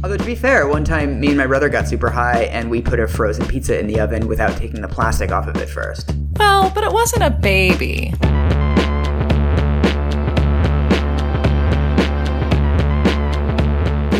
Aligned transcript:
Although 0.00 0.18
to 0.18 0.24
be 0.24 0.36
fair, 0.36 0.68
one 0.68 0.84
time 0.84 1.18
me 1.18 1.26
and 1.26 1.36
my 1.36 1.48
brother 1.48 1.68
got 1.68 1.88
super 1.88 2.08
high 2.08 2.44
and 2.44 2.70
we 2.70 2.80
put 2.80 3.00
a 3.00 3.08
frozen 3.08 3.44
pizza 3.48 3.76
in 3.76 3.88
the 3.88 3.98
oven 3.98 4.28
without 4.28 4.56
taking 4.56 4.80
the 4.80 4.86
plastic 4.86 5.32
off 5.32 5.48
of 5.48 5.56
it 5.56 5.68
first. 5.68 6.14
Well, 6.38 6.70
but 6.72 6.84
it 6.84 6.92
wasn't 6.92 7.24
a 7.24 7.30
baby. 7.30 8.14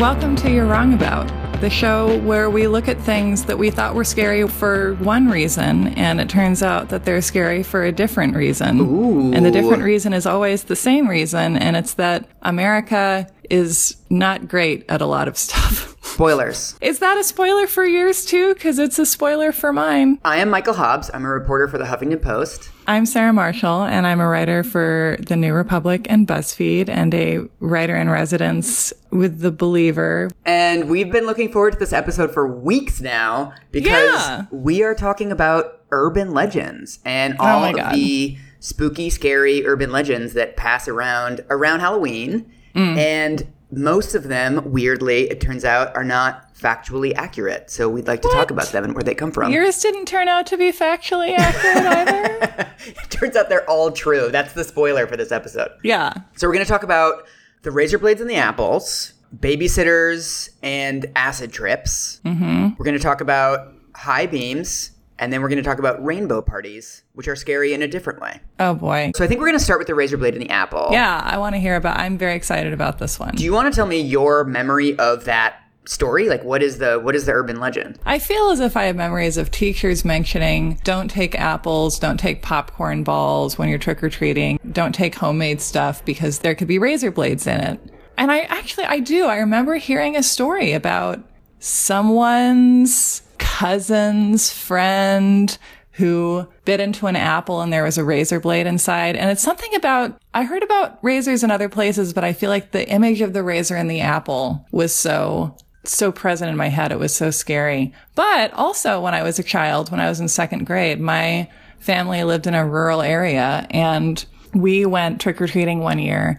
Welcome 0.01 0.35
to 0.37 0.51
You're 0.51 0.65
Wrong 0.65 0.93
About, 0.93 1.29
the 1.61 1.69
show 1.69 2.19
where 2.23 2.49
we 2.49 2.67
look 2.67 2.89
at 2.89 2.99
things 2.99 3.45
that 3.45 3.57
we 3.57 3.69
thought 3.69 3.95
were 3.95 4.03
scary 4.03 4.45
for 4.49 4.95
one 4.95 5.29
reason, 5.29 5.87
and 5.97 6.19
it 6.19 6.27
turns 6.27 6.61
out 6.61 6.89
that 6.89 7.05
they're 7.05 7.21
scary 7.21 7.63
for 7.63 7.85
a 7.85 7.93
different 7.93 8.35
reason. 8.35 8.81
Ooh. 8.81 9.33
And 9.33 9.45
the 9.45 9.51
different 9.51 9.83
reason 9.83 10.11
is 10.11 10.25
always 10.25 10.65
the 10.65 10.75
same 10.75 11.07
reason, 11.07 11.55
and 11.55 11.77
it's 11.77 11.93
that 11.93 12.27
America 12.41 13.29
is 13.49 13.95
not 14.09 14.47
great 14.47 14.85
at 14.89 15.01
a 15.01 15.05
lot 15.05 15.27
of 15.27 15.37
stuff. 15.37 15.95
Spoilers. 16.01 16.75
Is 16.81 16.99
that 16.99 17.17
a 17.17 17.23
spoiler 17.23 17.65
for 17.67 17.85
yours 17.85 18.25
too? 18.25 18.53
Because 18.53 18.79
it's 18.79 18.99
a 18.99 19.05
spoiler 19.05 19.51
for 19.51 19.71
mine. 19.71 20.19
I 20.25 20.37
am 20.37 20.49
Michael 20.49 20.73
Hobbs. 20.73 21.09
I'm 21.13 21.23
a 21.23 21.29
reporter 21.29 21.67
for 21.67 21.77
the 21.77 21.85
Huffington 21.85 22.21
Post. 22.21 22.69
I'm 22.87 23.05
Sarah 23.05 23.31
Marshall, 23.31 23.83
and 23.83 24.07
I'm 24.07 24.19
a 24.19 24.27
writer 24.27 24.63
for 24.63 25.17
The 25.21 25.35
New 25.35 25.53
Republic 25.53 26.07
and 26.09 26.27
BuzzFeed, 26.27 26.89
and 26.89 27.13
a 27.13 27.39
writer 27.59 27.95
in 27.95 28.09
residence 28.09 28.91
with 29.11 29.39
The 29.41 29.51
Believer. 29.51 30.29
And 30.45 30.89
we've 30.89 31.11
been 31.11 31.25
looking 31.27 31.51
forward 31.51 31.73
to 31.73 31.79
this 31.79 31.93
episode 31.93 32.33
for 32.33 32.47
weeks 32.47 32.99
now 32.99 33.53
because 33.71 34.09
Yeah. 34.11 34.45
we 34.51 34.81
are 34.83 34.95
talking 34.95 35.31
about 35.31 35.81
urban 35.91 36.33
legends 36.33 36.99
and 37.05 37.35
oh 37.39 37.45
all 37.45 37.63
Oh 37.65 37.69
of 37.77 37.93
the 37.93 38.37
spooky, 38.59 39.09
scary 39.09 39.65
urban 39.65 39.91
legends 39.91 40.33
that 40.33 40.57
pass 40.57 40.87
around 40.87 41.45
around 41.49 41.79
Halloween. 41.81 42.51
Mm. 42.75 42.97
And 42.97 43.47
most 43.71 44.15
of 44.15 44.23
them, 44.23 44.71
weirdly, 44.71 45.29
it 45.29 45.41
turns 45.41 45.63
out, 45.63 45.95
are 45.95 46.03
not 46.03 46.53
factually 46.55 47.13
accurate. 47.15 47.69
So 47.69 47.87
we'd 47.87 48.07
like 48.07 48.21
to 48.21 48.29
talk 48.29 48.51
about 48.51 48.67
them 48.67 48.83
and 48.83 48.93
where 48.93 49.03
they 49.03 49.15
come 49.15 49.31
from. 49.31 49.51
Yours 49.51 49.79
didn't 49.79 50.05
turn 50.05 50.27
out 50.27 50.45
to 50.47 50.57
be 50.57 50.71
factually 50.71 51.37
accurate 51.37 51.85
either. 51.85 52.67
it 52.85 53.09
turns 53.09 53.35
out 53.35 53.49
they're 53.49 53.69
all 53.69 53.91
true. 53.91 54.29
That's 54.31 54.53
the 54.53 54.63
spoiler 54.63 55.07
for 55.07 55.15
this 55.17 55.31
episode. 55.31 55.71
yeah. 55.83 56.13
So 56.35 56.47
we're 56.47 56.53
going 56.53 56.65
to 56.65 56.71
talk 56.71 56.83
about 56.83 57.27
the 57.61 57.71
razor 57.71 57.97
blades 57.99 58.21
and 58.21 58.29
the 58.29 58.35
apples, 58.35 59.13
babysitters 59.37 60.49
and 60.63 61.05
acid 61.15 61.51
trips. 61.51 62.21
Mm-hmm. 62.25 62.69
We're 62.77 62.85
going 62.85 62.97
to 62.97 63.03
talk 63.03 63.21
about 63.21 63.73
high 63.95 64.25
beams, 64.25 64.91
and 65.19 65.31
then 65.31 65.41
we're 65.41 65.49
going 65.49 65.61
to 65.61 65.63
talk 65.63 65.79
about 65.79 66.03
rainbow 66.03 66.41
parties, 66.41 67.03
which 67.13 67.27
are 67.27 67.35
scary 67.35 67.73
in 67.73 67.81
a 67.81 67.87
different 67.87 68.21
way. 68.21 68.39
Oh 68.59 68.73
boy. 68.73 69.11
So 69.15 69.23
I 69.23 69.27
think 69.27 69.39
we're 69.39 69.47
going 69.47 69.59
to 69.59 69.63
start 69.63 69.79
with 69.79 69.87
the 69.87 69.95
razor 69.95 70.17
blade 70.17 70.33
and 70.33 70.41
the 70.41 70.49
apple. 70.49 70.89
Yeah, 70.91 71.21
I 71.23 71.37
want 71.37 71.55
to 71.55 71.59
hear 71.59 71.75
about. 71.75 71.97
I'm 71.97 72.17
very 72.17 72.35
excited 72.35 72.73
about 72.73 72.99
this 72.99 73.19
one. 73.19 73.35
Do 73.35 73.43
you 73.43 73.53
want 73.53 73.71
to 73.71 73.75
tell 73.75 73.85
me 73.85 73.99
your 74.01 74.43
memory 74.45 74.97
of 74.97 75.25
that 75.25 75.61
story? 75.85 76.29
Like, 76.29 76.43
what 76.43 76.63
is 76.63 76.77
the 76.77 76.99
what 76.99 77.15
is 77.15 77.25
the 77.25 77.33
urban 77.33 77.59
legend? 77.59 77.99
I 78.05 78.19
feel 78.19 78.49
as 78.49 78.61
if 78.61 78.77
I 78.77 78.85
have 78.85 78.95
memories 78.95 79.37
of 79.37 79.51
teachers 79.51 80.05
mentioning 80.05 80.79
don't 80.83 81.09
take 81.09 81.35
apples, 81.35 81.99
don't 81.99 82.19
take 82.19 82.41
popcorn 82.41 83.03
balls 83.03 83.57
when 83.57 83.69
you're 83.69 83.77
trick 83.77 84.01
or 84.01 84.09
treating, 84.09 84.59
don't 84.71 84.95
take 84.95 85.15
homemade 85.15 85.61
stuff 85.61 86.03
because 86.05 86.39
there 86.39 86.55
could 86.55 86.67
be 86.67 86.79
razor 86.79 87.11
blades 87.11 87.45
in 87.45 87.59
it. 87.59 87.79
And 88.17 88.31
I 88.31 88.39
actually, 88.41 88.83
I 88.85 88.99
do. 88.99 89.27
I 89.27 89.37
remember 89.37 89.75
hearing 89.75 90.17
a 90.17 90.23
story 90.23 90.73
about 90.73 91.23
someone's 91.59 93.21
cousin's 93.39 94.51
friend 94.51 95.57
who 95.93 96.47
bit 96.63 96.79
into 96.79 97.07
an 97.07 97.15
apple 97.15 97.61
and 97.61 97.73
there 97.73 97.83
was 97.83 97.97
a 97.97 98.03
razor 98.03 98.39
blade 98.39 98.65
inside. 98.65 99.17
And 99.17 99.29
it's 99.29 99.41
something 99.41 99.75
about, 99.75 100.17
I 100.33 100.43
heard 100.43 100.63
about 100.63 101.03
razors 101.03 101.43
in 101.43 101.51
other 101.51 101.67
places, 101.67 102.13
but 102.13 102.23
I 102.23 102.31
feel 102.31 102.49
like 102.49 102.71
the 102.71 102.87
image 102.87 103.19
of 103.19 103.33
the 103.33 103.43
razor 103.43 103.75
and 103.75 103.91
the 103.91 103.99
apple 103.99 104.65
was 104.71 104.95
so 104.95 105.57
so 105.85 106.11
present 106.11 106.49
in 106.49 106.57
my 106.57 106.67
head. 106.67 106.91
It 106.91 106.99
was 106.99 107.15
so 107.15 107.31
scary. 107.31 107.93
But 108.15 108.53
also 108.53 109.01
when 109.01 109.13
I 109.13 109.23
was 109.23 109.39
a 109.39 109.43
child, 109.43 109.91
when 109.91 109.99
I 109.99 110.09
was 110.09 110.19
in 110.19 110.27
second 110.27 110.65
grade, 110.65 110.99
my 110.99 111.49
family 111.79 112.23
lived 112.23 112.47
in 112.47 112.53
a 112.53 112.67
rural 112.67 113.01
area 113.01 113.65
and 113.71 114.23
we 114.53 114.85
went 114.85 115.21
trick 115.21 115.41
or 115.41 115.47
treating 115.47 115.79
one 115.79 115.99
year. 115.99 116.37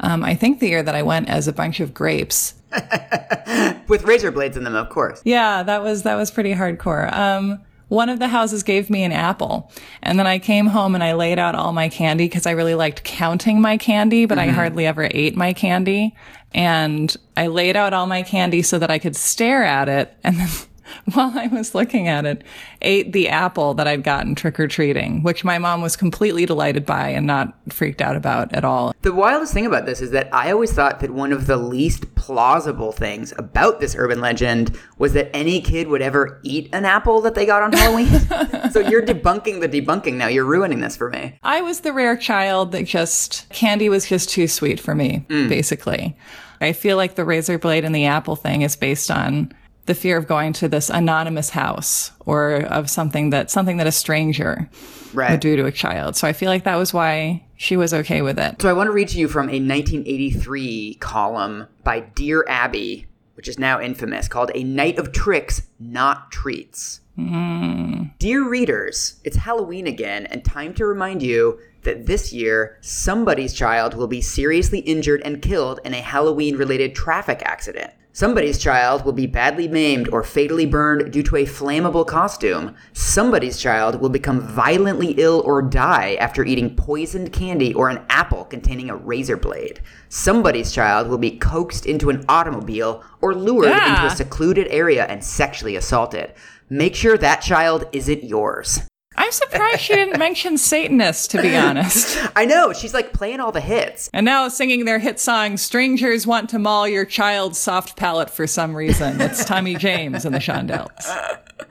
Um, 0.00 0.24
I 0.24 0.34
think 0.34 0.60
the 0.60 0.68
year 0.68 0.82
that 0.82 0.94
I 0.94 1.02
went 1.02 1.28
as 1.28 1.48
a 1.48 1.52
bunch 1.52 1.80
of 1.80 1.94
grapes. 1.94 2.54
With 3.88 4.04
razor 4.04 4.30
blades 4.30 4.56
in 4.56 4.64
them, 4.64 4.74
of 4.74 4.88
course. 4.88 5.20
Yeah, 5.24 5.62
that 5.62 5.82
was, 5.82 6.02
that 6.04 6.14
was 6.14 6.30
pretty 6.30 6.54
hardcore. 6.54 7.12
Um, 7.12 7.60
one 7.88 8.08
of 8.08 8.18
the 8.18 8.28
houses 8.28 8.62
gave 8.62 8.88
me 8.88 9.02
an 9.04 9.12
apple 9.12 9.70
and 10.02 10.18
then 10.18 10.26
I 10.26 10.38
came 10.38 10.66
home 10.68 10.94
and 10.94 11.04
I 11.04 11.12
laid 11.12 11.38
out 11.38 11.54
all 11.54 11.74
my 11.74 11.90
candy 11.90 12.24
because 12.24 12.46
I 12.46 12.52
really 12.52 12.74
liked 12.74 13.04
counting 13.04 13.60
my 13.60 13.76
candy, 13.76 14.24
but 14.24 14.38
I 14.38 14.46
hardly 14.46 14.86
ever 14.86 15.08
ate 15.10 15.36
my 15.36 15.52
candy. 15.52 16.16
And 16.54 17.14
I 17.36 17.48
laid 17.48 17.76
out 17.76 17.92
all 17.92 18.06
my 18.06 18.22
candy 18.22 18.62
so 18.62 18.78
that 18.78 18.90
I 18.90 18.98
could 18.98 19.14
stare 19.14 19.62
at 19.62 19.90
it. 19.90 20.16
And 20.24 20.38
then 20.38 20.48
while 21.12 21.38
I 21.38 21.46
was 21.48 21.74
looking 21.74 22.08
at 22.08 22.24
it, 22.24 22.42
ate 22.80 23.12
the 23.12 23.28
apple 23.28 23.74
that 23.74 23.86
I'd 23.86 24.04
gotten 24.04 24.34
trick 24.34 24.58
or 24.58 24.68
treating, 24.68 25.22
which 25.22 25.44
my 25.44 25.58
mom 25.58 25.82
was 25.82 25.96
completely 25.96 26.46
delighted 26.46 26.86
by 26.86 27.08
and 27.08 27.26
not 27.26 27.54
freaked 27.72 28.00
out 28.00 28.16
about 28.16 28.52
at 28.52 28.64
all. 28.64 28.94
The 29.02 29.12
wildest 29.12 29.52
thing 29.52 29.66
about 29.66 29.86
this 29.86 30.00
is 30.00 30.10
that 30.10 30.32
I 30.32 30.50
always 30.50 30.72
thought 30.72 31.00
that 31.00 31.10
one 31.10 31.32
of 31.32 31.46
the 31.46 31.56
least 31.56 32.14
plausible 32.14 32.92
things 32.92 33.32
about 33.38 33.80
this 33.80 33.94
urban 33.96 34.20
legend 34.20 34.78
was 34.98 35.12
that 35.14 35.34
any 35.34 35.60
kid 35.60 35.88
would 35.88 36.02
ever 36.02 36.40
eat 36.42 36.68
an 36.72 36.84
apple 36.84 37.20
that 37.22 37.34
they 37.34 37.46
got 37.46 37.62
on 37.62 37.72
Halloween. 37.72 38.08
so 38.70 38.80
you're 38.80 39.04
debunking 39.04 39.60
the 39.60 39.68
debunking 39.68 40.14
now. 40.14 40.28
You're 40.28 40.44
ruining 40.44 40.80
this 40.80 40.96
for 40.96 41.10
me. 41.10 41.38
I 41.42 41.60
was 41.62 41.80
the 41.80 41.92
rare 41.92 42.16
child 42.16 42.72
that 42.72 42.84
just 42.84 43.48
candy 43.50 43.88
was 43.88 44.08
just 44.08 44.30
too 44.30 44.46
sweet 44.46 44.80
for 44.80 44.94
me, 44.94 45.24
mm. 45.28 45.48
basically. 45.48 46.16
I 46.60 46.72
feel 46.72 46.96
like 46.96 47.16
the 47.16 47.24
razor 47.24 47.58
blade 47.58 47.84
and 47.84 47.94
the 47.94 48.06
apple 48.06 48.36
thing 48.36 48.62
is 48.62 48.76
based 48.76 49.10
on 49.10 49.52
the 49.86 49.94
fear 49.94 50.16
of 50.16 50.26
going 50.28 50.52
to 50.54 50.68
this 50.68 50.88
anonymous 50.90 51.50
house 51.50 52.12
or 52.20 52.52
of 52.66 52.88
something 52.88 53.30
that 53.30 53.50
something 53.50 53.78
that 53.78 53.86
a 53.86 53.92
stranger 53.92 54.68
Right. 55.12 55.30
would 55.32 55.40
do 55.40 55.56
to 55.56 55.66
a 55.66 55.72
child. 55.72 56.16
So 56.16 56.26
I 56.26 56.32
feel 56.32 56.48
like 56.48 56.64
that 56.64 56.76
was 56.76 56.94
why 56.94 57.44
she 57.56 57.76
was 57.76 57.92
okay 57.92 58.22
with 58.22 58.38
it. 58.38 58.62
So 58.62 58.68
I 58.70 58.72
want 58.72 58.86
to 58.88 58.92
read 58.92 59.08
to 59.08 59.18
you 59.18 59.28
from 59.28 59.48
a 59.50 59.58
1983 59.60 60.94
column 61.00 61.66
by 61.84 62.00
Dear 62.00 62.44
Abby, 62.48 63.06
which 63.34 63.48
is 63.48 63.58
now 63.58 63.80
infamous, 63.80 64.28
called 64.28 64.50
A 64.54 64.62
Night 64.64 64.98
of 64.98 65.12
Tricks, 65.12 65.62
Not 65.78 66.30
Treats. 66.30 67.00
Mm. 67.18 68.12
Dear 68.18 68.48
readers, 68.48 69.20
it's 69.24 69.36
Halloween 69.36 69.86
again, 69.86 70.26
and 70.26 70.44
time 70.44 70.72
to 70.74 70.86
remind 70.86 71.22
you 71.22 71.58
that 71.82 72.06
this 72.06 72.32
year, 72.32 72.78
somebody's 72.80 73.52
child 73.52 73.94
will 73.94 74.06
be 74.06 74.20
seriously 74.20 74.78
injured 74.80 75.20
and 75.24 75.42
killed 75.42 75.80
in 75.84 75.92
a 75.92 76.00
Halloween 76.00 76.56
related 76.56 76.94
traffic 76.94 77.42
accident. 77.44 77.92
Somebody's 78.14 78.58
child 78.58 79.06
will 79.06 79.14
be 79.14 79.26
badly 79.26 79.68
maimed 79.68 80.10
or 80.10 80.22
fatally 80.22 80.66
burned 80.66 81.10
due 81.10 81.22
to 81.22 81.36
a 81.36 81.46
flammable 81.46 82.06
costume. 82.06 82.74
Somebody's 82.92 83.58
child 83.58 84.02
will 84.02 84.10
become 84.10 84.38
violently 84.40 85.12
ill 85.16 85.42
or 85.46 85.62
die 85.62 86.16
after 86.20 86.44
eating 86.44 86.76
poisoned 86.76 87.32
candy 87.32 87.72
or 87.72 87.88
an 87.88 88.04
apple 88.10 88.44
containing 88.44 88.90
a 88.90 88.96
razor 88.96 89.38
blade. 89.38 89.80
Somebody's 90.10 90.72
child 90.72 91.08
will 91.08 91.16
be 91.16 91.38
coaxed 91.38 91.86
into 91.86 92.10
an 92.10 92.22
automobile 92.28 93.02
or 93.22 93.34
lured 93.34 93.70
Yeah. 93.70 93.94
into 93.94 94.12
a 94.12 94.16
secluded 94.16 94.66
area 94.68 95.06
and 95.06 95.24
sexually 95.24 95.74
assaulted. 95.74 96.34
Make 96.68 96.94
sure 96.94 97.16
that 97.16 97.40
child 97.40 97.86
isn't 97.92 98.24
yours. 98.24 98.80
I'm 99.16 99.30
surprised 99.32 99.80
she 99.80 99.94
didn't 99.94 100.18
mention 100.18 100.56
Satanists, 100.56 101.26
to 101.28 101.42
be 101.42 101.56
honest. 101.56 102.18
I 102.34 102.44
know, 102.44 102.72
she's 102.72 102.94
like 102.94 103.12
playing 103.12 103.40
all 103.40 103.52
the 103.52 103.60
hits. 103.60 104.08
And 104.12 104.24
now 104.24 104.48
singing 104.48 104.84
their 104.84 104.98
hit 104.98 105.20
song, 105.20 105.56
Strangers 105.56 106.26
Want 106.26 106.50
to 106.50 106.58
Maul 106.58 106.88
Your 106.88 107.04
Child's 107.04 107.58
Soft 107.58 107.96
Palate 107.96 108.30
for 108.30 108.46
some 108.46 108.74
reason. 108.74 109.20
It's 109.20 109.44
Tommy 109.44 109.76
James 109.76 110.24
and 110.24 110.34
the 110.34 110.38
Shondells. 110.38 110.90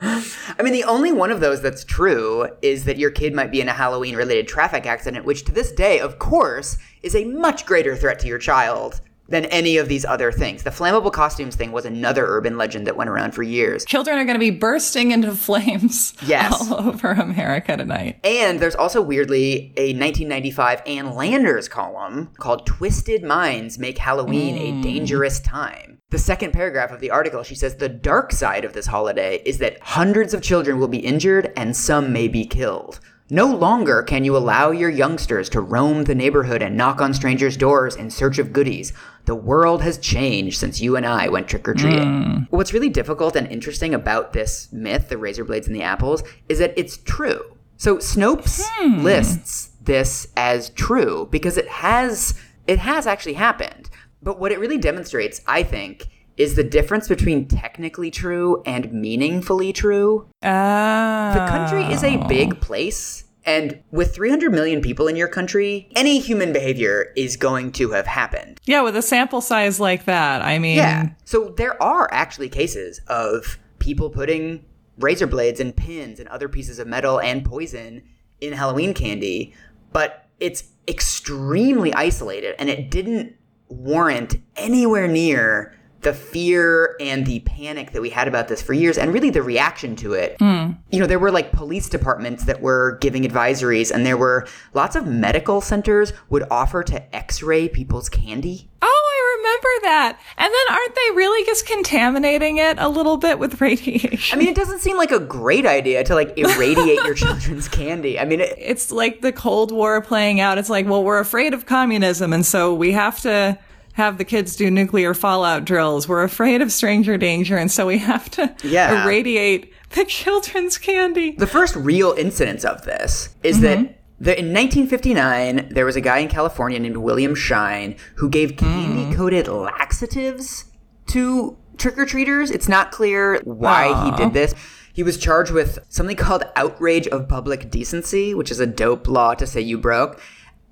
I 0.00 0.62
mean, 0.62 0.72
the 0.72 0.84
only 0.84 1.12
one 1.12 1.30
of 1.30 1.40
those 1.40 1.62
that's 1.62 1.84
true 1.84 2.48
is 2.62 2.84
that 2.84 2.98
your 2.98 3.10
kid 3.10 3.34
might 3.34 3.50
be 3.50 3.60
in 3.60 3.68
a 3.68 3.72
Halloween 3.72 4.16
related 4.16 4.48
traffic 4.48 4.86
accident, 4.86 5.24
which 5.24 5.44
to 5.44 5.52
this 5.52 5.72
day, 5.72 6.00
of 6.00 6.18
course, 6.18 6.78
is 7.02 7.14
a 7.14 7.24
much 7.24 7.66
greater 7.66 7.96
threat 7.96 8.18
to 8.20 8.28
your 8.28 8.38
child 8.38 9.00
than 9.32 9.46
any 9.46 9.78
of 9.78 9.88
these 9.88 10.04
other 10.04 10.30
things. 10.30 10.62
The 10.62 10.70
flammable 10.70 11.10
costumes 11.10 11.56
thing 11.56 11.72
was 11.72 11.86
another 11.86 12.26
urban 12.26 12.58
legend 12.58 12.86
that 12.86 12.96
went 12.96 13.08
around 13.08 13.32
for 13.32 13.42
years. 13.42 13.84
Children 13.86 14.18
are 14.18 14.24
going 14.24 14.34
to 14.34 14.38
be 14.38 14.50
bursting 14.50 15.10
into 15.10 15.32
flames 15.32 16.12
Yes. 16.22 16.70
all 16.70 16.88
over 16.88 17.12
America 17.12 17.76
tonight. 17.76 18.20
And 18.24 18.60
there's 18.60 18.74
also 18.74 19.00
weirdly 19.00 19.72
a 19.76 19.94
1995 19.94 20.82
Ann 20.86 21.14
Landers 21.14 21.66
column 21.66 22.30
called 22.36 22.66
Twisted 22.66 23.24
Minds 23.24 23.78
Make 23.78 23.98
Halloween 23.98 24.56
a 24.56 24.70
hmm. 24.70 24.82
Dangerous 24.82 25.40
Time. 25.40 25.98
The 26.10 26.18
second 26.18 26.52
paragraph 26.52 26.90
of 26.90 27.00
the 27.00 27.10
article, 27.10 27.42
she 27.42 27.54
says 27.54 27.76
the 27.76 27.88
dark 27.88 28.32
side 28.32 28.66
of 28.66 28.74
this 28.74 28.86
holiday 28.86 29.42
is 29.46 29.56
that 29.58 29.80
hundreds 29.80 30.34
of 30.34 30.42
children 30.42 30.78
will 30.78 30.88
be 30.88 30.98
injured 30.98 31.50
and 31.56 31.74
some 31.74 32.12
may 32.12 32.28
be 32.28 32.44
killed. 32.44 33.00
No 33.32 33.46
longer 33.46 34.02
can 34.02 34.24
you 34.24 34.36
allow 34.36 34.72
your 34.72 34.90
youngsters 34.90 35.48
to 35.48 35.62
roam 35.62 36.04
the 36.04 36.14
neighborhood 36.14 36.60
and 36.60 36.76
knock 36.76 37.00
on 37.00 37.14
strangers' 37.14 37.56
doors 37.56 37.96
in 37.96 38.10
search 38.10 38.38
of 38.38 38.52
goodies. 38.52 38.92
The 39.24 39.34
world 39.34 39.80
has 39.80 39.96
changed 39.96 40.58
since 40.58 40.82
you 40.82 40.96
and 40.96 41.06
I 41.06 41.30
went 41.30 41.48
trick 41.48 41.66
or 41.66 41.72
treating. 41.72 42.02
Mm. 42.02 42.46
What's 42.50 42.74
really 42.74 42.90
difficult 42.90 43.34
and 43.34 43.50
interesting 43.50 43.94
about 43.94 44.34
this 44.34 44.70
myth, 44.70 45.08
the 45.08 45.16
razor 45.16 45.46
blades 45.46 45.66
and 45.66 45.74
the 45.74 45.82
apples, 45.82 46.22
is 46.50 46.58
that 46.58 46.74
it's 46.76 46.98
true. 46.98 47.56
So 47.78 47.96
Snopes 47.96 48.60
hmm. 48.66 49.02
lists 49.02 49.70
this 49.80 50.28
as 50.36 50.68
true 50.68 51.26
because 51.30 51.56
it 51.56 51.68
has 51.68 52.38
it 52.66 52.80
has 52.80 53.06
actually 53.06 53.32
happened. 53.32 53.88
But 54.20 54.40
what 54.40 54.52
it 54.52 54.60
really 54.60 54.76
demonstrates, 54.76 55.40
I 55.46 55.62
think, 55.62 56.06
is 56.36 56.56
the 56.56 56.64
difference 56.64 57.08
between 57.08 57.46
technically 57.46 58.10
true 58.10 58.62
and 58.64 58.92
meaningfully 58.92 59.72
true. 59.72 60.28
Oh. 60.42 61.32
The 61.34 61.46
country 61.48 61.84
is 61.92 62.02
a 62.02 62.18
oh. 62.18 62.28
big 62.28 62.60
place. 62.60 63.24
And 63.44 63.82
with 63.90 64.14
300 64.14 64.52
million 64.52 64.80
people 64.80 65.08
in 65.08 65.16
your 65.16 65.26
country, 65.28 65.88
any 65.96 66.20
human 66.20 66.52
behavior 66.52 67.12
is 67.16 67.36
going 67.36 67.72
to 67.72 67.90
have 67.90 68.06
happened. 68.06 68.60
Yeah, 68.66 68.82
with 68.82 68.96
a 68.96 69.02
sample 69.02 69.40
size 69.40 69.80
like 69.80 70.04
that, 70.04 70.42
I 70.42 70.58
mean, 70.58 70.76
Yeah. 70.76 71.10
So 71.24 71.52
there 71.56 71.80
are 71.82 72.08
actually 72.12 72.48
cases 72.48 73.00
of 73.08 73.58
people 73.80 74.10
putting 74.10 74.64
razor 74.98 75.26
blades 75.26 75.58
and 75.58 75.74
pins 75.74 76.20
and 76.20 76.28
other 76.28 76.48
pieces 76.48 76.78
of 76.78 76.86
metal 76.86 77.20
and 77.20 77.44
poison 77.44 78.02
in 78.40 78.52
Halloween 78.52 78.94
candy, 78.94 79.54
but 79.92 80.28
it's 80.38 80.64
extremely 80.86 81.92
isolated 81.94 82.54
and 82.58 82.68
it 82.68 82.90
didn't 82.90 83.34
warrant 83.68 84.36
anywhere 84.56 85.08
near 85.08 85.74
the 86.02 86.12
fear 86.12 86.96
and 87.00 87.24
the 87.26 87.40
panic 87.40 87.92
that 87.92 88.02
we 88.02 88.10
had 88.10 88.28
about 88.28 88.48
this 88.48 88.60
for 88.60 88.72
years 88.72 88.98
and 88.98 89.12
really 89.12 89.30
the 89.30 89.42
reaction 89.42 89.96
to 89.96 90.14
it. 90.14 90.36
Hmm. 90.38 90.72
You 90.90 91.00
know, 91.00 91.06
there 91.06 91.18
were 91.18 91.30
like 91.30 91.52
police 91.52 91.88
departments 91.88 92.44
that 92.44 92.60
were 92.60 92.98
giving 93.00 93.22
advisories 93.22 93.90
and 93.90 94.04
there 94.04 94.16
were 94.16 94.46
lots 94.74 94.96
of 94.96 95.06
medical 95.06 95.60
centers 95.60 96.12
would 96.28 96.44
offer 96.50 96.82
to 96.84 97.14
x-ray 97.14 97.68
people's 97.68 98.08
candy. 98.08 98.68
Oh, 98.84 98.86
I 98.88 99.36
remember 99.38 99.68
that. 99.82 100.18
And 100.36 100.52
then 100.52 100.76
aren't 100.76 100.94
they 100.94 101.16
really 101.16 101.46
just 101.46 101.66
contaminating 101.66 102.56
it 102.58 102.78
a 102.78 102.88
little 102.88 103.16
bit 103.16 103.38
with 103.38 103.60
radiation? 103.60 104.36
I 104.36 104.38
mean, 104.38 104.48
it 104.48 104.56
doesn't 104.56 104.80
seem 104.80 104.96
like 104.96 105.12
a 105.12 105.20
great 105.20 105.66
idea 105.66 106.02
to 106.04 106.14
like 106.14 106.36
irradiate 106.36 107.04
your 107.04 107.14
children's 107.14 107.68
candy. 107.68 108.18
I 108.18 108.24
mean, 108.24 108.40
it, 108.40 108.56
it's 108.58 108.90
like 108.90 109.20
the 109.20 109.32
Cold 109.32 109.70
War 109.70 110.00
playing 110.00 110.40
out. 110.40 110.58
It's 110.58 110.70
like, 110.70 110.86
well, 110.86 111.04
we're 111.04 111.20
afraid 111.20 111.54
of 111.54 111.66
communism, 111.66 112.32
and 112.32 112.44
so 112.44 112.74
we 112.74 112.90
have 112.92 113.20
to 113.20 113.56
have 113.92 114.18
the 114.18 114.24
kids 114.24 114.56
do 114.56 114.70
nuclear 114.70 115.14
fallout 115.14 115.64
drills. 115.64 116.08
We're 116.08 116.22
afraid 116.22 116.62
of 116.62 116.72
stranger 116.72 117.16
danger, 117.18 117.56
and 117.56 117.70
so 117.70 117.86
we 117.86 117.98
have 117.98 118.30
to 118.32 118.54
Yeah. 118.62 119.04
irradiate 119.04 119.72
the 119.90 120.04
children's 120.04 120.78
candy. 120.78 121.32
the 121.32 121.46
first 121.46 121.76
real 121.76 122.14
incidence 122.16 122.64
of 122.64 122.84
this 122.84 123.30
is 123.42 123.60
that 123.60 123.78
mm-hmm. 123.78 123.92
the, 124.20 124.38
in 124.38 124.46
1959, 124.46 125.68
there 125.70 125.84
was 125.84 125.96
a 125.96 126.00
guy 126.00 126.18
in 126.18 126.28
California 126.28 126.78
named 126.78 126.96
William 126.96 127.34
Shine 127.34 127.96
who 128.16 128.30
gave 128.30 128.56
candy 128.56 129.04
mm. 129.04 129.14
coated 129.14 129.48
laxatives 129.48 130.64
to 131.08 131.58
trick 131.76 131.98
or 131.98 132.06
treaters. 132.06 132.50
It's 132.50 132.68
not 132.68 132.90
clear 132.92 133.40
why 133.44 134.04
he 134.04 134.16
did 134.16 134.32
this. 134.32 134.54
He 134.94 135.02
was 135.02 135.16
charged 135.16 135.52
with 135.52 135.78
something 135.88 136.16
called 136.16 136.44
outrage 136.54 137.06
of 137.08 137.28
public 137.28 137.70
decency, 137.70 138.34
which 138.34 138.50
is 138.50 138.60
a 138.60 138.66
dope 138.66 139.08
law 139.08 139.34
to 139.34 139.46
say 139.46 139.60
you 139.60 139.78
broke, 139.78 140.20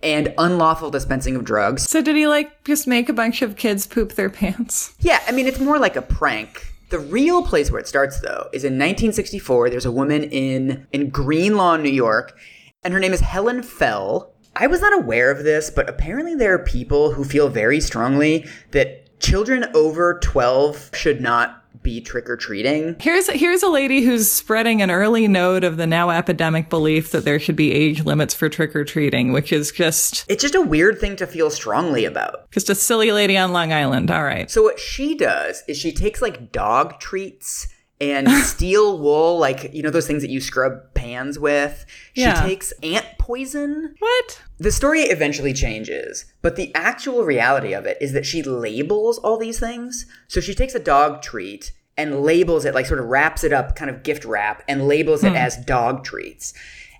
and 0.02 0.32
unlawful 0.38 0.90
dispensing 0.90 1.36
of 1.36 1.44
drugs. 1.44 1.84
So 1.84 2.02
did 2.02 2.16
he 2.16 2.26
like 2.26 2.64
just 2.64 2.86
make 2.86 3.08
a 3.08 3.12
bunch 3.12 3.42
of 3.42 3.56
kids 3.56 3.86
poop 3.86 4.12
their 4.12 4.30
pants? 4.30 4.94
Yeah, 5.00 5.20
I 5.26 5.32
mean, 5.32 5.46
it's 5.46 5.60
more 5.60 5.78
like 5.78 5.96
a 5.96 6.02
prank. 6.02 6.66
The 6.90 6.98
real 6.98 7.42
place 7.44 7.70
where 7.70 7.80
it 7.80 7.86
starts, 7.86 8.20
though, 8.20 8.48
is 8.52 8.64
in 8.64 8.72
1964. 8.72 9.70
There's 9.70 9.86
a 9.86 9.92
woman 9.92 10.24
in 10.24 10.86
in 10.92 11.10
Green 11.10 11.56
Lawn, 11.56 11.82
New 11.82 11.90
York, 11.90 12.36
and 12.82 12.92
her 12.92 13.00
name 13.00 13.12
is 13.12 13.20
Helen 13.20 13.62
Fell. 13.62 14.32
I 14.56 14.66
was 14.66 14.80
not 14.80 14.92
aware 14.92 15.30
of 15.30 15.44
this, 15.44 15.70
but 15.70 15.88
apparently 15.88 16.34
there 16.34 16.52
are 16.54 16.64
people 16.64 17.12
who 17.12 17.22
feel 17.22 17.48
very 17.48 17.80
strongly 17.80 18.46
that 18.72 19.20
children 19.20 19.66
over 19.74 20.18
12 20.18 20.90
should 20.94 21.20
not 21.20 21.59
be 21.82 22.00
trick 22.00 22.28
or 22.28 22.36
treating. 22.36 22.96
Here's 23.00 23.28
here's 23.30 23.62
a 23.62 23.68
lady 23.68 24.02
who's 24.02 24.30
spreading 24.30 24.82
an 24.82 24.90
early 24.90 25.26
note 25.28 25.64
of 25.64 25.76
the 25.76 25.86
now 25.86 26.10
epidemic 26.10 26.68
belief 26.68 27.10
that 27.12 27.24
there 27.24 27.38
should 27.38 27.56
be 27.56 27.72
age 27.72 28.04
limits 28.04 28.34
for 28.34 28.48
trick 28.48 28.74
or 28.76 28.84
treating, 28.84 29.32
which 29.32 29.52
is 29.52 29.72
just 29.72 30.24
It's 30.28 30.42
just 30.42 30.54
a 30.54 30.60
weird 30.60 30.98
thing 31.00 31.16
to 31.16 31.26
feel 31.26 31.50
strongly 31.50 32.04
about. 32.04 32.50
just 32.50 32.70
a 32.70 32.74
silly 32.74 33.12
lady 33.12 33.36
on 33.36 33.52
Long 33.52 33.72
Island. 33.72 34.10
All 34.10 34.24
right. 34.24 34.50
So 34.50 34.62
what 34.62 34.78
she 34.78 35.16
does 35.16 35.62
is 35.68 35.76
she 35.76 35.92
takes 35.92 36.20
like 36.20 36.52
dog 36.52 37.00
treats 37.00 37.68
and 38.00 38.28
steel 38.44 38.98
wool, 38.98 39.38
like 39.38 39.72
you 39.72 39.82
know 39.82 39.90
those 39.90 40.06
things 40.06 40.22
that 40.22 40.30
you 40.30 40.40
scrub 40.40 40.94
pans 40.94 41.38
with. 41.38 41.84
She 42.14 42.22
Yeah. 42.22 42.42
takes 42.46 42.72
ant 42.82 43.06
poison. 43.18 43.94
What? 43.98 44.42
The 44.58 44.72
story 44.72 45.02
eventually 45.02 45.52
changes, 45.52 46.24
but 46.42 46.56
the 46.56 46.74
actual 46.74 47.24
reality 47.24 47.72
of 47.72 47.86
it 47.86 47.98
is 48.00 48.12
that 48.12 48.26
she 48.26 48.42
labels 48.42 49.18
all 49.18 49.38
these 49.38 49.60
things. 49.60 50.06
So 50.28 50.40
she 50.40 50.54
takes 50.54 50.74
a 50.74 50.80
dog 50.80 51.22
treat 51.22 51.72
and 51.96 52.22
labels 52.22 52.64
it, 52.64 52.74
like 52.74 52.86
sort 52.86 53.00
of 53.00 53.06
wraps 53.06 53.44
it 53.44 53.52
up, 53.52 53.76
kind 53.76 53.90
of 53.90 54.02
gift 54.02 54.24
wrap, 54.24 54.62
and 54.66 54.88
labels 54.88 55.22
it 55.22 55.30
hmm. 55.30 55.36
as 55.36 55.56
dog 55.56 56.02
treats. 56.02 56.54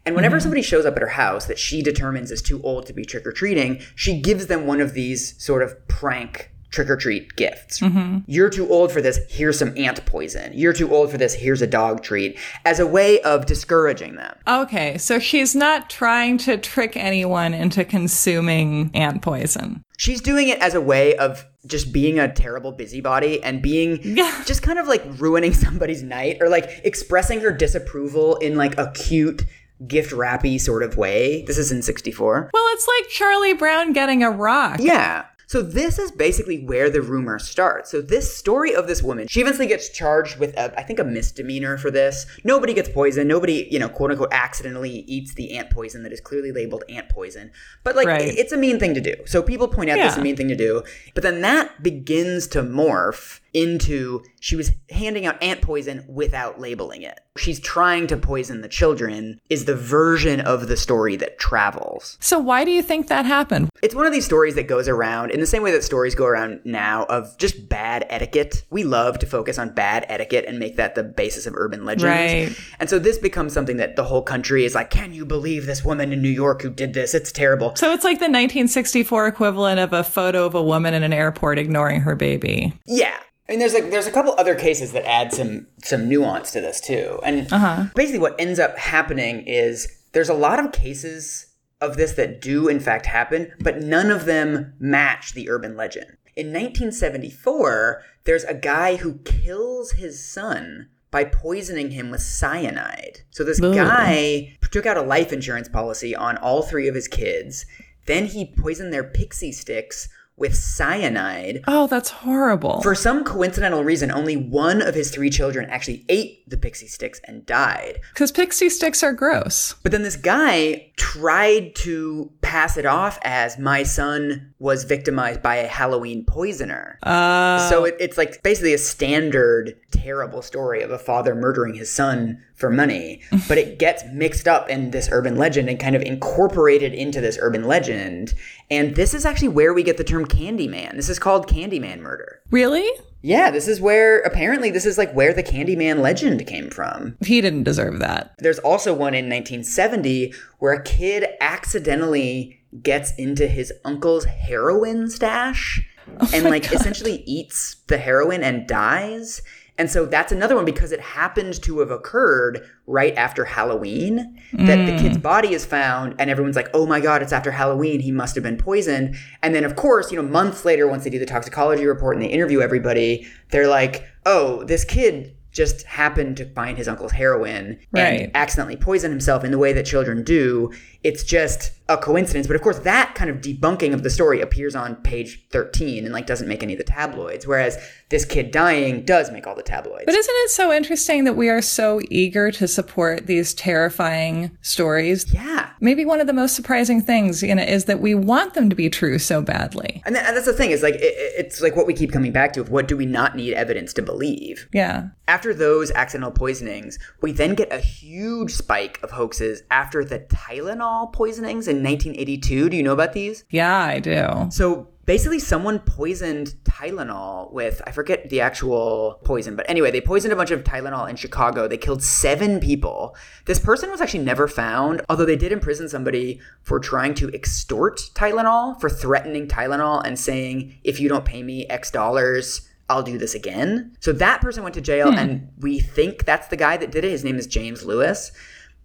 And 0.06 0.14
whenever 0.14 0.36
hmm. 0.36 0.42
somebody 0.42 0.62
shows 0.62 0.86
up 0.86 0.96
at 0.96 1.02
her 1.02 1.08
house 1.08 1.46
that 1.46 1.58
she 1.58 1.82
determines 1.82 2.30
is 2.30 2.42
too 2.42 2.60
old 2.62 2.86
to 2.86 2.92
be 2.92 3.04
trick 3.04 3.26
or 3.26 3.32
treating, 3.32 3.80
she 3.94 4.20
gives 4.20 4.46
them 4.46 4.66
one 4.66 4.80
of 4.80 4.94
these 4.94 5.42
sort 5.42 5.62
of 5.62 5.86
prank 5.88 6.49
trick 6.70 6.88
or 6.88 6.96
treat 6.96 7.34
gifts. 7.36 7.80
Mm-hmm. 7.80 8.18
You're 8.26 8.50
too 8.50 8.68
old 8.70 8.92
for 8.92 9.00
this, 9.00 9.18
here's 9.28 9.58
some 9.58 9.76
ant 9.76 10.04
poison. 10.06 10.52
You're 10.54 10.72
too 10.72 10.92
old 10.94 11.10
for 11.10 11.18
this, 11.18 11.34
here's 11.34 11.62
a 11.62 11.66
dog 11.66 12.02
treat, 12.02 12.38
as 12.64 12.78
a 12.78 12.86
way 12.86 13.20
of 13.22 13.46
discouraging 13.46 14.16
them. 14.16 14.36
Okay, 14.46 14.96
so 14.98 15.18
she's 15.18 15.54
not 15.54 15.90
trying 15.90 16.38
to 16.38 16.56
trick 16.56 16.96
anyone 16.96 17.54
into 17.54 17.84
consuming 17.84 18.90
ant 18.94 19.22
poison. 19.22 19.82
She's 19.98 20.20
doing 20.20 20.48
it 20.48 20.58
as 20.60 20.74
a 20.74 20.80
way 20.80 21.16
of 21.16 21.44
just 21.66 21.92
being 21.92 22.18
a 22.18 22.32
terrible 22.32 22.72
busybody 22.72 23.42
and 23.42 23.60
being 23.60 23.98
Yeah. 24.02 24.42
just 24.46 24.62
kind 24.62 24.78
of 24.78 24.86
like 24.88 25.02
ruining 25.18 25.52
somebody's 25.52 26.02
night 26.02 26.38
or 26.40 26.48
like 26.48 26.80
expressing 26.84 27.40
her 27.40 27.50
disapproval 27.52 28.36
in 28.36 28.56
like 28.56 28.78
a 28.78 28.90
cute 28.92 29.44
gift 29.86 30.12
wrappy 30.12 30.58
sort 30.58 30.82
of 30.82 30.96
way. 30.96 31.42
This 31.46 31.58
is 31.58 31.72
in 31.72 31.82
64. 31.82 32.50
Well, 32.52 32.62
it's 32.72 32.86
like 32.98 33.08
Charlie 33.10 33.54
Brown 33.54 33.92
getting 33.92 34.22
a 34.22 34.30
rock. 34.30 34.78
Yeah. 34.80 35.24
So 35.50 35.62
this 35.62 35.98
is 35.98 36.12
basically 36.12 36.64
where 36.64 36.90
the 36.90 37.02
rumor 37.02 37.40
starts. 37.40 37.90
So 37.90 38.00
this 38.00 38.36
story 38.36 38.72
of 38.72 38.86
this 38.86 39.02
woman, 39.02 39.26
she 39.26 39.40
eventually 39.40 39.66
gets 39.66 39.88
charged 39.88 40.38
with, 40.38 40.56
a, 40.56 40.78
I 40.78 40.84
think, 40.84 41.00
a 41.00 41.04
misdemeanor 41.04 41.76
for 41.76 41.90
this. 41.90 42.24
Nobody 42.44 42.72
gets 42.72 42.88
poisoned. 42.88 43.26
Nobody, 43.26 43.66
you 43.68 43.80
know, 43.80 43.88
quote 43.88 44.12
unquote, 44.12 44.28
accidentally 44.30 45.00
eats 45.08 45.34
the 45.34 45.58
ant 45.58 45.70
poison 45.70 46.04
that 46.04 46.12
is 46.12 46.20
clearly 46.20 46.52
labeled 46.52 46.84
ant 46.88 47.08
poison. 47.08 47.50
But 47.82 47.96
like, 47.96 48.06
Right. 48.06 48.22
it's 48.22 48.52
a 48.52 48.56
mean 48.56 48.78
thing 48.78 48.94
to 48.94 49.00
do. 49.00 49.16
So 49.26 49.42
people 49.42 49.66
point 49.66 49.90
out 49.90 49.96
this 49.96 50.12
is 50.12 50.18
a 50.18 50.22
mean 50.22 50.36
thing 50.36 50.46
to 50.46 50.54
do. 50.54 50.84
But 51.14 51.24
then 51.24 51.40
that 51.40 51.82
begins 51.82 52.46
to 52.46 52.62
morph 52.62 53.39
into 53.52 54.22
she 54.40 54.56
was 54.56 54.72
handing 54.90 55.26
out 55.26 55.42
ant 55.42 55.62
poison 55.62 56.04
without 56.08 56.60
labeling 56.60 57.02
it. 57.02 57.20
She's 57.36 57.60
trying 57.60 58.06
to 58.08 58.16
poison 58.16 58.60
the 58.60 58.68
children. 58.68 59.40
Is 59.48 59.64
the 59.64 59.76
version 59.76 60.40
of 60.40 60.68
the 60.68 60.76
story 60.76 61.16
that 61.16 61.38
travels. 61.38 62.16
So 62.20 62.38
why 62.38 62.64
do 62.64 62.70
you 62.70 62.82
think 62.82 63.08
that 63.08 63.26
happened? 63.26 63.70
It's 63.82 63.94
one 63.94 64.06
of 64.06 64.12
these 64.12 64.24
stories 64.24 64.54
that 64.54 64.66
goes 64.66 64.88
around 64.88 65.30
in 65.30 65.40
the 65.40 65.46
same 65.46 65.62
way 65.62 65.72
that 65.72 65.84
stories 65.84 66.14
go 66.14 66.26
around 66.26 66.60
now 66.64 67.04
of 67.04 67.36
just 67.38 67.68
bad 67.68 68.06
etiquette. 68.08 68.64
We 68.70 68.84
love 68.84 69.18
to 69.20 69.26
focus 69.26 69.58
on 69.58 69.74
bad 69.74 70.04
etiquette 70.08 70.44
and 70.46 70.58
make 70.58 70.76
that 70.76 70.94
the 70.94 71.02
basis 71.02 71.46
of 71.46 71.54
urban 71.56 71.84
legends. 71.84 72.04
Right. 72.04 72.56
And 72.78 72.90
so 72.90 72.98
this 72.98 73.18
becomes 73.18 73.52
something 73.52 73.78
that 73.78 73.96
the 73.96 74.04
whole 74.04 74.22
country 74.22 74.64
is 74.64 74.74
like, 74.74 74.90
can 74.90 75.12
you 75.12 75.24
believe 75.24 75.66
this 75.66 75.84
woman 75.84 76.12
in 76.12 76.22
New 76.22 76.28
York 76.28 76.62
who 76.62 76.70
did 76.70 76.94
this? 76.94 77.14
It's 77.14 77.32
terrible. 77.32 77.74
So 77.76 77.92
it's 77.92 78.04
like 78.04 78.18
the 78.18 78.24
1964 78.24 79.26
equivalent 79.26 79.80
of 79.80 79.92
a 79.92 80.04
photo 80.04 80.44
of 80.46 80.54
a 80.54 80.62
woman 80.62 80.94
in 80.94 81.02
an 81.02 81.12
airport 81.12 81.58
ignoring 81.58 82.00
her 82.02 82.14
baby. 82.14 82.72
Yeah. 82.86 83.18
I 83.50 83.54
mean, 83.54 83.58
there's 83.58 83.74
like 83.74 83.90
there's 83.90 84.06
a 84.06 84.12
couple 84.12 84.32
other 84.38 84.54
cases 84.54 84.92
that 84.92 85.04
add 85.08 85.32
some 85.32 85.66
some 85.82 86.08
nuance 86.08 86.52
to 86.52 86.60
this 86.60 86.80
too, 86.80 87.18
and 87.24 87.52
uh-huh. 87.52 87.86
basically 87.96 88.20
what 88.20 88.40
ends 88.40 88.60
up 88.60 88.78
happening 88.78 89.42
is 89.44 89.88
there's 90.12 90.28
a 90.28 90.34
lot 90.34 90.64
of 90.64 90.70
cases 90.70 91.46
of 91.80 91.96
this 91.96 92.12
that 92.12 92.40
do 92.40 92.68
in 92.68 92.78
fact 92.78 93.06
happen, 93.06 93.50
but 93.58 93.80
none 93.80 94.08
of 94.08 94.24
them 94.24 94.74
match 94.78 95.32
the 95.32 95.50
urban 95.50 95.76
legend. 95.76 96.16
In 96.36 96.52
1974, 96.52 98.04
there's 98.22 98.44
a 98.44 98.54
guy 98.54 98.94
who 98.94 99.18
kills 99.24 99.92
his 99.92 100.24
son 100.24 100.88
by 101.10 101.24
poisoning 101.24 101.90
him 101.90 102.12
with 102.12 102.22
cyanide. 102.22 103.22
So 103.32 103.42
this 103.42 103.60
Ugh. 103.60 103.74
guy 103.74 104.56
took 104.70 104.86
out 104.86 104.96
a 104.96 105.02
life 105.02 105.32
insurance 105.32 105.68
policy 105.68 106.14
on 106.14 106.36
all 106.36 106.62
three 106.62 106.86
of 106.86 106.94
his 106.94 107.08
kids. 107.08 107.66
Then 108.06 108.26
he 108.26 108.44
poisoned 108.44 108.92
their 108.92 109.02
Pixy 109.02 109.48
Stix 109.48 110.06
with 110.40 110.56
cyanide. 110.56 111.62
Oh, 111.68 111.86
that's 111.86 112.10
horrible. 112.10 112.80
For 112.80 112.94
some 112.94 113.22
coincidental 113.22 113.84
reason, 113.84 114.10
only 114.10 114.36
one 114.36 114.80
of 114.80 114.94
his 114.94 115.10
three 115.10 115.30
children 115.30 115.68
actually 115.70 116.04
ate 116.08 116.48
the 116.48 116.56
Pixy 116.56 116.84
Stix 116.84 117.18
and 117.24 117.44
died. 117.46 118.00
Because 118.14 118.32
Pixy 118.32 118.66
Stix 118.68 119.02
are 119.02 119.12
gross. 119.12 119.74
But 119.82 119.92
then 119.92 120.02
this 120.02 120.16
guy 120.16 120.90
tried 120.96 121.74
to 121.76 122.32
pass 122.40 122.76
it 122.76 122.86
off 122.86 123.18
as 123.22 123.58
my 123.58 123.82
son 123.82 124.54
was 124.58 124.84
victimized 124.84 125.42
by 125.42 125.56
a 125.56 125.66
Halloween 125.68 126.24
poisoner. 126.24 126.98
Uh, 127.02 127.68
so 127.68 127.84
it, 127.84 127.96
it's 128.00 128.16
like 128.18 128.42
basically 128.42 128.72
a 128.72 128.78
standard 128.78 129.76
terrible 129.90 130.42
story 130.42 130.82
of 130.82 130.90
a 130.90 130.98
father 130.98 131.34
murdering 131.34 131.74
his 131.74 131.90
son 131.90 132.42
for 132.60 132.70
money, 132.70 133.22
but 133.48 133.58
it 133.58 133.78
gets 133.78 134.04
mixed 134.12 134.46
up 134.46 134.68
in 134.68 134.90
this 134.90 135.08
urban 135.10 135.36
legend 135.36 135.68
and 135.68 135.80
kind 135.80 135.96
of 135.96 136.02
incorporated 136.02 136.92
into 136.92 137.20
this 137.20 137.38
urban 137.40 137.64
legend. 137.64 138.34
And 138.70 138.94
this 138.94 139.14
is 139.14 139.24
actually 139.24 139.48
where 139.48 139.72
we 139.72 139.82
get 139.82 139.96
the 139.96 140.04
term 140.04 140.26
Candyman. 140.26 140.94
This 140.94 141.08
is 141.08 141.18
called 141.18 141.48
Candyman 141.48 142.00
murder. 142.00 142.40
really? 142.50 142.88
Yeah, 143.22 143.50
this 143.50 143.68
is 143.68 143.82
where 143.82 144.20
apparently 144.20 144.70
this 144.70 144.86
is 144.86 144.96
like 144.96 145.12
where 145.12 145.34
the 145.34 145.42
Candyman 145.42 146.00
legend 146.00 146.46
came 146.46 146.70
from. 146.70 147.18
He 147.22 147.42
didn't 147.42 147.64
deserve 147.64 147.98
that. 147.98 148.34
There's 148.38 148.58
also 148.60 148.92
one 148.92 149.12
in 149.12 149.26
1970 149.26 150.32
where 150.58 150.72
a 150.72 150.82
kid 150.82 151.26
accidentally 151.40 152.62
gets 152.82 153.14
into 153.16 153.46
his 153.46 153.72
uncle's 153.84 154.24
heroin 154.24 155.10
stash 155.10 155.86
oh 156.18 156.30
and 156.32 156.46
like 156.46 156.72
essentially 156.72 157.22
eats 157.26 157.76
the 157.88 157.98
heroin 157.98 158.42
and 158.42 158.66
dies. 158.66 159.42
And 159.80 159.90
so 159.90 160.04
that's 160.04 160.30
another 160.30 160.56
one 160.56 160.66
because 160.66 160.92
it 160.92 161.00
happens 161.00 161.58
to 161.60 161.78
have 161.78 161.90
occurred 161.90 162.68
right 162.86 163.16
after 163.16 163.46
Halloween 163.46 164.38
that 164.52 164.84
the 164.84 165.02
kid's 165.02 165.16
mm. 165.16 165.22
body 165.22 165.54
is 165.54 165.64
found 165.64 166.16
and 166.18 166.28
everyone's 166.28 166.54
like, 166.54 166.68
"Oh 166.74 166.84
my 166.84 167.00
god, 167.00 167.22
it's 167.22 167.32
after 167.32 167.50
Halloween. 167.50 168.00
He 168.00 168.12
must 168.12 168.34
have 168.34 168.44
been 168.44 168.58
poisoned." 168.58 169.16
And 169.42 169.54
then 169.54 169.64
of 169.64 169.76
course, 169.76 170.12
you 170.12 170.20
know, 170.20 170.28
months 170.28 170.66
later 170.66 170.86
once 170.86 171.04
they 171.04 171.08
do 171.08 171.18
the 171.18 171.24
toxicology 171.24 171.86
report 171.86 172.14
and 172.14 172.22
they 172.22 172.28
interview 172.28 172.60
everybody, 172.60 173.26
they're 173.52 173.68
like, 173.68 174.04
"Oh, 174.26 174.64
this 174.64 174.84
kid 174.84 175.34
just 175.50 175.86
happened 175.86 176.36
to 176.36 176.44
find 176.44 176.76
his 176.76 176.86
uncle's 176.86 177.12
heroin 177.12 177.78
Right. 177.90 178.20
and 178.20 178.36
accidentally 178.36 178.76
poison 178.76 179.10
himself 179.10 179.44
in 179.44 179.50
the 179.50 179.58
way 179.58 179.72
that 179.72 179.86
children 179.86 180.22
do. 180.22 180.70
It's 181.02 181.24
just 181.24 181.72
a 181.90 181.98
coincidence. 181.98 182.46
But 182.46 182.56
of 182.56 182.62
course, 182.62 182.78
that 182.80 183.14
kind 183.14 183.28
of 183.28 183.38
debunking 183.38 183.92
of 183.92 184.02
the 184.02 184.10
story 184.10 184.40
appears 184.40 184.74
on 184.74 184.96
page 184.96 185.46
13 185.50 186.04
and 186.04 186.12
like 186.14 186.26
doesn't 186.26 186.48
make 186.48 186.62
any 186.62 186.72
of 186.74 186.78
the 186.78 186.84
tabloids. 186.84 187.46
Whereas 187.46 187.76
this 188.10 188.24
kid 188.24 188.50
dying 188.50 189.04
does 189.04 189.30
make 189.30 189.46
all 189.46 189.54
the 189.54 189.62
tabloids. 189.62 190.04
But 190.06 190.14
isn't 190.14 190.34
it 190.44 190.50
so 190.50 190.72
interesting 190.72 191.24
that 191.24 191.34
we 191.34 191.48
are 191.48 191.60
so 191.62 192.00
eager 192.10 192.50
to 192.52 192.66
support 192.68 193.26
these 193.26 193.52
terrifying 193.54 194.56
stories? 194.62 195.32
yeah. 195.32 195.70
Maybe 195.80 196.04
one 196.04 196.20
of 196.20 196.26
the 196.26 196.32
most 196.32 196.54
surprising 196.54 197.00
things, 197.00 197.42
you 197.42 197.54
know, 197.54 197.62
is 197.62 197.86
that 197.86 198.00
we 198.00 198.14
want 198.14 198.54
them 198.54 198.68
to 198.70 198.76
be 198.76 198.90
true 198.90 199.18
so 199.18 199.40
badly. 199.42 200.02
And, 200.04 200.16
and 200.16 200.36
that's 200.36 200.46
the 200.46 200.52
thing 200.52 200.70
is 200.70 200.82
like, 200.82 200.94
it- 200.96 201.14
it's 201.40 201.60
like 201.62 201.74
what 201.74 201.86
we 201.86 201.94
keep 201.94 202.12
coming 202.12 202.32
back 202.32 202.52
to. 202.52 202.60
of 202.60 202.68
What 202.70 202.86
do 202.86 202.96
we 202.96 203.06
not 203.06 203.34
need 203.34 203.54
evidence 203.54 203.92
to 203.94 204.02
believe? 204.02 204.68
Yeah. 204.72 205.08
After 205.26 205.54
those 205.54 205.90
accidental 205.92 206.32
poisonings, 206.32 206.98
we 207.22 207.32
then 207.32 207.54
get 207.54 207.72
a 207.72 207.78
huge 207.78 208.52
spike 208.52 209.00
of 209.02 209.10
hoaxes 209.12 209.62
after 209.70 210.04
the 210.04 210.18
Tylenol 210.20 211.12
poisonings 211.12 211.66
in 211.68 211.79
1982. 211.82 212.68
Do 212.70 212.76
you 212.76 212.82
know 212.82 212.92
about 212.92 213.12
these? 213.12 213.44
Yeah, 213.50 213.76
I 213.76 213.98
do. 213.98 214.48
So 214.50 214.88
basically, 215.06 215.40
someone 215.40 215.80
poisoned 215.80 216.54
Tylenol 216.64 217.52
with, 217.52 217.82
I 217.86 217.90
forget 217.90 218.30
the 218.30 218.40
actual 218.40 219.20
poison, 219.24 219.56
but 219.56 219.68
anyway, 219.68 219.90
they 219.90 220.00
poisoned 220.00 220.32
a 220.32 220.36
bunch 220.36 220.50
of 220.50 220.62
Tylenol 220.62 221.10
in 221.10 221.16
Chicago. 221.16 221.66
They 221.66 221.78
killed 221.78 222.02
seven 222.02 222.60
people. 222.60 223.16
This 223.46 223.58
person 223.58 223.90
was 223.90 224.00
actually 224.00 224.24
never 224.24 224.46
found, 224.46 225.02
although 225.08 225.26
they 225.26 225.36
did 225.36 225.50
imprison 225.50 225.88
somebody 225.88 226.40
for 226.62 226.78
trying 226.78 227.14
to 227.14 227.28
extort 227.34 228.00
Tylenol, 228.14 228.80
for 228.80 228.88
threatening 228.88 229.48
Tylenol 229.48 230.02
and 230.04 230.18
saying, 230.18 230.78
if 230.84 231.00
you 231.00 231.08
don't 231.08 231.24
pay 231.24 231.42
me 231.42 231.66
X 231.66 231.90
dollars, 231.90 232.68
I'll 232.88 233.02
do 233.02 233.18
this 233.18 233.34
again. 233.34 233.96
So 234.00 234.12
that 234.12 234.40
person 234.40 234.62
went 234.62 234.74
to 234.74 234.80
jail, 234.80 235.10
hmm. 235.10 235.18
and 235.18 235.48
we 235.58 235.80
think 235.80 236.24
that's 236.24 236.48
the 236.48 236.56
guy 236.56 236.76
that 236.76 236.90
did 236.90 237.04
it. 237.04 237.10
His 237.10 237.24
name 237.24 237.36
is 237.36 237.46
James 237.46 237.84
Lewis 237.84 238.32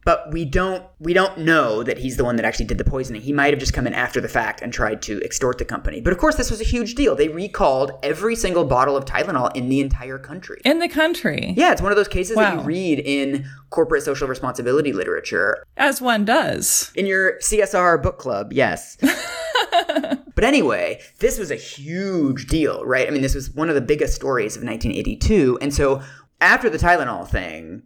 but 0.05 0.31
we 0.31 0.45
don't 0.45 0.83
we 0.99 1.13
don't 1.13 1.39
know 1.39 1.83
that 1.83 1.97
he's 1.97 2.15
the 2.15 2.23
one 2.23 2.35
that 2.37 2.45
actually 2.45 2.65
did 2.65 2.77
the 2.77 2.83
poisoning. 2.85 3.21
He 3.21 3.33
might 3.33 3.51
have 3.51 3.59
just 3.59 3.73
come 3.73 3.85
in 3.87 3.93
after 3.93 4.21
the 4.21 4.29
fact 4.29 4.61
and 4.61 4.71
tried 4.71 5.01
to 5.03 5.19
extort 5.23 5.57
the 5.57 5.65
company. 5.65 5.99
But 5.99 6.13
of 6.13 6.19
course, 6.19 6.35
this 6.35 6.49
was 6.51 6.61
a 6.61 6.63
huge 6.63 6.95
deal. 6.95 7.15
They 7.15 7.27
recalled 7.27 7.91
every 8.03 8.35
single 8.35 8.63
bottle 8.63 8.95
of 8.95 9.03
Tylenol 9.05 9.53
in 9.55 9.67
the 9.67 9.81
entire 9.81 10.19
country. 10.19 10.61
In 10.63 10.79
the 10.79 10.87
country, 10.87 11.53
Yeah, 11.57 11.71
it's 11.73 11.81
one 11.81 11.91
of 11.91 11.97
those 11.97 12.07
cases 12.07 12.37
that 12.37 12.53
you 12.53 12.61
read 12.61 12.99
in 12.99 13.45
corporate 13.71 14.03
social 14.03 14.27
responsibility 14.27 14.93
literature. 14.93 15.65
as 15.75 16.01
one 16.01 16.23
does. 16.23 16.91
In 16.95 17.05
your 17.07 17.37
CSR 17.39 18.01
book 18.01 18.19
club, 18.19 18.53
yes. 18.53 18.97
but 20.35 20.43
anyway, 20.43 21.01
this 21.19 21.39
was 21.39 21.49
a 21.51 21.55
huge 21.55 22.47
deal, 22.47 22.85
right? 22.85 23.07
I 23.07 23.11
mean, 23.11 23.21
this 23.23 23.35
was 23.35 23.49
one 23.51 23.69
of 23.69 23.75
the 23.75 23.81
biggest 23.81 24.13
stories 24.13 24.55
of 24.55 24.63
1982. 24.63 25.57
And 25.61 25.73
so 25.73 26.01
after 26.39 26.69
the 26.69 26.77
Tylenol 26.77 27.27
thing, 27.27 27.83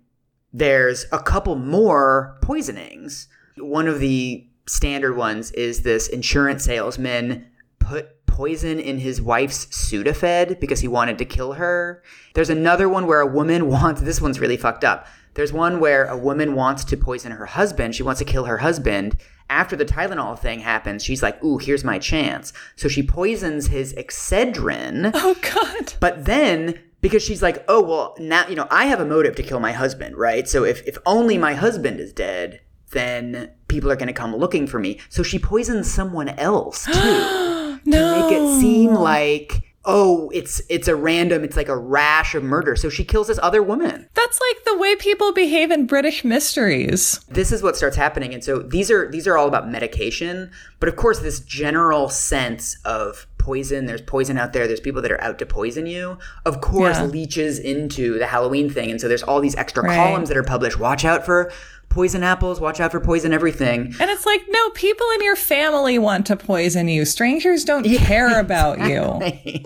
there's 0.54 1.06
a 1.12 1.20
couple 1.20 1.56
more 1.56 2.38
poisonings. 2.42 3.28
One 3.58 3.88
of 3.88 4.00
the 4.00 4.48
standard 4.68 5.16
ones 5.16 5.52
is 5.52 5.82
this 5.82 6.08
insurance 6.08 6.64
salesman 6.64 7.46
put 7.80 8.26
poison 8.26 8.80
in 8.80 9.00
his 9.00 9.22
wife's 9.22 9.66
Sudafed 9.66 10.60
because 10.60 10.80
he 10.80 10.88
wanted 10.88 11.18
to 11.18 11.26
kill 11.26 11.54
her. 11.54 12.02
There's 12.36 12.50
another 12.50 12.88
one 12.88 13.06
where 13.06 13.20
a 13.20 13.28
woman 13.28 13.68
wants 13.70 14.02
this 14.02 14.22
one's 14.22 14.40
really 14.40 14.58
fucked 14.58 14.84
up. 14.84 15.08
There's 15.34 15.54
one 15.54 15.80
where 15.80 16.06
a 16.06 16.18
woman 16.18 16.56
wants 16.56 16.84
to 16.86 16.98
poison 16.98 17.32
her 17.34 17.46
husband. 17.46 17.96
She 17.96 18.04
wants 18.04 18.20
to 18.20 18.26
kill 18.26 18.46
her 18.46 18.60
husband. 18.60 19.18
After 19.50 19.76
the 19.76 19.86
Tylenol 19.86 20.38
thing 20.38 20.60
happens, 20.60 21.04
she's 21.04 21.24
like, 21.24 21.44
"Ooh, 21.44 21.58
here's 21.58 21.84
my 21.84 22.00
chance." 22.00 22.54
So 22.76 22.88
she 22.88 23.04
poisons 23.04 23.68
his 23.68 23.94
Excedrin. 23.94 25.12
Oh 25.14 25.36
God. 25.42 25.94
But 26.00 26.26
then, 26.26 26.80
because 27.02 27.24
she's 27.24 27.42
like, 27.42 27.64
oh, 27.68 27.82
well, 27.82 28.16
now, 28.20 28.48
you 28.48 28.56
know, 28.56 28.68
I 28.70 28.86
have 28.86 29.00
a 29.00 29.06
motive 29.06 29.36
to 29.38 29.44
kill 29.44 29.60
my 29.60 29.72
husband, 29.72 30.18
right? 30.18 30.48
So 30.48 30.64
if, 30.64 30.86
if 30.88 30.98
only 31.06 31.38
my 31.38 31.54
husband 31.54 32.00
is 32.00 32.12
dead, 32.14 32.62
then 32.92 33.52
people 33.68 33.92
are 33.92 33.96
going 33.96 34.08
to 34.08 34.14
come 34.14 34.36
looking 34.36 34.68
for 34.68 34.80
me. 34.80 35.00
So 35.10 35.24
she 35.24 35.40
poisons 35.40 35.92
someone 35.92 36.30
else 36.30 36.86
too 36.92 36.92
to 36.92 37.80
make 37.86 38.34
it 38.34 38.60
seem 38.60 38.94
like, 38.94 39.64
oh, 39.86 40.30
it's 40.34 40.62
it's 40.70 40.88
a 40.88 40.96
random, 40.96 41.44
it's 41.44 41.56
like 41.56 41.70
a 41.70 41.78
rash 41.78 42.36
of 42.36 42.44
murder. 42.44 42.76
So 42.76 42.90
she 42.90 43.04
kills 43.06 43.28
this 43.28 43.40
other 43.42 43.64
woman. 43.64 44.10
That's 44.14 44.40
like 44.50 44.66
the 44.66 44.78
way 44.78 44.96
people 44.96 45.34
behave 45.34 45.72
in 45.72 45.86
British 45.86 46.24
mysteries. 46.24 47.20
this 47.30 47.52
is 47.52 47.64
what 47.64 47.78
starts 47.78 47.96
happening 47.96 48.34
and 48.34 48.44
so 48.44 48.60
these 48.60 48.92
are 48.92 49.10
these 49.10 49.28
are 49.28 49.38
all 49.38 49.48
about 49.48 49.70
medication 49.70 50.52
but 50.80 50.90
of 50.90 50.96
course 50.96 51.20
this 51.20 51.40
general 51.40 52.10
sense 52.10 52.78
of 52.86 53.28
poison 53.40 53.86
there's 53.88 54.02
poison 54.02 54.38
out 54.38 54.54
there 54.54 54.68
there's 54.68 54.80
people 54.80 55.02
that 55.02 55.12
are 55.12 55.22
out 55.24 55.40
to 55.40 55.46
poison 55.46 55.86
you 55.88 56.18
of 56.46 56.62
course 56.62 56.98
Yeah. 56.98 57.06
leaches 57.06 57.58
into 57.58 58.20
the 58.20 58.28
halloween 58.28 58.70
thing 58.70 58.92
and 58.92 59.00
so 59.02 59.08
there's 59.08 59.24
all 59.24 59.40
these 59.42 59.56
extra 59.56 59.82
Right. 59.84 59.96
columns 59.96 60.28
that 60.30 60.38
are 60.38 60.44
published 60.44 60.78
watch 60.80 61.06
out 61.06 61.26
for 61.26 61.52
poison 61.90 62.22
apples 62.22 62.60
watch 62.60 62.80
out 62.80 62.92
for 62.92 63.00
poison 63.00 63.34
everything 63.34 63.96
And 64.00 64.12
it's 64.12 64.26
like, 64.26 64.44
no, 64.50 64.70
people 64.72 65.08
in 65.16 65.24
your 65.24 65.36
family 65.36 65.98
want 65.98 66.28
to 66.28 66.36
poison 66.36 66.88
you. 66.88 67.04
Strangers 67.06 67.64
don't 67.64 67.84
care 67.98 68.40
about 68.40 68.80
you. 68.88 69.20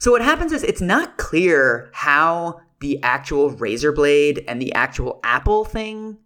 So 0.00 0.10
what 0.10 0.20
happens 0.22 0.52
is 0.52 0.62
it's 0.64 0.80
not 0.80 1.16
clear 1.16 1.88
how 1.92 2.60
the 2.80 3.02
actual 3.02 3.50
razor 3.50 3.92
blade 3.92 4.44
and 4.46 4.60
the 4.60 4.74
actual 4.74 5.20
apple 5.24 5.64
thing 5.64 6.18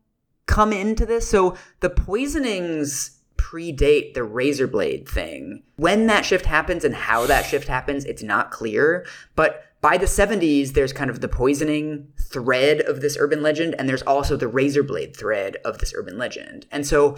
come 0.47 0.73
into 0.73 1.07
this. 1.07 1.29
So 1.29 1.55
the 1.81 1.91
poisonings 1.91 3.18
predate 3.39 4.13
the 4.13 4.25
razor 4.25 4.67
blade 4.67 5.09
thing. 5.09 5.63
When 5.77 6.07
that 6.09 6.27
shift 6.27 6.45
happens 6.45 6.85
and 6.85 6.95
how 6.95 7.27
that 7.27 7.47
shift 7.47 7.69
happens, 7.69 8.05
it's 8.05 8.23
not 8.23 8.51
clear. 8.51 9.07
But 9.35 9.65
by 9.81 9.97
the 9.97 10.07
70s, 10.07 10.73
there's 10.73 10.93
kind 10.93 11.09
of 11.09 11.21
the 11.21 11.29
poisoning 11.29 12.09
thread 12.21 12.81
of 12.83 13.01
this 13.01 13.17
urban 13.19 13.43
legend, 13.43 13.77
and 13.79 13.89
there's 13.89 14.03
also 14.03 14.37
the 14.37 14.49
razor 14.49 14.83
blade 14.83 15.17
thread 15.17 15.57
of 15.65 15.79
this 15.79 15.95
urban 15.97 16.19
legend. 16.19 16.67
And 16.71 16.87
so 16.87 17.17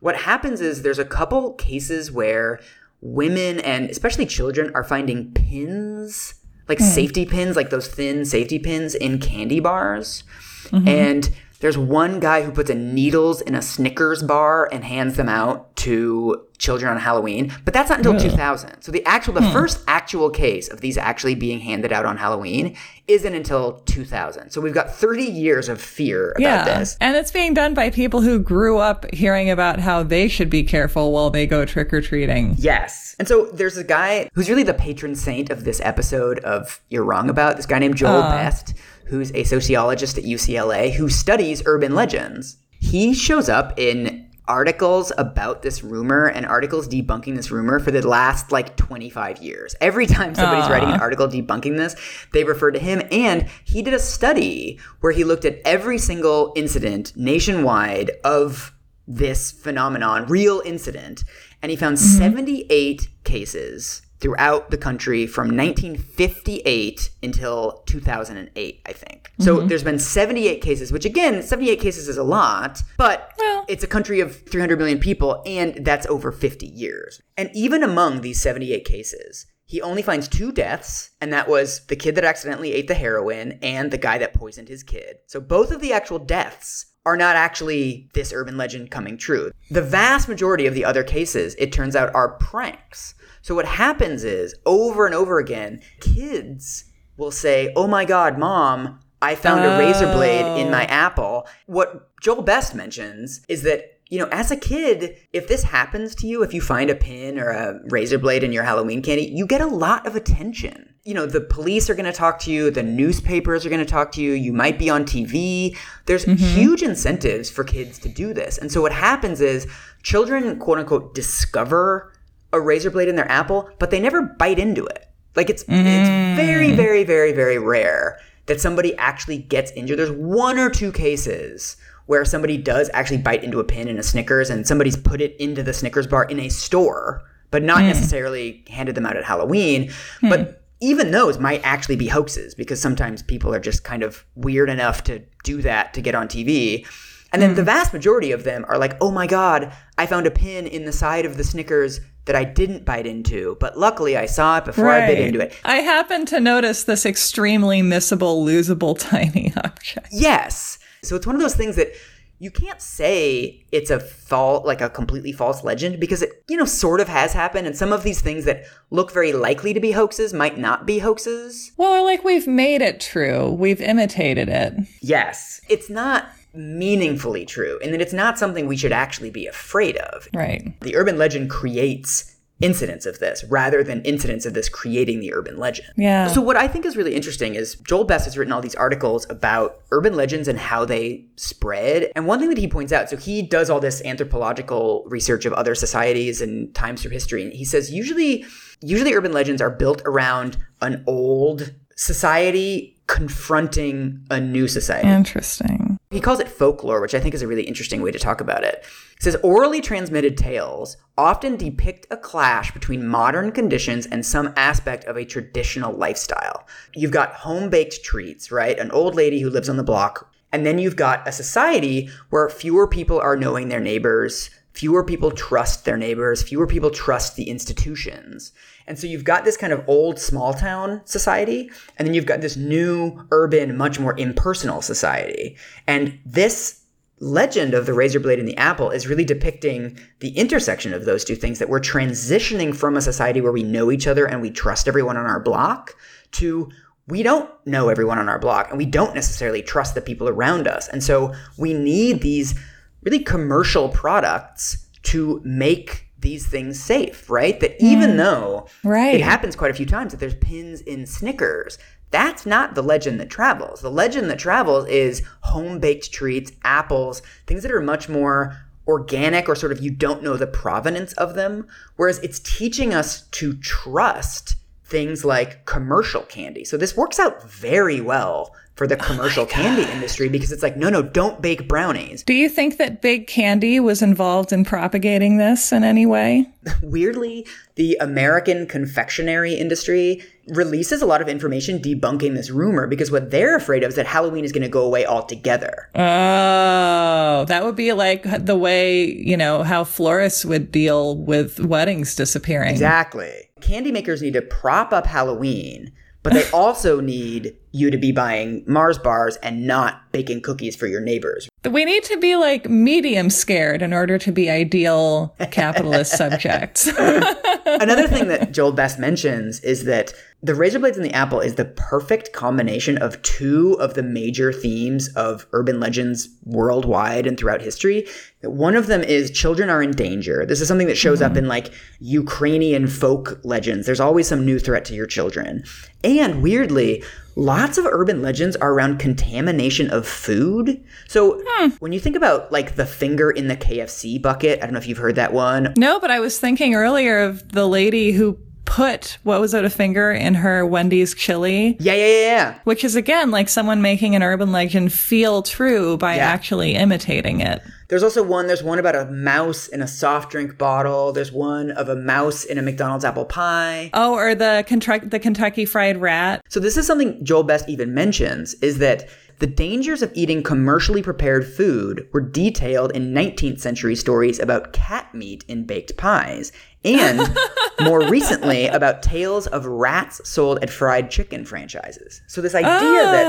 what 0.00 0.16
happens 0.16 0.60
is 0.60 0.82
there's 0.82 0.98
a 0.98 1.04
couple 1.04 1.54
cases 1.54 2.10
where 2.10 2.60
women 3.00 3.60
and 3.60 3.88
especially 3.88 4.26
children 4.26 4.70
are 4.74 4.84
finding 4.84 5.32
pins, 5.32 6.34
like 6.68 6.78
hmm. 6.78 6.84
safety 6.84 7.24
pins, 7.24 7.56
like 7.56 7.70
those 7.70 7.88
thin 7.88 8.24
safety 8.24 8.58
pins 8.58 8.94
in 8.94 9.18
candy 9.18 9.60
bars. 9.60 10.24
Mm-hmm. 10.64 10.88
And 10.88 11.30
there's 11.60 11.78
one 11.78 12.20
guy 12.20 12.42
who 12.42 12.50
puts 12.50 12.70
a 12.70 12.74
needles 12.74 13.40
in 13.40 13.54
a 13.54 13.62
Snickers 13.62 14.22
bar 14.22 14.68
and 14.72 14.82
hands 14.82 15.16
them 15.16 15.28
out 15.28 15.76
to 15.76 16.46
children 16.58 16.90
on 16.90 16.98
Halloween, 16.98 17.52
but 17.64 17.72
that's 17.72 17.88
not 17.88 17.98
until 17.98 18.18
2000. 18.18 18.82
So 18.82 18.92
the 18.92 19.04
actual, 19.06 19.34
the 19.34 19.46
hmm. 19.46 19.52
first 19.52 19.82
actual 19.88 20.28
case 20.30 20.68
of 20.68 20.80
these 20.80 20.98
actually 20.98 21.34
being 21.34 21.60
handed 21.60 21.92
out 21.92 22.04
on 22.04 22.18
Halloween 22.18 22.76
isn't 23.08 23.34
until 23.34 23.80
2000. 23.86 24.50
So 24.50 24.60
we've 24.60 24.74
got 24.74 24.94
30 24.94 25.24
years 25.24 25.68
of 25.68 25.80
fear 25.80 26.32
about 26.32 26.40
Yeah. 26.40 26.64
this. 26.64 26.96
And 27.00 27.16
it's 27.16 27.30
being 27.30 27.54
done 27.54 27.72
by 27.74 27.90
people 27.90 28.20
who 28.20 28.38
grew 28.38 28.78
up 28.78 29.06
hearing 29.12 29.50
about 29.50 29.80
how 29.80 30.02
they 30.02 30.28
should 30.28 30.50
be 30.50 30.62
careful 30.62 31.12
while 31.12 31.30
they 31.30 31.46
go 31.46 31.64
trick 31.64 31.92
or 31.92 32.00
treating. 32.00 32.54
Yes. 32.58 33.16
And 33.18 33.26
so 33.26 33.46
there's 33.52 33.76
a 33.76 33.84
guy 33.84 34.28
who's 34.34 34.48
really 34.48 34.62
the 34.62 34.74
patron 34.74 35.14
saint 35.14 35.50
of 35.50 35.64
this 35.64 35.80
episode 35.82 36.38
of 36.40 36.80
You're 36.88 37.04
Wrong 37.04 37.30
About, 37.30 37.56
this 37.56 37.66
guy 37.66 37.78
named 37.78 37.96
Joel 37.96 38.22
uh. 38.22 38.30
Best, 38.30 38.74
who's 39.10 39.32
a 39.34 39.44
sociologist 39.44 40.16
at 40.16 40.24
UCLA 40.24 40.92
who 40.92 41.08
studies 41.08 41.62
urban 41.66 41.94
legends. 41.94 42.58
He 42.78 43.12
shows 43.12 43.48
up 43.48 43.78
in 43.78 44.30
articles 44.46 45.12
about 45.18 45.62
this 45.62 45.82
rumor 45.82 46.26
and 46.26 46.46
articles 46.46 46.88
debunking 46.88 47.36
this 47.36 47.50
rumor 47.50 47.78
for 47.78 47.90
the 47.90 48.06
last 48.06 48.52
like 48.52 48.76
25 48.76 49.42
years. 49.42 49.74
Every 49.80 50.06
time 50.06 50.34
somebody's 50.34 50.64
Aw. 50.64 50.70
writing 50.70 50.90
an 50.90 51.00
article 51.00 51.28
debunking 51.28 51.76
this, 51.76 51.96
they 52.32 52.44
refer 52.44 52.70
to 52.70 52.78
him. 52.78 53.02
And 53.10 53.48
he 53.64 53.82
did 53.82 53.94
a 53.94 53.98
study 53.98 54.78
where 55.00 55.12
he 55.12 55.24
looked 55.24 55.44
at 55.44 55.58
every 55.64 55.98
single 55.98 56.52
incident 56.56 57.12
nationwide 57.16 58.12
of 58.24 58.72
this 59.06 59.50
phenomenon, 59.50 60.26
real 60.26 60.62
incident, 60.64 61.24
and 61.62 61.70
he 61.70 61.76
found 61.76 61.96
mm-hmm. 61.96 62.18
78 62.18 63.08
cases 63.24 64.02
throughout 64.20 64.70
the 64.70 64.76
country 64.76 65.26
from 65.26 65.56
1958 65.56 67.10
until 67.22 67.82
2008, 67.86 68.80
I 68.86 68.92
think. 68.92 69.32
So 69.40 69.56
mm-hmm. 69.56 69.68
there's 69.68 69.82
been 69.82 69.98
78 69.98 70.60
cases, 70.60 70.92
which 70.92 71.04
again, 71.04 71.42
78 71.42 71.80
cases 71.80 72.08
is 72.08 72.18
a 72.18 72.22
lot, 72.22 72.82
but 72.98 73.32
Well- 73.38 73.64
it's 73.68 73.82
a 73.84 73.88
country 73.88 74.20
of 74.20 74.36
300 74.48 74.78
million 74.78 74.98
people, 74.98 75.42
and 75.46 75.84
that's 75.84 76.06
over 76.06 76.32
50 76.32 76.66
years. 76.66 77.22
And 77.36 77.50
even 77.54 77.82
among 77.82 78.20
these 78.20 78.40
78 78.40 78.84
cases, 78.84 79.46
he 79.64 79.80
only 79.80 80.02
finds 80.02 80.26
two 80.26 80.50
deaths, 80.50 81.10
and 81.20 81.32
that 81.32 81.48
was 81.48 81.86
the 81.86 81.94
kid 81.94 82.16
that 82.16 82.24
accidentally 82.24 82.72
ate 82.72 82.88
the 82.88 82.94
heroin 82.94 83.58
and 83.62 83.92
the 83.92 83.98
guy 83.98 84.18
that 84.18 84.34
poisoned 84.34 84.68
his 84.68 84.82
kid. 84.82 85.18
So 85.28 85.40
both 85.40 85.70
of 85.70 85.80
the 85.80 85.92
actual 85.92 86.18
deaths 86.18 86.86
are 87.06 87.16
not 87.16 87.36
actually 87.36 88.10
this 88.12 88.32
urban 88.32 88.56
legend 88.56 88.90
coming 88.90 89.16
true. 89.16 89.52
The 89.70 89.80
vast 89.80 90.28
majority 90.28 90.66
of 90.66 90.74
the 90.74 90.84
other 90.84 91.04
cases, 91.04 91.54
it 91.56 91.72
turns 91.72 91.94
out, 91.94 92.12
are 92.14 92.36
pranks. 92.38 93.14
So 93.42 93.54
what 93.54 93.66
happens 93.66 94.24
is, 94.24 94.54
over 94.66 95.06
and 95.06 95.14
over 95.14 95.38
again, 95.38 95.80
kids 96.00 96.84
will 97.16 97.30
say, 97.30 97.72
Oh 97.76 97.86
my 97.86 98.04
God, 98.04 98.38
mom, 98.38 99.00
I 99.22 99.34
found 99.34 99.64
a 99.64 99.78
razor 99.78 100.12
blade 100.12 100.60
in 100.60 100.70
my 100.70 100.84
oh. 100.84 100.90
apple. 100.90 101.48
What 101.66 102.10
Joel 102.20 102.42
Best 102.42 102.74
mentions 102.74 103.44
is 103.48 103.62
that 103.62 104.00
you 104.10 104.18
know, 104.18 104.28
as 104.32 104.50
a 104.50 104.56
kid, 104.56 105.16
if 105.32 105.46
this 105.46 105.62
happens 105.62 106.16
to 106.16 106.26
you, 106.26 106.42
if 106.42 106.52
you 106.52 106.60
find 106.60 106.90
a 106.90 106.96
pin 106.96 107.38
or 107.38 107.50
a 107.50 107.80
razor 107.90 108.18
blade 108.18 108.42
in 108.42 108.52
your 108.52 108.64
Halloween 108.64 109.02
candy, 109.02 109.26
you 109.26 109.46
get 109.46 109.60
a 109.60 109.66
lot 109.66 110.04
of 110.04 110.16
attention. 110.16 110.92
You 111.04 111.14
know, 111.14 111.26
the 111.26 111.40
police 111.40 111.88
are 111.88 111.94
going 111.94 112.06
to 112.06 112.12
talk 112.12 112.40
to 112.40 112.50
you, 112.50 112.72
the 112.72 112.82
newspapers 112.82 113.64
are 113.64 113.68
going 113.68 113.84
to 113.84 113.90
talk 113.90 114.10
to 114.12 114.20
you, 114.20 114.32
you 114.32 114.52
might 114.52 114.80
be 114.80 114.90
on 114.90 115.04
TV. 115.04 115.76
There's 116.06 116.24
mm-hmm. 116.24 116.44
huge 116.44 116.82
incentives 116.82 117.50
for 117.50 117.62
kids 117.62 118.00
to 118.00 118.08
do 118.08 118.34
this. 118.34 118.58
And 118.58 118.72
so 118.72 118.82
what 118.82 118.92
happens 118.92 119.40
is 119.40 119.68
children, 120.02 120.58
quote 120.58 120.78
unquote, 120.78 121.14
discover 121.14 122.12
a 122.52 122.60
razor 122.60 122.90
blade 122.90 123.08
in 123.08 123.16
their 123.16 123.30
apple, 123.30 123.68
but 123.78 123.90
they 123.90 124.00
never 124.00 124.22
bite 124.22 124.58
into 124.58 124.84
it. 124.86 125.06
Like 125.36 125.50
it's 125.50 125.62
it's 125.62 125.70
mm. 125.70 126.36
very, 126.36 126.72
very, 126.72 127.04
very, 127.04 127.32
very 127.32 127.58
rare 127.58 128.18
that 128.46 128.60
somebody 128.60 128.96
actually 128.96 129.38
gets 129.38 129.70
injured. 129.72 129.98
There's 129.98 130.10
one 130.10 130.58
or 130.58 130.70
two 130.70 130.90
cases 130.90 131.76
where 132.06 132.24
somebody 132.24 132.56
does 132.56 132.90
actually 132.92 133.18
bite 133.18 133.44
into 133.44 133.60
a 133.60 133.64
pin 133.64 133.86
in 133.86 133.96
a 133.96 134.02
Snickers 134.02 134.50
and 134.50 134.66
somebody's 134.66 134.96
put 134.96 135.20
it 135.20 135.36
into 135.36 135.62
the 135.62 135.72
Snickers 135.72 136.08
bar 136.08 136.24
in 136.24 136.40
a 136.40 136.48
store, 136.48 137.22
but 137.52 137.62
not 137.62 137.82
hmm. 137.82 137.86
necessarily 137.86 138.64
handed 138.68 138.96
them 138.96 139.06
out 139.06 139.16
at 139.16 139.22
Halloween. 139.22 139.92
But 140.20 140.40
hmm. 140.40 140.50
even 140.80 141.12
those 141.12 141.38
might 141.38 141.60
actually 141.62 141.94
be 141.94 142.08
hoaxes 142.08 142.56
because 142.56 142.82
sometimes 142.82 143.22
people 143.22 143.54
are 143.54 143.60
just 143.60 143.84
kind 143.84 144.02
of 144.02 144.24
weird 144.34 144.68
enough 144.68 145.04
to 145.04 145.22
do 145.44 145.62
that 145.62 145.94
to 145.94 146.00
get 146.00 146.16
on 146.16 146.26
TV. 146.26 146.84
And 147.32 147.40
then 147.40 147.50
hmm. 147.50 147.56
the 147.56 147.62
vast 147.62 147.92
majority 147.92 148.32
of 148.32 148.42
them 148.42 148.64
are 148.68 148.78
like, 148.78 148.96
oh 149.00 149.12
my 149.12 149.28
God, 149.28 149.72
I 149.96 150.06
found 150.06 150.26
a 150.26 150.32
pin 150.32 150.66
in 150.66 150.86
the 150.86 150.92
side 150.92 151.24
of 151.24 151.36
the 151.36 151.44
Snickers 151.44 152.00
that 152.26 152.36
I 152.36 152.44
didn't 152.44 152.84
bite 152.84 153.06
into, 153.06 153.56
but 153.60 153.78
luckily 153.78 154.16
I 154.16 154.26
saw 154.26 154.58
it 154.58 154.64
before 154.64 154.90
I 154.90 155.06
bit 155.06 155.18
into 155.18 155.40
it. 155.40 155.54
I 155.64 155.76
happened 155.76 156.28
to 156.28 156.40
notice 156.40 156.84
this 156.84 157.06
extremely 157.06 157.82
missable, 157.82 158.44
losable 158.44 158.98
tiny 159.10 159.52
object. 159.56 160.08
Yes. 160.10 160.78
So 161.02 161.16
it's 161.16 161.26
one 161.26 161.34
of 161.34 161.42
those 161.42 161.54
things 161.54 161.76
that 161.76 161.92
you 162.40 162.50
can't 162.50 162.80
say 162.80 163.66
it's 163.70 163.90
a 163.90 164.00
fault, 164.00 164.64
like 164.64 164.80
a 164.80 164.88
completely 164.88 165.30
false 165.30 165.62
legend, 165.62 166.00
because 166.00 166.22
it, 166.22 166.42
you 166.48 166.56
know, 166.56 166.64
sort 166.64 167.00
of 167.00 167.08
has 167.08 167.34
happened. 167.34 167.66
And 167.66 167.76
some 167.76 167.92
of 167.92 168.02
these 168.02 168.22
things 168.22 168.46
that 168.46 168.64
look 168.90 169.12
very 169.12 169.34
likely 169.34 169.74
to 169.74 169.80
be 169.80 169.92
hoaxes 169.92 170.32
might 170.32 170.56
not 170.56 170.86
be 170.86 171.00
hoaxes. 171.00 171.72
Well, 171.76 172.02
like 172.02 172.24
we've 172.24 172.46
made 172.46 172.80
it 172.80 172.98
true. 172.98 173.50
We've 173.50 173.80
imitated 173.80 174.48
it. 174.48 174.74
Yes. 175.02 175.60
It's 175.68 175.90
not 175.90 176.30
meaningfully 176.54 177.46
true, 177.46 177.78
and 177.82 177.92
that 177.92 178.00
it's 178.00 178.12
not 178.12 178.38
something 178.38 178.66
we 178.66 178.76
should 178.76 178.92
actually 178.92 179.30
be 179.30 179.46
afraid 179.46 179.96
of. 179.96 180.28
Right. 180.34 180.78
The 180.80 180.96
urban 180.96 181.18
legend 181.18 181.50
creates 181.50 182.36
incidents 182.60 183.06
of 183.06 183.18
this 183.20 183.42
rather 183.44 183.82
than 183.82 184.02
incidents 184.02 184.44
of 184.44 184.52
this 184.52 184.68
creating 184.68 185.20
the 185.20 185.32
urban 185.32 185.56
legend. 185.58 185.88
Yeah. 185.96 186.28
So 186.28 186.40
what 186.40 186.56
I 186.56 186.68
think 186.68 186.84
is 186.84 186.96
really 186.96 187.14
interesting 187.14 187.54
is 187.54 187.76
Joel 187.76 188.04
Best 188.04 188.26
has 188.26 188.36
written 188.36 188.52
all 188.52 188.60
these 188.60 188.74
articles 188.74 189.26
about 189.30 189.80
urban 189.90 190.14
legends 190.14 190.46
and 190.46 190.58
how 190.58 190.84
they 190.84 191.24
spread. 191.36 192.12
And 192.14 192.26
one 192.26 192.38
thing 192.38 192.50
that 192.50 192.58
he 192.58 192.68
points 192.68 192.92
out, 192.92 193.08
so 193.08 193.16
he 193.16 193.40
does 193.40 193.70
all 193.70 193.80
this 193.80 194.02
anthropological 194.04 195.04
research 195.06 195.46
of 195.46 195.54
other 195.54 195.74
societies 195.74 196.42
and 196.42 196.74
times 196.74 197.00
through 197.02 197.12
history, 197.12 197.42
and 197.42 197.52
he 197.52 197.64
says 197.64 197.90
usually 197.90 198.44
usually 198.82 199.14
urban 199.14 199.32
legends 199.32 199.62
are 199.62 199.70
built 199.70 200.02
around 200.04 200.58
an 200.80 201.02
old 201.06 201.74
society 201.96 202.96
confronting 203.06 204.24
a 204.30 204.40
new 204.40 204.68
society. 204.68 205.08
Interesting. 205.08 205.89
He 206.12 206.20
calls 206.20 206.40
it 206.40 206.48
folklore, 206.48 207.00
which 207.00 207.14
I 207.14 207.20
think 207.20 207.36
is 207.36 207.42
a 207.42 207.46
really 207.46 207.62
interesting 207.62 208.02
way 208.02 208.10
to 208.10 208.18
talk 208.18 208.40
about 208.40 208.64
it. 208.64 208.84
He 209.16 209.22
says 209.22 209.36
orally 209.44 209.80
transmitted 209.80 210.36
tales 210.36 210.96
often 211.16 211.56
depict 211.56 212.08
a 212.10 212.16
clash 212.16 212.72
between 212.72 213.06
modern 213.06 213.52
conditions 213.52 214.06
and 214.06 214.26
some 214.26 214.52
aspect 214.56 215.04
of 215.04 215.16
a 215.16 215.24
traditional 215.24 215.92
lifestyle. 215.92 216.66
You've 216.96 217.12
got 217.12 217.34
home 217.34 217.70
baked 217.70 218.02
treats, 218.02 218.50
right? 218.50 218.76
An 218.76 218.90
old 218.90 219.14
lady 219.14 219.40
who 219.40 219.50
lives 219.50 219.68
on 219.68 219.76
the 219.76 219.84
block. 219.84 220.28
And 220.50 220.66
then 220.66 220.80
you've 220.80 220.96
got 220.96 221.28
a 221.28 221.32
society 221.32 222.10
where 222.30 222.48
fewer 222.48 222.88
people 222.88 223.20
are 223.20 223.36
knowing 223.36 223.68
their 223.68 223.78
neighbors, 223.78 224.50
fewer 224.72 225.04
people 225.04 225.30
trust 225.30 225.84
their 225.84 225.96
neighbors, 225.96 226.42
fewer 226.42 226.66
people 226.66 226.90
trust 226.90 227.36
the 227.36 227.50
institutions. 227.50 228.52
And 228.86 228.98
so 228.98 229.06
you've 229.06 229.24
got 229.24 229.44
this 229.44 229.56
kind 229.56 229.72
of 229.72 229.88
old 229.88 230.18
small 230.18 230.54
town 230.54 231.02
society, 231.04 231.70
and 231.96 232.06
then 232.06 232.14
you've 232.14 232.26
got 232.26 232.40
this 232.40 232.56
new 232.56 233.26
urban, 233.30 233.76
much 233.76 233.98
more 233.98 234.18
impersonal 234.18 234.82
society. 234.82 235.56
And 235.86 236.18
this 236.24 236.80
legend 237.20 237.74
of 237.74 237.84
the 237.84 237.92
razor 237.92 238.18
blade 238.18 238.38
and 238.38 238.48
the 238.48 238.56
apple 238.56 238.90
is 238.90 239.06
really 239.06 239.24
depicting 239.24 239.98
the 240.20 240.30
intersection 240.30 240.94
of 240.94 241.04
those 241.04 241.22
two 241.22 241.36
things 241.36 241.58
that 241.58 241.68
we're 241.68 241.80
transitioning 241.80 242.74
from 242.74 242.96
a 242.96 243.02
society 243.02 243.42
where 243.42 243.52
we 243.52 243.62
know 243.62 243.90
each 243.90 244.06
other 244.06 244.24
and 244.24 244.40
we 244.40 244.50
trust 244.50 244.88
everyone 244.88 245.18
on 245.18 245.26
our 245.26 245.40
block 245.40 245.94
to 246.32 246.70
we 247.06 247.22
don't 247.22 247.50
know 247.66 247.88
everyone 247.88 248.18
on 248.18 248.28
our 248.28 248.38
block 248.38 248.68
and 248.70 248.78
we 248.78 248.86
don't 248.86 249.14
necessarily 249.14 249.62
trust 249.62 249.94
the 249.94 250.00
people 250.00 250.28
around 250.28 250.66
us. 250.66 250.88
And 250.88 251.02
so 251.02 251.34
we 251.58 251.74
need 251.74 252.22
these 252.22 252.58
really 253.02 253.20
commercial 253.20 253.88
products 253.88 254.86
to 255.02 255.40
make 255.44 256.06
these 256.18 256.46
things 256.46 256.82
safe, 256.82 257.30
right? 257.30 257.58
That 257.60 257.82
even 257.82 258.10
mm. 258.10 258.16
though 258.18 258.66
Right. 258.84 259.14
it 259.14 259.22
happens 259.22 259.56
quite 259.56 259.70
a 259.70 259.74
few 259.74 259.86
times 259.86 260.12
that 260.12 260.18
there's 260.18 260.34
pins 260.34 260.80
in 260.82 261.06
Snickers, 261.06 261.78
that's 262.10 262.44
not 262.44 262.74
the 262.74 262.82
legend 262.82 263.20
that 263.20 263.30
travels. 263.30 263.80
The 263.80 263.90
legend 263.90 264.28
that 264.30 264.38
travels 264.38 264.86
is 264.88 265.22
home 265.42 265.78
baked 265.78 266.12
treats, 266.12 266.52
apples, 266.64 267.22
things 267.46 267.62
that 267.62 267.72
are 267.72 267.80
much 267.80 268.08
more 268.08 268.56
organic 268.86 269.48
or 269.48 269.54
sort 269.54 269.72
of 269.72 269.80
you 269.80 269.90
don't 269.90 270.22
know 270.22 270.36
the 270.36 270.46
provenance 270.46 271.12
of 271.14 271.34
them. 271.34 271.66
Whereas 271.96 272.18
it's 272.18 272.40
teaching 272.40 272.92
us 272.92 273.22
to 273.28 273.54
trust 273.54 274.56
things 274.84 275.24
like 275.24 275.64
commercial 275.66 276.22
candy. 276.22 276.64
So 276.64 276.76
this 276.76 276.96
works 276.96 277.20
out 277.20 277.48
very 277.48 278.00
well 278.00 278.54
for 278.80 278.86
the 278.86 278.96
oh 278.98 279.04
commercial 279.04 279.44
candy 279.44 279.82
industry 279.92 280.30
because 280.30 280.50
it's 280.50 280.62
like, 280.62 280.74
no, 280.74 280.88
no, 280.88 281.02
don't 281.02 281.42
bake 281.42 281.68
brownies. 281.68 282.22
Do 282.22 282.32
you 282.32 282.48
think 282.48 282.78
that 282.78 283.02
Big 283.02 283.26
Candy 283.26 283.78
was 283.78 284.00
involved 284.00 284.54
in 284.54 284.64
propagating 284.64 285.36
this 285.36 285.70
in 285.70 285.84
any 285.84 286.06
way? 286.06 286.50
Weirdly, 286.82 287.46
the 287.74 287.98
American 288.00 288.66
confectionery 288.66 289.52
industry 289.52 290.22
releases 290.48 291.02
a 291.02 291.06
lot 291.06 291.20
of 291.20 291.28
information 291.28 291.78
debunking 291.78 292.34
this 292.34 292.48
rumor 292.48 292.86
because 292.86 293.10
what 293.10 293.30
they're 293.30 293.54
afraid 293.54 293.82
of 293.82 293.90
is 293.90 293.96
that 293.96 294.06
Halloween 294.06 294.46
is 294.46 294.50
going 294.52 294.62
to 294.62 294.68
go 294.70 294.86
away 294.86 295.04
altogether. 295.04 295.90
Oh, 295.94 297.44
that 297.48 297.62
would 297.62 297.76
be 297.76 297.92
like 297.92 298.24
the 298.46 298.56
way, 298.56 299.04
you 299.04 299.36
know, 299.36 299.62
how 299.62 299.84
florists 299.84 300.46
would 300.46 300.72
deal 300.72 301.18
with 301.18 301.60
weddings 301.60 302.14
disappearing. 302.14 302.70
Exactly. 302.70 303.50
Candy 303.60 303.92
makers 303.92 304.22
need 304.22 304.32
to 304.32 304.40
prop 304.40 304.94
up 304.94 305.04
Halloween, 305.04 305.92
but 306.22 306.32
they 306.32 306.50
also 306.54 307.02
need 307.02 307.58
you 307.72 307.90
to 307.90 307.98
be 307.98 308.12
buying 308.12 308.64
Mars 308.66 308.98
bars 308.98 309.36
and 309.36 309.66
not 309.66 310.10
baking 310.12 310.42
cookies 310.42 310.74
for 310.74 310.86
your 310.86 311.00
neighbors. 311.00 311.48
We 311.68 311.84
need 311.84 312.02
to 312.04 312.16
be 312.16 312.36
like 312.36 312.68
medium 312.68 313.30
scared 313.30 313.82
in 313.82 313.92
order 313.92 314.18
to 314.18 314.32
be 314.32 314.50
ideal 314.50 315.34
capitalist 315.50 316.12
subjects. 316.16 316.86
Another 316.86 318.08
thing 318.08 318.28
that 318.28 318.52
Joel 318.52 318.72
Best 318.72 318.98
mentions 318.98 319.60
is 319.60 319.84
that 319.84 320.12
the 320.42 320.54
razor 320.54 320.78
blades 320.78 320.96
and 320.96 321.04
the 321.04 321.12
apple 321.12 321.40
is 321.40 321.56
the 321.56 321.66
perfect 321.66 322.32
combination 322.32 322.96
of 322.98 323.20
two 323.22 323.74
of 323.74 323.92
the 323.94 324.02
major 324.02 324.52
themes 324.52 325.08
of 325.08 325.46
urban 325.52 325.78
legends 325.78 326.30
worldwide 326.44 327.26
and 327.26 327.38
throughout 327.38 327.60
history. 327.60 328.06
One 328.42 328.74
of 328.74 328.86
them 328.86 329.02
is 329.02 329.30
children 329.30 329.68
are 329.68 329.82
in 329.82 329.90
danger. 329.90 330.46
This 330.46 330.62
is 330.62 330.68
something 330.68 330.86
that 330.86 330.96
shows 330.96 331.20
up 331.20 331.32
hmm. 331.32 331.38
in 331.38 331.48
like 331.48 331.72
Ukrainian 332.00 332.86
folk 332.86 333.40
legends. 333.44 333.84
There's 333.84 334.00
always 334.00 334.28
some 334.28 334.46
new 334.46 334.58
threat 334.58 334.86
to 334.86 334.94
your 334.94 335.06
children. 335.06 335.62
And 336.02 336.42
weirdly, 336.42 337.04
lots 337.36 337.76
of 337.76 337.84
urban 337.84 338.22
legends 338.22 338.56
are 338.56 338.72
around 338.72 338.98
contamination 338.98 339.90
of 339.90 340.08
food. 340.08 340.82
So 341.06 341.42
hmm. 341.44 341.68
when 341.80 341.92
you 341.92 342.00
think 342.00 342.16
about 342.16 342.50
like 342.50 342.76
the 342.76 342.86
finger 342.86 343.30
in 343.30 343.48
the 343.48 343.56
KFC 343.58 344.22
bucket, 344.22 344.60
I 344.62 344.62
don't 344.62 344.72
know 344.72 344.78
if 344.78 344.86
you've 344.86 344.96
heard 344.96 345.16
that 345.16 345.34
one. 345.34 345.74
no, 345.76 346.00
but 346.00 346.10
I 346.10 346.18
was 346.18 346.40
thinking 346.40 346.74
earlier 346.74 347.18
of 347.18 347.52
the 347.52 347.68
lady 347.68 348.12
who 348.12 348.38
put, 348.70 349.18
what 349.24 349.40
was 349.40 349.52
it, 349.52 349.64
a 349.64 349.70
finger 349.70 350.12
in 350.12 350.34
her 350.34 350.64
Wendy's 350.64 351.12
chili? 351.12 351.76
Yeah, 351.80 351.92
yeah, 351.94 352.06
yeah, 352.06 352.20
yeah. 352.22 352.58
Which 352.62 352.84
is 352.84 352.94
again 352.94 353.32
like 353.32 353.48
someone 353.48 353.82
making 353.82 354.14
an 354.14 354.22
urban 354.22 354.52
legend 354.52 354.92
feel 354.92 355.42
true 355.42 355.96
by 355.96 356.14
Yeah. 356.16 356.28
actually 356.28 356.76
imitating 356.76 357.40
it. 357.40 357.60
There's 357.88 358.04
also 358.04 358.22
one, 358.22 358.46
there's 358.46 358.62
one 358.62 358.78
about 358.78 358.94
a 358.94 359.06
mouse 359.06 359.66
in 359.66 359.82
a 359.82 359.88
soft 359.88 360.30
drink 360.30 360.56
bottle. 360.56 361.10
There's 361.10 361.32
one 361.32 361.72
of 361.72 361.88
a 361.88 361.96
mouse 361.96 362.44
in 362.44 362.58
a 362.58 362.62
McDonald's 362.62 363.04
apple 363.04 363.24
pie. 363.24 363.90
Oh, 363.92 364.14
or 364.14 364.36
the 364.36 364.62
Kentucky, 364.68 365.08
the 365.08 365.18
Kentucky 365.18 365.64
Fried 365.64 366.00
Rat. 366.00 366.40
So 366.48 366.60
this 366.60 366.76
is 366.76 366.86
something 366.86 367.22
Joel 367.24 367.42
Best 367.42 367.68
even 367.68 367.92
mentions 367.92 368.54
is 368.62 368.78
that 368.78 369.08
the 369.40 369.46
dangers 369.46 370.02
of 370.02 370.12
eating 370.14 370.42
commercially 370.42 371.02
prepared 371.02 371.46
food 371.46 372.06
were 372.12 372.20
detailed 372.20 372.92
in 372.92 373.12
19th 373.14 373.58
century 373.58 373.96
stories 373.96 374.38
about 374.38 374.74
cat 374.74 375.14
meat 375.14 375.44
in 375.48 375.64
baked 375.64 375.96
pies, 375.96 376.52
and 376.84 377.20
more 377.80 378.06
recently 378.08 378.66
about 378.66 379.02
tales 379.02 379.46
of 379.46 379.64
rats 379.64 380.20
sold 380.28 380.62
at 380.62 380.68
fried 380.68 381.10
chicken 381.10 381.46
franchises. 381.46 382.20
So 382.28 382.42
this 382.42 382.54
idea 382.54 382.68
that 382.70 383.26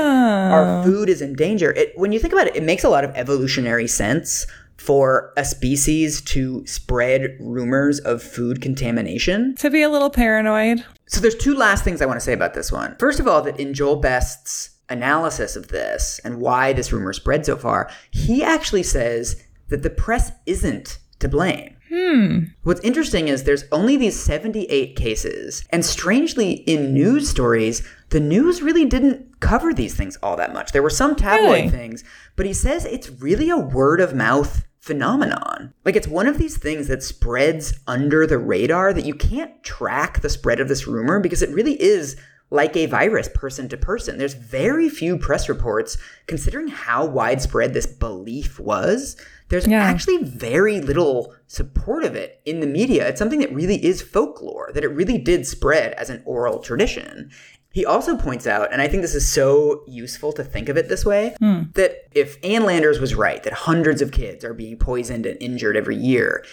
our 0.52 0.80
oh. 0.80 0.84
food 0.84 1.08
is 1.08 1.22
in 1.22 1.34
danger, 1.34 1.72
it, 1.72 1.96
when 1.96 2.12
you 2.12 2.18
think 2.18 2.34
about 2.34 2.46
it, 2.46 2.56
it 2.56 2.62
makes 2.62 2.84
a 2.84 2.90
lot 2.90 3.04
of 3.04 3.10
evolutionary 3.14 3.88
sense 3.88 4.46
for 4.76 5.32
a 5.36 5.44
species 5.46 6.20
to 6.20 6.66
spread 6.66 7.36
rumors 7.40 8.00
of 8.00 8.22
food 8.22 8.60
contamination. 8.60 9.54
To 9.56 9.70
be 9.70 9.80
a 9.80 9.88
little 9.88 10.10
paranoid. 10.10 10.84
So 11.06 11.20
there's 11.20 11.36
two 11.36 11.54
last 11.54 11.84
things 11.84 12.02
I 12.02 12.06
want 12.06 12.16
to 12.16 12.24
say 12.24 12.32
about 12.32 12.52
this 12.52 12.70
one. 12.70 12.96
First 12.98 13.20
of 13.20 13.26
all, 13.26 13.40
that 13.42 13.58
in 13.58 13.72
Joel 13.72 13.96
Best's 13.96 14.71
analysis 14.92 15.56
of 15.56 15.68
this 15.68 16.20
and 16.24 16.40
why 16.40 16.72
this 16.72 16.92
rumor 16.92 17.12
spread 17.12 17.44
so 17.46 17.56
far, 17.56 17.90
he 18.10 18.42
actually 18.44 18.82
says 18.84 19.42
that 19.68 19.82
the 19.82 19.90
press 19.90 20.30
isn't 20.46 20.98
to 21.18 21.28
blame. 21.28 21.76
Hmm. 21.88 22.38
What's 22.62 22.80
interesting 22.80 23.28
is 23.28 23.44
there's 23.44 23.64
only 23.70 23.96
these 23.96 24.18
78 24.18 24.96
cases, 24.96 25.62
and 25.70 25.84
strangely, 25.84 26.52
in 26.52 26.94
news 26.94 27.28
stories, 27.28 27.86
the 28.08 28.20
news 28.20 28.62
really 28.62 28.86
didn't 28.86 29.40
cover 29.40 29.74
these 29.74 29.94
things 29.94 30.16
all 30.22 30.36
that 30.36 30.54
much. 30.54 30.72
There 30.72 30.82
were 30.82 30.88
some 30.90 31.16
tabloid 31.16 31.50
Really? 31.50 31.68
things, 31.68 32.02
but 32.34 32.46
he 32.46 32.54
says 32.54 32.84
it's 32.86 33.10
really 33.10 33.50
a 33.50 33.58
word 33.58 34.00
of 34.00 34.14
mouth 34.14 34.64
phenomenon. 34.80 35.72
Like 35.84 35.94
it's 35.96 36.08
one 36.08 36.26
of 36.26 36.38
these 36.38 36.56
things 36.56 36.88
that 36.88 37.02
spreads 37.02 37.74
under 37.86 38.26
the 38.26 38.38
radar 38.38 38.92
that 38.92 39.04
you 39.04 39.14
can't 39.14 39.62
track 39.62 40.20
the 40.20 40.28
spread 40.30 40.60
of 40.60 40.68
this 40.68 40.86
rumor 40.86 41.20
because 41.20 41.42
it 41.42 41.50
really 41.50 41.80
is 41.80 42.16
like 42.52 42.76
a 42.76 42.84
virus 42.84 43.30
person 43.34 43.66
to 43.70 43.78
person. 43.78 44.18
There's 44.18 44.34
very 44.34 44.90
few 44.90 45.16
press 45.16 45.48
reports 45.48 45.96
considering 46.26 46.68
how 46.68 47.06
widespread 47.06 47.72
this 47.72 47.86
belief 47.86 48.60
was. 48.60 49.16
There's 49.48 49.66
Yeah. 49.66 49.82
actually 49.82 50.22
very 50.22 50.80
little 50.80 51.34
support 51.46 52.04
of 52.04 52.14
it 52.14 52.40
in 52.44 52.60
the 52.60 52.66
media. 52.66 53.08
It's 53.08 53.18
something 53.18 53.40
that 53.40 53.54
really 53.54 53.82
is 53.82 54.02
folklore, 54.02 54.70
that 54.74 54.84
it 54.84 54.88
really 54.88 55.16
did 55.16 55.46
spread 55.46 55.94
as 55.94 56.10
an 56.10 56.22
oral 56.26 56.58
tradition. 56.58 57.30
He 57.72 57.86
also 57.86 58.18
points 58.18 58.46
out, 58.46 58.70
and 58.70 58.82
I 58.82 58.88
think 58.88 59.00
this 59.00 59.14
is 59.14 59.26
so 59.26 59.82
useful 59.88 60.34
to 60.34 60.44
think 60.44 60.68
of 60.68 60.76
it 60.76 60.90
this 60.90 61.06
way, 61.06 61.34
hmm. 61.38 61.62
that 61.72 62.06
if 62.12 62.36
Ann 62.44 62.64
Landers 62.66 63.00
was 63.00 63.14
right, 63.14 63.42
that 63.44 63.54
hundreds 63.54 64.02
of 64.02 64.12
kids 64.12 64.44
are 64.44 64.52
being 64.52 64.76
poisoned 64.76 65.24
and 65.24 65.40
injured 65.40 65.74
every 65.74 65.96
year, 65.96 66.44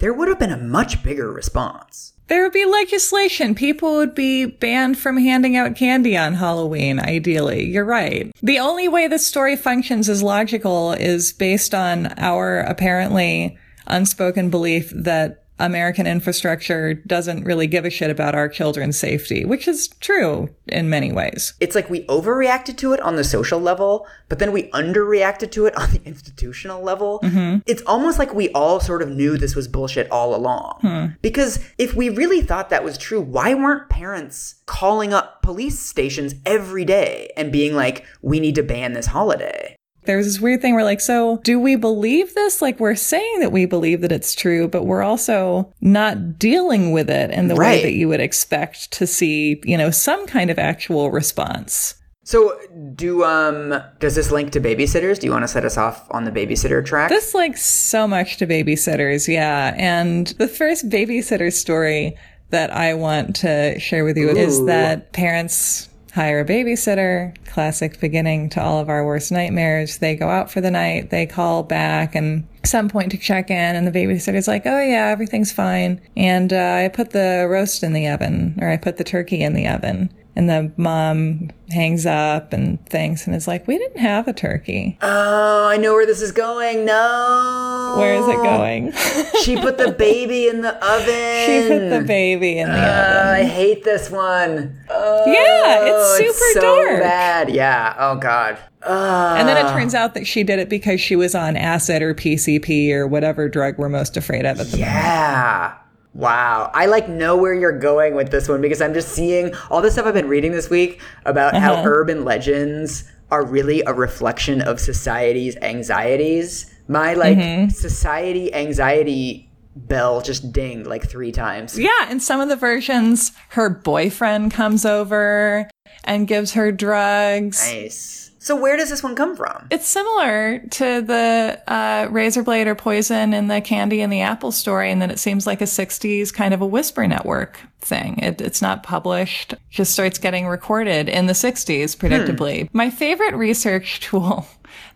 there 0.00 0.12
would 0.12 0.28
have 0.28 0.38
been 0.38 0.52
a 0.52 0.58
much 0.58 1.02
bigger 1.02 1.32
response. 1.32 2.12
There 2.28 2.42
would 2.42 2.52
be 2.52 2.64
legislation. 2.64 3.54
People 3.54 3.96
would 3.96 4.14
be 4.14 4.46
banned 4.46 4.98
from 4.98 5.16
handing 5.16 5.56
out 5.56 5.76
candy 5.76 6.16
on 6.16 6.34
Halloween, 6.34 6.98
ideally. 6.98 7.64
You're 7.64 7.84
right. 7.84 8.32
The 8.42 8.58
only 8.58 8.88
way 8.88 9.06
this 9.06 9.26
story 9.26 9.56
functions 9.56 10.08
as 10.08 10.22
logical 10.22 10.92
is 10.92 11.32
based 11.32 11.74
on 11.74 12.12
our 12.18 12.58
apparently 12.60 13.58
unspoken 13.86 14.50
belief 14.50 14.90
that 14.94 15.44
American 15.58 16.06
infrastructure 16.06 16.94
doesn't 16.94 17.44
really 17.44 17.66
give 17.66 17.84
a 17.84 17.90
shit 17.90 18.10
about 18.10 18.34
our 18.34 18.48
children's 18.48 18.98
safety, 18.98 19.44
which 19.44 19.66
is 19.66 19.88
true 20.00 20.50
in 20.66 20.90
many 20.90 21.12
ways. 21.12 21.54
It's 21.60 21.74
like 21.74 21.88
we 21.88 22.04
overreacted 22.06 22.76
to 22.78 22.92
it 22.92 23.00
on 23.00 23.16
the 23.16 23.24
social 23.24 23.60
level, 23.60 24.06
but 24.28 24.38
then 24.38 24.52
we 24.52 24.70
underreacted 24.70 25.50
to 25.52 25.66
it 25.66 25.76
on 25.76 25.90
the 25.92 26.02
institutional 26.04 26.82
level. 26.82 27.20
Mm-hmm. 27.20 27.58
It's 27.66 27.82
almost 27.82 28.18
like 28.18 28.34
we 28.34 28.50
all 28.50 28.80
sort 28.80 29.02
of 29.02 29.08
knew 29.08 29.38
this 29.38 29.56
was 29.56 29.68
bullshit 29.68 30.10
all 30.10 30.34
along. 30.34 30.78
Hmm. 30.80 31.06
Because 31.22 31.64
if 31.78 31.94
we 31.94 32.08
really 32.08 32.42
thought 32.42 32.70
that 32.70 32.84
was 32.84 32.98
true, 32.98 33.20
why 33.20 33.54
weren't 33.54 33.88
parents 33.88 34.56
calling 34.66 35.12
up 35.12 35.42
police 35.42 35.78
stations 35.78 36.34
every 36.44 36.84
day 36.84 37.30
and 37.36 37.52
being 37.52 37.74
like, 37.74 38.04
we 38.20 38.40
need 38.40 38.54
to 38.56 38.62
ban 38.62 38.92
this 38.92 39.06
holiday? 39.06 39.76
There's 40.06 40.26
this 40.26 40.40
weird 40.40 40.62
thing 40.62 40.74
where 40.74 40.84
like, 40.84 41.00
so 41.00 41.40
do 41.44 41.58
we 41.60 41.76
believe 41.76 42.34
this? 42.34 42.62
Like 42.62 42.80
we're 42.80 42.94
saying 42.94 43.40
that 43.40 43.52
we 43.52 43.66
believe 43.66 44.00
that 44.00 44.12
it's 44.12 44.34
true, 44.34 44.68
but 44.68 44.84
we're 44.84 45.02
also 45.02 45.72
not 45.80 46.38
dealing 46.38 46.92
with 46.92 47.10
it 47.10 47.30
in 47.30 47.48
the 47.48 47.54
Right. 47.54 47.76
way 47.76 47.82
that 47.82 47.92
you 47.92 48.08
would 48.08 48.20
expect 48.20 48.90
to 48.92 49.06
see, 49.06 49.60
you 49.64 49.76
know, 49.76 49.90
some 49.90 50.26
kind 50.26 50.50
of 50.50 50.58
actual 50.58 51.10
response. 51.10 51.94
So, 52.24 52.58
do 52.96 53.22
um, 53.22 53.80
does 54.00 54.16
this 54.16 54.32
link 54.32 54.50
to 54.52 54.60
babysitters? 54.60 55.20
Do 55.20 55.26
you 55.26 55.32
want 55.32 55.44
to 55.44 55.48
set 55.48 55.64
us 55.64 55.76
off 55.78 56.08
on 56.10 56.24
the 56.24 56.32
babysitter 56.32 56.84
track? 56.84 57.08
This 57.08 57.34
links 57.34 57.64
so 57.64 58.08
much 58.08 58.36
to 58.38 58.48
babysitters, 58.48 59.32
yeah. 59.32 59.72
And 59.76 60.26
the 60.38 60.48
first 60.48 60.88
babysitter 60.88 61.52
story 61.52 62.16
that 62.50 62.72
I 62.74 62.94
want 62.94 63.36
to 63.36 63.78
share 63.78 64.04
with 64.04 64.16
you 64.16 64.28
is 64.30 64.64
that 64.66 65.12
parents 65.12 65.88
hire 66.16 66.40
a 66.40 66.44
babysitter, 66.46 67.36
classic 67.46 68.00
beginning 68.00 68.48
to 68.48 68.62
all 68.62 68.80
of 68.80 68.88
our 68.88 69.04
worst 69.04 69.30
nightmares. 69.30 69.98
They 69.98 70.16
go 70.16 70.28
out 70.28 70.50
for 70.50 70.62
the 70.62 70.70
night, 70.70 71.10
they 71.10 71.26
call 71.26 71.62
back 71.62 72.14
and 72.14 72.48
some 72.64 72.88
point 72.88 73.12
to 73.12 73.18
check 73.18 73.50
in 73.50 73.76
and 73.76 73.86
the 73.86 73.92
babysitter's 73.92 74.48
like, 74.48 74.66
"Oh 74.66 74.80
yeah, 74.80 75.08
everything's 75.08 75.52
fine." 75.52 76.00
And 76.16 76.52
uh, 76.52 76.82
I 76.84 76.88
put 76.88 77.10
the 77.10 77.46
roast 77.48 77.82
in 77.82 77.92
the 77.92 78.08
oven 78.08 78.58
or 78.60 78.70
I 78.70 78.78
put 78.78 78.96
the 78.96 79.04
turkey 79.04 79.42
in 79.42 79.52
the 79.52 79.68
oven. 79.68 80.10
And 80.36 80.50
the 80.50 80.70
mom 80.76 81.48
hangs 81.70 82.04
up 82.04 82.52
and 82.52 82.84
thinks 82.90 83.26
and 83.26 83.34
is 83.34 83.48
like, 83.48 83.66
"We 83.66 83.78
didn't 83.78 84.00
have 84.00 84.28
a 84.28 84.34
turkey. 84.34 84.98
oh, 85.00 85.66
I 85.66 85.78
know 85.78 85.94
where 85.94 86.04
this 86.04 86.20
is 86.20 86.30
going. 86.30 86.84
No. 86.84 87.94
Where 87.98 88.14
is 88.16 88.28
it 88.28 88.36
going?" 88.42 88.92
she 89.42 89.56
put 89.56 89.78
the 89.78 89.92
baby 89.92 90.46
in 90.48 90.60
the 90.60 90.74
oven. 90.86 91.46
She 91.46 91.68
put 91.68 91.88
the 91.88 92.04
baby 92.06 92.58
in 92.58 92.68
the 92.68 92.74
Uh, 92.76 92.80
oven. 93.22 93.26
I 93.28 93.44
hate 93.44 93.82
this 93.84 94.10
one. 94.10 94.78
Oh, 94.90 95.24
Yeah, 95.26 95.86
it's 95.86 96.18
super 96.18 96.52
so 96.60 96.84
dark. 96.84 97.00
bad. 97.02 97.48
Yeah. 97.50 97.94
Oh 97.98 98.16
God. 98.16 98.58
Uh, 98.82 99.36
And 99.38 99.48
then 99.48 99.56
it 99.56 99.70
turns 99.70 99.94
out 99.94 100.12
that 100.14 100.26
she 100.26 100.44
did 100.44 100.58
it 100.58 100.68
because 100.68 101.00
she 101.00 101.16
was 101.16 101.34
on 101.34 101.56
acid 101.56 102.02
or 102.02 102.14
PCP 102.14 102.92
or 102.92 103.06
whatever 103.06 103.48
drug 103.48 103.78
we're 103.78 103.88
most 103.88 104.16
afraid 104.18 104.44
of 104.44 104.60
at 104.60 104.66
the 104.66 104.76
moment. 104.76 104.80
yeah. 104.80 105.72
Wow. 106.16 106.70
I 106.72 106.86
like 106.86 107.08
know 107.08 107.36
where 107.36 107.52
you're 107.54 107.78
going 107.78 108.14
with 108.14 108.30
this 108.30 108.48
one 108.48 108.60
because 108.62 108.80
I'm 108.80 108.94
just 108.94 109.08
seeing 109.10 109.54
all 109.70 109.82
the 109.82 109.90
stuff 109.90 110.06
I've 110.06 110.14
been 110.14 110.28
reading 110.28 110.52
this 110.52 110.70
week 110.70 111.00
about 111.26 111.54
how 111.54 111.74
Uh-huh. 111.74 111.82
urban 111.86 112.24
legends 112.24 113.04
are 113.30 113.44
really 113.44 113.82
a 113.86 113.92
reflection 113.92 114.62
of 114.62 114.80
society's 114.80 115.56
anxieties. 115.60 116.72
My 116.88 117.14
like 117.14 117.36
Mm-hmm. 117.36 117.68
society 117.70 118.54
anxiety 118.54 119.50
bell 119.74 120.22
just 120.22 120.52
dinged 120.52 120.86
like 120.86 121.06
three 121.06 121.32
times. 121.32 121.78
Yeah, 121.78 122.10
in 122.10 122.18
some 122.20 122.40
of 122.40 122.48
the 122.48 122.56
versions, 122.56 123.32
her 123.50 123.68
boyfriend 123.68 124.52
comes 124.52 124.86
over 124.86 125.68
and 126.04 126.26
gives 126.26 126.52
her 126.52 126.72
drugs. 126.72 127.60
Nice. 127.70 128.30
So 128.46 128.54
where 128.54 128.76
does 128.76 128.90
this 128.90 129.02
one 129.02 129.16
come 129.16 129.34
from? 129.34 129.66
It's 129.72 129.88
similar 129.88 130.60
to 130.60 131.02
the 131.02 131.60
uh, 131.66 132.06
razor 132.12 132.44
blade 132.44 132.68
or 132.68 132.76
poison 132.76 133.34
in 133.34 133.48
the 133.48 133.60
candy 133.60 134.02
and 134.02 134.12
the 134.12 134.20
apple 134.20 134.52
story, 134.52 134.92
and 134.92 135.02
then 135.02 135.10
it 135.10 135.18
seems 135.18 135.48
like 135.48 135.60
a 135.60 135.64
60s 135.64 136.32
kind 136.32 136.54
of 136.54 136.60
a 136.60 136.66
whisper 136.66 137.08
network 137.08 137.58
thing. 137.80 138.20
It, 138.20 138.40
it's 138.40 138.62
not 138.62 138.84
published, 138.84 139.54
just 139.68 139.92
starts 139.92 140.20
getting 140.20 140.46
recorded 140.46 141.08
in 141.08 141.26
the 141.26 141.32
60s, 141.32 141.96
predictably. 141.96 142.68
My 142.72 142.88
favorite 142.88 143.34
research 143.34 143.98
tool 144.08 144.46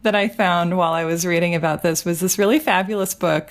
that 0.02 0.14
I 0.14 0.28
found 0.28 0.76
while 0.76 0.92
I 0.92 1.02
was 1.02 1.26
reading 1.26 1.56
about 1.56 1.82
this 1.82 2.04
was 2.04 2.20
this 2.20 2.38
really 2.38 2.60
fabulous 2.60 3.14
book 3.14 3.50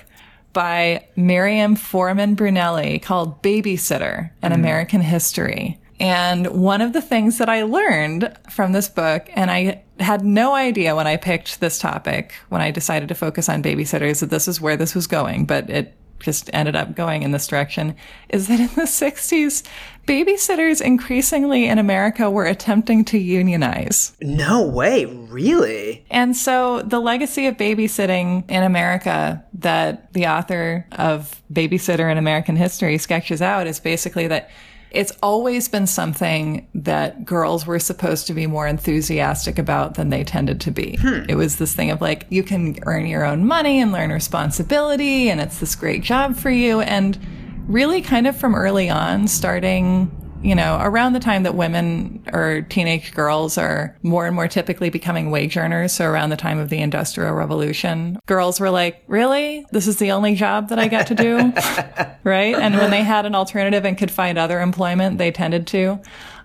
by 0.53 1.05
Miriam 1.17 1.75
Forman 1.75 2.37
Brunelli 2.37 3.01
called 3.01 3.43
Babysitter 3.43 4.29
An 4.41 4.53
American 4.53 5.01
History. 5.01 5.77
And 5.99 6.47
one 6.47 6.79
of 6.79 6.93
the 6.93 7.01
things 7.01 7.37
that 7.39 7.49
I 7.49 7.63
learned 7.63 8.33
from 8.49 8.71
this 8.71 8.87
book, 8.87 9.27
and 9.33 9.51
I 9.51 9.83
had 9.99 10.23
no 10.23 10.53
idea 10.53 10.95
when 10.95 11.07
I 11.07 11.17
picked 11.17 11.59
this 11.59 11.79
topic, 11.79 12.33
when 12.49 12.61
I 12.61 12.71
decided 12.71 13.09
to 13.09 13.15
focus 13.15 13.49
on 13.49 13.63
babysitters, 13.63 14.19
that 14.19 14.29
this 14.29 14.47
is 14.47 14.61
where 14.61 14.77
this 14.77 14.95
was 14.95 15.07
going, 15.07 15.45
but 15.45 15.69
it 15.69 15.95
just 16.19 16.49
ended 16.53 16.75
up 16.75 16.95
going 16.95 17.23
in 17.23 17.31
this 17.31 17.47
direction, 17.47 17.95
is 18.27 18.47
that 18.47 18.59
in 18.59 18.67
the 18.67 18.81
60s, 18.81 19.63
babysitters 20.05 20.81
increasingly 20.81 21.65
in 21.65 21.79
America 21.79 22.29
were 22.29 22.45
attempting 22.45 23.05
to 23.05 23.17
unionize. 23.17 24.11
No 24.21 24.67
way, 24.67 25.05
really? 25.05 26.05
And 26.09 26.35
so 26.35 26.81
the 26.81 26.99
legacy 26.99 27.47
of 27.47 27.55
babysitting 27.55 28.49
in 28.49 28.63
America 28.63 29.43
that 29.53 30.11
the 30.13 30.27
author 30.27 30.85
of 30.91 31.41
Babysitter 31.53 32.11
in 32.11 32.17
American 32.17 32.55
History 32.55 32.97
sketches 32.97 33.41
out 33.41 33.67
is 33.67 33.79
basically 33.79 34.27
that 34.27 34.49
it's 34.91 35.11
always 35.21 35.67
been 35.67 35.87
something 35.87 36.67
that 36.73 37.25
girls 37.25 37.65
were 37.65 37.79
supposed 37.79 38.27
to 38.27 38.33
be 38.33 38.47
more 38.47 38.67
enthusiastic 38.67 39.59
about 39.59 39.95
than 39.95 40.09
they 40.09 40.23
tended 40.23 40.59
to 40.61 40.71
be. 40.71 40.97
Hmm. 40.97 41.23
It 41.29 41.35
was 41.35 41.57
this 41.57 41.75
thing 41.75 41.91
of 41.91 42.01
like, 42.01 42.25
you 42.29 42.43
can 42.43 42.77
earn 42.83 43.05
your 43.05 43.23
own 43.23 43.45
money 43.45 43.79
and 43.81 43.91
learn 43.91 44.11
responsibility, 44.11 45.29
and 45.29 45.39
it's 45.39 45.59
this 45.59 45.75
great 45.75 46.03
job 46.03 46.35
for 46.35 46.49
you. 46.49 46.81
And 46.81 47.19
really, 47.67 48.01
kind 48.01 48.27
of 48.27 48.35
from 48.35 48.55
early 48.55 48.89
on, 48.89 49.27
starting 49.27 50.11
you 50.41 50.55
know, 50.55 50.77
around 50.81 51.13
the 51.13 51.19
time 51.19 51.43
that 51.43 51.55
women 51.55 52.23
or 52.31 52.61
teenage 52.61 53.13
girls 53.13 53.57
are 53.57 53.97
more 54.03 54.25
and 54.25 54.35
more 54.35 54.47
typically 54.47 54.89
becoming 54.89 55.31
wage 55.31 55.57
earners, 55.57 55.91
so 55.91 56.05
around 56.05 56.29
the 56.29 56.37
time 56.37 56.59
of 56.59 56.69
the 56.69 56.79
Industrial 56.79 57.33
Revolution, 57.33 58.19
girls 58.25 58.59
were 58.59 58.69
like, 58.69 59.03
really? 59.07 59.65
This 59.71 59.87
is 59.87 59.97
the 59.97 60.11
only 60.11 60.35
job 60.35 60.69
that 60.69 60.79
I 60.79 60.87
get 60.87 61.07
to 61.07 61.15
do? 61.15 61.37
right? 62.23 62.55
And 62.55 62.75
when 62.75 62.91
they 62.91 63.03
had 63.03 63.25
an 63.25 63.35
alternative 63.35 63.85
and 63.85 63.97
could 63.97 64.11
find 64.11 64.37
other 64.37 64.61
employment, 64.61 65.17
they 65.17 65.31
tended 65.31 65.67
to. 65.67 65.99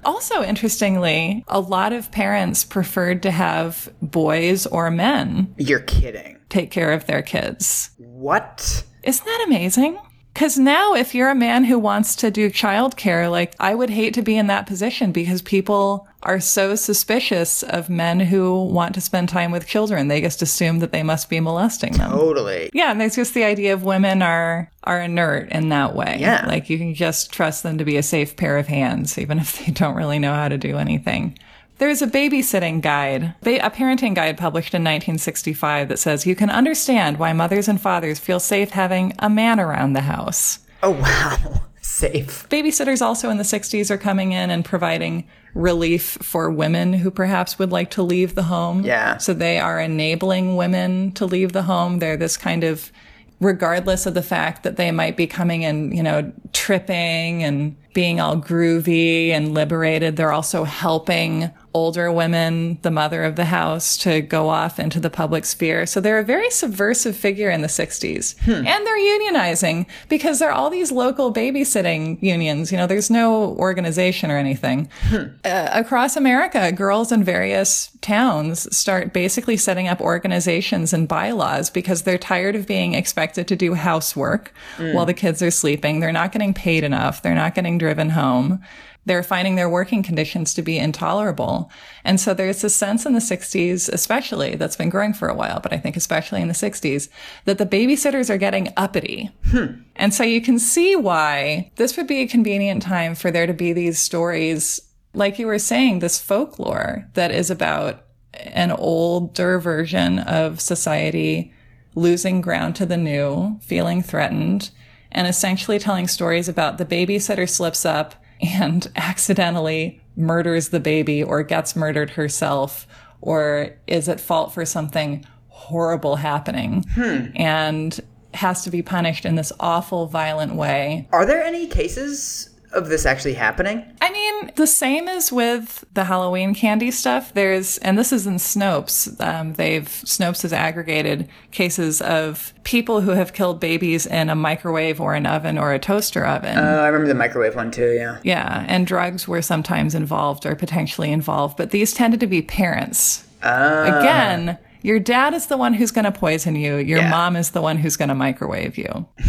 Also, 0.05 0.43
interestingly, 0.43 1.45
a 1.49 1.61
lot 1.61 1.93
of 1.93 2.11
parents 2.11 2.65
preferred 2.65 3.23
to 3.23 3.31
have 3.31 3.89
boys 4.03 4.67
or 4.67 4.91
men 4.91 5.55
You're 5.57 5.81
kidding. 5.81 6.39
take 6.51 6.71
care 6.71 6.93
of 6.93 7.07
their 7.07 7.23
kids. 7.23 7.91
What? 7.97 8.85
Isn't 9.03 9.25
that 9.25 9.45
amazing? 9.47 9.99
Because 10.35 10.59
now, 10.59 10.95
if 10.95 11.15
you're 11.15 11.31
a 11.31 11.35
man 11.35 11.63
who 11.63 11.79
wants 11.79 12.17
to 12.17 12.29
do 12.29 12.51
childcare, 12.51 13.31
like 13.31 13.55
I 13.61 13.73
would 13.77 13.91
hate 13.91 14.15
to 14.15 14.23
be 14.23 14.37
in 14.37 14.49
that 14.49 14.67
position 14.67 15.13
because 15.13 15.41
people 15.41 16.09
are 16.25 16.41
so 16.41 16.75
suspicious 16.75 17.63
of 17.63 17.89
men 17.89 18.19
who 18.19 18.65
want 18.65 18.95
to 18.97 19.01
spend 19.01 19.29
time 19.29 19.53
with 19.53 19.69
children. 19.69 20.09
They 20.09 20.21
just 20.21 20.43
assume 20.43 20.81
that 20.81 20.91
they 20.91 21.05
must 21.05 21.31
be 21.31 21.39
molesting 21.39 21.93
them. 21.93 22.11
Totally. 22.11 22.69
Yeah, 22.73 22.91
and 22.91 23.01
there's 23.01 23.15
just 23.15 23.35
the 23.35 23.45
idea 23.45 23.73
of 23.73 23.85
women 23.85 24.23
are 24.23 24.73
are 24.83 25.01
inert 25.01 25.53
in 25.53 25.69
that 25.69 25.95
way. 25.95 26.17
Yeah. 26.19 26.45
like 26.47 26.69
you 26.69 26.79
can 26.79 26.95
just 26.95 27.33
trust 27.33 27.63
them 27.63 27.79
to 27.79 27.85
be 27.85 27.97
a 27.97 28.03
safe 28.03 28.35
pair 28.35 28.59
of 28.59 28.67
hands, 28.67 29.17
even 29.17 29.39
if 29.39 29.65
they 29.65 29.71
don't 29.71 29.95
really 29.95 30.19
know 30.19 30.35
how 30.35 30.49
to 30.49 30.59
do 30.59 30.79
anything. 30.79 31.39
There's 31.79 32.03
a 32.03 32.07
babysitting 32.07 32.81
guide, 32.83 33.35
a 33.43 33.71
parenting 33.71 34.15
guide 34.15 34.39
published 34.39 34.75
in 34.75 34.83
1965 34.83 35.89
that 35.89 35.99
says 35.99 36.27
you 36.27 36.37
can 36.37 36.51
understand 36.51 37.19
why 37.19 37.33
mothers 37.33 37.69
and 37.69 37.81
fathers 37.81 38.19
feel 38.19 38.39
safe 38.39 38.71
having 38.71 39.13
a 39.19 39.29
man 39.29 39.59
around 39.59 39.93
the 39.95 40.03
house. 40.03 40.61
Oh, 40.83 40.91
wow. 40.91 41.63
Safe. 41.83 42.49
Babysitters 42.49 43.03
also 43.03 43.29
in 43.29 43.37
the 43.37 43.45
60s 43.45 43.91
are 43.91 43.99
coming 43.99 44.33
in 44.33 44.51
and 44.51 44.65
providing 44.65 45.29
relief 45.55 46.19
for 46.23 46.51
women 46.51 46.95
who 46.95 47.11
perhaps 47.11 47.59
would 47.59 47.71
like 47.71 47.91
to 47.91 48.03
leave 48.03 48.35
the 48.35 48.45
home. 48.45 48.83
Yeah. 48.83 49.19
So 49.19 49.35
they 49.35 49.59
are 49.59 49.79
enabling 49.79 50.57
women 50.57 51.13
to 51.13 51.27
leave 51.27 51.53
the 51.53 51.63
home. 51.63 51.99
They're 51.99 52.17
this 52.17 52.37
kind 52.37 52.65
of, 52.65 52.91
regardless 53.39 54.07
of 54.07 54.15
the 54.15 54.23
fact 54.23 54.63
that 54.63 54.77
they 54.77 54.91
might 54.93 55.17
be 55.17 55.27
coming 55.27 55.63
in, 55.63 55.93
you 55.93 56.03
know, 56.03 56.33
tripping 56.53 57.43
and 57.45 57.77
being 57.93 58.19
all 58.19 58.37
groovy 58.37 59.29
and 59.29 59.53
liberated, 59.53 60.17
they're 60.17 60.33
also 60.33 60.65
helping 60.65 61.51
older 61.75 62.11
women, 62.11 62.79
the 62.83 62.91
mother 62.91 63.25
of 63.25 63.35
the 63.35 63.47
house, 63.47 63.97
to 63.99 64.21
go 64.21 64.49
off 64.49 64.79
into 64.79 65.01
the 65.01 65.11
public 65.11 65.45
sphere. 65.45 65.85
So 65.87 66.01
they're 66.01 66.21
a 66.21 66.25
very 66.25 66.49
subversive 66.51 67.17
figure 67.17 67.51
in 67.51 67.63
the 67.63 67.69
60s. 67.69 68.39
Hmm. 68.43 68.67
And 68.67 68.87
they're 68.87 68.97
unionizing 68.97 69.87
because 70.09 70.39
there 70.39 70.51
are 70.51 70.53
all 70.53 70.71
these 70.71 70.93
local 70.93 71.35
babysitting 71.35 72.23
unions. 72.23 72.71
You 72.71 72.79
know, 72.79 72.87
there's 72.87 73.11
no 73.11 73.57
organization 73.57 74.31
or 74.31 74.37
anything. 74.37 74.89
Hmm. 75.09 75.25
Uh, 75.45 75.69
across 75.73 76.17
America, 76.17 76.71
girls 76.71 77.11
in 77.11 77.25
various 77.25 77.91
towns 78.01 78.75
start 78.75 79.13
basically 79.13 79.57
setting 79.57 79.89
up 79.89 80.01
organizations 80.01 80.93
and 80.93 81.09
bylaws 81.09 81.71
because 81.71 82.03
they're 82.03 82.19
tired 82.19 82.55
of 82.55 82.69
being 82.69 82.95
expected 82.95 83.49
to 83.49 83.57
do 83.57 83.75
housework 83.75 84.53
hmm. 84.77 84.93
while 84.93 85.07
the 85.07 85.15
kids 85.15 85.43
are 85.43 85.51
sleeping. 85.51 85.99
They're 85.99 86.13
not 86.13 86.31
getting 86.31 86.55
paid 86.55 86.85
enough. 86.85 87.21
They're 87.23 87.35
not 87.35 87.57
getting 87.57 87.79
driven 87.79 88.11
home 88.11 88.63
they're 89.07 89.23
finding 89.23 89.57
their 89.57 89.69
working 89.69 90.03
conditions 90.03 90.55
to 90.55 90.63
be 90.63 90.79
intolerable. 90.79 91.71
And 92.05 92.19
so 92.19 92.35
there's 92.35 92.63
this 92.63 92.75
sense 92.75 93.05
in 93.05 93.13
the 93.13 93.19
60s, 93.19 93.89
especially 93.89 94.57
that's 94.57 94.77
been 94.77 94.89
growing 94.89 95.13
for 95.13 95.29
a 95.29 95.35
while, 95.35 95.61
but 95.61 95.73
I 95.73 95.79
think 95.79 95.97
especially 95.97 96.41
in 96.41 96.49
the 96.49 96.55
60s, 96.55 97.09
that 97.45 97.59
the 97.59 97.67
babysitters 97.67 98.31
are 98.31 98.39
getting 98.39 98.73
uppity. 98.77 99.31
Hmm. 99.51 99.83
And 99.97 100.15
so 100.15 100.25
you 100.25 100.41
can 100.41 100.59
see 100.59 100.97
why 100.97 101.71
this 101.77 101.97
would 101.97 102.07
be 102.07 102.21
a 102.21 102.27
convenient 102.27 102.83
time 102.83 103.15
for 103.15 103.31
there 103.31 103.47
to 103.47 103.55
be 103.55 103.73
these 103.73 103.99
stories, 103.99 104.81
like 105.13 105.39
you 105.39 105.47
were 105.47 105.59
saying, 105.59 105.99
this 105.99 106.21
folklore 106.21 107.09
that 107.15 107.31
is 107.31 107.51
about 107.51 108.05
an 108.35 108.73
older 108.73 109.59
version 109.61 110.19
of 110.19 110.61
society 110.61 111.53
losing 111.95 112.41
ground 112.41 112.75
to 112.77 112.87
the 112.87 112.97
new, 112.97 113.59
feeling 113.63 114.03
threatened, 114.03 114.71
and 115.13 115.29
essentially 115.29 115.79
telling 115.79 116.09
stories 116.09 116.49
about 116.49 116.79
the 116.79 116.85
babysitter 116.85 117.49
slips 117.49 117.85
up 117.85 118.17
and 118.41 118.91
accidentally 118.97 120.01
murders 120.17 120.69
the 120.69 120.81
baby 120.81 121.23
or 121.23 121.43
gets 121.43 121.75
murdered 121.75 122.11
herself 122.11 122.87
or 123.21 123.71
is 123.87 124.09
at 124.09 124.21
fault 124.21 124.53
for 124.53 124.65
something 124.65 125.25
horrible 125.49 126.17
happening 126.17 126.85
hmm. 126.95 127.27
and 127.37 128.01
has 128.35 128.65
to 128.65 128.71
be 128.71 128.83
punished 128.83 129.25
in 129.25 129.37
this 129.37 129.53
awful, 129.61 130.07
violent 130.07 130.55
way. 130.55 131.09
Are 131.13 131.25
there 131.25 131.43
any 131.43 131.67
cases 131.67 132.51
of 132.75 132.89
this 132.89 133.07
actually 133.07 133.35
happening? 133.35 133.85
I 134.01 134.11
mean, 134.13 134.51
the 134.57 134.67
same 134.67 135.09
as 135.09 135.33
with 135.33 135.85
the 135.95 136.05
Halloween 136.05 136.55
candy 136.55 136.91
stuff. 136.91 137.33
There's, 137.35 137.79
and 137.79 137.97
this 137.99 138.13
is 138.13 138.27
in 138.27 138.35
Snopes. 138.35 139.19
Um, 139.21 139.55
they've 139.55 139.87
Snopes 139.87 140.43
has 140.43 140.53
aggregated 140.53 141.29
cases 141.53 142.03
of 142.03 142.53
people 142.65 143.01
who 143.01 143.13
have 143.13 143.33
killed 143.33 143.61
babies 143.61 144.07
in 144.07 144.29
a 144.29 144.35
microwave 144.35 145.01
or 145.01 145.15
an 145.15 145.27
oven 145.27 145.57
or 145.59 145.73
a 145.73 145.79
toaster 145.79 146.27
oven. 146.27 146.59
Uh, 146.59 146.63
I 146.63 146.87
remember 146.89 147.09
the 147.09 147.15
microwave 147.15 147.55
one 147.57 147.71
too, 147.71 147.93
yeah. 147.93 148.19
yeah, 148.23 148.65
and 148.69 148.87
drugs 148.87 149.27
were 149.29 149.43
sometimes 149.43 149.95
involved 149.95 150.45
or 150.47 150.55
potentially 150.55 151.11
involved, 151.13 151.57
but 151.57 151.71
these 151.71 151.93
tended 151.93 152.21
to 152.21 152.27
be 152.27 152.43
parents. 152.43 153.25
Uh, 153.43 153.99
Again, 154.01 154.59
your 154.83 154.99
dad 154.99 155.35
is 155.35 155.47
the 155.47 155.57
one 155.57 155.75
who's 155.75 155.91
going 155.91 156.05
to 156.05 156.13
poison 156.13 156.57
you. 156.57 156.77
Your 156.77 156.99
Yeah. 157.01 157.11
mom 157.11 157.37
is 157.37 157.51
the 157.51 157.61
one 157.63 157.77
who's 157.79 157.97
going 157.97 158.09
to 158.11 158.15
microwave 158.15 158.77
you. 158.77 159.07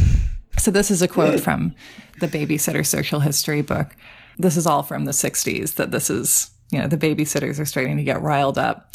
So 0.58 0.71
this 0.71 0.89
is 0.89 1.01
a 1.01 1.08
quote 1.10 1.41
from 1.41 1.75
the 2.19 2.28
Babysitter 2.28 2.86
Social 2.86 3.19
History 3.19 3.62
book. 3.62 3.95
This 4.38 4.58
is 4.58 4.67
all 4.67 4.84
from 4.84 5.06
the 5.06 5.12
60s 5.12 5.75
that 5.75 5.91
this 5.91 6.10
is, 6.10 6.51
you 6.71 6.80
know, 6.80 6.88
the 6.88 6.97
babysitters 6.97 7.60
are 7.60 7.65
starting 7.65 7.97
to 7.97 8.04
get 8.04 8.21
riled 8.21 8.58
up. 8.58 8.91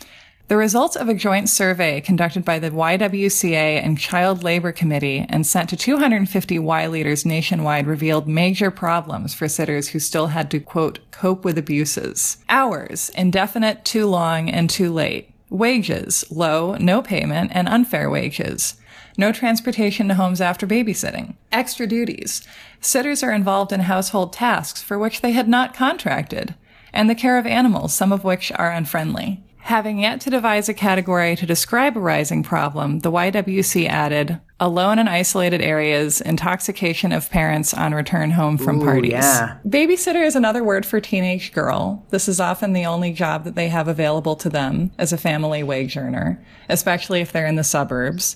The 0.51 0.57
results 0.57 0.97
of 0.97 1.09
a 1.09 1.15
joint 1.15 1.49
survey 1.49 2.01
conducted 2.01 2.45
by 2.45 2.59
the 2.59 2.71
YWCA 2.71 3.85
and 3.85 3.97
Child 3.97 4.43
Labor 4.43 4.73
Committee 4.73 5.25
and 5.29 5.47
sent 5.47 5.71
to 5.71 5.77
250 5.77 6.59
Y 6.59 6.87
leaders 6.89 7.25
nationwide 7.25 7.87
revealed 7.87 8.27
major 8.27 8.73
problems 8.73 9.33
for 9.33 9.47
sitters 9.47 9.91
who 9.91 10.01
still 10.01 10.27
had 10.27 10.51
to, 10.51 10.59
quote, 10.59 10.99
cope 11.13 11.45
with 11.45 11.57
abuses. 11.57 12.39
Hours, 12.49 13.11
indefinite, 13.11 13.85
too 13.85 14.07
long, 14.07 14.51
and 14.51 14.69
too 14.69 14.93
late. 14.93 15.33
Wages, 15.51 16.25
low, 16.33 16.75
no 16.75 17.01
payment, 17.01 17.53
and 17.55 17.69
unfair 17.69 18.11
wages. 18.11 18.75
No 19.21 19.33
transportation 19.33 20.09
to 20.09 20.15
homes 20.15 20.41
after 20.41 20.67
babysitting. 20.67 21.35
Extra 21.53 21.87
duties. 21.87 22.43
Sitters 22.81 23.23
are 23.23 23.33
involved 23.33 23.71
in 23.71 23.81
household 23.81 24.33
tasks 24.33 24.81
for 24.83 24.99
which 24.99 25.21
they 25.21 25.33
had 25.33 25.47
not 25.47 25.75
contracted. 25.75 26.55
And 26.91 27.11
the 27.11 27.15
care 27.15 27.37
of 27.37 27.45
animals, 27.45 27.93
some 27.93 28.13
of 28.13 28.25
which 28.25 28.51
are 28.53 28.71
unfriendly. 28.71 29.43
Having 29.59 29.99
yet 29.99 30.23
to 30.23 30.31
devise 30.31 30.71
a 30.71 30.75
category 30.75 31.37
to 31.37 31.45
describe 31.45 31.99
a 31.99 32.01
rising 32.01 32.43
problem, 32.43 33.01
the 33.01 33.13
YWC 33.13 33.87
added, 33.87 34.41
alone 34.59 34.99
in 34.99 35.07
isolated 35.07 35.61
areas, 35.61 36.23
intoxication 36.23 37.13
of 37.13 37.29
parents 37.29 37.75
on 37.75 37.93
return 37.93 38.31
home 38.31 38.57
from 38.57 38.81
parties. 38.81 39.13
yeah. 39.13 39.59
Babysitter 39.69 40.25
is 40.25 40.35
another 40.35 40.65
word 40.65 40.87
for 40.87 40.99
teenage 40.99 41.53
girl. 41.53 42.07
This 42.09 42.27
is 42.27 42.41
often 42.41 42.73
the 42.73 42.87
only 42.87 43.13
job 43.13 43.45
that 43.45 43.55
they 43.55 43.69
have 43.69 43.87
available 43.87 44.35
to 44.37 44.49
them 44.49 44.93
as 44.97 45.13
a 45.13 45.19
family 45.19 45.63
wage 45.63 45.95
earner, 45.95 46.43
especially 46.71 47.21
if 47.21 47.31
they're 47.31 47.47
in 47.47 47.57
the 47.57 47.63
suburbs. 47.63 48.35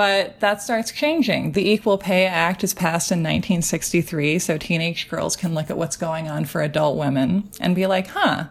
But 0.00 0.40
that 0.40 0.62
starts 0.62 0.92
changing. 0.92 1.52
The 1.52 1.72
Equal 1.72 1.98
Pay 1.98 2.24
Act 2.24 2.64
is 2.64 2.72
passed 2.72 3.12
in 3.12 3.18
1963, 3.18 4.38
so 4.38 4.56
teenage 4.56 5.10
girls 5.10 5.36
can 5.36 5.54
look 5.54 5.68
at 5.68 5.76
what's 5.76 5.98
going 5.98 6.26
on 6.26 6.46
for 6.46 6.62
adult 6.62 6.96
women 6.96 7.50
and 7.60 7.76
be 7.76 7.86
like, 7.86 8.06
huh, 8.06 8.44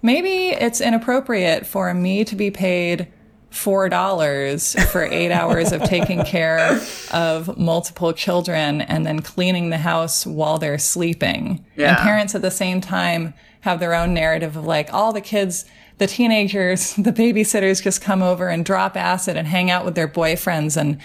maybe 0.00 0.46
it's 0.48 0.80
inappropriate 0.80 1.66
for 1.66 1.92
me 1.92 2.24
to 2.24 2.34
be 2.34 2.50
paid 2.50 3.06
four 3.50 3.88
dollars 3.88 4.74
for 4.90 5.04
eight 5.04 5.32
hours 5.32 5.72
of 5.72 5.82
taking 5.84 6.22
care 6.24 6.78
of 7.12 7.56
multiple 7.56 8.12
children 8.12 8.80
and 8.82 9.06
then 9.06 9.20
cleaning 9.20 9.70
the 9.70 9.78
house 9.78 10.26
while 10.26 10.58
they're 10.58 10.78
sleeping. 10.78 11.64
And 11.90 11.96
parents 11.98 12.34
at 12.34 12.42
the 12.42 12.50
same 12.50 12.80
time 12.80 13.34
have 13.62 13.80
their 13.80 13.94
own 13.94 14.14
narrative 14.14 14.56
of 14.56 14.64
like 14.64 14.92
all 14.92 15.12
the 15.12 15.20
kids, 15.20 15.64
the 15.98 16.06
teenagers, 16.06 16.94
the 16.98 17.10
babysitters 17.12 17.82
just 17.82 18.00
come 18.02 18.22
over 18.22 18.48
and 18.48 18.64
drop 18.64 18.96
acid 18.96 19.36
and 19.36 19.48
hang 19.48 19.70
out 19.70 19.84
with 19.84 19.94
their 19.94 20.08
boyfriends 20.08 20.76
and 20.76 20.98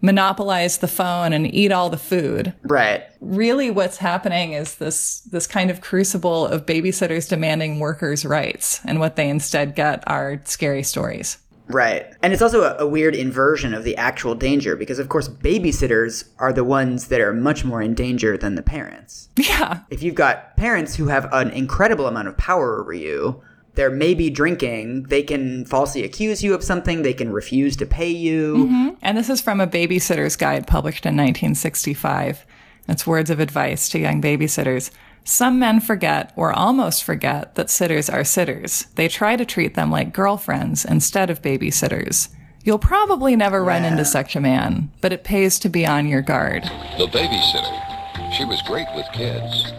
monopolize 0.00 0.78
the 0.78 0.88
phone 0.88 1.32
and 1.32 1.54
eat 1.54 1.70
all 1.70 1.88
the 1.88 1.96
food 1.96 2.52
Right. 2.64 3.04
really 3.20 3.70
what's 3.70 3.98
happening 3.98 4.52
is 4.52 4.74
this 4.76 5.20
this 5.30 5.46
kind 5.46 5.70
of 5.70 5.80
crucible 5.80 6.44
of 6.46 6.66
babysitters 6.66 7.28
demanding 7.28 7.78
workers' 7.78 8.24
rights, 8.24 8.80
and 8.84 8.98
what 8.98 9.14
they 9.14 9.28
instead 9.28 9.76
get 9.76 10.02
are 10.08 10.40
scary 10.44 10.82
stories. 10.82 11.38
Right. 11.72 12.06
And 12.22 12.32
it's 12.32 12.42
also 12.42 12.62
a, 12.62 12.84
a 12.84 12.86
weird 12.86 13.14
inversion 13.14 13.74
of 13.74 13.84
the 13.84 13.96
actual 13.96 14.34
danger 14.34 14.76
because, 14.76 14.98
of 14.98 15.08
course, 15.08 15.28
babysitters 15.28 16.28
are 16.38 16.52
the 16.52 16.64
ones 16.64 17.08
that 17.08 17.20
are 17.20 17.32
much 17.32 17.64
more 17.64 17.82
in 17.82 17.94
danger 17.94 18.36
than 18.36 18.54
the 18.54 18.62
parents. 18.62 19.28
Yeah, 19.36 19.80
If 19.90 20.02
you've 20.02 20.14
got 20.14 20.56
parents 20.56 20.96
who 20.96 21.08
have 21.08 21.28
an 21.32 21.50
incredible 21.50 22.06
amount 22.06 22.28
of 22.28 22.36
power 22.36 22.80
over 22.80 22.92
you, 22.92 23.42
they're 23.74 23.90
maybe 23.90 24.28
drinking, 24.28 25.04
they 25.04 25.22
can 25.22 25.64
falsely 25.64 26.04
accuse 26.04 26.42
you 26.42 26.54
of 26.54 26.62
something, 26.62 27.02
they 27.02 27.14
can 27.14 27.32
refuse 27.32 27.76
to 27.78 27.86
pay 27.86 28.10
you. 28.10 28.56
Mm-hmm. 28.56 28.88
and 29.00 29.16
this 29.16 29.30
is 29.30 29.40
from 29.40 29.60
a 29.60 29.66
babysitter's 29.66 30.36
guide 30.36 30.66
published 30.66 31.06
in 31.06 31.14
1965. 31.14 32.44
It's 32.88 33.06
words 33.06 33.30
of 33.30 33.40
advice 33.40 33.88
to 33.90 33.98
young 33.98 34.20
babysitters. 34.20 34.90
Some 35.24 35.58
men 35.58 35.80
forget 35.80 36.32
or 36.36 36.52
almost 36.52 37.04
forget 37.04 37.54
that 37.54 37.70
sitters 37.70 38.10
are 38.10 38.24
sitters. 38.24 38.86
They 38.96 39.08
try 39.08 39.36
to 39.36 39.44
treat 39.44 39.74
them 39.74 39.90
like 39.90 40.12
girlfriends 40.12 40.84
instead 40.84 41.30
of 41.30 41.42
babysitters. 41.42 42.28
You'll 42.64 42.78
probably 42.78 43.36
never 43.36 43.64
run 43.64 43.84
into 43.84 44.04
such 44.04 44.36
a 44.36 44.40
man, 44.40 44.90
but 45.00 45.12
it 45.12 45.24
pays 45.24 45.58
to 45.60 45.68
be 45.68 45.86
on 45.86 46.06
your 46.06 46.22
guard. 46.22 46.64
The 46.96 47.06
babysitter. 47.06 48.32
She 48.32 48.44
was 48.44 48.62
great 48.62 48.86
with 48.94 49.06
kids. 49.12 49.72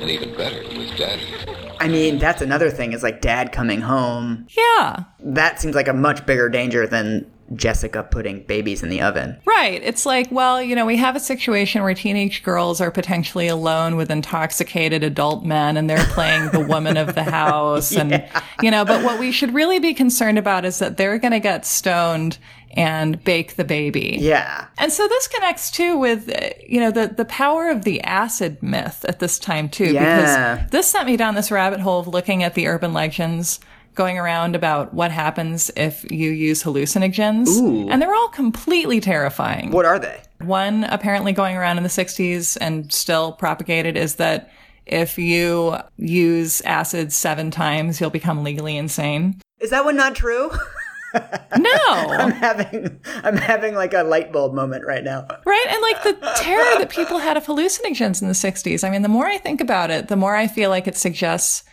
And 0.00 0.10
even 0.10 0.34
better 0.36 0.62
with 0.78 0.96
Daddy. 0.96 1.26
I 1.78 1.88
mean, 1.88 2.18
that's 2.18 2.42
another 2.42 2.70
thing 2.70 2.92
is 2.92 3.02
like 3.02 3.20
dad 3.20 3.52
coming 3.52 3.80
home. 3.80 4.46
Yeah. 4.50 5.04
That 5.20 5.60
seems 5.60 5.74
like 5.74 5.88
a 5.88 5.94
much 5.94 6.26
bigger 6.26 6.48
danger 6.48 6.86
than 6.86 7.30
Jessica 7.54 8.02
putting 8.10 8.42
babies 8.44 8.82
in 8.82 8.88
the 8.90 9.00
oven. 9.00 9.36
Right. 9.44 9.82
It's 9.82 10.06
like, 10.06 10.30
well, 10.30 10.62
you 10.62 10.74
know, 10.76 10.86
we 10.86 10.96
have 10.98 11.16
a 11.16 11.20
situation 11.20 11.82
where 11.82 11.94
teenage 11.94 12.42
girls 12.42 12.80
are 12.80 12.90
potentially 12.90 13.48
alone 13.48 13.96
with 13.96 14.10
intoxicated 14.10 15.02
adult 15.02 15.44
men 15.44 15.76
and 15.76 15.88
they're 15.90 16.04
playing 16.06 16.50
the 16.50 16.60
woman 16.60 16.96
of 16.96 17.14
the 17.14 17.24
house. 17.30 17.92
And, 17.96 18.24
you 18.62 18.70
know, 18.70 18.84
but 18.84 19.02
what 19.04 19.18
we 19.18 19.32
should 19.32 19.52
really 19.54 19.78
be 19.80 19.94
concerned 19.94 20.38
about 20.38 20.64
is 20.64 20.78
that 20.78 20.96
they're 20.96 21.18
going 21.18 21.32
to 21.32 21.40
get 21.40 21.66
stoned 21.66 22.38
and 22.72 23.22
bake 23.24 23.56
the 23.56 23.64
baby. 23.64 24.16
Yeah. 24.20 24.68
And 24.78 24.92
so 24.92 25.08
this 25.08 25.26
connects 25.26 25.72
too 25.72 25.98
with, 25.98 26.28
uh, 26.30 26.50
you 26.68 26.78
know, 26.78 26.92
the, 26.92 27.08
the 27.08 27.24
power 27.24 27.68
of 27.68 27.82
the 27.82 28.00
acid 28.02 28.62
myth 28.62 29.04
at 29.08 29.18
this 29.18 29.40
time 29.40 29.68
too, 29.68 29.92
Yeah. 29.92 30.54
because 30.54 30.70
this 30.70 30.86
sent 30.86 31.06
me 31.06 31.16
down 31.16 31.34
this 31.34 31.50
rabbit 31.50 31.80
hole 31.80 31.98
of 31.98 32.06
looking 32.06 32.44
at 32.44 32.54
the 32.54 32.68
urban 32.68 32.92
legends 32.92 33.58
going 33.94 34.18
around 34.18 34.54
about 34.54 34.94
what 34.94 35.10
happens 35.10 35.70
if 35.76 36.08
you 36.10 36.30
use 36.30 36.62
hallucinogens. 36.62 37.48
And 37.90 38.00
they're 38.00 38.14
all 38.14 38.28
completely 38.28 39.00
terrifying. 39.00 39.70
What 39.70 39.84
are 39.84 39.98
they? 39.98 40.22
One 40.40 40.84
apparently 40.84 41.32
going 41.32 41.56
around 41.56 41.76
in 41.76 41.82
the 41.82 41.88
60s 41.88 42.56
and 42.60 42.92
still 42.92 43.32
propagated 43.32 43.96
is 43.96 44.16
that 44.16 44.50
if 44.86 45.18
you 45.18 45.76
use 45.96 46.60
acid 46.62 47.12
seven 47.12 47.50
times, 47.50 48.00
you'll 48.00 48.10
become 48.10 48.42
legally 48.42 48.76
insane. 48.76 49.40
Is 49.60 49.70
that 49.70 49.84
one 49.84 49.96
not 49.96 50.14
true? 50.14 50.50
No. 51.58 51.70
I'm 51.84 52.30
having 52.30 53.00
I'm 53.24 53.36
having 53.36 53.74
like 53.74 53.92
a 53.94 54.04
light 54.04 54.32
bulb 54.32 54.54
moment 54.54 54.86
right 54.86 55.02
now. 55.02 55.26
Right? 55.44 55.66
And 55.68 55.82
like 55.82 56.02
the 56.04 56.34
terror 56.36 56.78
that 56.78 56.88
people 56.88 57.18
had 57.18 57.36
of 57.36 57.44
hallucinogens 57.46 58.22
in 58.22 58.28
the 58.28 58.34
60s. 58.34 58.84
I 58.84 58.90
mean, 58.90 59.02
the 59.02 59.08
more 59.08 59.26
I 59.26 59.36
think 59.36 59.60
about 59.60 59.90
it, 59.90 60.06
the 60.06 60.14
more 60.16 60.36
I 60.36 60.46
feel 60.46 60.70
like 60.70 60.86
it 60.86 60.96
suggests 60.96 61.64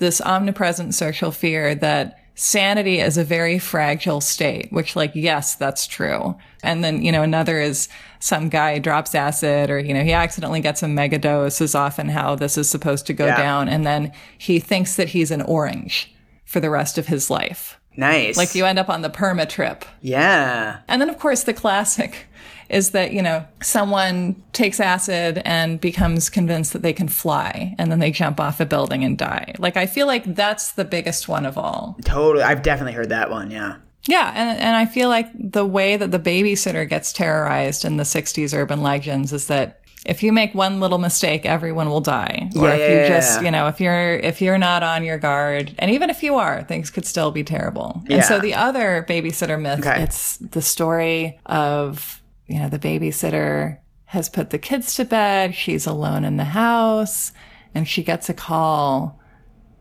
this 0.00 0.20
omnipresent 0.20 0.94
social 0.94 1.30
fear 1.30 1.74
that 1.76 2.16
sanity 2.34 3.00
is 3.00 3.18
a 3.18 3.24
very 3.24 3.58
fragile 3.58 4.20
state, 4.20 4.72
which 4.72 4.96
like, 4.96 5.12
yes, 5.14 5.54
that's 5.54 5.86
true. 5.86 6.34
And 6.62 6.82
then, 6.82 7.02
you 7.02 7.12
know, 7.12 7.22
another 7.22 7.60
is 7.60 7.88
some 8.18 8.48
guy 8.48 8.78
drops 8.78 9.14
acid 9.14 9.70
or, 9.70 9.78
you 9.78 9.92
know, 9.94 10.02
he 10.02 10.12
accidentally 10.12 10.60
gets 10.60 10.82
a 10.82 10.88
mega 10.88 11.18
dose 11.18 11.60
is 11.60 11.74
often 11.74 12.08
how 12.08 12.34
this 12.34 12.56
is 12.56 12.68
supposed 12.68 13.06
to 13.06 13.12
go 13.12 13.26
Yeah. 13.26 13.36
down. 13.36 13.68
And 13.68 13.86
then 13.86 14.12
he 14.38 14.58
thinks 14.58 14.96
that 14.96 15.08
he's 15.10 15.30
an 15.30 15.42
orange 15.42 16.14
for 16.44 16.60
the 16.60 16.70
rest 16.70 16.98
of 16.98 17.06
his 17.06 17.30
life. 17.30 17.78
Nice. 17.96 18.36
Like 18.36 18.54
you 18.54 18.64
end 18.64 18.78
up 18.78 18.88
on 18.88 19.02
the 19.02 19.10
perma 19.10 19.48
trip. 19.48 19.84
Yeah. 20.00 20.80
And 20.88 21.00
then, 21.00 21.10
of 21.10 21.18
course, 21.18 21.44
the 21.44 21.54
classic 21.54 22.26
is 22.68 22.90
that, 22.90 23.12
you 23.12 23.20
know, 23.20 23.44
someone 23.62 24.40
takes 24.52 24.78
acid 24.80 25.42
and 25.44 25.80
becomes 25.80 26.30
convinced 26.30 26.72
that 26.72 26.82
they 26.82 26.92
can 26.92 27.08
fly 27.08 27.74
and 27.78 27.90
then 27.90 27.98
they 27.98 28.10
jump 28.10 28.38
off 28.38 28.60
a 28.60 28.66
building 28.66 29.04
and 29.04 29.18
die. 29.18 29.54
Like, 29.58 29.76
I 29.76 29.86
feel 29.86 30.06
like 30.06 30.34
that's 30.34 30.72
the 30.72 30.84
biggest 30.84 31.28
one 31.28 31.44
of 31.44 31.58
all. 31.58 31.98
Totally. 32.04 32.44
I've 32.44 32.62
definitely 32.62 32.92
heard 32.92 33.08
that 33.08 33.30
one. 33.30 33.50
Yeah. 33.50 33.76
Yeah. 34.06 34.32
And, 34.34 34.58
and 34.58 34.76
I 34.76 34.86
feel 34.86 35.08
like 35.08 35.26
the 35.34 35.66
way 35.66 35.96
that 35.96 36.10
the 36.10 36.18
babysitter 36.18 36.88
gets 36.88 37.12
terrorized 37.12 37.84
in 37.84 37.96
the 37.96 38.04
60s 38.04 38.56
urban 38.56 38.82
legends 38.82 39.32
is 39.32 39.48
that 39.48 39.79
if 40.06 40.22
you 40.22 40.32
make 40.32 40.54
one 40.54 40.80
little 40.80 40.98
mistake, 40.98 41.44
everyone 41.44 41.88
will 41.90 42.00
die. 42.00 42.48
Or 42.56 42.68
Yeah, 42.68 42.74
if 42.74 43.08
you 43.08 43.14
just, 43.14 43.42
you 43.42 43.50
know, 43.50 43.66
if 43.68 43.80
you're 43.80 44.14
if 44.14 44.40
you're 44.40 44.58
not 44.58 44.82
on 44.82 45.04
your 45.04 45.18
guard, 45.18 45.74
and 45.78 45.90
even 45.90 46.08
if 46.10 46.22
you 46.22 46.36
are, 46.36 46.62
things 46.64 46.90
could 46.90 47.04
still 47.06 47.30
be 47.30 47.44
terrible. 47.44 48.02
Yeah. 48.08 48.16
And 48.16 48.24
so 48.24 48.38
the 48.38 48.54
other 48.54 49.04
babysitter 49.08 49.60
myth, 49.60 49.80
Okay. 49.80 50.02
it's 50.02 50.38
the 50.38 50.62
story 50.62 51.38
of, 51.46 52.22
you 52.46 52.58
know, 52.58 52.68
the 52.68 52.78
babysitter 52.78 53.78
has 54.06 54.28
put 54.28 54.50
the 54.50 54.58
kids 54.58 54.94
to 54.96 55.04
bed, 55.04 55.54
she's 55.54 55.86
alone 55.86 56.24
in 56.24 56.36
the 56.36 56.44
house, 56.44 57.32
and 57.74 57.86
she 57.86 58.02
gets 58.02 58.28
a 58.28 58.34
call 58.34 59.20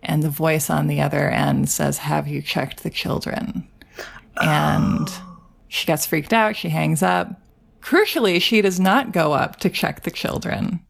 and 0.04 0.22
the 0.24 0.30
voice 0.30 0.70
on 0.70 0.88
the 0.88 1.02
other 1.02 1.30
end 1.30 1.70
says, 1.70 1.98
Have 1.98 2.28
you 2.28 2.42
checked 2.42 2.84
the 2.84 2.90
children? 2.90 3.68
And 4.42 5.10
she 5.68 5.86
gets 5.86 6.06
freaked 6.06 6.34
out. 6.34 6.56
She 6.56 6.70
hangs 6.70 7.02
up. 7.04 7.42
Crucially, 7.82 8.42
she 8.42 8.62
does 8.62 8.80
not 8.80 9.12
go 9.12 9.34
up 9.34 9.58
to 9.58 9.70
check 9.70 10.04
the 10.04 10.12
children. 10.12 10.82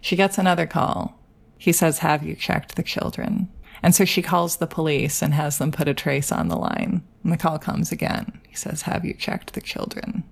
She 0.00 0.16
gets 0.16 0.38
another 0.38 0.66
call. 0.66 1.18
He 1.56 1.72
says, 1.72 1.98
Have 1.98 2.22
you 2.22 2.34
checked 2.34 2.76
the 2.76 2.82
children? 2.82 3.48
And 3.82 3.94
so 3.94 4.04
she 4.04 4.22
calls 4.22 4.56
the 4.56 4.66
police 4.66 5.22
and 5.22 5.34
has 5.34 5.58
them 5.58 5.72
put 5.72 5.88
a 5.88 5.94
trace 5.94 6.32
on 6.32 6.48
the 6.48 6.56
line. 6.56 7.02
And 7.22 7.32
the 7.32 7.36
call 7.36 7.58
comes 7.58 7.92
again. 7.92 8.40
He 8.48 8.56
says, 8.56 8.82
Have 8.82 9.04
you 9.04 9.14
checked 9.14 9.54
the 9.54 9.60
children? 9.60 10.24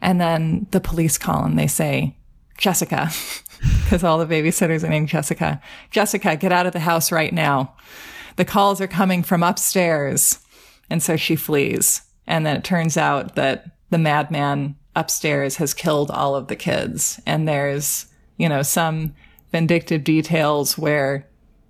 And 0.00 0.20
then 0.20 0.66
the 0.70 0.80
police 0.80 1.18
call 1.18 1.44
and 1.44 1.58
they 1.58 1.66
say, 1.66 2.16
Jessica, 2.56 3.10
because 3.84 4.04
all 4.04 4.18
the 4.18 4.26
babysitters 4.26 4.84
are 4.84 4.88
named 4.88 5.08
Jessica. 5.08 5.60
Jessica, 5.90 6.36
get 6.36 6.52
out 6.52 6.66
of 6.66 6.72
the 6.72 6.80
house 6.80 7.12
right 7.12 7.32
now. 7.32 7.74
The 8.36 8.44
calls 8.44 8.80
are 8.80 8.88
coming 8.88 9.22
from 9.22 9.42
upstairs. 9.42 10.38
And 10.90 11.02
so 11.02 11.16
she 11.16 11.36
flees. 11.36 12.02
And 12.26 12.44
then 12.46 12.56
it 12.56 12.64
turns 12.64 12.96
out 12.96 13.34
that 13.36 13.64
the 13.90 13.98
madman 13.98 14.76
upstairs 14.98 15.56
has 15.56 15.72
killed 15.72 16.10
all 16.10 16.34
of 16.34 16.48
the 16.48 16.56
kids. 16.56 17.20
And 17.24 17.46
there's, 17.46 18.06
you 18.36 18.48
know, 18.48 18.62
some 18.62 19.14
vindictive 19.52 20.04
details 20.04 20.76
where, 20.76 21.26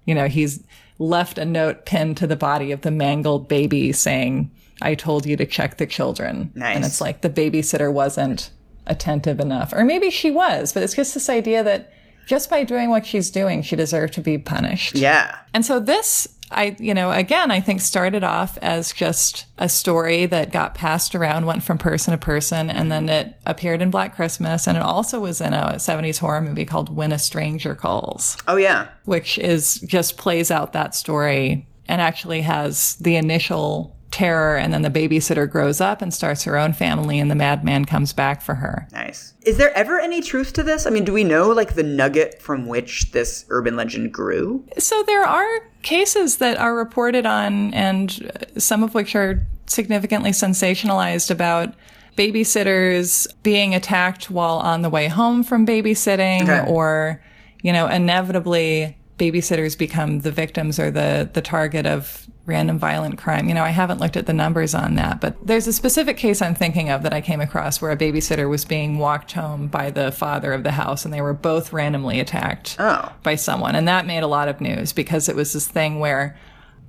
you 0.07 0.15
know, 0.15 0.27
he's 0.27 0.65
left 0.99 1.39
a 1.39 1.45
note 1.45 1.87
pinned 1.87 2.17
to 2.17 2.27
the 2.27 2.37
body 2.37 2.73
of 2.73 2.81
the 2.81 2.91
mangled 2.91 3.47
baby 3.47 3.93
saying, 3.93 4.51
I 4.81 4.95
told 4.95 5.27
you 5.27 5.37
to 5.37 5.47
check 5.47 5.77
the 5.77 5.87
children. 5.87 6.51
Nice. 6.55 6.77
And 6.77 6.85
it's 6.85 7.01
like 7.01 7.21
the 7.21 7.31
babysitter 7.31 7.93
wasn't 7.93 8.51
attentive 8.87 9.41
enough. 9.41 9.73
Or 9.73 9.85
maybe 9.85 10.11
she 10.11 10.31
was, 10.31 10.73
but 10.73 10.83
it's 10.83 10.95
just 10.95 11.15
this 11.15 11.29
idea 11.29 11.63
that 11.63 11.93
just 12.29 12.51
by 12.51 12.63
doing 12.63 12.91
what 12.91 13.07
she's 13.07 13.31
doing, 13.31 13.63
she 13.63 13.75
deserved 13.75 14.13
to 14.15 14.21
be 14.21 14.39
punished. 14.39 14.95
Yeah. 14.95 15.37
And 15.55 15.65
so 15.65 15.81
this, 15.81 16.29
I, 16.51 16.77
you 16.79 16.93
know, 16.95 17.11
again, 17.11 17.51
I 17.51 17.61
think 17.61 17.81
started 17.81 18.23
off 18.23 18.59
as 18.59 18.93
just 18.93 19.47
a 19.57 19.69
story 19.69 20.27
that 20.27 20.53
got 20.53 20.75
passed 20.75 21.15
around, 21.15 21.47
went 21.47 21.63
from 21.63 21.79
person 21.79 22.13
to 22.13 22.19
person, 22.19 22.71
and 22.71 22.93
then 22.93 23.09
it 23.09 23.35
appeared 23.47 23.81
in 23.83 23.91
Black 23.91 24.15
Christmas. 24.15 24.69
And 24.69 24.77
it 24.77 24.83
also 24.83 25.21
was 25.21 25.41
in 25.41 25.55
a 25.55 25.75
70s 25.77 26.19
horror 26.19 26.41
movie 26.43 26.65
called 26.67 26.95
When 26.95 27.13
a 27.13 27.19
Stranger 27.19 27.75
Calls, 27.75 28.37
Oh 28.47 28.57
yeah. 28.57 28.89
which 29.07 29.39
is 29.39 29.81
just 29.81 30.17
plays 30.19 30.51
out 30.51 30.75
that 30.75 30.95
story 30.95 31.67
and 31.87 32.01
actually 32.03 32.43
has 32.43 32.97
the 32.97 33.17
initial 33.17 33.97
terror. 34.19 34.57
And 34.57 34.73
then 34.75 34.83
the 34.83 34.91
babysitter 34.91 35.49
grows 35.49 35.81
up 35.81 36.03
and 36.03 36.13
starts 36.13 36.43
her 36.43 36.57
own 36.59 36.73
family, 36.73 37.21
and 37.21 37.31
the 37.31 37.37
madman 37.37 37.85
comes 37.85 38.13
back 38.13 38.43
for 38.43 38.57
her. 38.57 38.89
Nice. 38.93 39.33
Is 39.47 39.59
there 39.59 39.73
ever 39.77 40.01
any 40.01 40.21
truth 40.21 40.53
to 40.55 40.63
this? 40.65 40.87
I 40.87 40.91
mean, 40.91 41.05
do 41.05 41.13
we 41.13 41.23
know 41.25 41.51
like 41.51 41.75
the 41.75 41.83
nugget 41.85 42.43
from 42.43 42.67
which 42.67 43.13
this 43.13 43.45
urban 43.49 43.77
legend 43.77 44.13
grew? 44.13 44.65
So 44.79 45.03
there 45.05 45.25
are 45.25 45.47
cases 45.83 46.39
that 46.39 46.57
are 46.59 46.75
reported 46.75 47.27
on, 47.27 47.73
and 47.73 48.33
some 48.57 48.83
of 48.83 48.93
which 48.95 49.15
are 49.15 49.47
significantly 49.67 50.31
sensationalized 50.33 51.31
about 51.31 51.75
babysitters 52.17 53.27
being 53.45 53.75
attacked 53.75 54.31
while 54.31 54.59
on 54.59 54.83
the 54.83 54.91
way 54.91 55.07
home 55.07 55.45
from 55.45 55.65
babysitting, 55.65 56.43
Okay. 56.43 56.65
or 56.69 57.23
you 57.63 57.73
know, 57.73 57.87
inevitably 57.89 58.97
babysitters 59.19 59.77
become 59.79 60.21
the 60.21 60.31
victims 60.33 60.79
or 60.79 60.91
the 60.91 61.29
the 61.33 61.43
target 61.43 61.87
of 61.87 62.27
random 62.49 62.79
violent 62.79 63.19
crime. 63.19 63.47
You 63.49 63.55
know, 63.55 63.63
I 63.63 63.69
haven't 63.71 64.01
looked 64.01 64.17
at 64.17 64.27
the 64.27 64.33
numbers 64.33 64.75
on 64.75 64.95
that, 64.97 65.21
but 65.21 65.37
there's 65.47 65.67
a 65.69 65.73
specific 65.73 66.17
case 66.17 66.43
I'm 66.43 66.55
thinking 66.55 66.89
of 66.91 67.03
that 67.05 67.13
I 67.13 67.21
came 67.21 67.41
across 67.41 67.81
where 67.81 67.91
a 67.93 67.97
babysitter 67.97 68.49
was 68.49 68.65
being 68.65 68.99
walked 68.99 69.33
home 69.33 69.69
by 69.69 69.91
the 69.91 70.11
father 70.11 70.53
of 70.53 70.65
the 70.65 70.73
house 70.73 71.05
and 71.05 71.13
they 71.15 71.21
were 71.21 71.35
both 71.35 71.73
randomly 71.73 72.19
attacked 72.19 72.77
Oh. 72.79 73.13
by 73.23 73.37
someone. 73.37 73.77
And 73.77 73.87
that 73.87 74.07
made 74.07 74.23
a 74.23 74.27
lot 74.27 74.49
of 74.49 74.61
news 74.61 74.93
because 74.93 75.29
it 75.29 75.37
was 75.37 75.53
this 75.53 75.69
thing 75.69 76.01
where 76.01 76.37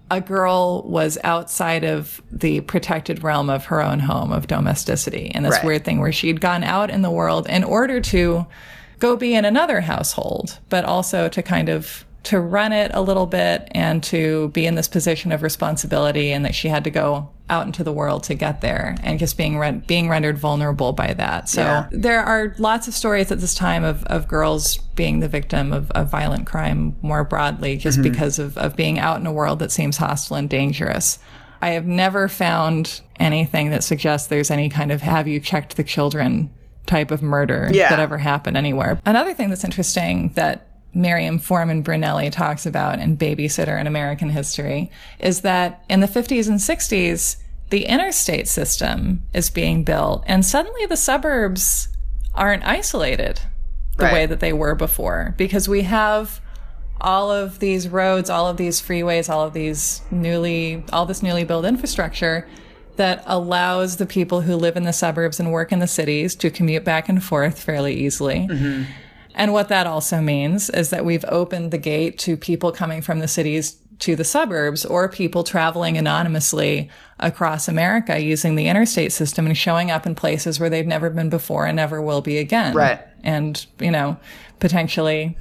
a 0.10 0.22
girl 0.22 0.82
was 0.88 1.20
outside 1.24 1.84
of 1.84 2.20
the 2.32 2.62
protected 2.62 3.22
realm 3.24 3.48
of 3.50 3.66
her 3.66 3.80
own 3.84 4.00
home 4.00 4.32
of 4.32 4.48
domesticity 4.48 5.32
and 5.36 5.46
this 5.46 5.58
Right. 5.58 5.66
weird 5.66 5.86
thing 5.86 6.00
where 6.00 6.12
she'd 6.12 6.42
gone 6.42 6.64
out 6.64 6.90
in 6.90 7.04
the 7.04 7.12
world 7.12 7.46
in 7.48 7.64
order 7.64 8.02
to 8.02 8.48
go 8.98 9.16
be 9.16 9.36
in 9.36 9.46
another 9.46 9.82
household, 9.82 10.58
but 10.70 10.84
also 10.84 11.30
to 11.30 11.44
kind 11.44 11.70
of 11.70 12.06
to 12.24 12.40
run 12.40 12.74
it 12.74 12.92
a 12.94 13.02
little 13.02 13.26
bit 13.26 13.68
and 13.72 14.04
to 14.04 14.50
be 14.50 14.66
in 14.66 14.76
this 14.76 14.88
position 14.88 15.32
of 15.32 15.42
responsibility 15.42 16.32
and 16.32 16.44
that 16.46 16.54
she 16.54 16.68
had 16.68 16.84
to 16.84 16.90
go 16.90 17.30
out 17.50 17.66
into 17.66 17.84
the 17.84 17.92
world 17.94 18.24
to 18.24 18.36
get 18.36 18.62
there 18.62 18.96
and 19.02 19.18
just 19.18 19.38
being 19.38 19.58
ren- 19.58 19.80
being 19.88 20.08
rendered 20.10 20.38
vulnerable 20.38 20.94
by 20.94 21.14
that. 21.14 21.50
So 21.50 21.62
Yeah. 21.62 21.88
there 21.92 22.22
are 22.22 22.54
lots 22.60 22.88
of 22.88 22.94
stories 22.94 23.32
at 23.32 23.40
this 23.40 23.56
time 23.56 23.84
of, 23.84 24.04
of 24.04 24.28
girls 24.28 24.78
being 24.96 25.20
the 25.20 25.28
victim 25.28 25.74
of, 25.74 25.90
of 25.92 26.12
violent 26.12 26.46
crime 26.46 26.96
more 27.02 27.24
broadly, 27.24 27.78
just 27.78 28.00
mm-hmm. 28.00 28.12
because 28.12 28.38
of, 28.38 28.58
of 28.58 28.76
being 28.76 29.00
out 29.00 29.20
in 29.20 29.26
a 29.26 29.34
world 29.34 29.60
that 29.60 29.72
seems 29.72 29.98
hostile 29.98 30.36
and 30.36 30.50
dangerous. 30.50 31.18
I 31.62 31.70
have 31.70 31.86
never 31.86 32.28
found 32.28 33.02
anything 33.20 33.72
that 33.72 33.84
suggests 33.84 34.28
there's 34.28 34.52
any 34.52 34.70
kind 34.70 34.92
of 34.92 35.02
have 35.02 35.28
you 35.28 35.40
checked 35.40 35.76
the 35.78 35.84
children 35.84 36.52
type 36.86 37.12
of 37.12 37.22
murder 37.22 37.70
Yeah. 37.72 37.90
that 37.90 38.00
ever 38.00 38.18
happened 38.18 38.58
anywhere. 38.58 39.00
Another 39.06 39.34
thing 39.34 39.50
that's 39.50 39.64
interesting 39.64 40.30
that 40.36 40.68
Miriam 40.94 41.38
Forman 41.40 41.84
Brunelli 41.84 42.32
talks 42.32 42.66
about 42.66 43.00
in 43.00 43.18
Babysitter 43.18 43.80
in 43.80 43.88
American 43.88 44.30
History 44.30 44.92
is 45.20 45.42
that 45.42 45.84
in 45.90 46.00
the 46.00 46.08
50s 46.08 46.48
and 46.48 46.60
60s, 46.60 47.38
the 47.70 47.86
interstate 47.86 48.48
system 48.48 49.22
is 49.34 49.50
being 49.52 49.84
built, 49.84 50.24
and 50.26 50.44
suddenly 50.44 50.86
the 50.88 50.98
suburbs 50.98 51.90
aren't 52.34 52.66
isolated 52.66 53.40
the 53.98 54.06
Right. 54.06 54.14
way 54.14 54.26
that 54.26 54.40
they 54.40 54.54
were 54.54 54.76
before 54.76 55.36
because 55.38 55.68
we 55.70 55.84
have 55.84 56.42
all 57.02 57.32
of 57.32 57.60
these 57.60 57.88
roads, 57.88 58.30
all 58.30 58.48
of 58.48 58.58
these 58.58 58.82
freeways, 58.82 59.30
all 59.30 59.46
of 59.46 59.54
these 59.54 60.02
newly, 60.10 60.84
all 60.92 61.06
this 61.06 61.22
newly 61.22 61.44
built 61.44 61.64
infrastructure 61.66 62.48
that 62.96 63.24
allows 63.26 63.98
the 63.98 64.06
people 64.06 64.42
who 64.42 64.56
live 64.56 64.76
in 64.76 64.84
the 64.84 64.92
suburbs 64.92 65.40
and 65.40 65.52
work 65.52 65.72
in 65.72 65.80
the 65.80 65.88
cities 65.88 66.36
to 66.36 66.50
commute 66.50 66.84
back 66.84 67.08
and 67.08 67.24
forth 67.24 67.62
fairly 67.62 67.94
easily. 67.94 68.48
Mm-hmm. 68.50 68.84
And 69.40 69.54
what 69.54 69.70
that 69.70 69.88
also 69.88 70.20
means 70.20 70.70
is 70.70 70.90
that 70.90 71.06
we've 71.06 71.24
opened 71.30 71.72
the 71.72 71.78
gate 71.78 72.20
to 72.20 72.36
people 72.36 72.74
coming 72.74 73.02
from 73.02 73.20
the 73.20 73.28
cities 73.28 73.78
to 74.00 74.18
the 74.18 74.26
suburbs 74.26 74.84
or 74.84 75.08
people 75.08 75.46
traveling 75.46 75.98
anonymously 75.98 76.90
across 77.22 77.70
America 77.70 78.20
using 78.20 78.56
the 78.56 78.68
interstate 78.68 79.14
system 79.14 79.46
and 79.46 79.58
showing 79.58 79.92
up 79.92 80.06
in 80.06 80.14
places 80.14 80.60
where 80.60 80.70
they've 80.70 80.86
never 80.86 81.10
been 81.10 81.30
before 81.30 81.66
and 81.66 81.78
never 81.78 82.02
will 82.02 82.20
be 82.20 82.38
again. 82.38 82.76
Right. 82.76 83.00
And, 83.24 83.66
you 83.80 83.92
know, 83.92 84.18
potentially 84.60 85.38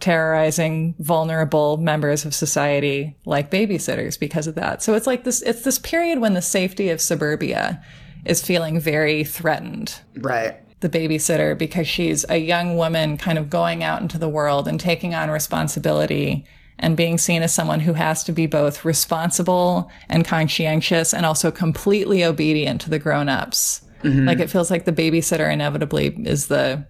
terrorizing 0.00 0.94
vulnerable 0.98 1.76
members 1.76 2.24
of 2.24 2.34
society 2.34 3.18
like 3.26 3.50
babysitters 3.50 4.18
because 4.18 4.46
of 4.46 4.54
that. 4.54 4.82
So 4.82 4.94
it's 4.94 5.06
like 5.06 5.24
this, 5.24 5.42
it's 5.42 5.60
this 5.60 5.78
period 5.78 6.20
when 6.20 6.32
the 6.32 6.40
safety 6.40 6.88
of 6.88 7.02
suburbia 7.02 7.84
is 8.24 8.42
feeling 8.42 8.80
very 8.80 9.24
threatened. 9.24 10.00
Right. 10.16 10.56
The 10.80 10.88
babysitter, 10.88 11.56
because 11.56 11.88
she's 11.88 12.26
a 12.28 12.36
young 12.36 12.76
woman 12.76 13.16
kind 13.16 13.38
of 13.38 13.48
going 13.48 13.82
out 13.82 14.02
into 14.02 14.18
the 14.18 14.28
world 14.28 14.68
and 14.68 14.78
taking 14.78 15.14
on 15.14 15.30
responsibility 15.30 16.44
and 16.78 16.96
being 16.96 17.16
seen 17.16 17.42
as 17.42 17.54
someone 17.54 17.80
who 17.80 17.94
has 17.94 18.22
to 18.24 18.32
be 18.32 18.46
both 18.46 18.84
responsible 18.84 19.90
and 20.08 20.26
conscientious 20.26 21.14
and 21.14 21.24
also 21.24 21.50
completely 21.50 22.22
obedient 22.22 22.82
to 22.82 22.90
the 22.90 22.98
grown-ups. 22.98 23.82
Mm-hmm. 24.02 24.26
Like 24.26 24.38
it 24.38 24.50
feels 24.50 24.70
like 24.70 24.84
the 24.84 24.92
babysitter 24.92 25.50
inevitably 25.50 26.08
is 26.24 26.48
the 26.48 26.86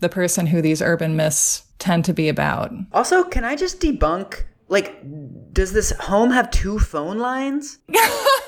the 0.00 0.08
person 0.08 0.48
who 0.48 0.60
these 0.60 0.82
urban 0.82 1.16
myths 1.16 1.62
tend 1.78 2.04
to 2.04 2.12
be 2.12 2.28
about. 2.28 2.72
Also, 2.92 3.24
can 3.24 3.44
I 3.44 3.56
just 3.56 3.80
debunk 3.80 4.42
like 4.74 5.00
does 5.52 5.72
this 5.72 5.92
home 5.92 6.32
have 6.32 6.50
two 6.50 6.80
phone 6.80 7.18
lines? 7.18 7.78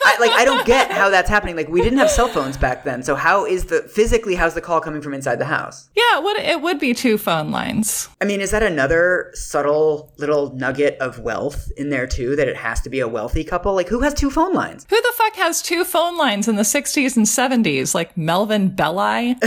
I, 0.09 0.17
like 0.21 0.33
i 0.33 0.45
don't 0.45 0.67
get 0.67 0.91
how 0.91 1.09
that's 1.09 1.29
happening. 1.29 1.57
Like 1.57 1.69
we 1.69 1.81
didn't 1.81 1.99
have 1.99 2.11
cell 2.11 2.29
phones 2.29 2.57
back 2.57 2.85
then. 2.85 3.03
So 3.03 3.15
how 3.15 3.47
is 3.47 3.67
the 3.67 3.83
physically 3.83 4.35
how's 4.35 4.55
the 4.55 4.61
call 4.61 4.81
coming 4.81 5.01
from 5.01 5.15
inside 5.15 5.37
the 5.37 5.47
house? 5.47 5.89
Yeah 5.95 6.19
what 6.19 6.37
it 6.37 6.61
would 6.61 6.79
be 6.79 6.93
two 6.93 7.17
phone 7.17 7.51
lines. 7.51 8.09
I 8.21 8.25
mean 8.25 8.41
is 8.41 8.51
that 8.51 8.65
another 8.65 9.31
subtle 9.35 10.13
little 10.19 10.53
nugget 10.55 10.99
of 10.99 11.21
wealth 11.21 11.71
in 11.77 11.91
there 11.91 12.09
too 12.09 12.35
that 12.37 12.49
it 12.49 12.57
has 12.57 12.81
to 12.83 12.91
be 12.91 13.01
a 13.01 13.09
wealthy 13.09 13.45
couple? 13.45 13.75
Like 13.75 13.89
who 13.89 14.01
has 14.01 14.13
two 14.13 14.31
phone 14.31 14.53
lines? 14.53 14.85
Who 14.91 15.01
the 15.01 15.13
fuck 15.17 15.37
has 15.37 15.63
two 15.63 15.85
phone 15.85 16.19
lines 16.19 16.49
in 16.49 16.57
the 16.57 16.63
60s 16.63 17.17
and 17.17 17.27
70s 17.27 17.95
like 17.95 18.17
melvin 18.17 18.69
belli? 18.71 19.37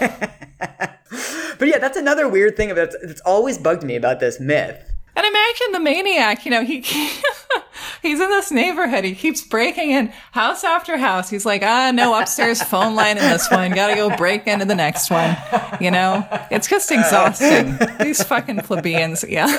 But 1.58 1.68
yeah 1.68 1.78
that's 1.78 1.96
another 1.96 2.28
weird 2.28 2.56
thing 2.56 2.70
about 2.70 2.90
it's 3.00 3.20
always 3.22 3.56
bugged 3.56 3.82
me 3.82 3.96
about 3.96 4.20
this 4.20 4.38
myth 4.38 4.95
and 5.16 5.26
imagine 5.26 5.72
the 5.72 5.80
maniac, 5.80 6.44
you 6.44 6.50
know, 6.50 6.64
he 6.64 6.80
he's 8.02 8.20
in 8.20 8.30
this 8.30 8.50
neighborhood. 8.50 9.04
He 9.04 9.14
keeps 9.14 9.42
breaking 9.42 9.90
in 9.90 10.08
house 10.32 10.62
after 10.62 10.96
house. 10.96 11.30
He's 11.30 11.46
like, 11.46 11.62
ah, 11.62 11.90
no 11.92 12.14
upstairs 12.18 12.62
phone 12.62 12.94
line 12.94 13.16
in 13.16 13.24
this 13.24 13.50
one. 13.50 13.72
Got 13.72 13.88
to 13.88 13.94
go 13.94 14.16
break 14.16 14.46
into 14.46 14.64
the 14.64 14.74
next 14.74 15.10
one. 15.10 15.36
You 15.80 15.90
know, 15.90 16.26
it's 16.50 16.68
just 16.68 16.90
exhausting. 16.92 17.78
These 17.98 18.22
fucking 18.22 18.58
plebeians. 18.60 19.24
Yeah. 19.26 19.46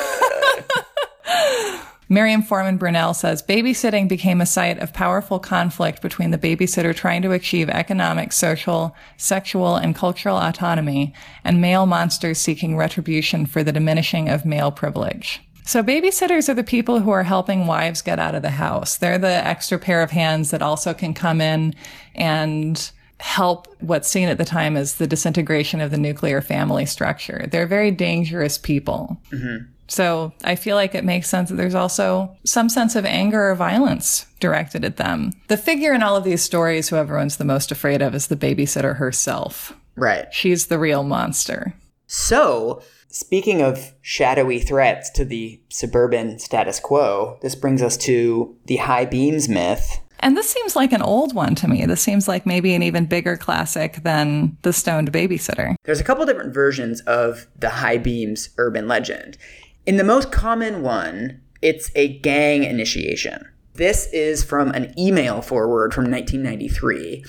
Miriam 2.09 2.41
Forman 2.41 2.79
Brunell 2.79 3.13
says 3.13 3.43
babysitting 3.43 4.07
became 4.07 4.39
a 4.39 4.45
site 4.45 4.79
of 4.79 4.93
powerful 4.93 5.39
conflict 5.39 6.01
between 6.01 6.31
the 6.31 6.37
babysitter 6.37 6.95
trying 6.95 7.21
to 7.23 7.33
achieve 7.33 7.67
economic, 7.69 8.31
social, 8.31 8.95
sexual, 9.17 9.75
and 9.75 9.93
cultural 9.93 10.37
autonomy 10.37 11.13
and 11.43 11.59
male 11.59 11.85
monsters 11.85 12.37
seeking 12.37 12.77
retribution 12.77 13.45
for 13.45 13.61
the 13.61 13.73
diminishing 13.73 14.29
of 14.29 14.45
male 14.45 14.71
privilege. 14.71 15.41
So 15.67 15.83
babysitters 15.83 16.47
are 16.47 16.53
the 16.53 16.63
people 16.63 17.01
who 17.01 17.11
are 17.11 17.23
helping 17.23 17.67
wives 17.67 18.01
get 18.01 18.19
out 18.19 18.35
of 18.35 18.41
the 18.41 18.51
house. 18.51 18.95
They're 18.95 19.17
the 19.17 19.27
extra 19.27 19.77
pair 19.77 20.01
of 20.01 20.11
hands 20.11 20.51
that 20.51 20.61
also 20.61 20.93
can 20.93 21.13
come 21.13 21.41
in 21.41 21.75
and 22.15 22.89
help 23.19 23.67
what's 23.81 24.07
seen 24.07 24.29
at 24.29 24.37
the 24.37 24.45
time 24.45 24.77
as 24.77 24.95
the 24.95 25.07
disintegration 25.07 25.81
of 25.81 25.91
the 25.91 25.97
nuclear 25.97 26.41
family 26.41 26.85
structure. 26.85 27.47
They're 27.51 27.67
very 27.67 27.91
dangerous 27.91 28.57
people. 28.57 29.17
Mm-hmm. 29.29 29.69
So 29.89 30.31
I 30.45 30.55
feel 30.55 30.77
like 30.77 30.95
it 30.95 31.03
makes 31.03 31.29
sense 31.29 31.49
that 31.49 31.55
there's 31.55 31.75
also 31.75 32.33
some 32.45 32.69
sense 32.69 32.95
of 32.95 33.05
anger 33.05 33.49
or 33.49 33.55
violence 33.55 34.25
directed 34.39 34.85
at 34.85 34.95
them. 34.95 35.33
The 35.49 35.57
figure 35.57 35.93
in 35.93 36.01
all 36.01 36.15
of 36.15 36.23
these 36.23 36.41
stories 36.41 36.87
who 36.87 36.95
everyone's 36.95 37.37
the 37.37 37.43
most 37.43 37.73
afraid 37.73 38.01
of 38.01 38.15
is 38.15 38.27
the 38.27 38.37
babysitter 38.37 38.95
herself. 38.95 39.73
Right. 39.97 40.33
She's 40.33 40.67
the 40.67 40.79
real 40.79 41.03
monster. 41.03 41.73
So 42.05 42.81
Speaking 43.19 43.63
of 43.63 43.93
shadowy 44.03 44.59
threats 44.59 45.09
to 45.09 45.25
the 45.25 45.59
suburban 45.69 46.37
status 46.37 46.79
quo, 46.79 47.39
this 47.41 47.55
brings 47.55 47.81
us 47.81 47.97
to 47.97 48.55
the 48.65 48.75
high 48.75 49.05
beams 49.05 49.49
myth. 49.49 50.01
And 50.19 50.37
this 50.37 50.47
seems 50.47 50.75
like 50.75 50.93
an 50.93 51.01
old 51.01 51.33
one 51.33 51.55
to 51.55 51.67
me. 51.67 51.83
This 51.87 51.99
seems 51.99 52.27
like 52.27 52.45
maybe 52.45 52.75
an 52.75 52.83
even 52.83 53.07
bigger 53.07 53.35
classic 53.35 54.03
than 54.03 54.55
The 54.61 54.71
Stoned 54.71 55.11
Babysitter. 55.11 55.73
There's 55.83 55.99
a 55.99 56.03
couple 56.03 56.27
different 56.27 56.53
versions 56.53 57.01
of 57.01 57.47
the 57.57 57.69
high 57.69 57.97
beams 57.97 58.49
urban 58.59 58.87
legend. 58.87 59.39
In 59.87 59.97
the 59.97 60.03
most 60.03 60.31
common 60.31 60.83
one, 60.83 61.41
it's 61.63 61.89
a 61.95 62.19
gang 62.19 62.65
initiation. 62.65 63.47
This 63.73 64.13
is 64.13 64.43
from 64.43 64.69
an 64.69 64.93
email 64.95 65.41
forward 65.41 65.91
from 65.91 66.11
1993 66.11 67.25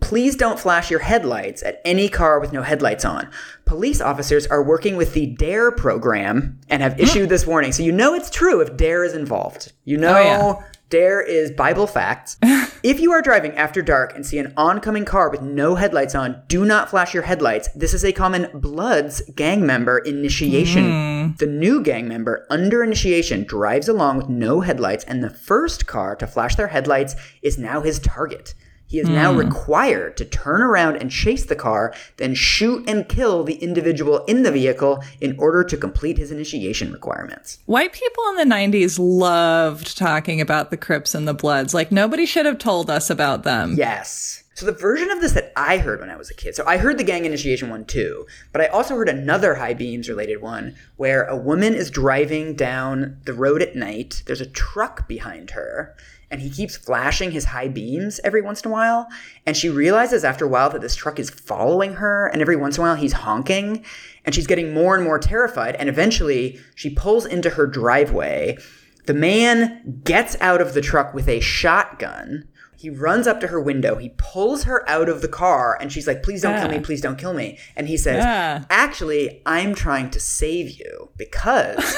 Please 0.00 0.36
don't 0.36 0.58
flash 0.58 0.90
your 0.90 1.00
headlights 1.00 1.62
at 1.62 1.80
any 1.84 2.08
car 2.08 2.40
with 2.40 2.52
no 2.52 2.62
headlights 2.62 3.04
on. 3.04 3.30
Police 3.64 4.00
officers 4.00 4.46
are 4.46 4.62
working 4.62 4.96
with 4.96 5.14
the 5.14 5.26
DARE 5.26 5.70
program 5.72 6.58
and 6.68 6.82
have 6.82 6.98
issued 6.98 7.28
this 7.28 7.46
warning. 7.46 7.72
So 7.72 7.82
you 7.82 7.92
know 7.92 8.14
it's 8.14 8.30
true 8.30 8.60
if 8.60 8.76
DARE 8.76 9.04
is 9.04 9.14
involved. 9.14 9.72
You 9.84 9.98
know 9.98 10.16
oh, 10.16 10.20
yeah. 10.20 10.62
DARE 10.90 11.20
is 11.20 11.52
Bible 11.52 11.86
facts. 11.86 12.36
if 12.82 12.98
you 12.98 13.12
are 13.12 13.22
driving 13.22 13.52
after 13.52 13.80
dark 13.80 14.14
and 14.16 14.26
see 14.26 14.38
an 14.38 14.52
oncoming 14.56 15.04
car 15.04 15.30
with 15.30 15.40
no 15.40 15.76
headlights 15.76 16.16
on, 16.16 16.42
do 16.48 16.64
not 16.64 16.90
flash 16.90 17.14
your 17.14 17.22
headlights. 17.22 17.68
This 17.76 17.94
is 17.94 18.04
a 18.04 18.12
common 18.12 18.48
Bloods 18.52 19.22
gang 19.36 19.64
member 19.64 19.98
initiation. 19.98 20.84
Mm. 20.84 21.38
The 21.38 21.46
new 21.46 21.80
gang 21.82 22.08
member 22.08 22.44
under 22.50 22.82
initiation 22.82 23.44
drives 23.44 23.88
along 23.88 24.16
with 24.16 24.28
no 24.28 24.62
headlights, 24.62 25.04
and 25.04 25.22
the 25.22 25.30
first 25.30 25.86
car 25.86 26.16
to 26.16 26.26
flash 26.26 26.56
their 26.56 26.68
headlights 26.68 27.14
is 27.40 27.56
now 27.56 27.82
his 27.82 28.00
target. 28.00 28.54
He 28.90 28.98
is 28.98 29.08
mm. 29.08 29.14
now 29.14 29.32
hmm. 29.32 29.38
required 29.38 30.16
to 30.16 30.24
turn 30.24 30.60
around 30.60 30.96
and 30.96 31.12
chase 31.12 31.44
the 31.44 31.54
car, 31.54 31.94
then 32.16 32.34
shoot 32.34 32.90
and 32.90 33.08
kill 33.08 33.44
the 33.44 33.54
individual 33.54 34.24
in 34.24 34.42
the 34.42 34.50
vehicle 34.50 35.04
in 35.20 35.38
order 35.38 35.62
to 35.62 35.76
complete 35.76 36.18
his 36.18 36.32
initiation 36.32 36.92
requirements. 36.92 37.60
White 37.66 37.92
people 37.92 38.24
in 38.30 38.48
the 38.48 38.52
90s 38.52 38.98
loved 38.98 39.96
talking 39.96 40.40
about 40.40 40.72
the 40.72 40.76
Crips 40.76 41.14
and 41.14 41.28
the 41.28 41.34
Bloods. 41.34 41.72
Like, 41.72 41.92
nobody 41.92 42.26
should 42.26 42.46
have 42.46 42.58
told 42.58 42.90
us 42.90 43.10
about 43.10 43.44
them. 43.44 43.76
Yes. 43.78 44.42
So 44.54 44.66
the 44.66 44.72
version 44.72 45.12
of 45.12 45.20
this 45.20 45.32
that 45.32 45.52
I 45.54 45.78
heard 45.78 46.00
when 46.00 46.10
I 46.10 46.16
was 46.16 46.28
a 46.28 46.34
kid, 46.34 46.56
so 46.56 46.66
I 46.66 46.76
heard 46.76 46.98
the 46.98 47.04
gang 47.04 47.24
initiation 47.24 47.70
one 47.70 47.84
too, 47.84 48.26
but 48.52 48.60
I 48.60 48.66
also 48.66 48.96
heard 48.96 49.08
another 49.08 49.54
high 49.54 49.72
beams 49.72 50.08
related 50.08 50.42
one 50.42 50.74
where 50.96 51.24
a 51.24 51.36
woman 51.36 51.74
is 51.74 51.90
driving 51.90 52.56
down 52.56 53.18
the 53.24 53.32
road 53.32 53.62
at 53.62 53.76
night. 53.76 54.24
There's 54.26 54.40
a 54.40 54.46
truck 54.46 55.06
behind 55.06 55.52
her 55.52 55.94
and 56.30 56.40
he 56.40 56.50
keeps 56.50 56.76
flashing 56.76 57.32
his 57.32 57.46
high 57.46 57.68
beams 57.68 58.20
every 58.22 58.40
once 58.40 58.62
in 58.62 58.70
a 58.70 58.72
while. 58.72 59.08
And 59.46 59.56
she 59.56 59.68
realizes 59.68 60.24
after 60.24 60.44
a 60.44 60.48
while 60.48 60.70
that 60.70 60.80
this 60.80 60.94
truck 60.94 61.18
is 61.18 61.30
following 61.30 61.94
her, 61.94 62.28
and 62.28 62.40
every 62.40 62.56
once 62.56 62.76
in 62.76 62.84
a 62.84 62.86
while 62.86 62.94
he's 62.94 63.12
honking, 63.12 63.84
and 64.24 64.34
she's 64.34 64.46
getting 64.46 64.72
more 64.72 64.94
and 64.94 65.02
more 65.02 65.18
terrified. 65.18 65.74
And 65.76 65.88
eventually 65.88 66.60
she 66.74 66.90
pulls 66.90 67.26
into 67.26 67.50
her 67.50 67.66
driveway. 67.66 68.58
The 69.06 69.14
man 69.14 70.00
gets 70.04 70.36
out 70.40 70.60
of 70.60 70.74
the 70.74 70.80
truck 70.80 71.12
with 71.14 71.28
a 71.28 71.40
shotgun. 71.40 72.46
He 72.76 72.88
runs 72.88 73.26
up 73.26 73.40
to 73.40 73.48
her 73.48 73.60
window. 73.60 73.96
He 73.96 74.14
pulls 74.16 74.64
her 74.64 74.88
out 74.88 75.08
of 75.08 75.20
the 75.20 75.28
car, 75.28 75.76
and 75.80 75.92
she's 75.92 76.06
like, 76.06 76.22
Please 76.22 76.40
don't 76.42 76.54
yeah. 76.54 76.62
kill 76.62 76.78
me. 76.78 76.80
Please 76.80 77.00
don't 77.00 77.18
kill 77.18 77.34
me. 77.34 77.58
And 77.76 77.88
he 77.88 77.96
says, 77.96 78.24
yeah. 78.24 78.64
Actually, 78.70 79.42
I'm 79.44 79.74
trying 79.74 80.10
to 80.10 80.20
save 80.20 80.70
you 80.70 81.10
because 81.18 81.94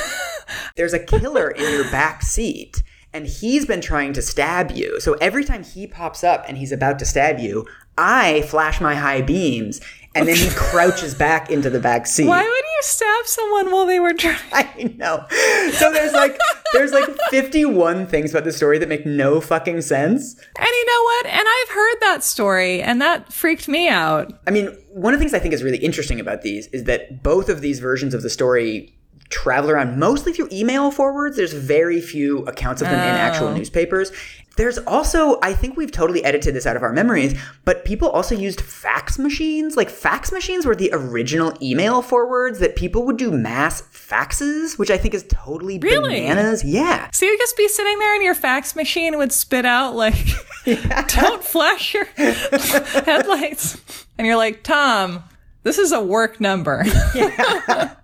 there's 0.76 0.93
a 0.93 0.99
killer 0.99 1.51
in 1.51 1.70
your 1.70 1.85
back 1.85 2.22
seat 2.22 2.83
and 3.14 3.26
he's 3.26 3.66
been 3.66 3.80
trying 3.80 4.12
to 4.14 4.22
stab 4.22 4.70
you. 4.70 5.00
So 5.00 5.14
every 5.14 5.44
time 5.44 5.62
he 5.62 5.86
pops 5.86 6.24
up 6.24 6.44
and 6.48 6.56
he's 6.56 6.72
about 6.72 6.98
to 7.00 7.04
stab 7.04 7.38
you, 7.38 7.66
I 7.98 8.42
flash 8.42 8.80
my 8.80 8.94
high 8.94 9.20
beams 9.20 9.80
and 10.14 10.28
then 10.28 10.36
he 10.36 10.48
crouches 10.50 11.14
back 11.14 11.50
into 11.50 11.70
the 11.70 11.80
back 11.80 12.06
seat. 12.06 12.26
Why 12.26 12.42
would 12.42 12.48
you 12.48 12.78
stab 12.80 13.26
someone 13.26 13.70
while 13.70 13.86
they 13.86 13.98
were 13.98 14.12
driving? 14.12 14.42
I 14.52 14.94
know. 14.96 15.26
So 15.72 15.92
there's 15.92 16.12
like 16.12 16.38
there's 16.72 16.92
like 16.92 17.08
51 17.30 18.06
things 18.06 18.30
about 18.30 18.44
the 18.44 18.52
story 18.52 18.78
that 18.78 18.88
make 18.88 19.06
no 19.06 19.40
fucking 19.40 19.80
sense. 19.82 20.34
And 20.58 20.66
you 20.66 20.86
know 20.86 21.02
what? 21.02 21.26
And 21.26 21.46
I've 21.46 21.74
heard 21.74 21.96
that 22.00 22.24
story 22.24 22.82
and 22.82 23.00
that 23.00 23.32
freaked 23.32 23.68
me 23.68 23.88
out. 23.88 24.32
I 24.46 24.50
mean, 24.50 24.66
one 24.90 25.14
of 25.14 25.20
the 25.20 25.24
things 25.24 25.34
I 25.34 25.38
think 25.38 25.54
is 25.54 25.62
really 25.62 25.78
interesting 25.78 26.20
about 26.20 26.42
these 26.42 26.66
is 26.68 26.84
that 26.84 27.22
both 27.22 27.48
of 27.48 27.60
these 27.60 27.78
versions 27.78 28.14
of 28.14 28.22
the 28.22 28.30
story 28.30 28.94
travel 29.33 29.70
around 29.70 29.99
mostly 29.99 30.33
through 30.33 30.49
email 30.53 30.91
forwards. 30.93 31.37
There's 31.37 31.53
very 31.55 32.01
few 32.01 32.41
accounts 32.45 32.83
of 32.83 32.89
them 32.89 32.99
in 33.01 33.01
actual 33.16 33.49
Oh. 33.49 33.55
newspapers. 33.57 34.12
There's 34.59 34.76
also, 34.80 35.39
I 35.41 35.55
think 35.55 35.78
we've 35.78 35.91
totally 35.91 36.22
edited 36.22 36.55
this 36.55 36.66
out 36.66 36.76
of 36.76 36.83
our 36.83 36.93
memories, 36.93 37.35
but 37.64 37.87
people 37.87 38.11
also 38.11 38.35
used 38.35 38.61
fax 38.61 39.18
machines. 39.18 39.78
Like 39.78 39.89
fax 39.89 40.30
machines 40.30 40.66
were 40.66 40.76
the 40.76 40.91
original 40.93 41.55
email 41.62 42.03
forwards 42.03 42.59
that 42.59 42.76
people 42.76 43.07
would 43.07 43.16
do 43.16 43.30
mass 43.30 43.80
faxes, 43.80 44.78
which 44.78 44.91
I 44.91 44.99
think 44.99 45.14
is 45.14 45.24
totally 45.30 45.78
Really? 45.78 46.20
bananas. 46.20 46.62
Yeah. 46.64 47.09
So 47.12 47.24
you'd 47.24 47.39
just 47.41 47.57
be 47.57 47.66
sitting 47.66 47.99
there 47.99 48.14
and 48.14 48.22
your 48.22 48.35
fax 48.35 48.76
machine 48.76 49.16
would 49.16 49.33
spit 49.33 49.64
out 49.64 49.95
like, 49.97 50.14
don't 51.09 51.43
flash 51.43 51.95
your 51.95 52.05
headlights. 52.16 53.78
And 54.18 54.26
you're 54.26 54.37
like, 54.37 54.62
Tom, 54.62 55.24
this 55.62 55.78
is 55.78 55.93
a 55.93 56.01
work 56.03 56.41
number. 56.41 56.85
Yeah, 57.14 57.95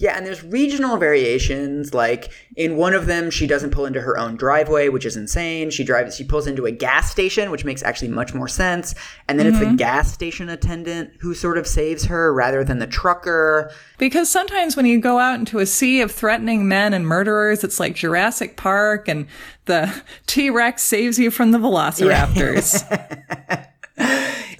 and 0.00 0.26
there's 0.26 0.42
regional 0.42 0.96
variations. 0.96 1.94
Like 1.94 2.32
in 2.56 2.76
one 2.76 2.94
of 2.94 3.06
them, 3.06 3.30
she 3.30 3.46
doesn't 3.46 3.70
pull 3.70 3.86
into 3.86 4.00
her 4.00 4.18
own 4.18 4.36
driveway, 4.36 4.88
which 4.88 5.06
is 5.06 5.16
insane. 5.16 5.70
She 5.70 5.84
drives, 5.84 6.16
she 6.16 6.24
pulls 6.24 6.46
into 6.46 6.66
a 6.66 6.70
gas 6.70 7.10
station, 7.10 7.50
which 7.50 7.64
makes 7.64 7.82
actually 7.82 8.08
much 8.08 8.34
more 8.34 8.48
sense. 8.48 8.94
And 9.28 9.38
then 9.38 9.46
it's 9.46 9.58
the 9.58 9.66
mm-hmm. 9.66 9.76
gas 9.76 10.12
station 10.12 10.48
attendant 10.48 11.10
who 11.20 11.34
sort 11.34 11.58
of 11.58 11.66
saves 11.66 12.04
her 12.06 12.32
rather 12.32 12.64
than 12.64 12.78
the 12.78 12.86
trucker. 12.86 13.70
Because 13.98 14.30
sometimes 14.30 14.76
when 14.76 14.86
you 14.86 15.00
go 15.00 15.18
out 15.18 15.38
into 15.38 15.58
a 15.58 15.66
sea 15.66 16.00
of 16.00 16.10
threatening 16.10 16.68
men 16.68 16.94
and 16.94 17.06
murderers, 17.06 17.64
it's 17.64 17.80
like 17.80 17.94
Jurassic 17.94 18.56
Park 18.56 19.08
and 19.08 19.26
the 19.66 20.02
T 20.26 20.50
Rex 20.50 20.82
saves 20.82 21.18
you 21.18 21.30
from 21.30 21.52
the 21.52 21.58
velociraptors. 21.58 23.68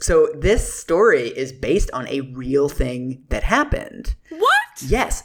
So 0.02 0.28
this 0.34 0.74
story 0.74 1.28
is 1.28 1.52
based 1.52 1.88
on 1.92 2.08
a 2.08 2.22
real 2.22 2.68
thing 2.68 3.22
that 3.28 3.44
happened. 3.44 4.16
what? 4.30 4.61
Yes. 4.80 5.24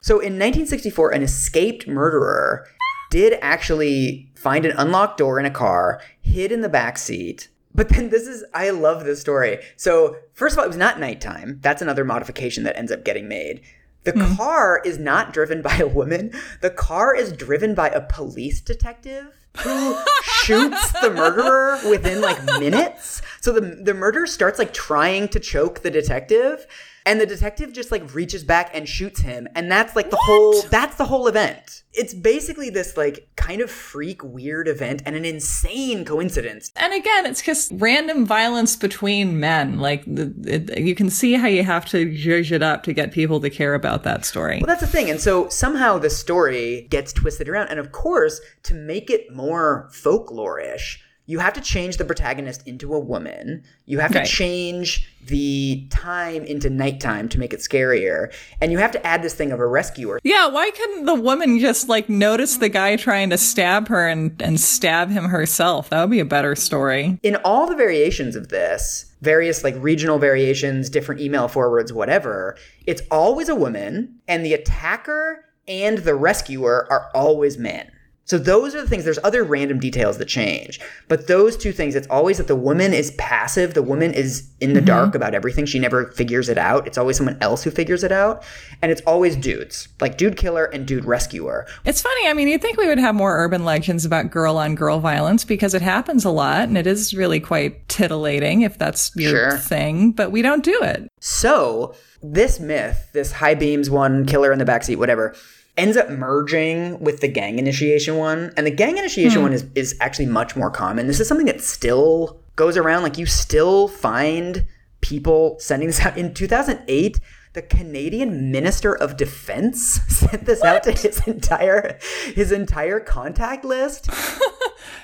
So 0.00 0.14
in 0.14 0.34
1964, 0.34 1.10
an 1.10 1.22
escaped 1.22 1.86
murderer 1.86 2.66
did 3.10 3.38
actually 3.42 4.30
find 4.34 4.64
an 4.64 4.76
unlocked 4.76 5.18
door 5.18 5.38
in 5.38 5.46
a 5.46 5.50
car, 5.50 6.00
hid 6.20 6.52
in 6.52 6.60
the 6.60 6.68
back 6.68 6.96
seat. 6.96 7.48
But 7.74 7.90
then 7.90 8.08
this 8.08 8.26
is, 8.26 8.44
I 8.54 8.70
love 8.70 9.04
this 9.04 9.20
story. 9.20 9.58
So, 9.76 10.16
first 10.34 10.54
of 10.54 10.58
all, 10.58 10.64
it 10.64 10.68
was 10.68 10.76
not 10.76 10.98
nighttime. 10.98 11.58
That's 11.60 11.82
another 11.82 12.04
modification 12.04 12.64
that 12.64 12.76
ends 12.76 12.90
up 12.90 13.04
getting 13.04 13.28
made. 13.28 13.62
The 14.04 14.12
hmm. 14.12 14.34
car 14.34 14.80
is 14.84 14.98
not 14.98 15.32
driven 15.32 15.62
by 15.62 15.76
a 15.76 15.86
woman. 15.86 16.32
The 16.62 16.70
car 16.70 17.14
is 17.14 17.32
driven 17.32 17.74
by 17.74 17.90
a 17.90 18.00
police 18.00 18.60
detective 18.60 19.46
who 19.58 19.96
shoots 20.22 20.92
the 21.00 21.10
murderer 21.10 21.78
within 21.88 22.20
like 22.20 22.42
minutes. 22.44 23.20
So 23.40 23.52
the 23.52 23.60
the 23.60 23.94
murderer 23.94 24.26
starts 24.26 24.58
like 24.58 24.72
trying 24.72 25.28
to 25.28 25.40
choke 25.40 25.80
the 25.80 25.90
detective 25.90 26.66
and 27.06 27.20
the 27.20 27.26
detective 27.26 27.72
just 27.72 27.90
like 27.90 28.14
reaches 28.14 28.44
back 28.44 28.70
and 28.74 28.88
shoots 28.88 29.20
him 29.20 29.48
and 29.54 29.70
that's 29.70 29.96
like 29.96 30.10
the 30.10 30.18
whole 30.20 30.62
that's 30.62 30.96
the 30.96 31.04
whole 31.04 31.26
event. 31.26 31.82
It's 31.92 32.14
basically 32.14 32.70
this 32.70 32.96
like 32.96 33.28
kind 33.36 33.60
of 33.60 33.70
freak 33.70 34.22
weird 34.22 34.68
event 34.68 35.02
and 35.04 35.16
an 35.16 35.24
insane 35.24 36.04
coincidence. 36.04 36.70
And 36.76 36.92
again, 36.92 37.26
it's 37.26 37.42
just 37.42 37.72
random 37.74 38.24
violence 38.24 38.76
between 38.76 39.40
men. 39.40 39.80
Like, 39.80 40.04
the, 40.04 40.32
it, 40.46 40.78
you 40.78 40.94
can 40.94 41.10
see 41.10 41.34
how 41.34 41.48
you 41.48 41.64
have 41.64 41.86
to 41.86 42.06
zhuzh 42.06 42.52
it 42.52 42.62
up 42.62 42.84
to 42.84 42.92
get 42.92 43.12
people 43.12 43.40
to 43.40 43.50
care 43.50 43.74
about 43.74 44.04
that 44.04 44.24
story. 44.24 44.58
Well, 44.58 44.68
that's 44.68 44.82
the 44.82 44.86
thing. 44.86 45.10
And 45.10 45.20
so 45.20 45.48
somehow 45.48 45.98
the 45.98 46.10
story 46.10 46.86
gets 46.90 47.12
twisted 47.12 47.48
around. 47.48 47.68
And 47.68 47.80
of 47.80 47.90
course, 47.90 48.40
to 48.64 48.74
make 48.74 49.10
it 49.10 49.34
more 49.34 49.88
folklore-ish, 49.92 51.02
you 51.30 51.38
have 51.38 51.52
to 51.52 51.60
change 51.60 51.96
the 51.96 52.04
protagonist 52.04 52.66
into 52.66 52.92
a 52.92 52.98
woman. 52.98 53.62
You 53.86 54.00
have 54.00 54.10
to 54.10 54.26
change 54.26 55.08
the 55.26 55.86
time 55.88 56.42
into 56.44 56.68
nighttime 56.68 57.28
to 57.28 57.38
make 57.38 57.52
it 57.52 57.60
scarier. 57.60 58.34
And 58.60 58.72
you 58.72 58.78
have 58.78 58.90
to 58.90 59.06
add 59.06 59.22
this 59.22 59.34
thing 59.34 59.52
of 59.52 59.60
a 59.60 59.66
rescuer. 59.66 60.18
Yeah, 60.24 60.48
why 60.48 60.72
couldn't 60.72 61.04
the 61.04 61.14
woman 61.14 61.60
just 61.60 61.88
like 61.88 62.08
notice 62.08 62.56
the 62.56 62.68
guy 62.68 62.96
trying 62.96 63.30
to 63.30 63.38
stab 63.38 63.86
her 63.86 64.08
and, 64.08 64.42
and 64.42 64.58
stab 64.58 65.08
him 65.10 65.26
herself? 65.26 65.90
That 65.90 66.00
would 66.00 66.10
be 66.10 66.18
a 66.18 66.24
better 66.24 66.56
story. 66.56 67.20
In 67.22 67.36
all 67.36 67.68
the 67.68 67.76
variations 67.76 68.34
of 68.34 68.48
this, 68.48 69.12
various 69.20 69.62
like 69.62 69.76
regional 69.78 70.18
variations, 70.18 70.90
different 70.90 71.20
email 71.20 71.46
forwards, 71.46 71.92
whatever, 71.92 72.56
it's 72.88 73.02
always 73.08 73.48
a 73.48 73.54
woman, 73.54 74.18
and 74.26 74.44
the 74.44 74.54
attacker 74.54 75.44
and 75.68 75.98
the 75.98 76.16
rescuer 76.16 76.88
are 76.90 77.08
always 77.14 77.56
men. 77.56 77.92
So 78.30 78.38
those 78.38 78.76
are 78.76 78.82
the 78.82 78.86
things. 78.86 79.02
There's 79.02 79.18
other 79.24 79.42
random 79.42 79.80
details 79.80 80.18
that 80.18 80.26
change, 80.26 80.78
but 81.08 81.26
those 81.26 81.56
two 81.56 81.72
things. 81.72 81.96
It's 81.96 82.06
always 82.06 82.38
that 82.38 82.46
the 82.46 82.54
woman 82.54 82.94
is 82.94 83.10
passive. 83.18 83.74
The 83.74 83.82
woman 83.82 84.14
is 84.14 84.48
in 84.60 84.72
the 84.72 84.78
mm-hmm. 84.78 84.86
dark 84.86 85.14
about 85.16 85.34
everything. 85.34 85.66
She 85.66 85.80
never 85.80 86.12
figures 86.12 86.48
it 86.48 86.56
out. 86.56 86.86
It's 86.86 86.96
always 86.96 87.16
someone 87.16 87.38
else 87.40 87.64
who 87.64 87.72
figures 87.72 88.04
it 88.04 88.12
out, 88.12 88.44
and 88.82 88.92
it's 88.92 89.00
always 89.00 89.34
dudes, 89.34 89.88
like 90.00 90.16
dude 90.16 90.36
killer 90.36 90.66
and 90.66 90.86
dude 90.86 91.06
rescuer. 91.06 91.66
It's 91.84 92.02
funny. 92.02 92.28
I 92.28 92.34
mean, 92.34 92.46
you'd 92.46 92.62
think 92.62 92.78
we 92.78 92.86
would 92.86 92.98
have 92.98 93.16
more 93.16 93.36
urban 93.36 93.64
legends 93.64 94.04
about 94.04 94.30
girl 94.30 94.58
on 94.58 94.76
girl 94.76 95.00
violence 95.00 95.44
because 95.44 95.74
it 95.74 95.82
happens 95.82 96.24
a 96.24 96.30
lot 96.30 96.68
and 96.68 96.78
it 96.78 96.86
is 96.86 97.12
really 97.12 97.40
quite 97.40 97.88
titillating 97.88 98.62
if 98.62 98.78
that's 98.78 99.10
your 99.16 99.50
Sure. 99.50 99.58
thing, 99.58 100.12
but 100.12 100.30
we 100.30 100.40
don't 100.40 100.62
do 100.62 100.80
it. 100.84 101.08
So 101.18 101.96
this 102.22 102.60
myth, 102.60 103.08
this 103.12 103.32
high 103.32 103.54
beams 103.54 103.90
one, 103.90 104.24
killer 104.24 104.52
in 104.52 104.60
the 104.60 104.64
backseat, 104.64 104.98
whatever, 104.98 105.34
ends 105.80 105.96
up 105.96 106.10
merging 106.10 107.00
with 107.00 107.20
the 107.20 107.28
gang 107.28 107.58
initiation 107.58 108.16
one. 108.16 108.52
And 108.56 108.66
the 108.66 108.70
gang 108.70 108.98
initiation 108.98 109.38
hmm. 109.38 109.44
one 109.44 109.52
is, 109.52 109.66
is 109.74 109.96
actually 110.00 110.26
much 110.26 110.54
more 110.56 110.70
common. 110.70 111.06
This 111.06 111.20
is 111.20 111.28
something 111.28 111.46
that 111.46 111.60
still 111.60 112.40
goes 112.56 112.76
around. 112.76 113.02
Like 113.02 113.18
you 113.18 113.26
still 113.26 113.88
find 113.88 114.66
people 115.00 115.56
sending 115.58 115.88
this 115.88 116.00
out. 116.00 116.16
In 116.16 116.34
2008, 116.34 117.20
the 117.52 117.62
Canadian 117.62 118.52
Minister 118.52 118.94
of 118.94 119.16
Defense 119.16 120.00
sent 120.08 120.44
this 120.44 120.62
out 120.62 120.84
to 120.84 120.92
his 120.92 121.26
entire 121.26 121.98
his 122.34 122.52
entire 122.52 123.00
contact 123.00 123.64
list. 123.64 124.08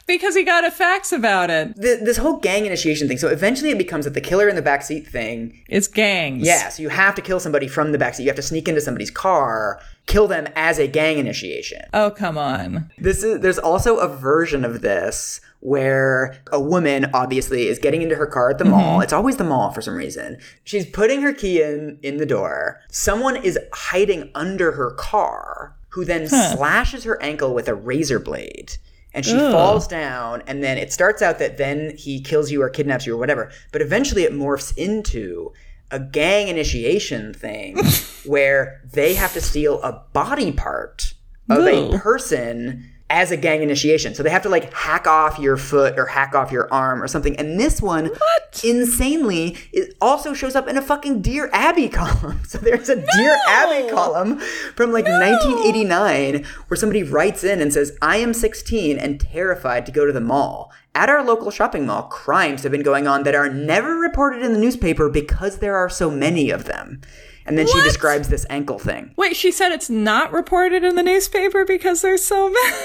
Because 0.07 0.35
he 0.37 0.45
got 0.45 0.65
a 0.65 0.71
fax 0.71 1.13
about 1.13 1.51
it. 1.51 1.75
Th- 1.75 2.01
this 2.01 2.17
whole 2.17 2.37
gang 2.39 2.65
initiation 2.65 3.09
thing. 3.09 3.19
So 3.19 3.29
eventually 3.29 3.71
it 3.71 3.79
becomes 3.79 4.05
that 4.05 4.15
the 4.15 4.21
killer 4.21 4.49
in 4.49 4.55
the 4.57 4.63
backseat 4.63 5.07
thing 5.07 5.63
It's 5.69 5.89
gangs. 5.89 6.47
Yeah, 6.47 6.69
so 6.69 6.83
you 6.83 6.89
have 6.89 7.15
to 7.17 7.23
kill 7.23 7.41
somebody 7.41 7.67
from 7.67 7.93
the 7.93 7.99
backseat. 7.99 8.21
You 8.21 8.29
have 8.29 8.37
to 8.37 8.43
sneak 8.43 8.69
into 8.69 8.81
somebody's 8.81 9.11
car, 9.11 9.81
kill 10.07 10.29
them 10.29 10.49
as 10.55 10.79
a 10.79 10.87
gang 10.87 11.19
initiation. 11.19 11.83
Oh, 11.93 12.11
come 12.11 12.39
on. 12.39 12.91
This 12.99 13.23
is 13.23 13.41
there's 13.41 13.59
also 13.59 13.99
a 13.99 14.09
version 14.09 14.65
of 14.65 14.81
this 14.81 15.41
where 15.61 16.41
a 16.53 16.61
woman 16.61 17.11
obviously 17.13 17.67
is 17.67 17.79
getting 17.79 18.03
into 18.03 18.15
her 18.15 18.27
car 18.27 18.51
at 18.51 18.59
the 18.59 18.65
mm-hmm. 18.65 18.73
mall. 18.73 19.01
It's 19.01 19.13
always 19.13 19.37
the 19.37 19.45
mall 19.45 19.73
for 19.73 19.83
some 19.83 19.95
reason. 19.95 20.39
She's 20.65 20.87
putting 20.87 21.23
her 21.23 21.33
key 21.33 21.63
in 21.63 21.99
in 22.03 22.19
the 22.19 22.27
door. 22.27 22.81
Someone 22.91 23.37
is 23.37 23.59
hiding 23.73 24.31
under 24.35 24.73
her 24.73 24.93
car 24.93 25.77
who 25.91 26.05
then 26.05 26.29
slashes 26.29 27.05
her 27.05 27.21
ankle 27.23 27.55
with 27.55 27.69
a 27.69 27.75
razor 27.75 28.19
blade. 28.19 28.77
And 29.15 29.25
she 29.25 29.33
Ugh. 29.33 29.51
falls 29.51 29.89
down, 29.89 30.43
and 30.47 30.63
then 30.63 30.77
it 30.77 30.93
starts 30.93 31.23
out 31.23 31.39
that 31.39 31.57
then 31.57 31.97
he 31.97 32.21
kills 32.21 32.51
you 32.51 32.61
or 32.61 32.69
kidnaps 32.69 33.07
you 33.07 33.15
or 33.15 33.17
whatever. 33.17 33.51
But 33.73 33.81
eventually 33.81 34.25
it 34.25 34.33
morphs 34.35 34.77
into 34.77 35.55
a 35.91 36.01
gang 36.01 36.49
initiation 36.49 37.33
thing 37.33 37.79
where 38.25 38.81
they 38.93 39.15
have 39.15 39.33
to 39.33 39.41
steal 39.41 39.81
a 39.83 40.05
body 40.13 40.53
part 40.53 41.15
of 41.49 41.59
Ooh. 41.59 41.93
a 41.95 41.99
person 41.99 42.91
as 43.09 43.31
a 43.31 43.37
gang 43.37 43.63
initiation. 43.63 44.15
So 44.15 44.23
they 44.23 44.31
have 44.31 44.43
to 44.43 44.49
like 44.49 44.73
hack 44.73 45.07
off 45.07 45.39
your 45.39 45.57
foot 45.57 45.97
or 45.97 46.07
hack 46.07 46.35
off 46.35 46.51
your 46.51 46.73
arm 46.73 47.01
or 47.01 47.07
something. 47.07 47.37
And 47.37 47.59
this 47.59 47.81
one, 47.81 48.07
what? 48.07 48.61
insanely, 48.65 49.57
it 49.73 49.95
also 50.01 50.35
shows 50.35 50.57
up 50.57 50.67
in 50.67 50.77
a 50.77 50.83
fucking 50.83 51.23
Dear 51.23 51.49
Abby 51.53 51.89
column. 51.89 52.41
So 52.45 52.59
there's 52.59 52.89
a 52.89 52.97
Dear 52.97 53.37
Abby 53.49 53.91
column 53.91 54.41
from 54.75 54.93
like 54.93 55.05
1989 55.05 56.45
where 56.67 56.77
somebody 56.77 57.05
writes 57.05 57.45
in 57.45 57.61
and 57.61 57.73
says, 57.73 57.97
I 58.03 58.17
am 58.17 58.35
16 58.35 58.99
and 58.99 59.21
terrified 59.21 59.87
to 59.87 59.93
go 59.93 60.05
to 60.05 60.13
the 60.13 60.21
mall. 60.21 60.73
At 60.97 61.11
our 61.11 61.23
local 61.23 61.51
shopping 61.51 61.85
mall, 61.85 62.05
crimes 62.05 62.63
have 62.63 62.73
been 62.73 62.83
going 62.83 63.07
on 63.07 63.25
that 63.25 63.35
are 63.35 63.51
never 63.51 63.97
reported 63.99 64.41
in 64.43 64.55
the 64.55 64.59
newspaper 64.59 65.11
because 65.11 65.59
there 65.59 65.77
are 65.77 65.91
so 65.91 66.11
many 66.11 66.49
of 66.49 66.65
them. 66.65 67.03
And 67.45 67.59
then 67.59 67.67
she 67.67 67.81
describes 67.83 68.29
this 68.31 68.47
ankle 68.49 68.79
thing. 68.79 69.13
Wait, 69.15 69.37
she 69.37 69.53
said 69.53 69.73
it's 69.73 69.91
not 69.91 70.33
reported 70.33 70.83
in 70.83 70.97
the 70.97 71.03
newspaper 71.03 71.67
because 71.67 72.01
there's 72.01 72.25
so 72.25 72.49
many. 72.51 72.77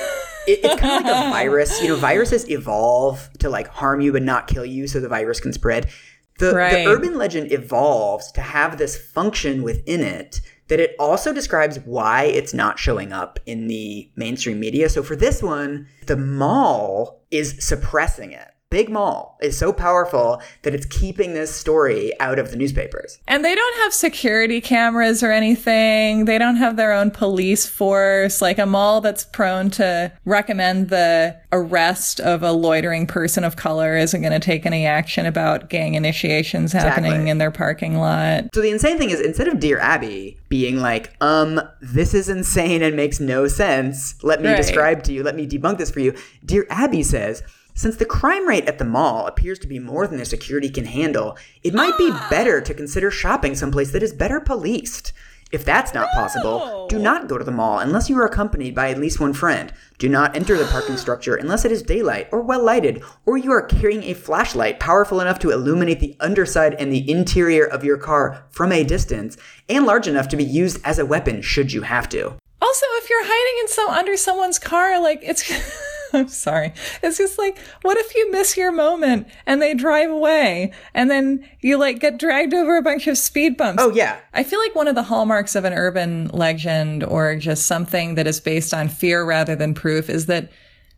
it, 0.45 0.59
it's 0.61 0.81
kind 0.81 1.05
of 1.05 1.09
like 1.09 1.25
a 1.27 1.29
virus. 1.29 1.81
You 1.81 1.87
know, 1.87 1.95
viruses 1.95 2.49
evolve 2.49 3.29
to 3.39 3.49
like 3.49 3.69
harm 3.69 4.01
you 4.01 4.11
but 4.11 4.23
not 4.23 4.45
kill 4.47 4.65
you, 4.65 4.87
so 4.89 4.99
the 4.99 5.07
virus 5.07 5.39
can 5.39 5.53
spread. 5.53 5.89
The, 6.37 6.53
Right. 6.53 6.83
the 6.83 6.87
urban 6.91 7.17
legend 7.17 7.51
evolves 7.53 8.29
to 8.33 8.41
have 8.41 8.77
this 8.77 8.97
function 8.97 9.63
within 9.63 10.01
it 10.01 10.41
that 10.71 10.79
it 10.79 10.95
also 10.97 11.33
describes 11.33 11.79
why 11.81 12.23
it's 12.23 12.53
not 12.53 12.79
showing 12.79 13.11
up 13.11 13.37
in 13.45 13.67
the 13.67 14.09
mainstream 14.15 14.57
media. 14.57 14.87
So 14.87 15.03
for 15.03 15.17
this 15.17 15.43
one, 15.43 15.85
the 16.07 16.15
mall 16.15 17.25
is 17.29 17.57
suppressing 17.59 18.31
it. 18.31 18.47
Big 18.71 18.89
mall 18.89 19.37
is 19.41 19.55
so 19.57 19.71
powerful 19.73 20.41
that 20.63 20.73
it's 20.73 20.85
keeping 20.85 21.33
this 21.33 21.53
story 21.53 22.13
out 22.19 22.39
of 22.39 22.49
the 22.51 22.57
newspapers. 22.57 23.19
And 23.27 23.43
they 23.45 23.53
don't 23.53 23.77
have 23.81 23.93
security 23.93 24.61
cameras 24.61 25.21
or 25.21 25.29
anything. 25.31 26.25
They 26.25 26.37
don't 26.39 26.55
have 26.55 26.77
their 26.77 26.93
own 26.93 27.11
police 27.11 27.67
force. 27.67 28.41
Like 28.41 28.57
a 28.57 28.65
mall 28.65 29.01
that's 29.01 29.25
prone 29.25 29.69
to 29.71 30.11
recommend 30.25 30.89
the 30.89 31.37
arrest 31.51 32.19
of 32.21 32.41
a 32.43 32.53
loitering 32.53 33.05
person 33.07 33.43
of 33.43 33.57
color 33.57 33.97
isn't 33.97 34.21
going 34.21 34.31
to 34.33 34.39
take 34.39 34.65
any 34.65 34.85
action 34.85 35.25
about 35.25 35.69
gang 35.69 35.95
initiations 35.95 36.71
happening 36.71 37.11
Exactly. 37.11 37.29
in 37.29 37.37
their 37.39 37.51
parking 37.51 37.97
lot. 37.97 38.45
So 38.55 38.61
the 38.61 38.69
insane 38.71 38.97
thing 38.97 39.09
is, 39.09 39.19
instead 39.19 39.49
of 39.49 39.59
Dear 39.59 39.79
Abby 39.79 40.37
being 40.47 40.77
like, 40.77 41.13
um, 41.19 41.59
this 41.81 42.13
is 42.13 42.29
insane 42.29 42.81
and 42.81 42.95
makes 42.95 43.19
no 43.19 43.47
sense, 43.49 44.15
let 44.23 44.41
me 44.41 44.47
Right. 44.47 44.55
describe 44.57 45.03
to 45.03 45.13
you, 45.13 45.23
let 45.23 45.35
me 45.35 45.45
debunk 45.45 45.77
this 45.77 45.91
for 45.91 45.99
you, 45.99 46.13
Dear 46.45 46.65
Abby 46.69 47.03
says, 47.03 47.43
since 47.81 47.95
the 47.95 48.05
crime 48.05 48.47
rate 48.47 48.67
at 48.67 48.77
the 48.77 48.85
mall 48.85 49.25
appears 49.25 49.57
to 49.57 49.65
be 49.67 49.79
more 49.79 50.05
than 50.05 50.17
their 50.17 50.25
security 50.25 50.69
can 50.69 50.85
handle, 50.85 51.35
it 51.63 51.73
might 51.73 51.97
be 51.97 52.09
ah. 52.11 52.27
better 52.29 52.61
to 52.61 52.75
consider 52.75 53.09
shopping 53.09 53.55
someplace 53.55 53.89
that 53.89 54.03
is 54.03 54.13
better 54.13 54.39
policed. 54.39 55.13
If 55.51 55.65
that's 55.65 55.91
not 55.91 56.11
possible, 56.13 56.85
do 56.87 56.99
not 56.99 57.27
go 57.27 57.39
to 57.39 57.43
the 57.43 57.51
mall 57.51 57.79
unless 57.79 58.07
you 58.07 58.19
are 58.19 58.25
accompanied 58.25 58.75
by 58.75 58.91
at 58.91 58.99
least 58.99 59.19
one 59.19 59.33
friend. 59.33 59.73
Do 59.97 60.07
not 60.07 60.35
enter 60.35 60.55
the 60.59 60.65
parking 60.65 60.95
structure 61.05 61.35
unless 61.35 61.65
it 61.65 61.71
is 61.71 61.81
daylight 61.81 62.29
or 62.31 62.43
well 62.43 62.63
lighted, 62.63 63.01
or 63.25 63.35
you 63.35 63.51
are 63.51 63.63
carrying 63.63 64.03
a 64.03 64.13
flashlight 64.13 64.79
powerful 64.79 65.19
enough 65.19 65.39
to 65.39 65.49
illuminate 65.49 65.99
the 65.99 66.15
underside 66.19 66.75
and 66.75 66.93
the 66.93 67.09
interior 67.09 67.65
of 67.65 67.83
your 67.83 67.97
car 67.97 68.45
from 68.51 68.71
a 68.71 68.83
distance, 68.83 69.37
and 69.67 69.87
large 69.87 70.07
enough 70.07 70.27
to 70.27 70.37
be 70.37 70.45
used 70.45 70.79
as 70.85 70.99
a 70.99 71.05
weapon 71.05 71.41
should 71.41 71.73
you 71.73 71.81
have 71.81 72.07
to. 72.09 72.37
Also, 72.61 72.85
if 72.97 73.09
you're 73.09 73.25
hiding 73.25 73.61
in 73.61 73.67
some 73.67 73.89
under 73.89 74.15
someone's 74.15 74.59
car, 74.59 75.01
like 75.01 75.19
it's 75.23 75.51
I'm 76.13 76.27
sorry. 76.27 76.73
It's 77.01 77.17
just 77.17 77.37
like, 77.37 77.57
what 77.81 77.97
if 77.97 78.13
you 78.15 78.31
miss 78.31 78.57
your 78.57 78.71
moment 78.71 79.27
and 79.45 79.61
they 79.61 79.73
drive 79.73 80.09
away 80.09 80.71
and 80.93 81.09
then 81.09 81.47
you 81.61 81.77
like 81.77 81.99
get 81.99 82.17
dragged 82.17 82.53
over 82.53 82.77
a 82.77 82.81
bunch 82.81 83.07
of 83.07 83.17
speed 83.17 83.57
bumps? 83.57 83.81
Oh, 83.81 83.91
yeah. 83.91 84.19
I 84.33 84.43
feel 84.43 84.59
like 84.59 84.75
one 84.75 84.87
of 84.87 84.95
the 84.95 85.03
hallmarks 85.03 85.55
of 85.55 85.65
an 85.65 85.73
urban 85.73 86.27
legend 86.27 87.03
or 87.03 87.35
just 87.35 87.65
something 87.65 88.15
that 88.15 88.27
is 88.27 88.39
based 88.39 88.73
on 88.73 88.89
fear 88.89 89.23
rather 89.23 89.55
than 89.55 89.73
proof 89.73 90.09
is 90.09 90.25
that 90.27 90.51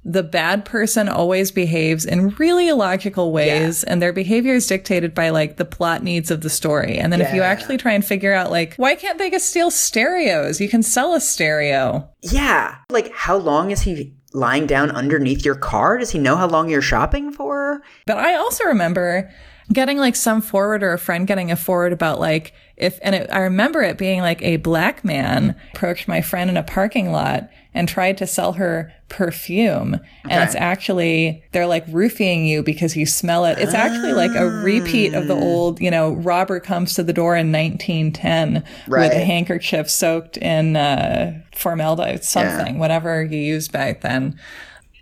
the 0.06 0.24
bad 0.24 0.66
person 0.66 1.08
always 1.08 1.52
behaves 1.52 2.06
in 2.06 2.30
really 2.32 2.68
illogical 2.68 3.32
ways 3.32 3.84
and 3.86 4.02
their 4.02 4.12
behavior 4.12 4.54
is 4.54 4.68
dictated 4.68 5.14
by 5.14 5.30
like 5.30 5.56
the 5.56 5.66
plot 5.66 6.04
needs 6.04 6.30
of 6.30 6.42
the 6.42 6.50
story. 6.50 6.98
And 6.98 7.14
then 7.14 7.22
if 7.22 7.34
you 7.34 7.42
actually 7.42 7.78
try 7.78 7.94
and 7.94 8.04
figure 8.04 8.34
out 8.34 8.52
like, 8.52 8.76
why 8.76 8.96
can't 8.96 9.18
they 9.18 9.30
just 9.30 9.50
steal 9.50 9.72
stereos? 9.72 10.60
You 10.60 10.68
can 10.68 10.84
sell 10.84 11.14
a 11.14 11.22
stereo. 11.22 12.10
Yeah. 12.22 12.80
Like, 12.90 13.14
how 13.14 13.38
long 13.38 13.72
is 13.72 13.82
he 13.82 14.14
lying 14.34 14.66
down 14.66 14.92
underneath 14.92 15.46
your 15.46 15.56
car? 15.56 15.98
Does 15.98 16.12
he 16.12 16.20
know 16.20 16.36
how 16.36 16.48
long 16.48 16.70
you're 16.70 16.82
shopping 16.82 17.32
for? 17.32 17.82
But 18.06 18.18
I 18.18 18.36
also 18.36 18.66
remember 18.66 19.32
getting 19.72 19.98
like 19.98 20.16
some 20.16 20.42
forward 20.42 20.84
or 20.84 20.94
a 20.94 21.00
friend 21.00 21.26
getting 21.26 21.52
a 21.52 21.56
forward 21.56 21.94
about 21.94 22.20
like 22.20 22.54
if, 22.76 23.00
and 23.02 23.16
it, 23.16 23.30
I 23.32 23.40
remember 23.40 23.82
it 23.82 23.98
being 23.98 24.22
like 24.22 24.42
a 24.42 24.58
black 24.58 25.06
man 25.06 25.56
approached 25.74 26.08
my 26.08 26.22
friend 26.22 26.50
in 26.50 26.58
a 26.58 26.64
parking 26.64 27.12
lot 27.12 27.50
and 27.74 27.88
tried 27.90 28.18
to 28.20 28.28
sell 28.28 28.54
her 28.54 28.94
perfume. 29.10 30.00
And 30.30 30.44
it's 30.44 30.56
actually, 30.56 31.44
they're 31.52 31.66
like 31.68 31.86
roofing 31.88 32.46
you 32.46 32.62
because 32.64 32.96
you 32.96 33.06
smell 33.06 33.46
it. 33.46 33.58
It's 33.58 33.74
actually 33.74 34.14
like 34.14 34.36
a 34.36 34.48
repeat 34.64 35.14
of 35.14 35.28
the 35.28 35.36
old, 35.36 35.82
you 35.82 35.90
know, 35.92 36.14
robber 36.14 36.60
comes 36.60 36.94
to 36.96 37.04
the 37.04 37.14
door 37.14 37.36
in 37.36 37.52
1910 37.52 38.64
with 38.88 39.12
a 39.14 39.26
handkerchief 39.26 39.90
soaked 39.90 40.38
in, 40.38 40.76
uh, 40.76 41.40
formaldehyde, 41.56 42.24
something, 42.24 42.78
whatever 42.80 43.24
you 43.24 43.38
used 43.40 43.72
back 43.72 44.02
then. 44.02 44.38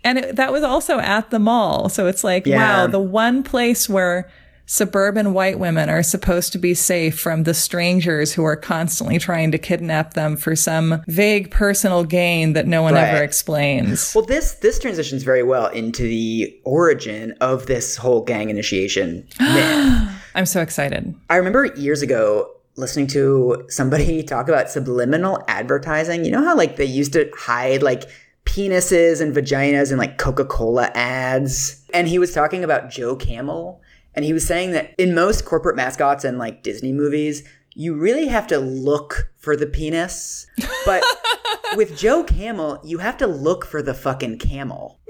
And 0.04 0.18
it, 0.18 0.36
that 0.36 0.50
was 0.52 0.62
also 0.62 0.98
at 0.98 1.30
the 1.30 1.38
mall. 1.38 1.88
So 1.88 2.06
it's 2.06 2.24
like, 2.24 2.46
Yeah. 2.46 2.84
wow, 2.84 2.86
the 2.88 2.98
one 3.00 3.42
place 3.42 3.88
where 3.88 4.28
suburban 4.72 5.34
white 5.34 5.58
women 5.58 5.90
are 5.90 6.02
supposed 6.02 6.50
to 6.50 6.56
be 6.56 6.72
safe 6.72 7.20
from 7.20 7.42
the 7.42 7.52
strangers 7.52 8.32
who 8.32 8.42
are 8.42 8.56
constantly 8.56 9.18
trying 9.18 9.52
to 9.52 9.58
kidnap 9.58 10.14
them 10.14 10.34
for 10.34 10.56
some 10.56 11.04
vague 11.08 11.50
personal 11.50 12.04
gain 12.04 12.54
that 12.54 12.66
no 12.66 12.80
one 12.80 12.96
ever 12.96 13.22
explains. 13.22 14.14
Well, 14.14 14.24
this 14.24 14.54
this 14.54 14.78
transitions 14.78 15.24
very 15.24 15.42
well 15.42 15.66
into 15.66 16.04
the 16.04 16.58
origin 16.64 17.34
of 17.42 17.66
this 17.66 17.98
whole 17.98 18.22
gang 18.22 18.48
initiation 18.48 19.28
myth. 19.38 20.08
I'm 20.34 20.46
so 20.46 20.62
excited. 20.62 21.14
I 21.28 21.36
remember 21.36 21.66
years 21.66 22.00
ago 22.00 22.50
listening 22.76 23.08
to 23.08 23.66
somebody 23.68 24.22
talk 24.22 24.48
about 24.48 24.70
subliminal 24.70 25.44
advertising. 25.48 26.24
You 26.24 26.30
know 26.30 26.42
how 26.42 26.56
like 26.56 26.76
they 26.76 26.86
used 26.86 27.12
to 27.12 27.30
hide 27.36 27.82
like 27.82 28.04
penises 28.46 29.20
and 29.20 29.36
vaginas 29.36 29.92
in 29.92 29.98
like 29.98 30.16
Coca-Cola 30.16 30.90
ads? 30.94 31.84
And 31.92 32.08
he 32.08 32.18
was 32.18 32.32
talking 32.32 32.64
about 32.64 32.88
Joe 32.88 33.16
Camel 33.16 33.81
and 34.14 34.24
he 34.24 34.32
was 34.32 34.46
saying 34.46 34.72
that 34.72 34.94
in 34.98 35.14
most 35.14 35.44
corporate 35.44 35.76
mascots 35.76 36.24
and 36.24 36.38
like 36.38 36.62
Disney 36.62 36.92
movies, 36.92 37.42
you 37.74 37.94
really 37.94 38.26
have 38.26 38.46
to 38.48 38.58
look 38.58 39.30
for 39.38 39.56
the 39.56 39.66
penis. 39.66 40.46
But 40.84 41.02
with 41.76 41.96
Joe 41.96 42.22
Camel, 42.22 42.80
you 42.84 42.98
have 42.98 43.16
to 43.18 43.26
look 43.26 43.64
for 43.64 43.80
the 43.82 43.94
fucking 43.94 44.38
camel. 44.38 45.00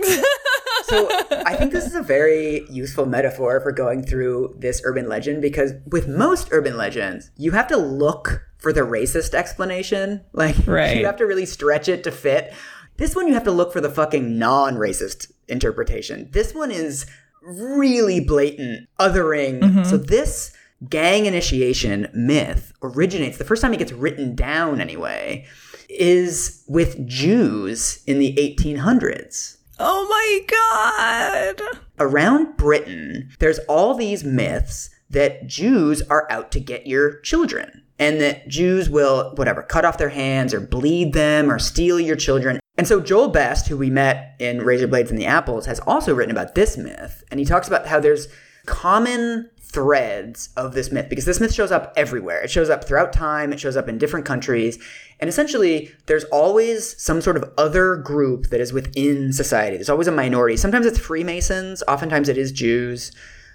So 0.84 1.08
I 1.46 1.56
think 1.56 1.72
this 1.72 1.86
is 1.86 1.94
a 1.94 2.02
very 2.02 2.66
useful 2.68 3.06
metaphor 3.06 3.60
for 3.60 3.72
going 3.72 4.04
through 4.04 4.54
this 4.58 4.82
urban 4.84 5.08
legend 5.08 5.40
because 5.40 5.72
with 5.90 6.06
most 6.06 6.48
urban 6.50 6.76
legends, 6.76 7.30
you 7.38 7.52
have 7.52 7.66
to 7.68 7.76
look 7.78 8.42
for 8.58 8.72
the 8.72 8.82
racist 8.82 9.32
explanation. 9.34 10.20
Like 10.34 10.56
Right. 10.66 10.98
you 10.98 11.06
have 11.06 11.16
to 11.16 11.26
really 11.26 11.46
stretch 11.46 11.88
it 11.88 12.04
to 12.04 12.10
fit. 12.12 12.52
This 12.98 13.16
one 13.16 13.26
you 13.26 13.34
have 13.34 13.44
to 13.44 13.50
look 13.52 13.72
for 13.72 13.80
the 13.80 13.88
fucking 13.88 14.38
non-racist 14.38 15.32
interpretation. 15.48 16.28
This 16.32 16.54
one 16.54 16.70
is 16.70 17.06
really 17.42 18.20
blatant 18.20 18.88
othering. 18.98 19.60
Mm-hmm. 19.60 19.84
So 19.84 19.96
this 19.96 20.52
gang 20.88 21.26
initiation 21.26 22.08
myth 22.12 22.72
originates 22.82 23.38
the 23.38 23.44
first 23.44 23.62
time 23.62 23.72
it 23.72 23.78
gets 23.78 23.92
written 23.92 24.34
down 24.34 24.80
anyway 24.80 25.46
is 25.88 26.64
with 26.66 27.06
Jews 27.06 28.02
in 28.06 28.18
the 28.18 28.34
1800s 28.34 29.58
Oh 29.78 30.06
my 30.08 31.56
God. 31.56 31.78
around 31.98 32.56
Britain, 32.56 33.30
there's 33.38 33.58
all 33.60 33.94
these 33.94 34.24
myths 34.24 34.90
that 35.10 35.46
Jews 35.46 36.02
are 36.02 36.30
out 36.30 36.50
to 36.52 36.60
get 36.60 36.86
your 36.86 37.20
children 37.20 37.82
and 37.98 38.20
that 38.20 38.48
Jews 38.48 38.88
will, 38.88 39.32
whatever, 39.36 39.62
cut 39.62 39.84
off 39.84 39.98
their 39.98 40.08
hands 40.08 40.54
or 40.54 40.60
bleed 40.60 41.12
them 41.12 41.50
or 41.50 41.58
steal 41.58 42.00
your 42.00 42.16
children. 42.16 42.58
And 42.82 42.88
so 42.88 42.98
Joel 42.98 43.28
Best, 43.28 43.68
who 43.68 43.76
we 43.76 43.90
met 43.90 44.34
in 44.40 44.62
Razor 44.62 44.88
Blades 44.88 45.08
and 45.08 45.16
the 45.16 45.24
Apples, 45.24 45.66
has 45.66 45.78
also 45.86 46.12
written 46.12 46.32
about 46.32 46.56
this 46.56 46.76
myth. 46.76 47.22
And 47.30 47.38
he 47.38 47.46
talks 47.46 47.68
about 47.68 47.86
how 47.86 48.00
there's 48.00 48.26
common 48.66 49.48
threads 49.60 50.48
of 50.56 50.74
this 50.74 50.90
myth 50.90 51.06
because 51.08 51.24
this 51.24 51.38
myth 51.38 51.54
shows 51.54 51.70
up 51.70 51.92
everywhere. 51.94 52.40
It 52.42 52.50
shows 52.50 52.68
up 52.70 52.82
throughout 52.82 53.12
time, 53.12 53.52
it 53.52 53.60
shows 53.60 53.76
up 53.76 53.88
in 53.88 53.98
different 53.98 54.26
countries. 54.26 54.82
And 55.20 55.30
essentially, 55.30 55.92
there's 56.06 56.24
always 56.24 57.00
some 57.00 57.20
sort 57.20 57.36
of 57.36 57.52
other 57.56 57.94
group 57.94 58.48
that 58.48 58.60
is 58.60 58.72
within 58.72 59.32
society. 59.32 59.76
There's 59.76 59.88
always 59.88 60.08
a 60.08 60.10
minority. 60.10 60.56
Sometimes 60.56 60.84
it's 60.84 60.98
Freemasons, 60.98 61.84
oftentimes 61.86 62.28
it 62.28 62.36
is 62.36 62.50
Jews, 62.50 63.12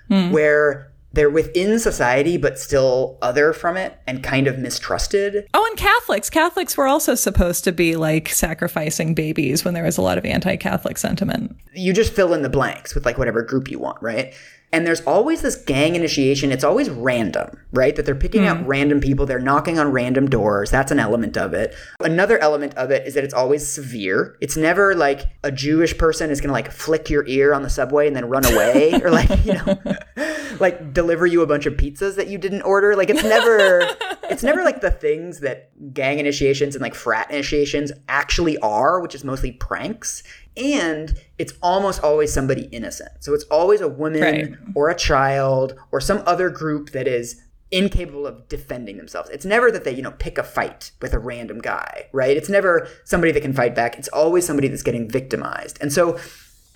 hmm. 0.08 0.32
where 0.32 0.90
they're 1.14 1.30
within 1.30 1.80
society 1.80 2.38
but 2.38 2.60
still 2.60 3.18
other 3.22 3.54
from 3.54 3.78
it 3.78 4.00
and 4.06 4.24
kind 4.24 4.48
of 4.48 4.60
mistrusted. 4.60 5.48
Oh, 5.54 5.66
and 5.66 5.78
Catholics. 5.78 6.30
Catholics 6.30 6.78
were 6.78 6.88
also 6.88 7.16
supposed 7.16 7.64
to 7.64 7.72
be 7.72 7.96
like 7.96 8.30
sacrificing 8.30 9.14
babies 9.14 9.66
when 9.66 9.74
there 9.74 9.84
was 9.84 9.98
a 9.98 10.02
lot 10.02 10.18
of 10.18 10.26
anti 10.26 10.56
Catholic 10.58 10.98
sentiment. 10.98 11.56
you 11.74 11.94
just 11.94 12.14
fill 12.14 12.34
in 12.34 12.42
the 12.42 12.50
blanks 12.50 12.94
with 12.94 13.06
like 13.06 13.18
whatever 13.18 13.42
group 13.42 13.70
you 13.72 13.80
want, 13.80 14.02
right? 14.02 14.34
And 14.74 14.86
there's 14.86 15.02
always 15.02 15.42
this 15.42 15.56
gang 15.56 15.96
initiation. 15.96 16.52
It's 16.52 16.64
always 16.64 16.90
random, 16.90 17.58
right? 17.72 17.96
That 17.96 18.06
they're 18.06 18.16
picking 18.16 18.46
out 18.46 18.58
mm-hmm. 18.58 18.68
random 18.68 19.00
people. 19.00 19.26
They're 19.26 19.40
knocking 19.40 19.80
on 19.80 19.92
random 19.92 20.30
doors. 20.30 20.70
That's 20.70 20.92
an 20.92 21.00
element 21.00 21.38
of 21.38 21.54
it. 21.54 21.74
Another 22.02 22.38
element 22.40 22.76
of 22.76 22.92
it 22.92 23.08
is 23.08 23.14
that 23.14 23.24
it's 23.24 23.34
always 23.34 23.66
severe. 23.66 24.38
It's 24.42 24.58
never 24.58 24.94
like 24.94 25.30
a 25.44 25.52
Jewish 25.52 25.98
person 25.98 26.30
is 26.30 26.42
going 26.42 26.50
to 26.50 26.54
like 26.54 26.72
flick 26.72 27.10
your 27.10 27.26
ear 27.28 27.54
on 27.54 27.64
the 27.64 27.70
subway 27.70 28.08
and 28.08 28.16
then 28.16 28.28
run 28.28 28.46
away 28.46 29.00
or 29.04 29.10
like, 29.10 29.30
you 29.46 29.54
know, 29.54 29.80
like 30.60 30.94
deliver 30.94 31.26
you 31.26 31.42
a 31.42 31.48
bunch 31.48 31.66
of 31.66 31.76
pizzas 31.76 32.16
that 32.16 32.28
you 32.28 32.38
didn't 32.38 32.64
order. 32.64 32.96
Like 32.96 33.10
it's 33.10 33.24
never 33.24 33.88
it's 34.30 34.44
never 34.44 34.64
like 34.64 34.82
the 34.82 34.92
things 34.92 35.40
that 35.40 35.72
gang 35.94 36.20
initiations 36.20 36.76
and 36.76 36.82
like 36.82 36.96
frat 36.96 37.32
initiations 37.32 37.92
actually 38.10 38.58
are, 38.60 39.00
which 39.00 39.16
is 39.16 39.24
mostly 39.24 39.54
pranks. 39.54 40.24
And 40.58 41.14
it's 41.38 41.54
almost 41.62 42.04
always 42.04 42.34
somebody 42.34 42.64
innocent. 42.72 43.12
So 43.20 43.34
it's 43.34 43.44
always 43.46 43.80
a 43.82 43.88
woman 43.88 44.22
Right. 44.22 44.54
or 44.76 44.90
a 44.90 44.96
child 44.96 45.76
or 45.92 46.02
some 46.02 46.24
other 46.26 46.50
group 46.50 46.92
that 46.92 47.08
is 47.08 47.42
incapable 47.70 48.26
of 48.26 48.48
defending 48.50 48.98
themselves. 48.98 49.30
It's 49.30 49.46
never 49.46 49.70
that 49.72 49.84
they, 49.84 49.92
you 49.94 50.02
know, 50.02 50.12
pick 50.12 50.38
a 50.38 50.44
fight 50.44 50.92
with 51.02 51.14
a 51.14 51.20
random 51.20 51.60
guy, 51.60 52.06
right? 52.14 52.36
It's 52.36 52.50
never 52.50 52.88
somebody 53.04 53.32
that 53.34 53.42
can 53.42 53.54
fight 53.54 53.76
back. 53.76 53.98
It's 54.00 54.08
always 54.08 54.46
somebody 54.46 54.68
that's 54.70 54.84
getting 54.84 55.10
victimized. 55.10 55.78
And 55.82 55.92
so 55.92 56.18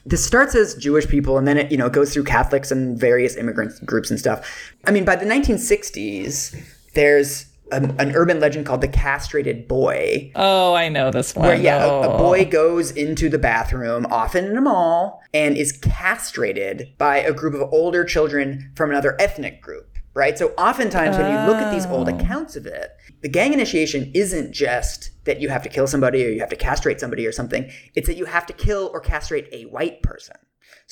this 0.05 0.23
starts 0.23 0.53
as 0.53 0.75
Jewish 0.75 1.07
people 1.07 1.37
and 1.37 1.47
then 1.47 1.57
it, 1.57 1.71
you 1.71 1.77
know, 1.77 1.89
goes 1.89 2.13
through 2.13 2.25
Catholics 2.25 2.71
and 2.71 2.99
various 2.99 3.37
immigrant 3.37 3.85
groups 3.85 4.09
and 4.11 4.19
stuff. 4.19 4.71
I 4.85 4.91
mean, 4.91 5.05
by 5.05 5.15
the 5.15 5.25
1960s, 5.25 6.55
there's 6.93 7.45
a, 7.71 7.77
an 7.99 8.11
urban 8.15 8.39
legend 8.39 8.65
called 8.65 8.81
the 8.81 8.87
castrated 8.87 9.67
boy. 9.67 10.31
Oh, 10.35 10.73
I 10.73 10.89
know 10.89 11.11
this 11.11 11.35
one. 11.35 11.47
Where, 11.47 11.55
yeah, 11.55 11.83
a, 11.85 11.87
a 11.89 12.07
Oh. 12.13 12.17
boy 12.17 12.45
goes 12.45 12.91
into 12.91 13.29
the 13.29 13.39
bathroom, 13.39 14.05
often 14.09 14.45
in 14.45 14.57
a 14.57 14.61
mall, 14.61 15.21
and 15.33 15.55
is 15.57 15.71
castrated 15.71 16.89
by 16.97 17.17
a 17.17 17.33
group 17.33 17.53
of 17.53 17.71
older 17.73 18.03
children 18.03 18.71
from 18.75 18.89
another 18.91 19.15
ethnic 19.19 19.61
group. 19.61 19.87
Right? 20.13 20.37
So, 20.37 20.47
oftentimes, 20.57 21.15
when 21.17 21.31
you 21.31 21.37
look 21.47 21.55
at 21.61 21.71
these 21.71 21.85
old 21.85 22.09
Oh. 22.09 22.15
accounts 22.17 22.57
of 22.57 22.65
it, 22.65 22.89
the 23.21 23.29
gang 23.29 23.53
initiation 23.53 24.11
isn't 24.13 24.51
just 24.51 25.11
that 25.23 25.39
you 25.39 25.47
have 25.47 25.63
to 25.63 25.69
kill 25.69 25.87
somebody 25.87 26.25
or 26.25 26.29
you 26.29 26.41
have 26.41 26.49
to 26.49 26.57
castrate 26.57 26.99
somebody 26.99 27.25
or 27.25 27.31
something. 27.31 27.71
It's 27.95 28.07
that 28.07 28.17
you 28.17 28.25
have 28.25 28.45
to 28.47 28.53
kill 28.53 28.91
or 28.93 28.99
castrate 28.99 29.47
a 29.53 29.63
white 29.67 30.01
person. 30.03 30.35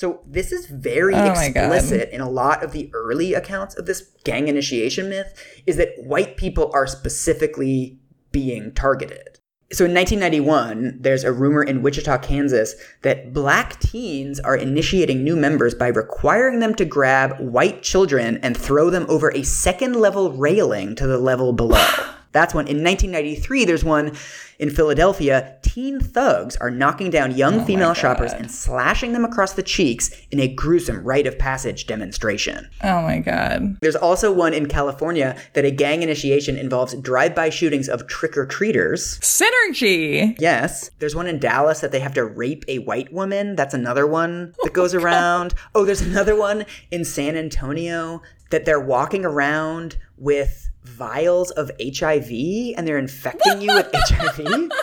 So, 0.00 0.22
this 0.26 0.50
is 0.50 0.64
very 0.64 1.14
Oh 1.14 1.30
explicit 1.30 2.08
in 2.08 2.22
a 2.22 2.30
lot 2.30 2.64
of 2.64 2.72
the 2.72 2.88
early 2.94 3.34
accounts 3.34 3.76
of 3.76 3.84
this 3.84 4.00
gang 4.24 4.48
initiation 4.48 5.10
myth 5.10 5.34
is 5.66 5.76
that 5.76 5.92
white 5.98 6.38
people 6.38 6.70
are 6.72 6.86
specifically 6.86 7.98
being 8.32 8.72
targeted. 8.72 9.40
So 9.70 9.84
in 9.84 9.92
1991, 9.92 11.00
there's 11.02 11.22
a 11.22 11.34
rumor 11.34 11.62
in 11.62 11.82
Wichita, 11.82 12.16
Kansas 12.16 12.76
that 13.02 13.34
black 13.34 13.78
teens 13.78 14.40
are 14.40 14.56
initiating 14.56 15.22
new 15.22 15.36
members 15.36 15.74
by 15.74 15.88
requiring 15.88 16.60
them 16.60 16.74
to 16.76 16.86
grab 16.86 17.38
white 17.38 17.82
children 17.82 18.38
and 18.38 18.56
throw 18.56 18.88
them 18.88 19.04
over 19.10 19.30
a 19.32 19.42
second 19.42 19.96
level 19.96 20.32
railing 20.32 20.96
to 20.96 21.06
the 21.06 21.18
level 21.18 21.52
below. 21.52 22.09
That's 22.32 22.54
when 22.54 22.66
In 22.68 22.84
1993, 22.84 23.64
there's 23.64 23.84
one 23.84 24.16
in 24.58 24.70
Philadelphia. 24.70 25.56
Teen 25.62 26.00
thugs 26.00 26.56
are 26.56 26.70
knocking 26.70 27.10
down 27.10 27.36
young 27.36 27.60
oh 27.60 27.64
female 27.64 27.94
shoppers 27.94 28.32
and 28.32 28.50
slashing 28.50 29.12
them 29.12 29.24
across 29.24 29.54
the 29.54 29.62
cheeks 29.62 30.10
in 30.30 30.38
a 30.38 30.46
gruesome 30.46 31.02
rite 31.02 31.26
of 31.26 31.38
passage 31.38 31.86
demonstration. 31.86 32.68
Oh 32.84 33.02
my 33.02 33.18
god. 33.18 33.78
There's 33.80 33.96
also 33.96 34.32
one 34.32 34.54
in 34.54 34.66
California 34.66 35.36
that 35.54 35.64
a 35.64 35.70
gang 35.70 36.02
initiation 36.02 36.56
involves 36.56 36.94
drive-by 36.94 37.50
shootings 37.50 37.88
of 37.88 38.06
trick-or-treaters. 38.06 39.18
Synergy. 39.20 40.36
Yes. 40.38 40.90
There's 40.98 41.16
one 41.16 41.26
in 41.26 41.38
Dallas 41.38 41.80
that 41.80 41.90
they 41.90 42.00
have 42.00 42.14
to 42.14 42.24
rape 42.24 42.64
a 42.68 42.78
white 42.80 43.12
woman. 43.12 43.56
That's 43.56 43.74
another 43.74 44.06
one 44.06 44.54
that 44.62 44.72
goes 44.72 44.94
around. 45.00 45.54
Oh, 45.74 45.84
there's 45.84 46.02
another 46.02 46.36
one 46.36 46.64
in 46.90 47.04
San 47.04 47.36
Antonio 47.36 48.22
that 48.50 48.64
they're 48.64 48.80
walking 48.80 49.24
around 49.24 49.96
with 50.20 50.70
vials 50.84 51.50
of 51.52 51.70
HIV 51.82 52.30
and 52.76 52.86
they're 52.86 52.98
infecting 52.98 53.60
you 53.60 53.74
with 53.74 53.90
HIV. 53.92 54.70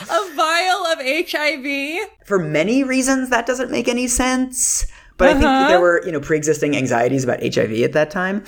A 0.00 0.34
vial 0.36 0.86
of 0.86 0.98
HIV. 1.00 2.08
For 2.24 2.38
many 2.38 2.84
reasons, 2.84 3.30
that 3.30 3.46
doesn't 3.46 3.70
make 3.70 3.88
any 3.88 4.06
sense. 4.06 4.86
But 5.16 5.28
I 5.28 5.32
think 5.32 5.44
uh-huh. 5.44 5.68
there 5.68 5.80
were, 5.80 6.02
you 6.06 6.12
know, 6.12 6.20
pre-existing 6.20 6.76
anxieties 6.76 7.24
about 7.24 7.40
HIV 7.40 7.72
at 7.80 7.92
that 7.92 8.10
time. 8.10 8.44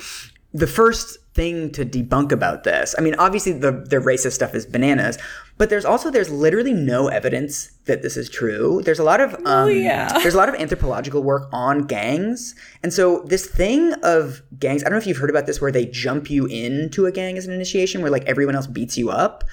The 0.53 0.67
first 0.67 1.17
thing 1.33 1.71
to 1.71 1.85
debunk 1.85 2.31
about 2.31 2.63
this, 2.63 2.95
I 2.97 3.01
mean, 3.01 3.15
obviously 3.15 3.53
the 3.53 3.71
the 3.71 3.97
racist 3.97 4.33
stuff 4.33 4.55
is 4.55 4.65
bananas, 4.65 5.17
but 5.61 5.69
there's 5.69 5.85
also 5.85 6.09
there's 6.09 6.31
literally 6.31 6.73
no 6.73 7.07
evidence 7.07 7.67
that 7.85 8.01
this 8.01 8.17
is 8.17 8.31
true. 8.31 8.81
There's 8.83 8.97
a 8.97 9.03
lot 9.03 9.21
of 9.21 9.35
um, 9.45 9.69
yeah. 9.69 10.11
there's 10.23 10.33
a 10.33 10.37
lot 10.37 10.49
of 10.49 10.55
anthropological 10.55 11.21
work 11.21 11.49
on 11.53 11.85
gangs, 11.85 12.55
and 12.81 12.91
so 12.91 13.21
this 13.27 13.45
thing 13.45 13.93
of 14.01 14.41
gangs, 14.57 14.81
I 14.81 14.85
don't 14.85 14.93
know 14.93 14.97
if 14.97 15.05
you've 15.05 15.17
heard 15.17 15.29
about 15.29 15.45
this, 15.45 15.61
where 15.61 15.71
they 15.71 15.85
jump 15.85 16.31
you 16.31 16.47
into 16.47 17.05
a 17.05 17.11
gang 17.11 17.37
as 17.37 17.45
an 17.45 17.53
initiation, 17.53 18.01
where 18.01 18.09
like 18.09 18.25
everyone 18.25 18.55
else 18.55 18.65
beats 18.65 18.97
you 18.97 19.11
up. 19.11 19.43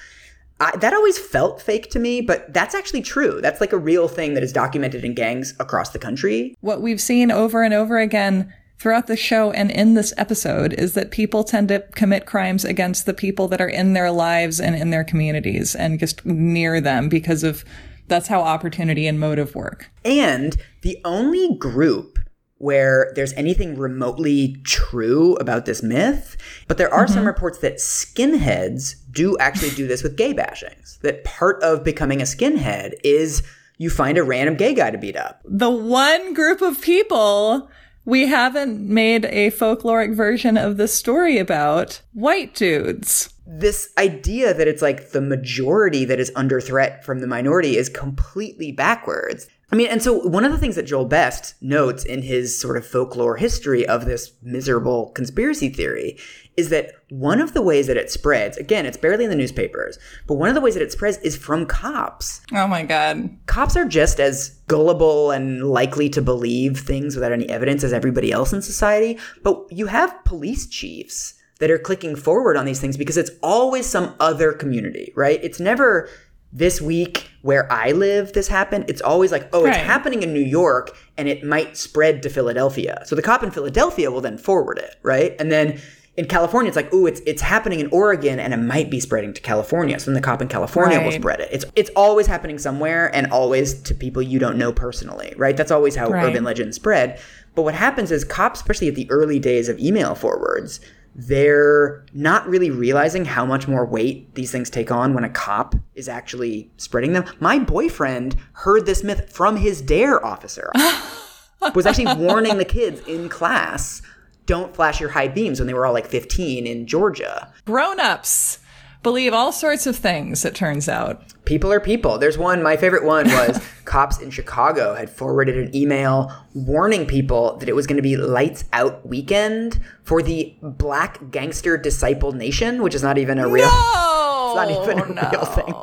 I, 0.59 0.75
that 0.77 0.95
always 0.95 1.19
felt 1.19 1.61
fake 1.61 1.91
to 1.91 1.99
me, 1.99 2.21
but 2.21 2.51
that's 2.55 2.73
actually 2.73 3.03
true. 3.03 3.39
That's 3.39 3.61
like 3.61 3.71
a 3.71 3.77
real 3.77 4.07
thing 4.07 4.33
that 4.33 4.41
is 4.41 4.51
documented 4.51 5.05
in 5.05 5.13
gangs 5.13 5.53
across 5.59 5.91
the 5.91 5.99
country. 5.99 6.55
What 6.61 6.81
we've 6.81 6.99
seen 6.99 7.29
over 7.29 7.61
and 7.61 7.71
over 7.71 7.99
again 7.99 8.51
throughout 8.79 9.07
the 9.07 9.17
show 9.17 9.51
and 9.51 9.69
in 9.69 9.93
this 9.93 10.13
episode 10.17 10.73
is 10.73 10.93
that 10.93 11.11
people 11.11 11.43
tend 11.43 11.67
to 11.67 11.81
commit 11.95 12.25
crimes 12.25 12.63
against 12.63 13.05
the 13.05 13.13
people 13.13 13.47
that 13.49 13.61
are 13.61 13.69
in 13.69 13.93
their 13.93 14.09
lives 14.09 14.59
and 14.59 14.75
in 14.75 14.89
their 14.89 15.03
communities 15.03 15.75
and 15.75 15.99
just 15.99 16.25
near 16.25 16.79
them 16.79 17.09
because 17.09 17.43
of 17.43 17.65
that's 18.07 18.27
how 18.27 18.41
opportunity 18.41 19.05
and 19.05 19.19
motive 19.19 19.53
work. 19.53 19.91
And 20.03 20.57
the 20.81 20.99
only 21.05 21.55
group 21.57 22.17
where 22.57 23.11
there's 23.15 23.33
anything 23.33 23.77
remotely 23.77 24.57
true 24.63 25.35
about 25.35 25.65
this 25.65 25.83
myth, 25.83 26.35
but 26.67 26.77
there 26.77 26.93
are 26.93 27.07
some 27.07 27.17
mm-hmm. 27.17 27.27
reports 27.27 27.59
that 27.59 27.75
skinheads 27.75 28.95
do 29.11 29.37
actually 29.39 29.69
do 29.71 29.87
this 29.87 30.03
with 30.03 30.17
gay 30.17 30.33
bashings. 30.33 30.99
That 30.99 31.23
part 31.23 31.61
of 31.63 31.83
becoming 31.83 32.21
a 32.21 32.25
skinhead 32.25 32.93
is 33.03 33.43
you 33.77 33.89
find 33.89 34.17
a 34.17 34.23
random 34.23 34.55
gay 34.55 34.73
guy 34.73 34.91
to 34.91 34.97
beat 34.97 35.15
up. 35.15 35.41
The 35.45 35.69
one 35.69 36.33
group 36.33 36.61
of 36.61 36.81
people 36.81 37.69
we 38.09 38.25
haven't 38.25 38.81
made 38.81 39.25
a 39.25 39.51
folkloric 39.51 40.15
version 40.15 40.57
of 40.57 40.77
this 40.77 40.93
story 40.93 41.37
about 41.37 42.01
white 42.13 42.55
dudes. 42.55 43.33
this 43.45 43.89
idea 43.97 44.53
that 44.53 44.67
it's 44.67 44.81
like 44.81 45.11
the 45.11 45.21
majority 45.21 46.05
that 46.05 46.19
is 46.19 46.31
under 46.35 46.59
threat 46.59 47.03
from 47.03 47.19
the 47.19 47.27
minority 47.27 47.77
is 47.77 47.89
completely 47.89 48.71
backwards. 48.71 49.47
I 49.71 49.75
mean, 49.75 49.87
and 49.87 50.01
so 50.01 50.27
one 50.27 50.45
of 50.45 50.51
the 50.51 50.57
things 50.57 50.75
that 50.75 50.87
Joel 50.87 51.05
Best 51.05 51.55
notes 51.61 52.03
in 52.03 52.23
his 52.23 52.59
sort 52.59 52.77
of 52.77 52.85
folklore 52.85 53.37
history 53.37 53.87
of 53.87 54.05
this 54.05 54.31
miserable 54.41 55.09
conspiracy 55.11 55.69
theory 55.69 56.17
is 56.59 56.69
that 56.69 56.91
one 57.09 57.39
of 57.39 57.53
the 57.53 57.61
ways 57.61 57.87
that 57.87 57.95
it 57.95 58.11
spreads, 58.11 58.57
again, 58.57 58.85
it's 58.85 58.97
barely 58.97 59.23
in 59.23 59.29
the 59.29 59.35
newspapers, 59.35 59.97
but 60.27 60.35
one 60.35 60.49
of 60.49 60.55
the 60.55 60.61
ways 60.61 60.73
that 60.73 60.83
it 60.83 60.91
spreads 60.91 61.17
is 61.19 61.37
from 61.37 61.65
cops. 61.65 62.41
Oh 62.53 62.67
my 62.67 62.83
god. 62.83 63.29
Cops 63.45 63.77
are 63.77 63.85
just 63.85 64.19
as 64.19 64.59
gullible 64.67 65.31
and 65.31 65.69
likely 65.69 66.09
to 66.09 66.21
believe 66.21 66.81
things 66.81 67.15
without 67.15 67.31
any 67.31 67.47
evidence 67.47 67.83
as 67.85 67.93
everybody 67.93 68.31
else 68.31 68.51
in 68.51 68.61
society, 68.61 69.17
but 69.41 69.65
you 69.71 69.85
have 69.85 70.23
police 70.25 70.67
chiefs 70.67 71.35
that 71.59 71.71
are 71.71 71.79
clicking 71.79 72.15
forward 72.15 72.57
on 72.57 72.65
these 72.65 72.81
things 72.81 72.97
because 72.97 73.15
it's 73.15 73.31
always 73.41 73.85
some 73.85 74.13
other 74.19 74.51
community, 74.51 75.13
right? 75.15 75.39
It's 75.41 75.61
never 75.61 76.09
this 76.51 76.81
week 76.81 77.29
where 77.41 77.71
I 77.71 77.91
live, 77.91 78.33
this 78.33 78.47
happened. 78.47 78.85
It's 78.87 79.01
always 79.01 79.31
like, 79.31 79.49
oh, 79.53 79.65
it's 79.65 79.77
happening 79.77 80.23
in 80.23 80.33
New 80.33 80.43
York 80.43 80.97
and 81.17 81.29
it 81.29 81.43
might 81.43 81.77
spread 81.77 82.23
to 82.23 82.29
Philadelphia. 82.29 83.03
So 83.05 83.15
the 83.15 83.21
cop 83.21 83.43
in 83.43 83.51
Philadelphia 83.51 84.11
will 84.11 84.21
then 84.21 84.37
forward 84.37 84.77
it, 84.77 84.95
right? 85.03 85.35
And 85.39 85.51
then 85.51 85.79
in 86.19 86.25
California, 86.25 86.67
it's 86.67 86.75
like, 86.75 86.93
ooh, 86.93 87.07
it's 87.07 87.21
it's 87.25 87.41
happening 87.41 87.79
in 87.79 87.87
Oregon 87.93 88.41
and 88.41 88.53
it 88.53 88.57
might 88.57 88.91
be 88.91 88.99
spreading 88.99 89.33
to 89.33 89.41
California. 89.41 89.97
So 89.99 90.07
then 90.07 90.15
the 90.15 90.21
cop 90.21 90.41
in 90.41 90.49
California 90.49 90.99
will 90.99 91.13
spread 91.13 91.39
it. 91.39 91.47
It's 91.49 91.63
it's 91.77 91.89
always 91.95 92.27
happening 92.27 92.59
somewhere 92.59 93.09
and 93.15 93.31
always 93.31 93.81
to 93.83 93.95
people 93.95 94.21
you 94.21 94.37
don't 94.37 94.57
know 94.57 94.73
personally, 94.73 95.33
right? 95.37 95.55
That's 95.55 95.71
always 95.71 95.95
how 95.95 96.09
Right. 96.09 96.25
urban 96.25 96.43
legends 96.43 96.75
spread. 96.75 97.21
But 97.55 97.61
what 97.61 97.73
happens 97.73 98.11
is 98.11 98.25
cops, 98.25 98.59
especially 98.59 98.89
at 98.89 98.95
the 98.95 99.09
early 99.09 99.39
days 99.39 99.69
of 99.69 99.79
email 99.79 100.13
forwards, 100.13 100.81
they're 101.15 102.05
not 102.13 102.45
really 102.49 102.69
realizing 102.69 103.23
how 103.23 103.45
much 103.45 103.69
more 103.69 103.85
weight 103.85 104.35
these 104.35 104.51
things 104.51 104.69
take 104.69 104.91
on 104.91 105.13
when 105.13 105.23
a 105.23 105.29
cop 105.29 105.73
is 105.95 106.09
actually 106.09 106.69
spreading 106.75 107.13
them. 107.13 107.23
My 107.39 107.59
boyfriend 107.59 108.35
heard 108.53 108.85
this 108.85 109.05
myth 109.05 109.31
from 109.31 109.55
his 109.55 109.81
DARE 109.81 110.23
officer. 110.25 110.69
was 111.75 111.85
actually 111.85 112.13
warning 112.15 112.57
the 112.57 112.65
kids 112.65 112.99
in 113.07 113.29
class, 113.29 114.01
don't 114.49 114.75
flash 114.75 114.99
your 114.99 115.09
high 115.09 115.27
beams 115.27 115.59
when 115.59 115.67
they 115.67 115.75
were 115.75 115.85
all 115.85 115.93
like 115.93 116.07
15 116.07 116.65
in 116.65 116.87
Georgia. 116.87 117.53
Grown-ups 117.65 118.57
believe 119.03 119.31
all 119.31 119.51
sorts 119.51 119.85
of 119.85 119.95
things, 119.95 120.43
it 120.43 120.55
turns 120.55 120.89
out. 120.89 121.21
People 121.45 121.71
are 121.71 121.79
people. 121.79 122.17
There's 122.17 122.35
one, 122.35 122.63
my 122.63 122.75
favorite 122.75 123.03
one 123.03 123.27
was 123.27 123.61
cops 123.85 124.17
in 124.17 124.31
Chicago 124.31 124.95
had 124.95 125.11
forwarded 125.11 125.55
an 125.55 125.75
email 125.75 126.33
warning 126.55 127.05
people 127.05 127.57
that 127.57 127.69
it 127.69 127.75
was 127.75 127.85
going 127.85 127.97
to 127.97 128.01
be 128.01 128.17
lights 128.17 128.65
out 128.73 129.07
weekend 129.07 129.79
for 130.03 130.23
the 130.23 130.55
Black 130.63 131.29
Gangster 131.29 131.77
Disciple 131.77 132.31
Nation, 132.31 132.81
which 132.81 132.95
is 132.95 133.03
not 133.03 133.19
even 133.19 133.37
a 133.37 133.47
real 133.47 133.67
No! 133.67 134.53
not 134.55 134.71
even 134.71 134.99
a 134.99 135.29
real 135.31 135.45
thing. 135.45 135.75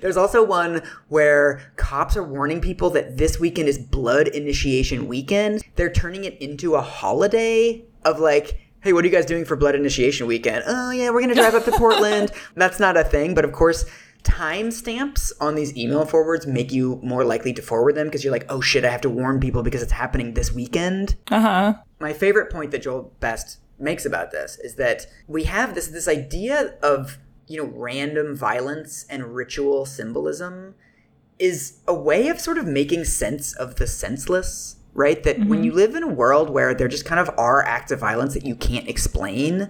There's 0.00 0.16
also 0.16 0.44
one 0.44 0.82
where 1.08 1.72
cops 1.76 2.16
are 2.16 2.24
warning 2.24 2.60
people 2.60 2.90
that 2.90 3.16
this 3.16 3.38
weekend 3.40 3.68
is 3.68 3.78
blood 3.78 4.28
initiation 4.28 5.08
weekend. 5.08 5.62
They're 5.76 5.92
turning 5.92 6.24
it 6.24 6.40
into 6.40 6.74
a 6.74 6.80
holiday 6.80 7.84
of 8.04 8.18
like, 8.20 8.58
hey, 8.82 8.92
what 8.92 9.04
are 9.04 9.08
you 9.08 9.12
guys 9.12 9.26
doing 9.26 9.44
for 9.44 9.56
blood 9.56 9.74
initiation 9.74 10.26
weekend? 10.26 10.64
Oh, 10.66 10.90
yeah, 10.90 11.10
we're 11.10 11.20
going 11.20 11.28
to 11.28 11.34
drive 11.34 11.54
up 11.54 11.64
to 11.66 11.72
Portland. 11.72 12.32
That's 12.54 12.80
not 12.80 12.96
a 12.96 13.04
thing. 13.04 13.34
But 13.34 13.44
of 13.44 13.52
course, 13.52 13.84
timestamps 14.22 15.32
on 15.40 15.54
these 15.54 15.76
email 15.76 16.04
forwards 16.06 16.46
make 16.46 16.72
you 16.72 16.98
more 17.02 17.24
likely 17.24 17.52
to 17.54 17.62
forward 17.62 17.94
them 17.94 18.06
because 18.06 18.24
you're 18.24 18.32
like, 18.32 18.46
oh 18.48 18.60
shit, 18.60 18.84
I 18.84 18.90
have 18.90 19.00
to 19.02 19.10
warn 19.10 19.40
people 19.40 19.62
because 19.62 19.82
it's 19.82 19.92
happening 19.92 20.34
this 20.34 20.52
weekend 20.52 21.16
Uh-huh. 21.30 21.74
my 22.00 22.12
favorite 22.12 22.50
point 22.50 22.70
that 22.70 22.82
Joel 22.82 23.12
Best 23.20 23.58
makes 23.78 24.04
about 24.04 24.30
this 24.30 24.58
is 24.58 24.74
that 24.76 25.06
we 25.26 25.44
have 25.44 25.74
this 25.74 25.88
this 25.88 26.06
idea 26.06 26.74
of 26.82 27.18
you 27.50 27.56
know 27.56 27.70
random 27.74 28.36
violence 28.36 29.04
and 29.10 29.34
ritual 29.34 29.84
symbolism 29.84 30.74
is 31.38 31.80
a 31.88 31.94
way 31.94 32.28
of 32.28 32.38
sort 32.38 32.58
of 32.58 32.66
making 32.66 33.04
sense 33.04 33.54
of 33.56 33.76
the 33.76 33.86
senseless 33.86 34.76
right 34.94 35.24
that 35.24 35.38
when 35.46 35.64
you 35.64 35.72
live 35.72 35.94
in 35.94 36.02
a 36.02 36.08
world 36.08 36.50
where 36.50 36.74
there 36.74 36.88
just 36.88 37.04
kind 37.04 37.20
of 37.20 37.30
are 37.38 37.64
acts 37.66 37.90
of 37.90 37.98
violence 37.98 38.34
that 38.34 38.44
you 38.44 38.54
can't 38.54 38.88
explain 38.88 39.68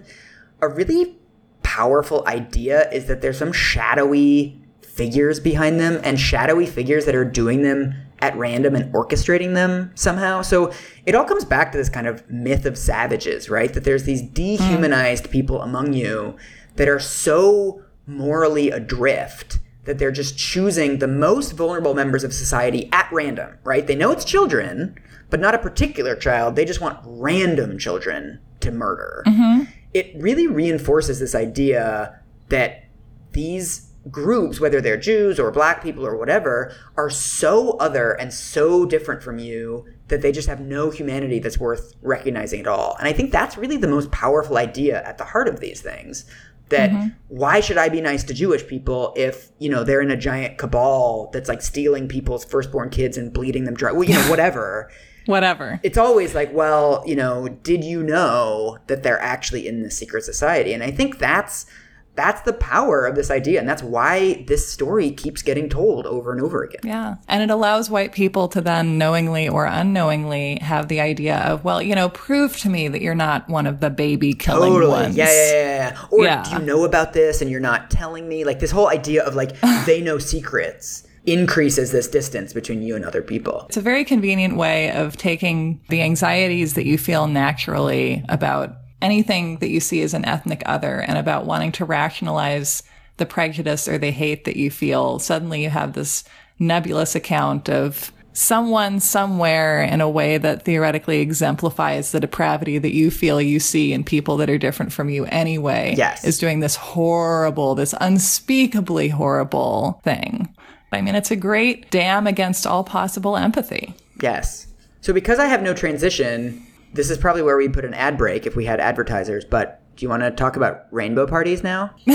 a 0.61 0.67
really 0.67 1.17
powerful 1.63 2.23
idea 2.27 2.89
is 2.91 3.07
that 3.07 3.21
there's 3.21 3.37
some 3.37 3.51
shadowy 3.51 4.61
figures 4.81 5.39
behind 5.39 5.79
them 5.79 5.99
and 6.03 6.19
shadowy 6.19 6.65
figures 6.65 7.05
that 7.05 7.15
are 7.15 7.25
doing 7.25 7.63
them 7.63 7.95
at 8.19 8.37
random 8.37 8.75
and 8.75 8.93
orchestrating 8.93 9.55
them 9.55 9.91
somehow. 9.95 10.41
So 10.41 10.71
it 11.05 11.15
all 11.15 11.25
comes 11.25 11.43
back 11.43 11.71
to 11.71 11.77
this 11.77 11.89
kind 11.89 12.05
of 12.05 12.29
myth 12.29 12.65
of 12.65 12.77
savages, 12.77 13.49
right? 13.49 13.73
That 13.73 13.83
there's 13.83 14.03
these 14.03 14.21
dehumanized 14.21 15.25
mm. 15.25 15.31
people 15.31 15.61
among 15.61 15.93
you 15.93 16.35
that 16.75 16.87
are 16.87 16.99
so 16.99 17.83
morally 18.07 18.69
adrift 18.69 19.59
that 19.85 19.97
they're 19.97 20.11
just 20.11 20.37
choosing 20.37 20.99
the 20.99 21.07
most 21.07 21.51
vulnerable 21.51 21.93
members 21.93 22.23
of 22.23 22.33
society 22.33 22.89
at 22.91 23.09
random, 23.11 23.57
right? 23.63 23.87
They 23.87 23.95
know 23.95 24.11
it's 24.11 24.25
children, 24.25 24.97
but 25.29 25.39
not 25.39 25.55
a 25.55 25.59
particular 25.59 26.15
child. 26.15 26.55
They 26.55 26.65
just 26.65 26.81
want 26.81 26.99
random 27.03 27.79
children 27.79 28.39
to 28.59 28.71
murder. 28.71 29.23
Mm-hmm. 29.25 29.63
It 29.93 30.13
really 30.15 30.47
reinforces 30.47 31.19
this 31.19 31.33
idea 31.33 32.21
that 32.49 32.85
these 33.31 33.87
groups, 34.09 34.59
whether 34.59 34.81
they're 34.81 34.97
Jews 34.97 35.39
or 35.39 35.51
black 35.51 35.83
people 35.83 36.05
or 36.05 36.17
whatever, 36.17 36.73
are 36.97 37.09
so 37.09 37.71
other 37.77 38.13
and 38.13 38.33
so 38.33 38.85
different 38.85 39.21
from 39.21 39.37
you 39.37 39.85
that 40.07 40.21
they 40.21 40.31
just 40.31 40.47
have 40.47 40.59
no 40.59 40.89
humanity 40.89 41.39
that's 41.39 41.59
worth 41.59 41.93
recognizing 42.01 42.61
at 42.61 42.67
all. 42.67 42.95
And 42.97 43.07
I 43.07 43.13
think 43.13 43.31
that's 43.31 43.57
really 43.57 43.77
the 43.77 43.87
most 43.87 44.11
powerful 44.11 44.57
idea 44.57 45.03
at 45.03 45.17
the 45.17 45.25
heart 45.25 45.47
of 45.47 45.59
these 45.59 45.81
things. 45.81 46.25
That 46.71 46.89
mm-hmm. 46.89 47.09
why 47.27 47.59
should 47.59 47.77
I 47.77 47.89
be 47.89 48.01
nice 48.01 48.23
to 48.23 48.33
Jewish 48.33 48.65
people 48.65 49.13
if, 49.15 49.51
you 49.59 49.69
know, 49.69 49.83
they're 49.83 50.01
in 50.01 50.11
a 50.11 50.17
giant 50.17 50.57
cabal 50.57 51.29
that's 51.31 51.47
like 51.47 51.61
stealing 51.61 52.07
people's 52.07 52.43
firstborn 52.43 52.89
kids 52.89 53.17
and 53.17 53.31
bleeding 53.31 53.65
them 53.65 53.75
dry? 53.75 53.91
Well, 53.91 54.03
you 54.03 54.15
know, 54.15 54.21
whatever. 54.29 54.91
whatever. 55.27 55.79
It's 55.83 55.97
always 55.97 56.33
like, 56.33 56.51
well, 56.53 57.03
you 57.05 57.15
know, 57.15 57.47
did 57.47 57.83
you 57.83 58.03
know 58.03 58.79
that 58.87 59.03
they're 59.03 59.21
actually 59.21 59.67
in 59.67 59.83
the 59.83 59.91
secret 59.91 60.23
society? 60.23 60.73
And 60.73 60.81
I 60.81 60.91
think 60.91 61.19
that's 61.19 61.67
that's 62.15 62.41
the 62.41 62.53
power 62.53 63.05
of 63.05 63.15
this 63.15 63.31
idea 63.31 63.59
and 63.59 63.67
that's 63.67 63.83
why 63.83 64.43
this 64.47 64.71
story 64.71 65.11
keeps 65.11 65.41
getting 65.41 65.69
told 65.69 66.05
over 66.05 66.31
and 66.31 66.41
over 66.41 66.63
again 66.63 66.81
yeah 66.83 67.15
and 67.27 67.41
it 67.41 67.49
allows 67.49 67.89
white 67.89 68.11
people 68.11 68.47
to 68.47 68.59
then 68.59 68.97
knowingly 68.97 69.47
or 69.47 69.65
unknowingly 69.65 70.57
have 70.61 70.87
the 70.87 70.99
idea 70.99 71.37
of 71.39 71.63
well 71.63 71.81
you 71.81 71.95
know 71.95 72.09
prove 72.09 72.57
to 72.57 72.69
me 72.69 72.87
that 72.87 73.01
you're 73.01 73.15
not 73.15 73.47
one 73.49 73.65
of 73.65 73.79
the 73.79 73.89
baby 73.89 74.33
killing 74.33 74.71
totally. 74.71 74.91
ones 74.91 75.15
yeah 75.15 75.25
yeah 75.25 75.51
yeah, 75.51 75.89
yeah. 75.91 76.05
or 76.11 76.25
yeah. 76.25 76.43
do 76.43 76.55
you 76.55 76.61
know 76.61 76.83
about 76.83 77.13
this 77.13 77.41
and 77.41 77.49
you're 77.49 77.59
not 77.59 77.89
telling 77.89 78.27
me 78.27 78.43
like 78.43 78.59
this 78.59 78.71
whole 78.71 78.89
idea 78.89 79.23
of 79.23 79.35
like 79.35 79.59
they 79.85 80.01
know 80.01 80.17
secrets 80.17 81.07
increases 81.25 81.91
this 81.91 82.07
distance 82.07 82.53
between 82.53 82.81
you 82.81 82.95
and 82.95 83.05
other 83.05 83.21
people. 83.21 83.65
It's 83.67 83.77
a 83.77 83.81
very 83.81 84.03
convenient 84.03 84.57
way 84.57 84.91
of 84.91 85.17
taking 85.17 85.81
the 85.89 86.01
anxieties 86.01 86.73
that 86.73 86.85
you 86.85 86.97
feel 86.97 87.27
naturally 87.27 88.25
about 88.27 88.75
anything 89.01 89.57
that 89.57 89.69
you 89.69 89.79
see 89.79 90.01
as 90.01 90.13
an 90.13 90.25
ethnic 90.25 90.61
other 90.65 90.99
and 90.99 91.17
about 91.17 91.45
wanting 91.45 91.71
to 91.73 91.85
rationalize 91.85 92.83
the 93.17 93.25
prejudice 93.25 93.87
or 93.87 93.97
the 93.97 94.11
hate 94.11 94.45
that 94.45 94.55
you 94.57 94.71
feel, 94.71 95.19
suddenly 95.19 95.63
you 95.63 95.69
have 95.69 95.93
this 95.93 96.23
nebulous 96.59 97.15
account 97.15 97.69
of 97.69 98.11
someone 98.33 98.99
somewhere 98.99 99.83
in 99.83 99.99
a 99.99 100.09
way 100.09 100.37
that 100.37 100.63
theoretically 100.63 101.19
exemplifies 101.19 102.11
the 102.11 102.19
depravity 102.19 102.77
that 102.77 102.93
you 102.93 103.11
feel 103.11 103.41
you 103.41 103.59
see 103.59 103.91
in 103.91 104.03
people 104.03 104.37
that 104.37 104.49
are 104.49 104.57
different 104.57 104.93
from 104.93 105.09
you 105.09 105.25
anyway. 105.25 105.93
Yes. 105.97 106.23
Is 106.23 106.37
doing 106.37 106.61
this 106.61 106.75
horrible, 106.75 107.75
this 107.75 107.93
unspeakably 107.99 109.09
horrible 109.09 109.99
thing. 110.03 110.53
I 110.93 111.01
mean, 111.01 111.15
it's 111.15 111.31
a 111.31 111.35
great 111.35 111.89
dam 111.89 112.27
against 112.27 112.67
all 112.67 112.83
possible 112.83 113.37
empathy. 113.37 113.93
Yes. 114.21 114.67
So 115.01 115.13
because 115.13 115.39
I 115.39 115.47
have 115.47 115.63
no 115.63 115.73
transition, 115.73 116.65
this 116.93 117.09
is 117.09 117.17
probably 117.17 117.41
where 117.41 117.57
we 117.57 117.69
put 117.69 117.85
an 117.85 117.93
ad 117.93 118.17
break 118.17 118.45
if 118.45 118.55
we 118.55 118.65
had 118.65 118.79
advertisers, 118.79 119.45
but 119.45 119.81
do 119.95 120.05
you 120.05 120.09
want 120.09 120.23
to 120.23 120.31
talk 120.31 120.55
about 120.55 120.85
rainbow 120.91 121.27
parties 121.27 121.63
now? 121.63 121.93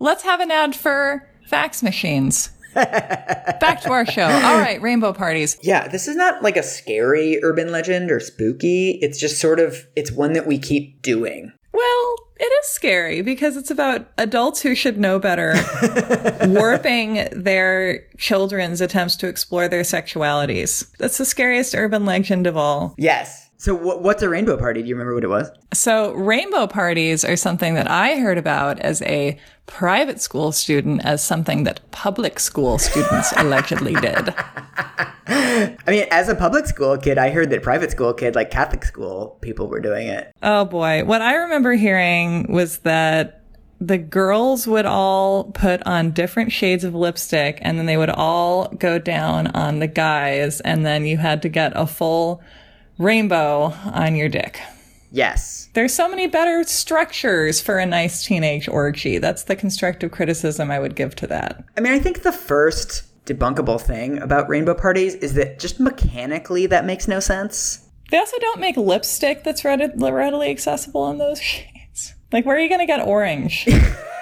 Let's 0.00 0.22
have 0.22 0.40
an 0.40 0.50
ad 0.50 0.74
for 0.74 1.28
fax 1.46 1.82
machines. 1.82 2.50
Back 2.74 3.80
to 3.82 3.90
our 3.90 4.04
show. 4.04 4.26
All 4.26 4.58
right, 4.58 4.80
rainbow 4.82 5.14
parties. 5.14 5.58
Yeah, 5.62 5.88
this 5.88 6.08
is 6.08 6.14
not 6.16 6.42
like 6.42 6.58
a 6.58 6.62
scary 6.62 7.42
urban 7.42 7.72
legend 7.72 8.10
or 8.10 8.20
spooky. 8.20 8.98
It's 9.00 9.18
just 9.18 9.40
sort 9.40 9.60
of 9.60 9.86
it's 9.96 10.12
one 10.12 10.34
that 10.34 10.46
we 10.46 10.58
keep 10.58 11.00
doing. 11.00 11.52
Well, 11.72 12.16
it 12.38 12.44
is 12.44 12.68
scary 12.68 13.22
because 13.22 13.56
it's 13.56 13.70
about 13.70 14.08
adults 14.18 14.60
who 14.60 14.74
should 14.74 14.98
know 14.98 15.18
better 15.18 15.54
warping 16.46 17.28
their 17.32 18.06
children's 18.18 18.80
attempts 18.80 19.16
to 19.16 19.28
explore 19.28 19.68
their 19.68 19.82
sexualities. 19.82 20.90
That's 20.98 21.18
the 21.18 21.24
scariest 21.24 21.74
urban 21.74 22.04
legend 22.04 22.46
of 22.46 22.56
all. 22.56 22.94
Yes. 22.98 23.50
So, 23.58 23.74
what's 23.74 24.22
a 24.22 24.28
rainbow 24.28 24.58
party? 24.58 24.82
Do 24.82 24.88
you 24.88 24.94
remember 24.94 25.14
what 25.14 25.24
it 25.24 25.28
was? 25.28 25.50
So, 25.72 26.12
rainbow 26.12 26.66
parties 26.66 27.24
are 27.24 27.36
something 27.36 27.74
that 27.74 27.90
I 27.90 28.16
heard 28.16 28.36
about 28.36 28.78
as 28.80 29.00
a 29.02 29.38
private 29.66 30.20
school 30.20 30.52
student 30.52 31.04
as 31.04 31.22
something 31.22 31.64
that 31.64 31.80
public 31.90 32.38
school 32.38 32.78
students 32.78 33.32
allegedly 33.36 33.94
did. 33.94 34.34
I 35.28 35.76
mean, 35.88 36.06
as 36.10 36.28
a 36.28 36.34
public 36.34 36.66
school 36.66 36.96
kid, 36.96 37.18
I 37.18 37.30
heard 37.30 37.50
that 37.50 37.62
private 37.62 37.90
school 37.90 38.12
kid, 38.14 38.34
like 38.34 38.50
Catholic 38.50 38.84
school 38.84 39.38
people, 39.40 39.68
were 39.68 39.80
doing 39.80 40.06
it. 40.06 40.32
Oh 40.42 40.64
boy. 40.64 41.04
What 41.04 41.22
I 41.22 41.34
remember 41.34 41.74
hearing 41.74 42.50
was 42.50 42.78
that 42.78 43.42
the 43.80 43.98
girls 43.98 44.66
would 44.66 44.86
all 44.86 45.44
put 45.44 45.82
on 45.86 46.12
different 46.12 46.52
shades 46.52 46.84
of 46.84 46.94
lipstick 46.94 47.58
and 47.60 47.78
then 47.78 47.86
they 47.86 47.96
would 47.96 48.10
all 48.10 48.68
go 48.68 48.98
down 48.98 49.48
on 49.48 49.80
the 49.80 49.86
guys 49.86 50.60
and 50.62 50.86
then 50.86 51.04
you 51.04 51.18
had 51.18 51.42
to 51.42 51.48
get 51.48 51.72
a 51.74 51.86
full 51.86 52.40
rainbow 52.98 53.74
on 53.92 54.16
your 54.16 54.28
dick. 54.28 54.60
Yes. 55.16 55.70
There's 55.72 55.94
so 55.94 56.10
many 56.10 56.26
better 56.26 56.62
structures 56.64 57.58
for 57.58 57.78
a 57.78 57.86
nice 57.86 58.22
teenage 58.22 58.68
orgy. 58.68 59.16
That's 59.16 59.44
the 59.44 59.56
constructive 59.56 60.10
criticism 60.10 60.70
I 60.70 60.78
would 60.78 60.94
give 60.94 61.16
to 61.16 61.26
that. 61.28 61.64
I 61.74 61.80
mean, 61.80 61.94
I 61.94 61.98
think 61.98 62.20
the 62.22 62.32
first 62.32 63.04
debunkable 63.24 63.80
thing 63.80 64.18
about 64.18 64.46
rainbow 64.46 64.74
parties 64.74 65.14
is 65.14 65.32
that 65.32 65.58
just 65.58 65.80
mechanically 65.80 66.66
that 66.66 66.84
makes 66.84 67.08
no 67.08 67.18
sense. 67.18 67.88
They 68.10 68.18
also 68.18 68.36
don't 68.40 68.60
make 68.60 68.76
lipstick 68.76 69.42
that's 69.42 69.64
readily 69.64 70.50
accessible 70.50 71.10
in 71.10 71.16
those 71.16 71.40
shades. 71.42 72.14
Like, 72.30 72.44
where 72.44 72.58
are 72.58 72.60
you 72.60 72.68
going 72.68 72.80
to 72.80 72.86
get 72.86 73.00
orange? 73.00 73.66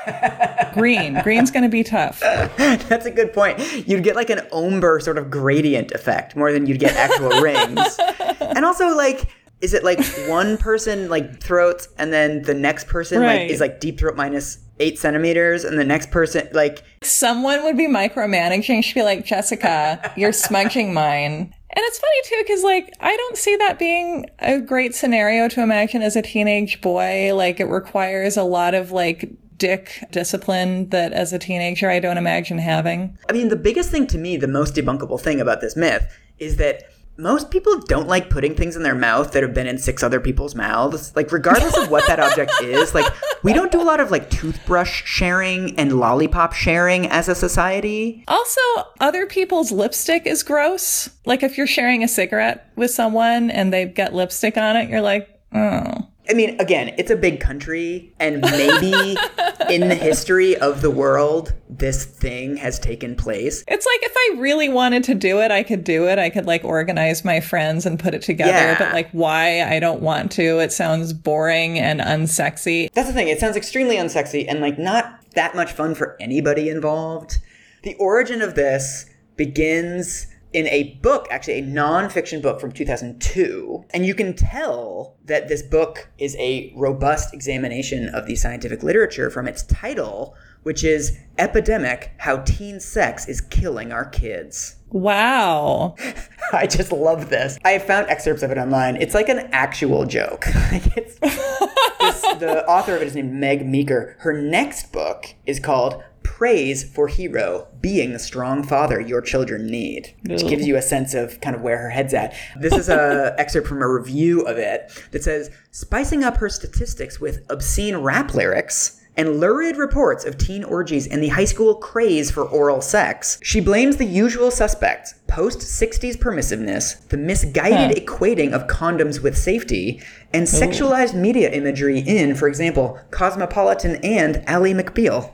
Green. 0.74 1.20
Green's 1.22 1.51
going 1.51 1.64
to 1.64 1.68
be 1.68 1.82
tough. 1.82 2.20
That's 2.20 3.07
a 3.07 3.11
good 3.11 3.32
point. 3.32 3.59
You'd 3.88 4.05
get 4.05 4.14
like 4.14 4.30
an 4.30 4.42
ombre 4.53 5.01
sort 5.01 5.18
of 5.18 5.28
gradient 5.28 5.90
effect 5.90 6.36
more 6.36 6.53
than 6.53 6.66
you'd 6.66 6.78
get 6.78 6.95
actual 6.95 7.40
rings. 7.40 7.99
And 8.40 8.64
also, 8.64 8.95
like, 8.95 9.28
is 9.65 9.73
it 9.73 9.83
like 9.83 9.99
one 10.29 10.57
person 10.59 11.09
like 11.09 11.43
throats 11.43 11.89
and 11.99 12.12
then 12.12 12.43
the 12.43 12.55
next 12.55 12.87
person 12.87 13.21
right. 13.21 13.43
like 13.43 13.51
is 13.51 13.61
like 13.61 13.81
deep 13.81 13.99
throat 13.99 14.15
minus 14.15 14.59
eight 14.79 14.99
centimeters 14.99 15.65
and 15.65 15.79
the 15.79 15.85
next 15.85 16.11
person 16.11 16.47
like 16.53 16.83
someone 17.03 17.62
would 17.65 17.77
be 17.77 17.89
micromanaging 17.89 18.85
she'd 18.85 18.95
be 18.95 19.03
like 19.03 19.25
jessica 19.25 20.12
you're 20.17 20.33
smudging 20.33 20.93
mine 20.93 21.55
and 21.77 21.83
it's 21.87 21.99
funny 21.99 22.17
too 22.25 22.43
because 22.47 22.62
like 22.62 22.93
i 23.01 23.17
don't 23.17 23.39
see 23.39 23.57
that 23.57 23.79
being 23.79 24.27
a 24.41 24.61
great 24.61 24.95
scenario 24.95 25.49
to 25.49 25.62
imagine 25.62 26.03
as 26.03 26.17
a 26.17 26.23
teenage 26.23 26.81
boy 26.81 27.35
like 27.35 27.59
it 27.59 27.67
requires 27.67 28.37
a 28.37 28.43
lot 28.43 28.75
of 28.75 28.91
like 28.91 29.31
dick 29.57 30.03
discipline 30.11 30.89
that 30.91 31.12
as 31.12 31.33
a 31.33 31.39
teenager 31.39 31.89
I 31.89 32.01
don't 32.01 32.19
imagine 32.19 32.59
having? 32.59 33.17
I 33.31 33.33
mean, 33.33 33.51
the 33.51 33.57
biggest 33.57 33.89
thing 33.89 34.09
to 34.09 34.19
me, 34.19 34.37
the 34.37 34.49
most 34.49 34.75
debunkable 34.75 35.21
thing 35.21 35.41
about 35.41 35.61
this 35.61 35.77
myth 35.77 36.19
is 36.39 36.57
that 36.57 36.83
most 37.17 37.51
people 37.51 37.79
don't 37.81 38.09
like 38.09 38.29
putting 38.31 38.55
things 38.55 38.77
in 38.77 38.83
their 38.83 38.95
mouth 38.95 39.33
that 39.33 39.43
have 39.43 39.55
been 39.55 39.67
in 39.67 39.79
six 39.79 40.03
other 40.03 40.21
people's 40.21 40.55
mouths. 40.55 41.15
Like, 41.15 41.31
regardless 41.31 41.77
of 41.77 41.91
what 41.91 42.07
that 42.07 42.19
object 42.19 42.53
is, 42.62 42.95
like, 42.95 43.12
we 43.43 43.53
don't 43.53 43.71
do 43.71 43.81
a 43.81 43.85
lot 43.85 44.01
of 44.01 44.11
like 44.11 44.31
toothbrush 44.31 45.05
sharing 45.05 45.79
and 45.79 45.99
lollipop 45.99 46.53
sharing 46.53 47.07
as 47.09 47.29
a 47.29 47.35
society. 47.35 48.25
Also, 48.27 48.61
other 49.01 49.27
people's 49.27 49.71
lipstick 49.71 50.27
is 50.27 50.43
gross. 50.43 51.11
Like, 51.25 51.43
if 51.43 51.57
you're 51.57 51.67
sharing 51.67 52.03
a 52.03 52.09
cigarette 52.09 52.71
with 52.77 52.91
someone 52.91 53.51
and 53.51 53.73
they've 53.73 53.95
got 53.95 54.12
lipstick 54.12 54.57
on 54.57 54.77
it, 54.77 54.89
you're 54.89 55.01
like, 55.01 55.29
oh. 55.55 56.09
I 56.29 56.33
mean, 56.33 56.59
again, 56.61 56.95
it's 56.97 57.11
a 57.11 57.16
big 57.16 57.41
country, 57.41 58.14
and 58.18 58.41
maybe 58.41 59.16
in 59.68 59.89
the 59.89 59.95
history 59.95 60.57
of 60.57 60.81
the 60.81 60.91
world, 60.91 61.53
this 61.68 62.05
thing 62.05 62.57
has 62.57 62.79
taken 62.79 63.14
place. 63.14 63.62
It's 63.68 63.85
like 63.85 63.99
if 64.03 64.12
I 64.16 64.41
really 64.41 64.68
wanted 64.68 65.05
to 65.05 65.14
do 65.14 65.41
it, 65.41 65.51
I 65.51 65.62
could 65.62 65.85
do 65.85 66.09
it. 66.09 66.18
I 66.18 66.31
could 66.31 66.47
like 66.47 66.64
organize 66.64 67.25
my 67.25 67.41
friends 67.41 67.85
and 67.85 67.99
put 67.99 68.14
it 68.14 68.22
together. 68.22 68.53
Yeah. 68.53 68.79
But 68.79 68.93
like, 68.95 69.11
why 69.11 69.62
I 69.62 69.81
don't 69.81 70.01
want 70.01 70.33
to? 70.33 70.61
It 70.61 70.72
sounds 70.72 71.12
boring 71.12 71.79
and 71.79 72.01
unsexy. 72.01 72.91
That's 72.93 73.09
the 73.09 73.14
thing. 73.14 73.29
It 73.29 73.39
sounds 73.39 73.57
extremely 73.57 73.97
unsexy 73.97 74.47
and 74.49 74.61
like 74.61 74.79
not 74.79 75.20
that 75.35 75.55
much 75.55 75.72
fun 75.72 75.95
for 75.95 76.16
anybody 76.20 76.70
involved. 76.70 77.39
The 77.83 77.95
origin 77.97 78.41
of 78.41 78.55
this 78.55 79.07
begins 79.37 80.27
in 80.55 80.69
a 80.69 80.95
book, 81.03 81.27
actually 81.31 81.59
a 81.59 81.63
nonfiction 81.63 82.41
book 82.41 82.61
from 82.61 82.71
2002. 82.71 83.85
And 83.93 84.07
you 84.07 84.15
can 84.15 84.35
tell 84.35 85.17
that 85.25 85.49
this 85.49 85.63
book 85.63 86.09
is 86.17 86.37
a 86.37 86.73
robust 86.77 87.35
examination 87.35 88.09
of 88.09 88.27
the 88.27 88.37
scientific 88.37 88.85
literature 88.85 89.31
from 89.31 89.49
its 89.49 89.65
title, 89.65 90.37
which 90.63 90.85
is 90.85 91.19
Epidemic 91.39 92.13
How 92.19 92.39
Teen 92.39 92.79
Sex 92.79 93.29
is 93.29 93.41
Killing 93.41 93.91
Our 93.91 94.05
Kids. 94.05 94.77
Wow. 94.91 95.97
I 96.53 96.69
just 96.69 96.93
love 96.93 97.31
this. 97.31 97.59
I 97.65 97.81
found 97.81 98.09
excerpts 98.09 98.45
of 98.45 98.53
it 98.53 98.59
online. 98.59 98.95
It's 98.97 99.15
like 99.15 99.29
an 99.29 99.49
actual 99.51 100.07
joke. 100.07 100.45
this, 100.95 101.19
the 101.19 102.65
author 102.69 102.95
of 102.95 103.03
it 103.03 103.09
is 103.09 103.17
named 103.17 103.33
Meg 103.33 103.67
Meeker. 103.67 104.15
Her 104.21 104.41
next 104.41 104.93
book 104.93 105.35
is 105.47 105.59
called 105.59 106.01
praise 106.25 106.83
for 106.83 107.07
Hero 107.07 107.68
being 107.81 108.12
the 108.12 108.18
strong 108.18 108.64
father 108.64 109.01
your 109.01 109.20
children 109.20 109.66
need, 109.66 110.14
which 110.25 110.43
Ew. 110.43 110.49
gives 110.49 110.66
you 110.66 110.77
a 110.77 110.83
sense 110.83 111.14
of 111.14 111.41
kind 111.41 111.55
of 111.55 111.62
where 111.62 111.79
her 111.79 111.91
head's 111.91 112.12
at. 112.12 112.35
This 112.59 112.75
is 112.75 112.89
a 112.89 113.35
excerpt 113.39 113.68
from 113.68 113.83
a 113.83 113.89
review 113.89 114.41
of 114.43 114.59
it 114.59 114.91
that 115.12 115.22
says, 115.22 115.51
spicing 115.70 116.25
up 116.25 116.39
her 116.39 116.49
statistics 116.49 117.20
with 117.20 117.47
obscene 117.49 117.97
rap 117.99 118.35
lyrics 118.35 119.01
and 119.16 119.39
lurid 119.39 119.77
reports 119.77 120.25
of 120.25 120.37
teen 120.37 120.64
orgies 120.64 121.07
and 121.07 121.22
the 121.22 121.29
high 121.29 121.45
school 121.45 121.77
craze 121.77 122.31
for 122.31 122.49
oral 122.49 122.81
sex, 122.81 123.39
she 123.43 123.61
blames 123.61 123.97
the 123.97 124.05
usual 124.05 124.51
suspects 124.51 125.14
post 125.27 125.61
60s 125.61 126.16
permissiveness, 126.16 127.09
the 127.09 127.16
misguided 127.16 127.97
equating 127.97 128.53
of 128.53 128.66
condoms 128.66 129.22
with 129.22 129.37
safety, 129.37 130.01
and 130.33 130.47
sexualized 130.47 131.14
media 131.14 131.51
imagery 131.51 132.01
in, 132.01 132.35
for 132.35 132.49
example, 132.49 132.99
Cosmopolitan 133.11 133.97
and 134.05 134.43
Ally 134.49 134.72
McBeal. 134.72 135.33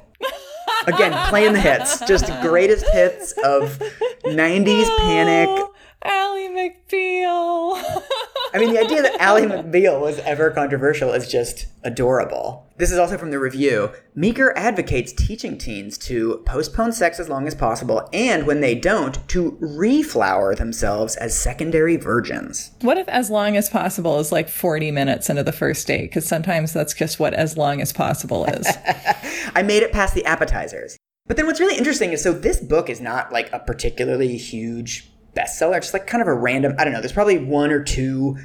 Again, 0.87 1.13
playing 1.29 1.53
the 1.53 1.61
hits, 1.61 2.01
just 2.01 2.27
greatest 2.41 2.87
hits 2.93 3.33
of 3.45 3.79
90s 4.25 4.89
panic. 4.99 5.49
Oh, 5.51 5.75
Ally 6.03 6.71
McBeal. 6.91 8.03
I 8.53 8.59
mean, 8.59 8.73
the 8.73 8.81
idea 8.81 9.03
that 9.03 9.21
Ally 9.21 9.43
McBeal 9.43 10.01
was 10.01 10.19
ever 10.21 10.51
controversial 10.51 11.13
is 11.13 11.29
just 11.29 11.67
adorable. 11.85 12.67
This 12.79 12.91
is 12.91 12.99
also 12.99 13.17
from 13.17 13.31
the 13.31 13.39
review. 13.39 13.91
Meeker 14.15 14.57
advocates 14.57 15.13
teaching 15.13 15.57
teens 15.59 15.97
to 15.99 16.43
postpone 16.47 16.93
sex 16.93 17.21
as 17.21 17.29
long 17.29 17.47
as 17.47 17.55
possible, 17.55 18.09
and 18.13 18.47
when 18.47 18.61
they 18.61 18.75
don't, 18.75 19.27
to 19.29 19.53
reflower 19.61 20.57
themselves 20.57 21.17
as 21.17 21.39
secondary 21.39 21.97
virgins. 21.97 22.73
what 22.81 22.99
if 22.99 23.09
as 23.09 23.31
long 23.31 23.57
as 23.57 23.69
possible 23.69 24.19
is 24.19 24.33
like 24.33 24.49
40 24.49 24.91
minutes 24.91 25.31
into 25.31 25.43
the 25.43 25.53
first 25.53 25.87
date? 25.87 26.11
Because 26.11 26.27
sometimes 26.27 26.73
that's 26.73 26.95
just 26.95 27.21
what 27.21 27.35
as 27.35 27.57
long 27.57 27.81
as 27.81 27.93
possible 27.93 28.45
is. 28.47 28.67
I 29.55 29.63
made 29.63 29.83
it 29.83 29.93
past 29.93 30.15
the 30.15 30.25
appetizers. 30.25 30.97
But 31.27 31.37
then 31.37 31.47
what's 31.47 31.61
really 31.61 31.79
interesting 31.79 32.13
is 32.13 32.23
so 32.23 32.33
this 32.33 32.61
book 32.61 32.91
is 32.91 33.01
not 33.01 33.31
like 33.33 33.53
a 33.53 33.61
particularly 33.61 34.37
huge 34.37 35.10
bestseller. 35.35 35.81
Just 35.81 35.93
like 35.93 36.07
kind 36.07 36.23
of 36.23 36.29
a 36.29 36.35
random, 36.35 36.75
I 36.79 36.85
don't 36.85 36.93
know, 36.93 37.01
there's 37.01 37.13
probably 37.13 37.39
one 37.39 37.71
or 37.71 37.83
two 37.83 38.39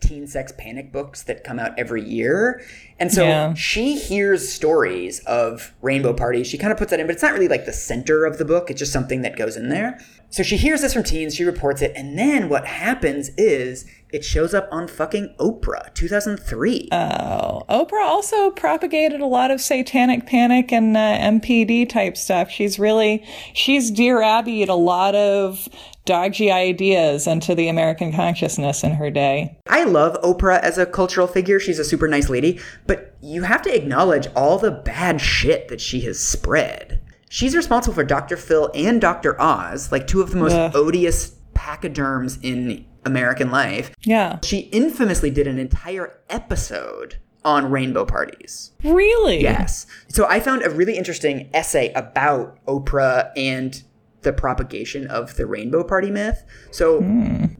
teen 0.00 0.26
sex 0.26 0.52
panic 0.56 0.92
books 0.92 1.24
that 1.24 1.42
come 1.42 1.58
out 1.58 1.76
every 1.78 2.02
year. 2.04 2.62
And 3.00 3.12
so 3.12 3.24
Yeah. 3.24 3.54
she 3.54 3.96
hears 3.96 4.48
stories 4.48 5.18
of 5.20 5.74
rainbow 5.82 6.12
parties. 6.12 6.46
She 6.46 6.58
kind 6.58 6.70
of 6.72 6.78
puts 6.78 6.90
that 6.90 7.00
in, 7.00 7.06
but 7.06 7.14
it's 7.14 7.22
not 7.22 7.32
really 7.32 7.48
like 7.48 7.66
the 7.66 7.72
center 7.72 8.24
of 8.24 8.38
the 8.38 8.44
book. 8.44 8.70
It's 8.70 8.78
just 8.78 8.92
something 8.92 9.22
that 9.22 9.36
goes 9.36 9.56
in 9.56 9.68
there. 9.68 9.98
So 10.30 10.44
she 10.44 10.56
hears 10.56 10.80
this 10.80 10.94
from 10.94 11.02
teens, 11.02 11.34
she 11.34 11.42
reports 11.42 11.82
it, 11.82 11.92
and 11.96 12.16
then 12.16 12.48
what 12.48 12.64
happens 12.64 13.30
is 13.36 13.84
it 14.12 14.24
shows 14.24 14.54
up 14.54 14.68
on 14.70 14.86
fucking 14.86 15.34
Oprah, 15.38 15.92
2003. 15.94 16.88
Oh, 16.92 17.62
Oprah 17.68 18.04
also 18.04 18.50
propagated 18.50 19.20
a 19.20 19.26
lot 19.26 19.50
of 19.50 19.60
satanic 19.60 20.26
panic 20.26 20.72
and 20.72 20.96
uh, 20.96 21.00
MPD 21.00 21.88
type 21.88 22.16
stuff. 22.16 22.48
She's 22.48 22.78
really, 22.78 23.24
she's 23.54 23.90
Dear 23.90 24.22
Abby 24.22 24.62
a 24.62 24.74
lot 24.74 25.16
of 25.16 25.68
dodgy 26.04 26.50
ideas 26.50 27.26
into 27.26 27.54
the 27.56 27.68
American 27.68 28.12
consciousness 28.12 28.84
in 28.84 28.92
her 28.92 29.10
day. 29.10 29.58
I 29.68 29.82
love 29.82 30.20
Oprah 30.22 30.60
as 30.60 30.78
a 30.78 30.86
cultural 30.86 31.26
figure. 31.26 31.58
She's 31.58 31.78
a 31.80 31.84
super 31.84 32.06
nice 32.06 32.28
lady, 32.28 32.60
but 32.86 33.16
you 33.20 33.42
have 33.42 33.62
to 33.62 33.74
acknowledge 33.74 34.28
all 34.36 34.58
the 34.58 34.70
bad 34.70 35.20
shit 35.20 35.68
that 35.68 35.80
she 35.80 36.00
has 36.02 36.20
spread. 36.20 37.00
She's 37.32 37.54
responsible 37.54 37.94
for 37.94 38.02
Dr. 38.02 38.36
Phil 38.36 38.72
and 38.74 39.00
Dr. 39.00 39.40
Oz, 39.40 39.92
like 39.92 40.08
two 40.08 40.20
of 40.20 40.30
the 40.30 40.36
most 40.36 40.52
Ugh. 40.52 40.72
odious 40.74 41.36
pachyderms 41.54 42.40
in 42.42 42.84
American 43.04 43.52
life. 43.52 43.94
Yeah. 44.02 44.40
She 44.42 44.62
infamously 44.72 45.30
did 45.30 45.46
an 45.46 45.56
entire 45.56 46.18
episode 46.28 47.18
on 47.44 47.70
rainbow 47.70 48.04
parties. 48.04 48.72
Really? 48.82 49.42
Yes. 49.42 49.86
So 50.08 50.26
I 50.26 50.40
found 50.40 50.64
a 50.64 50.70
really 50.70 50.98
interesting 50.98 51.48
essay 51.54 51.92
about 51.92 52.58
Oprah 52.66 53.30
and 53.36 53.80
the 54.22 54.32
propagation 54.32 55.06
of 55.06 55.36
the 55.36 55.46
rainbow 55.46 55.82
party 55.82 56.10
myth. 56.10 56.44
So, 56.70 57.00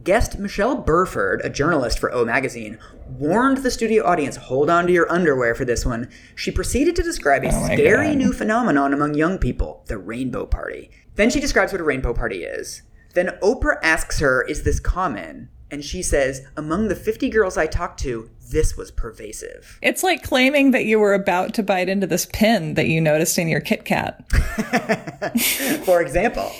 guest 0.03 0.37
Michelle 0.39 0.75
Burford, 0.75 1.41
a 1.43 1.49
journalist 1.49 1.99
for 1.99 2.13
O 2.13 2.23
Magazine, 2.25 2.77
warned 3.07 3.57
the 3.57 3.71
studio 3.71 4.05
audience 4.05 4.35
hold 4.35 4.69
on 4.69 4.87
to 4.87 4.93
your 4.93 5.11
underwear 5.11 5.55
for 5.55 5.65
this 5.65 5.85
one. 5.85 6.09
She 6.35 6.51
proceeded 6.51 6.95
to 6.95 7.03
describe 7.03 7.43
a 7.43 7.49
Oh 7.51 7.65
scary 7.65 8.09
God. 8.09 8.17
new 8.17 8.33
phenomenon 8.33 8.93
among 8.93 9.15
young 9.15 9.37
people 9.37 9.83
the 9.87 9.97
rainbow 9.97 10.45
party. 10.45 10.91
Then 11.15 11.29
she 11.29 11.39
describes 11.39 11.71
what 11.71 11.81
a 11.81 11.85
rainbow 11.85 12.13
party 12.13 12.43
is. 12.43 12.83
Then 13.13 13.37
Oprah 13.41 13.77
asks 13.83 14.19
her, 14.19 14.43
Is 14.43 14.63
this 14.63 14.79
common? 14.79 15.49
And 15.71 15.83
she 15.83 16.03
says, 16.03 16.45
Among 16.57 16.89
the 16.89 16.95
50 16.95 17.29
girls 17.29 17.57
I 17.57 17.65
talked 17.65 17.99
to, 18.01 18.29
this 18.51 18.75
was 18.75 18.91
pervasive. 18.91 19.79
It's 19.81 20.03
like 20.03 20.21
claiming 20.21 20.71
that 20.71 20.83
you 20.83 20.99
were 20.99 21.13
about 21.13 21.53
to 21.53 21.63
bite 21.63 21.87
into 21.87 22.05
this 22.05 22.27
pin 22.33 22.73
that 22.73 22.87
you 22.87 22.99
noticed 22.99 23.37
in 23.37 23.47
your 23.47 23.61
Kit 23.61 23.85
Kat. 23.85 24.29
for 25.85 26.01
example. 26.01 26.51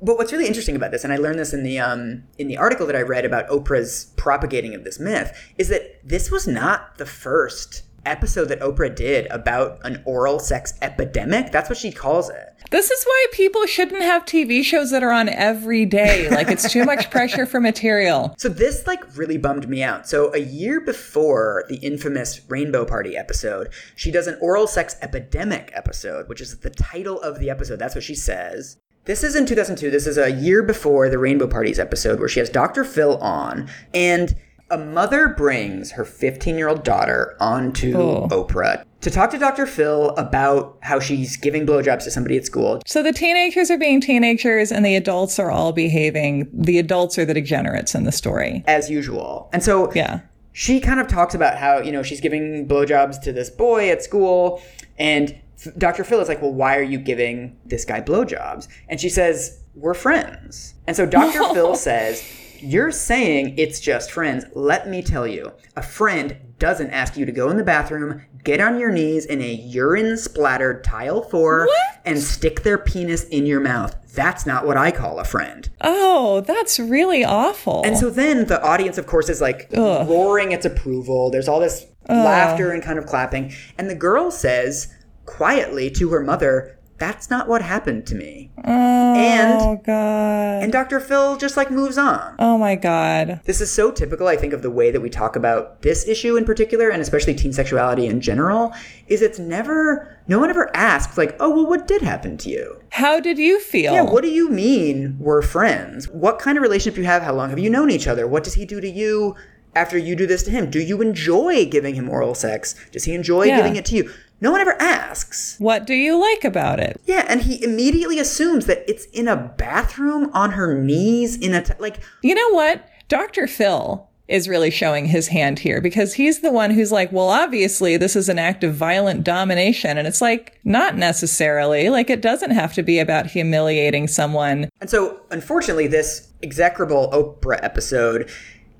But 0.00 0.16
what's 0.16 0.32
really 0.32 0.46
interesting 0.46 0.76
about 0.76 0.92
this, 0.92 1.02
and 1.02 1.12
I 1.12 1.16
learned 1.16 1.40
this 1.40 1.52
in 1.52 1.64
the 1.64 1.80
um, 1.80 2.22
in 2.38 2.46
the 2.46 2.56
article 2.56 2.86
that 2.86 2.94
I 2.94 3.02
read 3.02 3.24
about 3.24 3.48
Oprah's 3.48 4.12
propagating 4.16 4.74
of 4.74 4.84
this 4.84 5.00
myth, 5.00 5.36
is 5.58 5.68
that 5.68 6.00
this 6.04 6.30
was 6.30 6.46
not 6.46 6.96
the 6.98 7.06
first 7.06 7.82
episode 8.06 8.46
that 8.46 8.60
Oprah 8.60 8.94
did 8.94 9.26
about 9.26 9.78
an 9.84 10.02
oral 10.04 10.38
sex 10.38 10.74
epidemic. 10.82 11.52
That's 11.52 11.68
what 11.68 11.78
she 11.78 11.92
calls 11.92 12.30
it. 12.30 12.54
This 12.70 12.90
is 12.90 13.04
why 13.04 13.26
people 13.32 13.66
shouldn't 13.66 14.02
have 14.02 14.24
TV 14.24 14.64
shows 14.64 14.90
that 14.90 15.02
are 15.02 15.12
on 15.12 15.28
every 15.28 15.84
day. 15.86 16.28
Like 16.30 16.48
it's 16.48 16.70
too 16.70 16.84
much 16.84 17.10
pressure 17.10 17.46
for 17.46 17.60
material. 17.60 18.34
So 18.44 18.48
this 18.50 18.86
like 18.86 19.16
really 19.16 19.38
bummed 19.38 19.68
me 19.68 19.82
out. 19.82 20.06
So 20.06 20.32
a 20.34 20.38
year 20.38 20.80
before 20.80 21.64
the 21.68 21.76
infamous 21.76 22.42
Rainbow 22.48 22.84
Party 22.84 23.16
episode, 23.16 23.72
she 23.96 24.10
does 24.10 24.26
an 24.26 24.36
oral 24.40 24.66
sex 24.66 24.96
epidemic 25.00 25.70
episode, 25.74 26.28
which 26.28 26.40
is 26.40 26.58
the 26.58 26.68
title 26.68 27.20
of 27.22 27.38
the 27.38 27.48
episode. 27.48 27.78
That's 27.78 27.94
what 27.94 28.04
she 28.04 28.14
says. 28.14 28.76
This 29.06 29.22
is 29.22 29.36
in 29.36 29.44
2002. 29.46 29.90
This 29.90 30.06
is 30.06 30.16
a 30.16 30.32
year 30.32 30.62
before 30.62 31.08
the 31.10 31.18
Rainbow 31.18 31.46
Parties 31.46 31.78
episode 31.78 32.18
where 32.18 32.28
she 32.28 32.40
has 32.40 32.48
Dr. 32.48 32.84
Phil 32.84 33.18
on 33.18 33.68
and 33.92 34.34
a 34.70 34.78
mother 34.78 35.28
brings 35.28 35.92
her 35.92 36.04
15-year-old 36.04 36.82
daughter 36.84 37.36
onto 37.40 37.96
Oh. 37.96 38.28
Oprah 38.30 38.84
to 39.02 39.10
talk 39.10 39.30
to 39.30 39.38
Dr. 39.38 39.66
Phil 39.66 40.10
about 40.16 40.78
how 40.80 40.98
she's 40.98 41.36
giving 41.36 41.66
blowjobs 41.66 42.04
to 42.04 42.10
somebody 42.10 42.38
at 42.38 42.46
school. 42.46 42.80
So 42.86 43.02
the 43.02 43.12
teenagers 43.12 43.70
are 43.70 43.76
being 43.76 44.00
teenagers 44.00 44.72
and 44.72 44.84
the 44.84 44.96
adults 44.96 45.38
are 45.38 45.50
all 45.50 45.72
behaving. 45.72 46.48
The 46.54 46.78
adults 46.78 47.18
are 47.18 47.26
the 47.26 47.34
degenerates 47.34 47.94
in 47.94 48.04
the 48.04 48.12
story. 48.12 48.64
as 48.66 48.88
usual. 48.90 49.50
And 49.52 49.62
so 49.62 49.92
Yeah. 49.92 50.20
she 50.52 50.80
kind 50.80 51.00
of 51.00 51.08
talks 51.08 51.34
about 51.34 51.58
how, 51.58 51.80
you 51.80 51.92
know, 51.92 52.02
she's 52.02 52.20
giving 52.22 52.66
blowjobs 52.66 53.20
to 53.22 53.32
this 53.32 53.50
boy 53.50 53.90
at 53.90 54.02
school. 54.02 54.62
And 54.98 55.38
Dr. 55.76 56.02
Phil 56.04 56.20
is 56.20 56.28
like, 56.28 56.40
well, 56.40 56.52
why 56.54 56.76
are 56.78 56.82
you 56.82 56.98
giving 56.98 57.56
this 57.66 57.84
guy 57.84 58.00
blowjobs? 58.00 58.68
And 58.88 58.98
she 58.98 59.10
says, 59.10 59.60
we're 59.74 59.92
friends. 59.94 60.74
And 60.86 60.96
so 60.96 61.04
Dr. 61.04 61.42
Phil 61.54 61.74
says, 61.74 62.22
you're 62.62 62.90
saying 62.90 63.54
it's 63.58 63.80
just 63.80 64.10
friends. 64.10 64.44
Let 64.54 64.88
me 64.88 65.02
tell 65.02 65.26
you, 65.26 65.52
a 65.76 65.82
friend 65.82 66.36
doesn't 66.58 66.90
ask 66.90 67.16
you 67.16 67.26
to 67.26 67.32
go 67.32 67.50
in 67.50 67.56
the 67.56 67.64
bathroom, 67.64 68.22
get 68.44 68.60
on 68.60 68.78
your 68.78 68.90
knees 68.90 69.26
in 69.26 69.40
a 69.42 69.52
urine 69.52 70.16
splattered 70.16 70.84
tile 70.84 71.22
floor, 71.22 71.66
What? 71.66 72.00
and 72.04 72.18
stick 72.20 72.62
their 72.62 72.78
penis 72.78 73.24
in 73.24 73.46
your 73.46 73.60
mouth. 73.60 73.96
That's 74.14 74.46
not 74.46 74.66
what 74.66 74.76
I 74.76 74.90
call 74.90 75.18
a 75.18 75.24
friend. 75.24 75.68
Oh, 75.80 76.40
that's 76.42 76.78
really 76.78 77.24
awful. 77.24 77.82
And 77.84 77.96
so 77.98 78.08
then 78.10 78.46
the 78.46 78.62
audience, 78.62 78.96
of 78.98 79.06
course, 79.06 79.28
is 79.28 79.40
like 79.40 79.68
roaring 79.72 80.52
its 80.52 80.64
approval. 80.64 81.30
There's 81.30 81.48
all 81.48 81.60
this 81.60 81.86
laughter 82.08 82.70
and 82.70 82.82
kind 82.82 82.98
of 82.98 83.06
clapping. 83.06 83.52
And 83.76 83.90
the 83.90 83.94
girl 83.94 84.30
says 84.30 84.94
quietly 85.26 85.90
to 85.90 86.10
her 86.10 86.22
mother, 86.22 86.78
That's 86.96 87.28
not 87.28 87.48
what 87.48 87.60
happened 87.60 88.06
to 88.06 88.14
me. 88.14 88.50
oh 88.64 89.14
and- 89.14 89.82
god. 89.84 90.62
And 90.62 90.72
Dr. 90.72 91.00
Phil 91.00 91.36
just 91.36 91.56
like 91.56 91.70
moves 91.70 91.98
on. 91.98 92.36
oh 92.38 92.56
my 92.56 92.74
god. 92.76 93.40
This 93.44 93.60
is 93.60 93.70
so 93.70 93.90
typical, 93.90 94.28
I 94.28 94.36
think, 94.36 94.52
of 94.52 94.62
the 94.62 94.70
way 94.70 94.90
that 94.90 95.00
we 95.00 95.10
talk 95.10 95.34
about 95.36 95.82
this 95.82 96.06
issue 96.06 96.36
in 96.36 96.44
particular, 96.44 96.88
and 96.88 97.02
especially 97.02 97.34
teen 97.34 97.52
sexuality 97.52 98.06
in 98.06 98.20
general, 98.20 98.72
is 99.08 99.20
it's 99.22 99.38
never, 99.38 100.16
no 100.28 100.38
one 100.38 100.50
ever 100.50 100.70
asks, 100.74 101.18
like, 101.18 101.36
oh, 101.40 101.50
well, 101.50 101.66
what 101.66 101.86
did 101.88 102.00
happen 102.02 102.36
to 102.38 102.48
you? 102.48 102.80
How 102.90 103.18
did 103.20 103.38
you 103.38 103.60
feel? 103.60 103.92
Yeah, 103.92 104.02
what 104.02 104.22
do 104.22 104.30
you 104.30 104.48
mean 104.48 105.16
we're 105.18 105.42
friends? 105.42 106.08
What 106.08 106.38
kind 106.38 106.56
of 106.56 106.62
relationship 106.62 106.96
you 106.96 107.04
have? 107.04 107.22
How 107.22 107.34
long 107.34 107.50
have 107.50 107.58
you 107.58 107.68
known 107.70 107.90
each 107.90 108.06
other? 108.06 108.26
What 108.26 108.44
does 108.44 108.54
he 108.54 108.64
do 108.64 108.80
to 108.80 108.88
you 108.88 109.34
after 109.74 109.98
you 109.98 110.14
do 110.16 110.26
this 110.26 110.44
to 110.44 110.50
him? 110.52 110.70
Do 110.70 110.78
you 110.80 111.02
enjoy 111.02 111.66
giving 111.66 111.94
him 111.96 112.08
oral 112.08 112.34
sex? 112.34 112.74
Does 112.92 113.04
he 113.04 113.14
enjoy 113.14 113.44
Yeah. 113.46 113.56
giving 113.56 113.74
it 113.76 113.84
to 113.86 113.96
you? 113.96 114.10
No 114.44 114.50
one 114.50 114.60
ever 114.60 114.76
asks. 114.78 115.56
What 115.58 115.86
do 115.86 115.94
you 115.94 116.20
like 116.20 116.44
about 116.44 116.78
it? 116.78 117.00
Yeah, 117.06 117.24
and 117.30 117.40
he 117.40 117.64
immediately 117.64 118.18
assumes 118.18 118.66
that 118.66 118.84
it's 118.86 119.06
in 119.06 119.26
a 119.26 119.36
bathroom 119.36 120.30
on 120.34 120.50
her 120.50 120.78
knees 120.78 121.34
in 121.34 121.54
a 121.54 121.62
t- 121.62 121.72
like 121.78 122.00
You 122.20 122.34
know 122.34 122.50
what? 122.50 122.86
Dr. 123.08 123.46
Phil 123.46 124.06
is 124.28 124.46
really 124.46 124.70
showing 124.70 125.06
his 125.06 125.28
hand 125.28 125.60
here 125.60 125.80
because 125.80 126.12
he's 126.12 126.40
the 126.40 126.52
one 126.52 126.72
who's 126.72 126.92
like, 126.92 127.10
well, 127.10 127.30
obviously 127.30 127.96
this 127.96 128.14
is 128.14 128.28
an 128.28 128.38
act 128.38 128.62
of 128.62 128.74
violent 128.74 129.24
domination. 129.24 129.96
And 129.96 130.06
it's 130.06 130.20
like, 130.20 130.60
not 130.62 130.94
necessarily. 130.94 131.88
Like, 131.88 132.10
it 132.10 132.20
doesn't 132.20 132.50
have 132.50 132.74
to 132.74 132.82
be 132.82 132.98
about 132.98 133.28
humiliating 133.28 134.08
someone. 134.08 134.68
And 134.82 134.90
so, 134.90 135.22
unfortunately, 135.30 135.86
this 135.86 136.28
execrable 136.42 137.10
Oprah 137.12 137.60
episode 137.62 138.30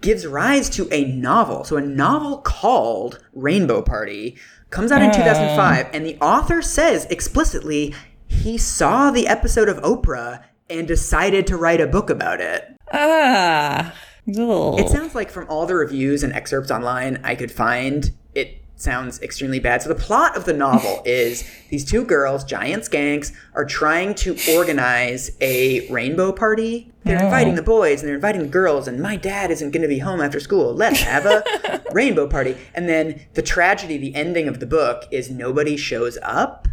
gives 0.03 0.27
rise 0.27 0.69
to 0.69 0.87
a 0.93 1.07
novel. 1.07 1.65
So, 1.65 1.79
a 1.79 1.81
novel 1.81 2.39
called 2.43 3.25
Rainbow 3.33 3.81
Party 3.81 4.37
comes 4.75 4.91
out 4.91 5.01
in 5.03 5.13
2005, 5.13 5.91
and 5.95 6.05
the 6.05 6.17
author 6.21 6.61
says 6.61 7.07
explicitly 7.07 7.95
he 8.27 8.59
saw 8.59 9.13
the 9.13 9.29
episode 9.29 9.69
of 9.69 9.79
Oprah 9.79 10.43
and 10.69 10.89
decided 10.89 11.47
to 11.47 11.57
write 11.57 11.81
a 11.81 11.87
book 11.87 12.11
about 12.11 12.41
it. 12.41 12.65
Ah. 12.93 13.95
ugh. 14.29 14.81
It 14.81 14.89
sounds 14.89 15.15
like 15.15 15.31
from 15.31 15.47
all 15.49 15.67
the 15.67 15.77
reviews 15.77 16.25
and 16.25 16.33
excerpts 16.33 16.73
online 16.73 17.21
I 17.23 17.37
could 17.37 17.53
find, 17.53 18.11
it 18.35 18.64
sounds 18.85 19.21
extremely 19.23 19.59
bad. 19.59 19.83
So 19.83 19.89
the 19.89 19.95
plot 19.95 20.37
of 20.37 20.45
the 20.45 20.53
novel 20.53 21.03
is 21.07 21.51
these 21.71 21.85
two 21.85 22.05
girls, 22.05 22.45
giant 22.45 22.85
skanks, 22.85 23.33
are 23.55 23.65
trying 23.65 24.15
to 24.17 24.37
organize 24.55 25.33
a 25.41 25.89
rainbow 25.91 26.31
party. 26.33 26.93
They're 27.03 27.23
inviting 27.23 27.55
the 27.55 27.63
boys 27.63 28.01
and 28.01 28.09
they're 28.09 28.15
inviting 28.15 28.43
the 28.43 28.49
girls, 28.49 28.89
and 28.89 29.01
my 29.01 29.17
dad 29.17 29.51
isn't 29.51 29.73
going 29.73 29.83
to 29.83 29.89
be 29.89 29.99
home 29.99 30.21
after 30.21 30.41
school. 30.41 30.73
Let's 30.75 31.01
have 31.01 31.27
a 31.27 31.83
rainbow 31.93 32.27
party. 32.27 32.57
And 32.75 32.89
then 32.89 33.27
the 33.35 33.43
tragedy, 33.43 33.99
the 33.99 34.15
ending 34.15 34.49
of 34.49 34.61
the 34.61 34.67
book 34.67 35.05
is 35.11 35.31
nobody 35.31 35.77
shows 35.77 36.17
up. 36.23 36.69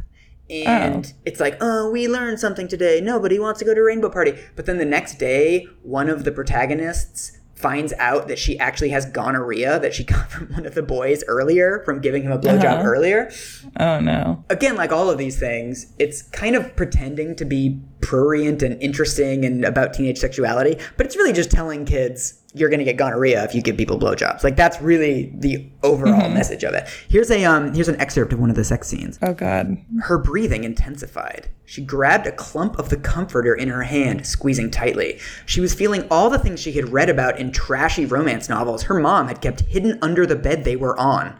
And 0.49 1.05
oh. 1.05 1.19
it's 1.25 1.39
like, 1.39 1.57
oh, 1.61 1.89
we 1.89 2.07
learned 2.09 2.39
something 2.39 2.67
today. 2.67 2.99
Nobody 2.99 3.39
wants 3.39 3.59
to 3.59 3.65
go 3.65 3.73
to 3.73 3.79
a 3.79 3.83
rainbow 3.85 4.09
party. 4.09 4.37
But 4.55 4.65
then 4.65 4.77
the 4.77 4.85
next 4.85 5.17
day, 5.17 5.67
one 5.81 6.09
of 6.09 6.25
the 6.25 6.31
protagonists 6.31 7.39
finds 7.61 7.93
out 7.99 8.27
that 8.27 8.39
she 8.39 8.57
actually 8.59 8.89
has 8.89 9.05
gonorrhea 9.05 9.79
that 9.79 9.93
she 9.93 10.03
got 10.13 10.29
from 10.31 10.47
one 10.53 10.65
of 10.65 10.73
the 10.75 10.81
boys 10.83 11.23
earlier 11.27 11.81
from 11.85 11.99
giving 12.01 12.23
him 12.23 12.31
a 12.31 12.39
blowjob 12.39 12.63
Uh-huh. 12.79 12.83
earlier. 12.83 13.31
oh 13.79 13.99
no. 13.99 14.43
Again, 14.49 14.75
like 14.75 14.91
all 14.91 15.09
of 15.09 15.17
these 15.17 15.39
things, 15.39 15.93
it's 15.99 16.21
kind 16.23 16.55
of 16.55 16.75
pretending 16.75 17.35
to 17.35 17.45
be 17.45 17.79
prurient 18.01 18.61
and 18.63 18.81
interesting 18.81 19.45
and 19.45 19.63
about 19.63 19.93
teenage 19.93 20.17
sexuality, 20.17 20.77
but 20.97 21.05
it's 21.05 21.15
really 21.15 21.33
just 21.33 21.51
telling 21.51 21.85
kids 21.85 22.41
you're 22.53 22.69
going 22.69 22.79
to 22.79 22.85
get 22.85 22.97
gonorrhea 22.97 23.43
if 23.43 23.55
you 23.55 23.61
give 23.61 23.77
people 23.77 23.97
blowjobs. 23.97 24.43
Like 24.43 24.55
that's 24.55 24.81
really 24.81 25.31
the 25.35 25.69
overall 25.83 26.29
message 26.29 26.63
of 26.63 26.73
it. 26.73 26.87
Here's 27.07 27.31
a 27.31 27.45
um 27.45 27.73
here's 27.73 27.87
an 27.87 27.99
excerpt 27.99 28.33
of 28.33 28.39
one 28.39 28.49
of 28.49 28.55
the 28.55 28.63
sex 28.63 28.87
scenes. 28.87 29.17
Oh 29.21 29.33
god. 29.33 29.77
Her 30.01 30.17
breathing 30.17 30.63
intensified. 30.63 31.49
She 31.65 31.81
grabbed 31.81 32.27
a 32.27 32.31
clump 32.33 32.77
of 32.77 32.89
the 32.89 32.97
comforter 32.97 33.53
in 33.53 33.69
her 33.69 33.83
hand, 33.83 34.27
squeezing 34.27 34.71
tightly. 34.71 35.19
She 35.45 35.61
was 35.61 35.73
feeling 35.73 36.05
all 36.11 36.29
the 36.29 36.39
things 36.39 36.59
she 36.59 36.73
had 36.73 36.91
read 36.91 37.09
about 37.09 37.39
in 37.39 37.51
trashy 37.51 38.05
romance 38.05 38.49
novels 38.49 38.83
her 38.83 38.99
mom 38.99 39.27
had 39.27 39.41
kept 39.41 39.61
hidden 39.61 39.97
under 40.01 40.25
the 40.25 40.35
bed 40.35 40.63
they 40.63 40.75
were 40.75 40.99
on. 40.99 41.37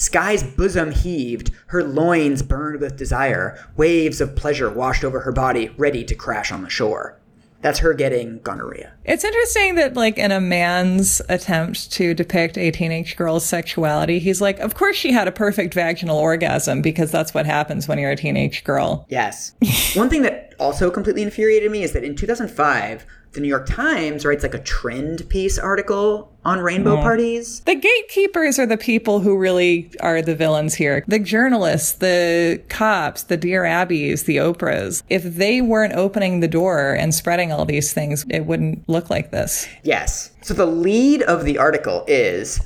Sky's 0.00 0.42
bosom 0.42 0.92
heaved, 0.92 1.50
her 1.66 1.84
loins 1.84 2.40
burned 2.42 2.80
with 2.80 2.96
desire. 2.96 3.62
Waves 3.76 4.22
of 4.22 4.34
pleasure 4.34 4.70
washed 4.70 5.04
over 5.04 5.20
her 5.20 5.30
body, 5.30 5.68
ready 5.76 6.04
to 6.04 6.14
crash 6.14 6.50
on 6.50 6.62
the 6.62 6.70
shore. 6.70 7.20
That's 7.60 7.80
her 7.80 7.92
getting 7.92 8.38
gonorrhea. 8.38 8.94
It's 9.04 9.24
interesting 9.24 9.74
that, 9.74 9.92
like, 9.92 10.16
in 10.16 10.32
a 10.32 10.40
man's 10.40 11.20
attempt 11.28 11.92
to 11.92 12.14
depict 12.14 12.56
a 12.56 12.70
teenage 12.70 13.14
girl's 13.14 13.44
sexuality, 13.44 14.18
he's 14.18 14.40
like, 14.40 14.58
of 14.60 14.74
course 14.74 14.96
she 14.96 15.12
had 15.12 15.28
a 15.28 15.32
perfect 15.32 15.74
vaginal 15.74 16.16
orgasm 16.16 16.80
because 16.80 17.10
that's 17.10 17.34
what 17.34 17.44
happens 17.44 17.86
when 17.86 17.98
you're 17.98 18.12
a 18.12 18.16
teenage 18.16 18.64
girl. 18.64 19.04
Yes. 19.10 19.54
One 19.94 20.08
thing 20.08 20.22
that 20.22 20.54
also 20.58 20.90
completely 20.90 21.22
infuriated 21.22 21.70
me 21.70 21.82
is 21.82 21.92
that 21.92 22.04
in 22.04 22.16
2005, 22.16 23.04
the 23.32 23.40
New 23.40 23.48
York 23.48 23.66
Times 23.66 24.24
writes 24.24 24.42
like 24.42 24.54
a 24.54 24.58
trend 24.58 25.28
piece 25.28 25.58
article 25.58 26.32
on 26.44 26.58
rainbow 26.60 26.96
mm. 26.96 27.02
parties. 27.02 27.60
The 27.60 27.74
gatekeepers 27.74 28.58
are 28.58 28.66
the 28.66 28.76
people 28.76 29.20
who 29.20 29.36
really 29.36 29.90
are 30.00 30.22
the 30.22 30.34
villains 30.34 30.74
here. 30.74 31.04
The 31.06 31.18
journalists, 31.18 31.92
the 31.92 32.60
cops, 32.68 33.24
the 33.24 33.36
Dear 33.36 33.62
Abbys, 33.62 34.24
the 34.24 34.38
Oprahs. 34.38 35.02
If 35.08 35.22
they 35.22 35.60
weren't 35.60 35.94
opening 35.94 36.40
the 36.40 36.48
door 36.48 36.94
and 36.94 37.14
spreading 37.14 37.52
all 37.52 37.64
these 37.64 37.92
things, 37.92 38.24
it 38.30 38.46
wouldn't 38.46 38.88
look 38.88 39.10
like 39.10 39.30
this. 39.30 39.68
Yes. 39.82 40.32
So 40.42 40.54
the 40.54 40.66
lead 40.66 41.22
of 41.22 41.44
the 41.44 41.58
article 41.58 42.04
is 42.08 42.60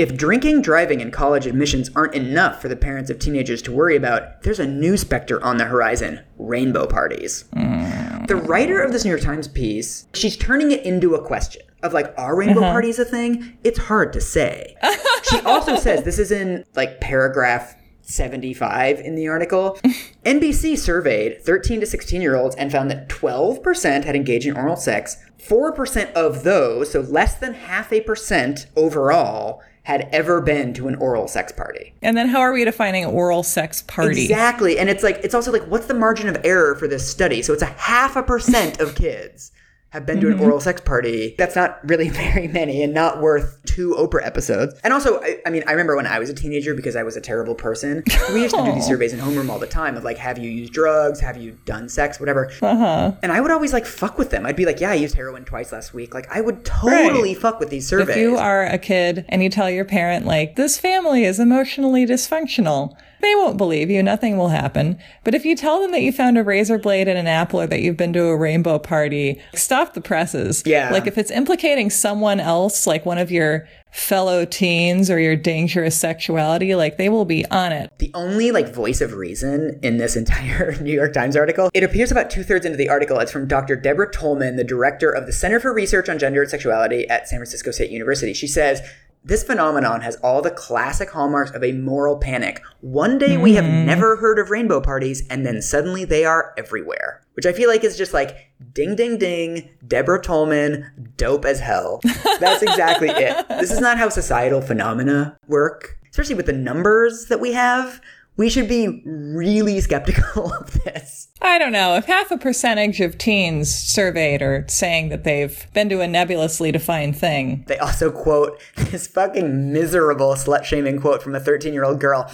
if 0.00 0.16
drinking, 0.16 0.62
driving, 0.62 1.02
and 1.02 1.12
college 1.12 1.46
admissions 1.46 1.90
aren't 1.94 2.14
enough 2.14 2.62
for 2.62 2.68
the 2.68 2.76
parents 2.76 3.10
of 3.10 3.18
teenagers 3.18 3.60
to 3.60 3.70
worry 3.70 3.96
about, 3.96 4.42
there's 4.42 4.58
a 4.58 4.66
new 4.66 4.96
specter 4.96 5.44
on 5.44 5.58
the 5.58 5.66
horizon 5.66 6.20
rainbow 6.38 6.86
parties. 6.86 7.44
Mm. 7.54 8.26
The 8.26 8.36
writer 8.36 8.80
of 8.80 8.92
this 8.92 9.04
New 9.04 9.10
York 9.10 9.20
Times 9.20 9.46
piece, 9.46 10.06
she's 10.14 10.38
turning 10.38 10.70
it 10.70 10.86
into 10.86 11.16
a 11.16 11.22
question 11.22 11.60
of 11.82 11.92
like, 11.92 12.14
are 12.16 12.34
rainbow 12.34 12.62
uh-huh. 12.62 12.72
parties 12.72 12.98
a 12.98 13.04
thing? 13.04 13.58
It's 13.62 13.78
hard 13.78 14.14
to 14.14 14.22
say. 14.22 14.74
she 15.30 15.38
also 15.40 15.76
says 15.76 16.02
this 16.02 16.18
is 16.18 16.32
in 16.32 16.64
like 16.74 17.02
paragraph 17.02 17.76
75 18.00 19.00
in 19.00 19.16
the 19.16 19.28
article. 19.28 19.78
NBC 20.24 20.78
surveyed 20.78 21.42
13 21.42 21.80
to 21.80 21.86
16 21.86 22.22
year 22.22 22.36
olds 22.36 22.56
and 22.56 22.72
found 22.72 22.90
that 22.90 23.10
12% 23.10 24.04
had 24.04 24.16
engaged 24.16 24.46
in 24.46 24.56
oral 24.56 24.76
sex. 24.76 25.18
4% 25.38 26.12
of 26.12 26.42
those, 26.42 26.90
so 26.90 27.00
less 27.00 27.36
than 27.36 27.52
half 27.52 27.92
a 27.92 28.00
percent 28.00 28.66
overall, 28.76 29.62
had 29.90 30.08
ever 30.12 30.40
been 30.40 30.72
to 30.72 30.86
an 30.86 30.94
oral 30.96 31.26
sex 31.26 31.50
party. 31.50 31.92
And 32.00 32.16
then 32.16 32.28
how 32.28 32.38
are 32.38 32.52
we 32.52 32.64
defining 32.64 33.04
oral 33.06 33.42
sex 33.42 33.82
party? 33.82 34.22
Exactly. 34.22 34.78
And 34.78 34.88
it's 34.88 35.02
like, 35.02 35.18
it's 35.24 35.34
also 35.34 35.50
like, 35.50 35.64
what's 35.64 35.86
the 35.86 35.94
margin 35.94 36.28
of 36.28 36.36
error 36.44 36.76
for 36.76 36.86
this 36.86 37.10
study? 37.10 37.42
So 37.42 37.52
it's 37.52 37.62
a 37.62 37.66
half 37.66 38.14
a 38.14 38.22
percent 38.22 38.78
of 38.78 38.94
kids 38.94 39.50
have 39.90 40.06
been 40.06 40.20
to 40.20 40.28
an 40.28 40.38
oral 40.38 40.60
sex 40.60 40.80
party. 40.80 41.34
That's 41.36 41.56
not 41.56 41.80
really 41.88 42.08
very 42.10 42.46
many 42.46 42.82
and 42.82 42.94
not 42.94 43.20
worth 43.20 43.58
two 43.66 43.94
Oprah 43.98 44.24
episodes. 44.24 44.74
And 44.84 44.92
also, 44.92 45.20
I, 45.20 45.38
I 45.44 45.50
mean, 45.50 45.64
I 45.66 45.72
remember 45.72 45.96
when 45.96 46.06
I 46.06 46.18
was 46.20 46.30
a 46.30 46.34
teenager 46.34 46.74
because 46.74 46.94
I 46.94 47.02
was 47.02 47.16
a 47.16 47.20
terrible 47.20 47.56
person. 47.56 48.04
We 48.32 48.42
used 48.42 48.54
to 48.54 48.64
do 48.64 48.72
these 48.72 48.86
surveys 48.86 49.12
in 49.12 49.18
homeroom 49.18 49.50
all 49.50 49.58
the 49.58 49.66
time 49.66 49.96
of 49.96 50.04
like, 50.04 50.16
have 50.18 50.38
you 50.38 50.48
used 50.48 50.72
drugs? 50.72 51.18
Have 51.20 51.36
you 51.36 51.58
done 51.64 51.88
sex? 51.88 52.20
Whatever. 52.20 52.50
Uh-huh. 52.62 53.12
And 53.22 53.32
I 53.32 53.40
would 53.40 53.50
always 53.50 53.72
like 53.72 53.84
fuck 53.84 54.16
with 54.16 54.30
them. 54.30 54.46
I'd 54.46 54.56
be 54.56 54.64
like, 54.64 54.80
yeah, 54.80 54.90
I 54.90 54.94
used 54.94 55.16
heroin 55.16 55.44
twice 55.44 55.72
last 55.72 55.92
week. 55.92 56.14
Like, 56.14 56.30
I 56.30 56.40
would 56.40 56.64
totally 56.64 57.34
fuck 57.34 57.58
with 57.58 57.70
these 57.70 57.86
surveys. 57.86 58.16
If 58.16 58.16
you 58.16 58.36
are 58.36 58.64
a 58.64 58.78
kid 58.78 59.24
and 59.28 59.42
you 59.42 59.50
tell 59.50 59.68
your 59.68 59.84
parent, 59.84 60.24
like, 60.24 60.54
this 60.54 60.78
family 60.78 61.24
is 61.24 61.40
emotionally 61.40 62.06
dysfunctional, 62.06 62.96
they 63.20 63.34
won't 63.34 63.56
believe 63.56 63.90
you. 63.90 64.02
Nothing 64.02 64.36
will 64.36 64.48
happen. 64.48 64.98
But 65.24 65.34
if 65.34 65.44
you 65.44 65.54
tell 65.56 65.80
them 65.80 65.92
that 65.92 66.02
you 66.02 66.12
found 66.12 66.38
a 66.38 66.42
razor 66.42 66.78
blade 66.78 67.08
in 67.08 67.16
an 67.16 67.26
apple 67.26 67.60
or 67.60 67.66
that 67.66 67.80
you've 67.80 67.96
been 67.96 68.12
to 68.14 68.24
a 68.24 68.36
rainbow 68.36 68.78
party, 68.78 69.40
stop 69.54 69.94
the 69.94 70.00
presses. 70.00 70.62
Yeah. 70.66 70.90
Like 70.90 71.06
if 71.06 71.18
it's 71.18 71.30
implicating 71.30 71.90
someone 71.90 72.40
else, 72.40 72.86
like 72.86 73.04
one 73.04 73.18
of 73.18 73.30
your 73.30 73.68
fellow 73.92 74.44
teens 74.44 75.10
or 75.10 75.18
your 75.18 75.36
dangerous 75.36 75.96
sexuality, 75.96 76.74
like 76.74 76.96
they 76.96 77.08
will 77.08 77.24
be 77.24 77.44
on 77.46 77.72
it. 77.72 77.92
the 77.98 78.10
only 78.14 78.52
like 78.52 78.72
voice 78.72 79.00
of 79.00 79.14
reason 79.14 79.78
in 79.82 79.96
this 79.98 80.16
entire 80.20 80.80
New 80.80 80.92
York 80.92 81.12
Times 81.12 81.36
article. 81.36 81.70
It 81.74 81.82
appears 81.82 82.10
about 82.10 82.30
two 82.30 82.42
thirds 82.42 82.64
into 82.64 82.78
the 82.78 82.88
article. 82.88 83.18
It's 83.18 83.32
from 83.32 83.48
Dr. 83.48 83.76
Deborah 83.76 84.10
Tolman, 84.10 84.56
the 84.56 84.64
director 84.64 85.10
of 85.10 85.26
the 85.26 85.32
Center 85.32 85.60
for 85.60 85.72
Research 85.72 86.08
on 86.08 86.18
Gender 86.18 86.42
and 86.42 86.50
Sexuality 86.50 87.08
at 87.08 87.28
San 87.28 87.38
Francisco 87.38 87.70
State 87.70 87.90
University. 87.90 88.32
She 88.32 88.46
says. 88.46 88.80
This 89.22 89.44
phenomenon 89.44 90.00
has 90.00 90.16
all 90.16 90.40
the 90.40 90.50
classic 90.50 91.10
hallmarks 91.10 91.50
of 91.50 91.62
a 91.62 91.72
moral 91.72 92.16
panic. 92.16 92.62
One 92.80 93.18
day 93.18 93.36
we 93.36 93.52
have 93.54 93.66
mm-hmm. 93.66 93.84
never 93.84 94.16
heard 94.16 94.38
of 94.38 94.48
rainbow 94.48 94.80
parties, 94.80 95.28
and 95.28 95.44
then 95.44 95.60
suddenly 95.60 96.06
they 96.06 96.24
are 96.24 96.54
everywhere. 96.56 97.20
Which 97.34 97.44
I 97.44 97.52
feel 97.52 97.68
like 97.68 97.84
is 97.84 97.98
just 97.98 98.14
like 98.14 98.50
ding, 98.72 98.96
ding, 98.96 99.18
ding, 99.18 99.68
Deborah 99.86 100.22
Tolman, 100.22 101.12
dope 101.18 101.44
as 101.44 101.60
hell. 101.60 102.00
That's 102.40 102.62
exactly 102.62 103.10
it. 103.10 103.46
This 103.60 103.70
is 103.70 103.80
not 103.80 103.98
how 103.98 104.08
societal 104.08 104.62
phenomena 104.62 105.38
work, 105.46 105.98
especially 106.10 106.34
with 106.34 106.46
the 106.46 106.54
numbers 106.54 107.26
that 107.26 107.40
we 107.40 107.52
have. 107.52 108.00
We 108.40 108.48
should 108.48 108.68
be 108.68 109.02
really 109.04 109.82
skeptical 109.82 110.50
of 110.60 110.72
this. 110.82 111.28
I 111.42 111.58
don't 111.58 111.72
know. 111.72 111.96
If 111.96 112.06
half 112.06 112.30
a 112.30 112.38
percentage 112.38 112.98
of 113.02 113.18
teens 113.18 113.70
surveyed 113.70 114.40
are 114.40 114.64
saying 114.66 115.10
that 115.10 115.24
they've 115.24 115.66
been 115.74 115.90
to 115.90 116.00
a 116.00 116.08
nebulously 116.08 116.72
defined 116.72 117.18
thing, 117.18 117.64
They 117.68 117.76
also 117.76 118.10
quote 118.10 118.58
this 118.76 119.06
fucking 119.08 119.74
miserable 119.74 120.32
slut 120.36 120.64
shaming 120.64 121.02
quote 121.02 121.22
from 121.22 121.34
a 121.34 121.40
13 121.40 121.74
year 121.74 121.84
old 121.84 122.00
girl. 122.00 122.30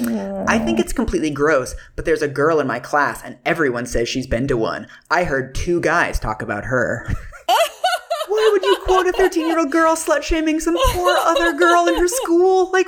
I 0.46 0.60
think 0.60 0.78
it's 0.78 0.92
completely 0.92 1.30
gross, 1.30 1.74
but 1.96 2.04
there's 2.04 2.22
a 2.22 2.28
girl 2.28 2.60
in 2.60 2.68
my 2.68 2.78
class 2.78 3.20
and 3.24 3.38
everyone 3.44 3.84
says 3.86 4.08
she's 4.08 4.28
been 4.28 4.46
to 4.46 4.56
one. 4.56 4.86
I 5.10 5.24
heard 5.24 5.56
two 5.56 5.80
guys 5.80 6.20
talk 6.20 6.40
about 6.40 6.66
her. 6.66 7.08
Why 8.28 8.50
would 8.52 8.62
you 8.62 8.76
quote 8.84 9.08
a 9.08 9.12
13 9.12 9.48
year 9.48 9.58
old 9.58 9.72
girl 9.72 9.96
slut 9.96 10.22
shaming 10.22 10.60
some 10.60 10.76
poor 10.92 11.16
other 11.18 11.52
girl 11.54 11.88
in 11.88 11.96
her 11.96 12.06
school? 12.06 12.70
Like, 12.70 12.86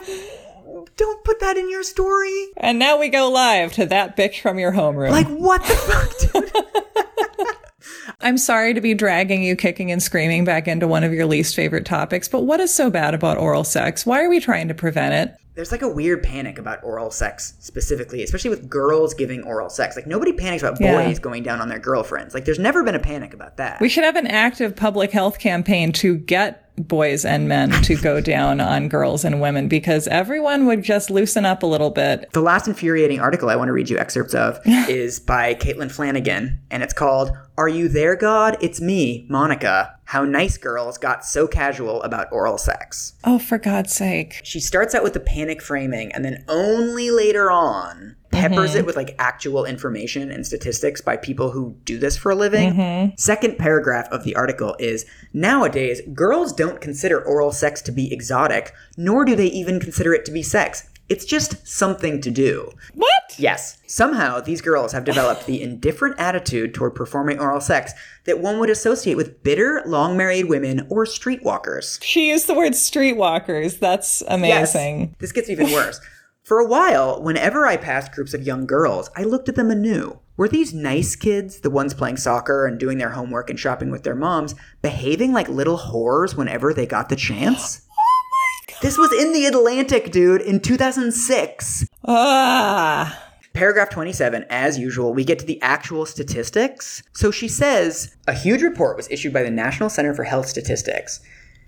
don't 0.98 1.24
put 1.24 1.40
that 1.40 1.56
in 1.56 1.70
your 1.70 1.82
story. 1.82 2.48
And 2.58 2.78
now 2.78 2.98
we 2.98 3.08
go 3.08 3.30
live 3.30 3.72
to 3.74 3.86
that 3.86 4.16
bitch 4.16 4.40
from 4.40 4.58
your 4.58 4.72
homeroom. 4.72 5.10
Like, 5.10 5.28
what 5.28 5.62
the 5.64 5.74
fuck, 5.74 6.32
dude? 6.32 6.52
I'm 8.20 8.36
sorry 8.36 8.74
to 8.74 8.80
be 8.80 8.94
dragging 8.94 9.42
you 9.42 9.54
kicking 9.56 9.90
and 9.92 10.02
screaming 10.02 10.44
back 10.44 10.66
into 10.66 10.88
one 10.88 11.04
of 11.04 11.12
your 11.12 11.24
least 11.26 11.54
favorite 11.54 11.86
topics, 11.86 12.28
but 12.28 12.42
what 12.42 12.60
is 12.60 12.74
so 12.74 12.90
bad 12.90 13.14
about 13.14 13.38
oral 13.38 13.64
sex? 13.64 14.04
Why 14.04 14.22
are 14.22 14.28
we 14.28 14.40
trying 14.40 14.68
to 14.68 14.74
prevent 14.74 15.14
it? 15.14 15.36
There's 15.54 15.72
like 15.72 15.82
a 15.82 15.88
weird 15.88 16.22
panic 16.22 16.58
about 16.58 16.82
oral 16.84 17.10
sex 17.10 17.54
specifically, 17.60 18.22
especially 18.22 18.50
with 18.50 18.68
girls 18.68 19.12
giving 19.14 19.42
oral 19.42 19.68
sex. 19.68 19.96
Like, 19.96 20.06
nobody 20.06 20.32
panics 20.32 20.62
about 20.62 20.80
Yeah. 20.80 21.04
boys 21.04 21.18
going 21.18 21.42
down 21.42 21.60
on 21.60 21.68
their 21.68 21.80
girlfriends. 21.80 22.32
Like, 22.34 22.44
there's 22.44 22.58
never 22.60 22.84
been 22.84 22.94
a 22.94 23.00
panic 23.00 23.34
about 23.34 23.56
that. 23.56 23.80
We 23.80 23.88
should 23.88 24.04
have 24.04 24.16
an 24.16 24.26
active 24.28 24.76
public 24.76 25.10
health 25.10 25.38
campaign 25.38 25.92
to 25.94 26.16
get 26.16 26.67
boys 26.86 27.24
and 27.24 27.48
men 27.48 27.70
to 27.82 27.96
go 27.96 28.20
down 28.20 28.60
on 28.60 28.88
girls 28.88 29.24
and 29.24 29.40
women 29.40 29.68
because 29.68 30.06
everyone 30.08 30.66
would 30.66 30.82
just 30.82 31.10
loosen 31.10 31.44
up 31.44 31.62
a 31.62 31.66
little 31.66 31.90
bit. 31.90 32.30
The 32.32 32.40
last 32.40 32.68
infuriating 32.68 33.20
article 33.20 33.50
I 33.50 33.56
want 33.56 33.68
to 33.68 33.72
read 33.72 33.90
you 33.90 33.98
excerpts 33.98 34.34
of 34.34 34.60
is 34.66 35.18
by 35.18 35.54
Caitlin 35.54 35.90
Flanagan, 35.90 36.60
and 36.70 36.82
it's 36.82 36.94
called 36.94 37.30
Are 37.56 37.68
You 37.68 37.88
There, 37.88 38.16
God? 38.16 38.56
It's 38.60 38.80
Me, 38.80 39.26
Monica. 39.28 39.94
How 40.04 40.24
Nice 40.24 40.56
Girls 40.56 40.96
Got 40.96 41.24
So 41.24 41.46
Casual 41.46 42.02
About 42.02 42.32
Oral 42.32 42.56
Sex. 42.56 43.14
Oh, 43.24 43.38
for 43.38 43.58
God's 43.58 43.92
sake. 43.92 44.40
She 44.42 44.60
starts 44.60 44.94
out 44.94 45.02
with 45.02 45.12
the 45.12 45.20
panic 45.20 45.60
framing, 45.60 46.12
and 46.12 46.24
then 46.24 46.44
only 46.48 47.10
later 47.10 47.50
on 47.50 48.16
peppers 48.40 48.70
mm-hmm. 48.70 48.78
it 48.78 48.86
with 48.86 48.96
like 48.96 49.14
actual 49.18 49.64
information 49.64 50.30
and 50.30 50.46
statistics 50.46 51.00
by 51.00 51.16
people 51.16 51.50
who 51.50 51.76
do 51.84 51.98
this 51.98 52.16
for 52.16 52.30
a 52.30 52.34
living. 52.34 52.74
Mm-hmm. 52.74 53.16
Second 53.16 53.58
paragraph 53.58 54.08
of 54.10 54.24
the 54.24 54.34
article 54.36 54.76
is 54.78 55.06
nowadays, 55.32 56.00
girls 56.12 56.52
don't 56.52 56.80
consider 56.80 57.22
oral 57.22 57.52
sex 57.52 57.82
to 57.82 57.92
be 57.92 58.12
exotic, 58.12 58.72
nor 58.96 59.24
do 59.24 59.36
they 59.36 59.46
even 59.46 59.80
consider 59.80 60.12
it 60.14 60.24
to 60.26 60.32
be 60.32 60.42
sex. 60.42 60.88
It's 61.08 61.24
just 61.24 61.66
something 61.66 62.20
to 62.20 62.30
do. 62.30 62.70
What? 62.92 63.38
Yes. 63.38 63.78
Somehow, 63.86 64.40
these 64.40 64.60
girls 64.60 64.92
have 64.92 65.04
developed 65.04 65.46
the 65.46 65.62
indifferent 65.62 66.16
attitude 66.18 66.74
toward 66.74 66.94
performing 66.94 67.40
oral 67.40 67.62
sex 67.62 67.94
that 68.24 68.40
one 68.40 68.58
would 68.58 68.68
associate 68.68 69.16
with 69.16 69.42
bitter, 69.42 69.82
long 69.86 70.18
married 70.18 70.50
women 70.50 70.86
or 70.90 71.06
streetwalkers. 71.06 72.02
She 72.02 72.28
used 72.28 72.46
the 72.46 72.54
word 72.54 72.72
streetwalkers. 72.72 73.78
That's 73.78 74.22
amazing. 74.28 75.14
This 75.18 75.32
gets 75.32 75.48
even 75.48 75.72
worse. 75.72 75.98
For 76.48 76.60
a 76.60 76.64
while, 76.64 77.20
whenever 77.22 77.66
I 77.66 77.76
passed 77.76 78.12
groups 78.12 78.32
of 78.32 78.42
young 78.42 78.64
girls, 78.64 79.10
I 79.14 79.22
looked 79.24 79.50
at 79.50 79.54
them 79.54 79.70
anew. 79.70 80.20
Were 80.38 80.48
these 80.48 80.72
nice 80.72 81.14
kids, 81.14 81.60
the 81.60 81.68
ones 81.68 81.92
playing 81.92 82.16
soccer 82.16 82.64
and 82.64 82.80
doing 82.80 82.96
their 82.96 83.10
homework 83.10 83.50
and 83.50 83.60
shopping 83.60 83.90
with 83.90 84.02
their 84.02 84.14
moms, 84.14 84.54
behaving 84.80 85.34
like 85.34 85.50
little 85.50 85.76
whores 85.76 86.38
whenever 86.38 86.72
they 86.72 86.86
got 86.86 87.10
the 87.10 87.16
chance? 87.16 87.82
This 88.80 88.96
was 88.96 89.12
in 89.12 89.32
the 89.32 89.44
Atlantic, 89.44 90.10
dude, 90.10 90.40
in 90.40 90.60
2006. 90.60 91.84
Ah. 92.06 93.24
Paragraph 93.52 93.90
27, 93.90 94.46
as 94.48 94.78
usual, 94.78 95.12
we 95.12 95.24
get 95.24 95.40
to 95.40 95.44
the 95.44 95.60
actual 95.60 96.06
statistics. 96.06 97.02
So 97.12 97.30
she 97.30 97.48
says 97.48 98.16
a 98.26 98.32
huge 98.32 98.62
report 98.62 98.96
was 98.96 99.10
issued 99.10 99.32
by 99.32 99.42
the 99.42 99.50
National 99.50 99.90
Center 99.90 100.14
for 100.14 100.24
Health 100.24 100.46
Statistics. 100.46 101.20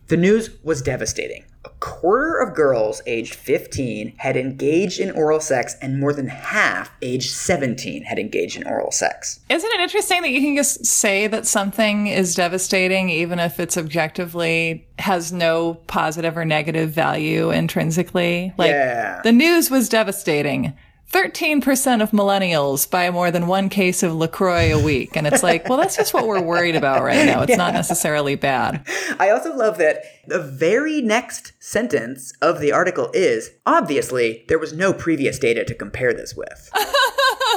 The 0.06 0.16
news 0.16 0.50
was 0.62 0.80
devastating. 0.80 1.44
A 1.62 1.68
quarter 1.80 2.36
of 2.38 2.54
girls 2.54 3.02
aged 3.06 3.34
15 3.34 4.14
had 4.16 4.34
engaged 4.36 4.98
in 4.98 5.10
oral 5.10 5.40
sex, 5.40 5.76
and 5.82 6.00
more 6.00 6.14
than 6.14 6.28
half 6.28 6.90
aged 7.02 7.30
17 7.30 8.02
had 8.04 8.18
engaged 8.18 8.56
in 8.56 8.66
oral 8.66 8.90
sex. 8.90 9.40
Isn't 9.50 9.70
it 9.70 9.80
interesting 9.80 10.22
that 10.22 10.30
you 10.30 10.40
can 10.40 10.56
just 10.56 10.86
say 10.86 11.26
that 11.26 11.46
something 11.46 12.06
is 12.06 12.34
devastating 12.34 13.10
even 13.10 13.38
if 13.38 13.60
it's 13.60 13.76
objectively 13.76 14.88
has 14.98 15.32
no 15.32 15.74
positive 15.86 16.36
or 16.38 16.46
negative 16.46 16.90
value 16.90 17.50
intrinsically? 17.50 18.54
Like 18.56 18.70
Yeah. 18.70 19.20
the 19.22 19.32
news 19.32 19.70
was 19.70 19.90
devastating. 19.90 20.72
13% 21.10 22.02
of 22.02 22.12
millennials 22.12 22.88
buy 22.88 23.10
more 23.10 23.32
than 23.32 23.48
one 23.48 23.68
case 23.68 24.04
of 24.04 24.14
LaCroix 24.14 24.72
a 24.72 24.82
week. 24.82 25.16
And 25.16 25.26
it's 25.26 25.42
like, 25.42 25.68
well, 25.68 25.76
that's 25.76 25.96
just 25.96 26.14
what 26.14 26.26
we're 26.26 26.40
worried 26.40 26.76
about 26.76 27.02
right 27.02 27.26
now. 27.26 27.42
It's 27.42 27.56
not 27.56 27.74
necessarily 27.80 28.36
bad. 28.36 28.86
I 29.18 29.30
also 29.30 29.54
love 29.54 29.78
that 29.78 30.04
the 30.28 30.38
very 30.38 31.02
next 31.02 31.52
sentence 31.58 32.32
of 32.40 32.60
the 32.60 32.70
article 32.70 33.10
is 33.12 33.50
obviously 33.66 34.44
there 34.46 34.58
was 34.58 34.72
no 34.72 34.92
previous 34.92 35.38
data 35.40 35.64
to 35.64 35.74
compare 35.74 36.14
this 36.14 36.36
with. 36.36 36.70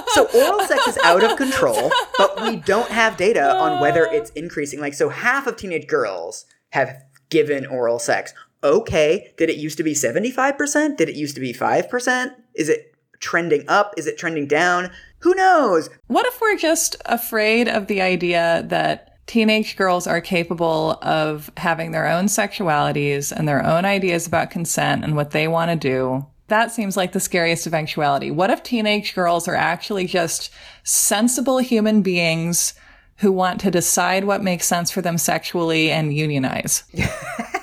so 0.07 0.27
oral 0.34 0.65
sex 0.65 0.88
is 0.88 0.97
out 1.03 1.23
of 1.23 1.38
control, 1.38 1.91
but 2.17 2.41
we 2.41 2.55
don't 2.55 2.89
have 2.89 3.17
data 3.17 3.55
on 3.55 3.80
whether 3.80 4.05
it's 4.05 4.31
increasing. 4.31 4.80
Like, 4.80 4.95
so 4.95 5.09
half 5.09 5.45
of 5.45 5.57
teenage 5.57 5.85
girls 5.85 6.45
have 6.69 7.03
given 7.30 7.67
oral 7.67 7.99
sex. 7.99 8.34
Okay, 8.63 9.31
did 9.38 9.49
it 9.49 9.57
used 9.57 9.77
to 9.77 9.84
be 9.84 9.93
75%? 9.93 10.97
Did 10.97 11.09
it 11.09 11.15
used 11.15 11.35
to 11.35 11.41
be 11.41 11.53
5%? 11.53 12.31
Is 12.55 12.69
it 12.69 12.93
trending 13.24 13.64
up? 13.68 13.94
Is 13.98 14.06
it 14.06 14.18
trending 14.18 14.45
down? 14.45 14.91
Who 15.20 15.34
knows? 15.34 15.90
What 16.08 16.28
if 16.28 16.40
we're 16.41 16.58
just 16.58 16.98
afraid 17.06 17.68
of 17.68 17.88
the 17.88 18.02
idea 18.02 18.64
that 18.68 19.26
teenage 19.26 19.78
girls 19.78 20.06
are 20.06 20.20
capable 20.20 21.00
of 21.02 21.50
having 21.56 21.91
their 21.91 22.08
own 22.08 22.26
sexualities 22.26 23.32
and 23.32 23.48
their 23.48 23.66
own 23.66 23.86
ideas 23.86 24.28
about 24.28 24.52
consent 24.52 25.04
and 25.04 25.16
what 25.16 25.32
they 25.32 25.48
want 25.48 25.72
to 25.72 25.78
do? 25.78 26.26
That 26.50 26.74
seems 26.74 26.98
like 26.98 27.14
the 27.14 27.22
scariest 27.22 27.66
eventuality. 27.66 28.30
What 28.30 28.50
if 28.50 28.62
teenage 28.62 29.16
girls 29.16 29.48
are 29.48 29.56
actually 29.56 30.06
just 30.06 30.52
sensible 30.84 31.60
human 31.60 32.02
beings 32.02 32.74
who 33.18 33.32
want 33.32 33.62
to 33.62 33.72
decide 33.72 34.26
what 34.26 34.44
makes 34.44 34.68
sense 34.68 34.91
for 34.91 35.02
them 35.02 35.18
sexually 35.18 35.90
and 35.90 36.14
unionize? 36.14 36.84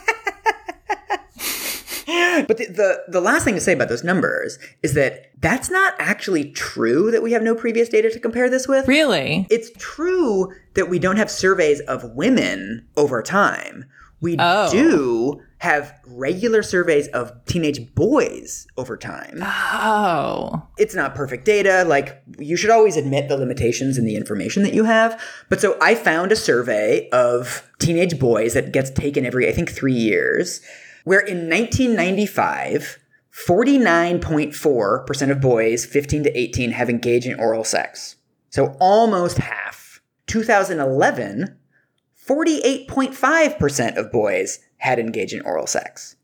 But 2.48 2.56
the, 2.58 2.66
the 2.66 3.02
the 3.08 3.20
last 3.20 3.44
thing 3.44 3.54
to 3.54 3.60
say 3.60 3.72
about 3.72 3.88
those 3.88 4.04
numbers 4.04 4.58
is 4.82 4.94
that 4.94 5.30
that's 5.40 5.70
not 5.70 5.94
actually 5.98 6.50
true 6.52 7.10
that 7.10 7.22
we 7.22 7.32
have 7.32 7.42
no 7.42 7.54
previous 7.54 7.88
data 7.88 8.10
to 8.10 8.20
compare 8.20 8.48
this 8.50 8.66
with. 8.68 8.86
Really? 8.88 9.46
It's 9.50 9.70
true 9.78 10.52
that 10.74 10.88
we 10.88 10.98
don't 10.98 11.16
have 11.16 11.30
surveys 11.30 11.80
of 11.80 12.04
women 12.14 12.86
over 12.96 13.22
time. 13.22 13.84
We 14.20 14.36
Oh. 14.38 14.70
do 14.70 15.40
have 15.58 15.94
regular 16.06 16.62
surveys 16.62 17.08
of 17.08 17.32
teenage 17.46 17.94
boys 17.94 18.66
over 18.76 18.96
time. 18.96 19.40
Oh. 19.42 20.62
It's 20.78 20.94
not 20.94 21.14
perfect 21.14 21.44
data. 21.44 21.84
Like, 21.86 22.22
you 22.38 22.56
should 22.56 22.70
always 22.70 22.96
admit 22.96 23.28
the 23.28 23.36
limitations 23.36 23.98
in 23.98 24.04
the 24.04 24.16
information 24.16 24.62
that 24.62 24.74
you 24.74 24.84
have. 24.84 25.20
But 25.48 25.60
so 25.60 25.76
I 25.80 25.94
found 25.94 26.32
a 26.32 26.36
survey 26.36 27.08
of 27.10 27.68
teenage 27.78 28.18
boys 28.18 28.54
that 28.54 28.72
gets 28.72 28.90
taken 28.90 29.24
every, 29.26 29.48
I 29.48 29.52
think, 29.52 29.70
three 29.70 29.92
years, 29.94 30.60
where 31.04 31.20
in 31.20 31.48
1995, 31.48 32.98
49.4% 33.32 35.30
of 35.30 35.40
boys 35.40 35.86
15 35.86 36.24
to 36.24 36.38
18 36.38 36.72
have 36.72 36.90
engaged 36.90 37.26
in 37.26 37.38
oral 37.38 37.64
sex. 37.64 38.16
So 38.50 38.76
almost 38.80 39.38
half. 39.38 40.00
2011, 40.26 41.56
48.5% 42.24 43.96
of 43.96 44.12
boys 44.12 44.60
had 44.76 44.98
engaged 44.98 45.32
in 45.32 45.40
oral 45.42 45.66
sex. 45.66 46.16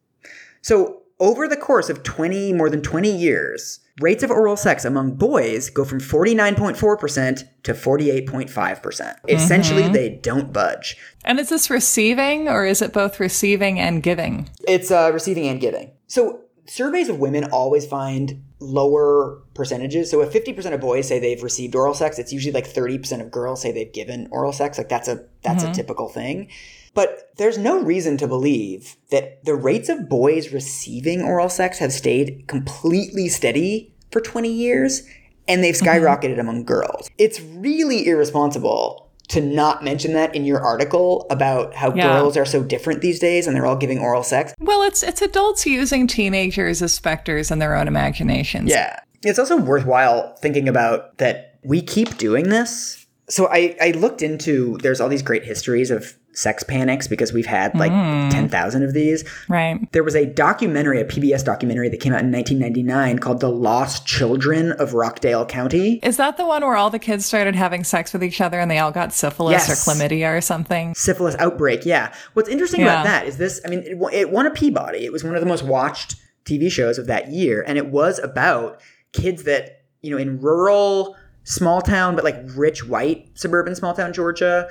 So, 0.63 1.03
over 1.19 1.49
the 1.49 1.57
course 1.57 1.89
of 1.89 2.03
20, 2.03 2.53
more 2.53 2.69
than 2.69 2.83
20 2.83 3.11
years, 3.11 3.81
rates 4.01 4.23
of 4.23 4.31
oral 4.31 4.57
sex 4.57 4.85
among 4.85 5.15
boys 5.15 5.71
go 5.71 5.85
from 5.85 6.01
49.4% 6.01 7.45
to 7.63 7.73
48.5%. 7.73 9.17
Essentially, 9.29 9.89
they 9.89 10.11
don't 10.11 10.53
budge. 10.53 10.97
And 11.25 11.41
is 11.41 11.49
this 11.49 11.71
receiving 11.71 12.49
or 12.49 12.67
is 12.67 12.83
it 12.83 12.93
both 12.93 13.19
receiving 13.19 13.81
and 13.81 14.03
giving? 14.03 14.49
It's 14.69 14.91
uh, 14.91 15.11
receiving 15.13 15.47
and 15.47 15.61
giving. 15.61 15.93
So, 16.07 16.43
surveys 16.67 17.09
of 17.09 17.19
women 17.19 17.45
always 17.45 17.87
find 17.87 18.45
lower 18.59 19.43
percentages. 19.55 20.11
So, 20.11 20.21
if 20.21 20.33
50% 20.33 20.73
of 20.73 20.81
boys 20.81 21.09
say 21.09 21.19
they've 21.19 21.43
received 21.43 21.75
oral 21.75 21.95
sex, 21.95 22.19
it's 22.19 22.33
usually 22.33 22.53
like 22.53 22.69
30% 22.69 23.21
of 23.21 23.31
girls 23.31 23.63
say 23.63 23.73
they've 23.73 23.93
given 23.93 24.29
oral 24.31 24.53
sex. 24.53 24.79
Like, 24.79 24.89
that's 24.89 25.09
a 25.09 25.25
that's 25.43 25.65
a 25.65 25.73
typical 25.73 26.09
thing. 26.09 26.49
But 26.97 27.31
there's 27.37 27.59
no 27.59 27.79
reason 27.83 28.17
to 28.17 28.27
believe 28.27 28.97
that 29.11 29.45
the 29.45 29.55
rates 29.55 29.91
of 29.91 30.09
boys 30.09 30.51
receiving 30.51 31.21
oral 31.21 31.51
sex 31.51 31.79
have 31.79 31.93
stayed 31.93 32.49
completely 32.49 33.29
steady 33.29 33.95
for 34.11 34.23
20 34.23 34.51
years 34.51 35.03
and 35.47 35.63
they've 35.63 35.75
mm-hmm. 35.75 36.05
skyrocketed 36.05 36.41
among 36.41 36.65
girls. 36.65 37.11
It's 37.19 37.39
really 37.39 38.07
irresponsible 38.07 39.11
to 39.29 39.43
not 39.43 39.85
mention 39.85 40.15
that 40.15 40.35
in 40.35 40.47
your 40.47 40.61
article 40.61 41.27
about 41.29 41.75
how 41.75 41.93
Yeah. 41.93 42.19
girls 42.19 42.35
are 42.39 42.47
so 42.47 42.63
different 42.63 43.03
these 43.03 43.19
days 43.19 43.47
and 43.47 43.55
they're 43.55 43.67
all 43.67 43.77
giving 43.77 43.99
oral 43.99 44.23
sex. 44.23 44.55
Well, 44.59 44.83
it's 44.83 45.03
it's 45.03 45.21
adults 45.21 45.67
using 45.67 46.07
teenagers 46.07 46.81
as 46.81 46.95
specters 46.95 47.51
in 47.51 47.59
their 47.59 47.75
own 47.75 47.89
imaginations. 47.89 48.71
Yeah. 48.71 49.01
It's 49.23 49.39
also 49.39 49.59
worthwhile 49.59 50.35
thinking 50.37 50.67
about 50.67 51.19
that 51.19 51.59
we 51.63 51.83
keep 51.83 52.17
doing 52.17 52.49
this. 52.49 53.07
So 53.29 53.49
I, 53.49 53.77
I 53.83 53.91
looked 53.91 54.23
into 54.23 54.79
there's 54.79 55.01
all 55.01 55.11
these 55.11 55.23
great 55.23 55.45
histories 55.45 55.91
of 55.91 56.17
sex 56.37 56.63
panics 56.63 57.09
because 57.09 57.33
we've 57.33 57.47
had 57.47 57.75
like 57.75 57.91
mm. 57.91 58.31
10,000 58.31 58.83
of 58.83 58.93
these. 58.93 59.25
Right. 59.49 59.91
There 59.93 60.05
was 60.05 60.15
a 60.15 60.27
documentary, 60.27 61.01
a 61.01 61.05
PBS 61.05 61.43
documentary 61.43 61.89
that 61.89 61.99
came 61.99 62.13
out 62.13 62.21
in 62.21 62.31
1999 62.31 63.19
called 63.19 63.41
The 63.41 63.49
Lost 63.49 64.07
Children 64.07 64.73
of 64.73 64.93
Rockdale 64.93 65.47
County. 65.47 65.99
Is 66.03 66.19
that 66.19 66.37
the 66.37 66.45
one 66.47 66.63
where 66.63 66.77
all 66.77 66.91
the 66.91 66.99
kids 66.99 67.25
started 67.25 67.55
having 67.55 67.85
sex 67.85 68.13
with 68.13 68.23
each 68.23 68.41
other 68.43 68.61
and 68.61 68.71
they 68.71 68.79
all 68.79 68.93
got 68.93 69.15
syphilis 69.15 69.53
Yes. 69.53 69.89
or 69.89 69.91
chlamydia 69.91 70.37
or 70.37 70.43
something? 70.43 70.95
syphilis 70.95 71.35
outbreak. 71.39 71.87
Yeah. 71.87 72.13
What's 72.35 72.51
interesting 72.51 72.83
Yeah. 72.83 72.89
about 73.01 73.05
that 73.07 73.27
is 73.27 73.39
this. 73.39 73.61
I 73.65 73.71
mean, 73.71 73.81
it, 73.81 73.99
it 74.13 74.31
won 74.31 74.47
a 74.47 74.51
Peabody. 74.51 75.07
It 75.07 75.13
was 75.13 75.25
one 75.25 75.35
of 75.35 75.41
the 75.41 75.47
most 75.47 75.65
watched 75.65 76.17
TV 76.45 76.71
shows 76.71 76.99
of 76.99 77.07
that 77.07 77.31
year, 77.31 77.65
and 77.67 77.79
it 77.79 77.87
was 77.87 78.19
about 78.19 78.81
kids 79.13 79.45
that 79.45 79.85
you 80.03 80.11
know 80.11 80.19
in 80.19 80.39
rural 80.41 81.17
small 81.49 81.81
town 81.81 82.15
but 82.17 82.25
like 82.25 82.37
rich 82.57 82.85
white 82.85 83.31
suburban 83.39 83.75
small 83.75 83.95
town 83.95 84.13
georgia 84.13 84.69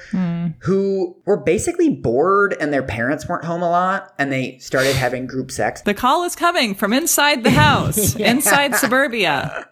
who 0.59 1.15
were 1.25 1.37
basically 1.37 1.89
bored 1.89 2.53
and 2.59 2.73
their 2.73 2.83
parents 2.83 3.27
weren't 3.29 3.45
home 3.45 3.61
a 3.63 3.69
lot 3.69 4.13
and 4.19 4.29
they 4.31 4.57
started 4.59 4.93
having 4.95 5.25
group 5.25 5.49
sex 5.51 5.81
The 5.83 5.93
call 5.93 6.23
is 6.25 6.35
coming 6.35 6.75
from 6.75 6.91
inside 6.91 7.43
the 7.43 7.51
house, 7.51 8.15
inside 8.19 8.75
suburbia. 8.75 9.69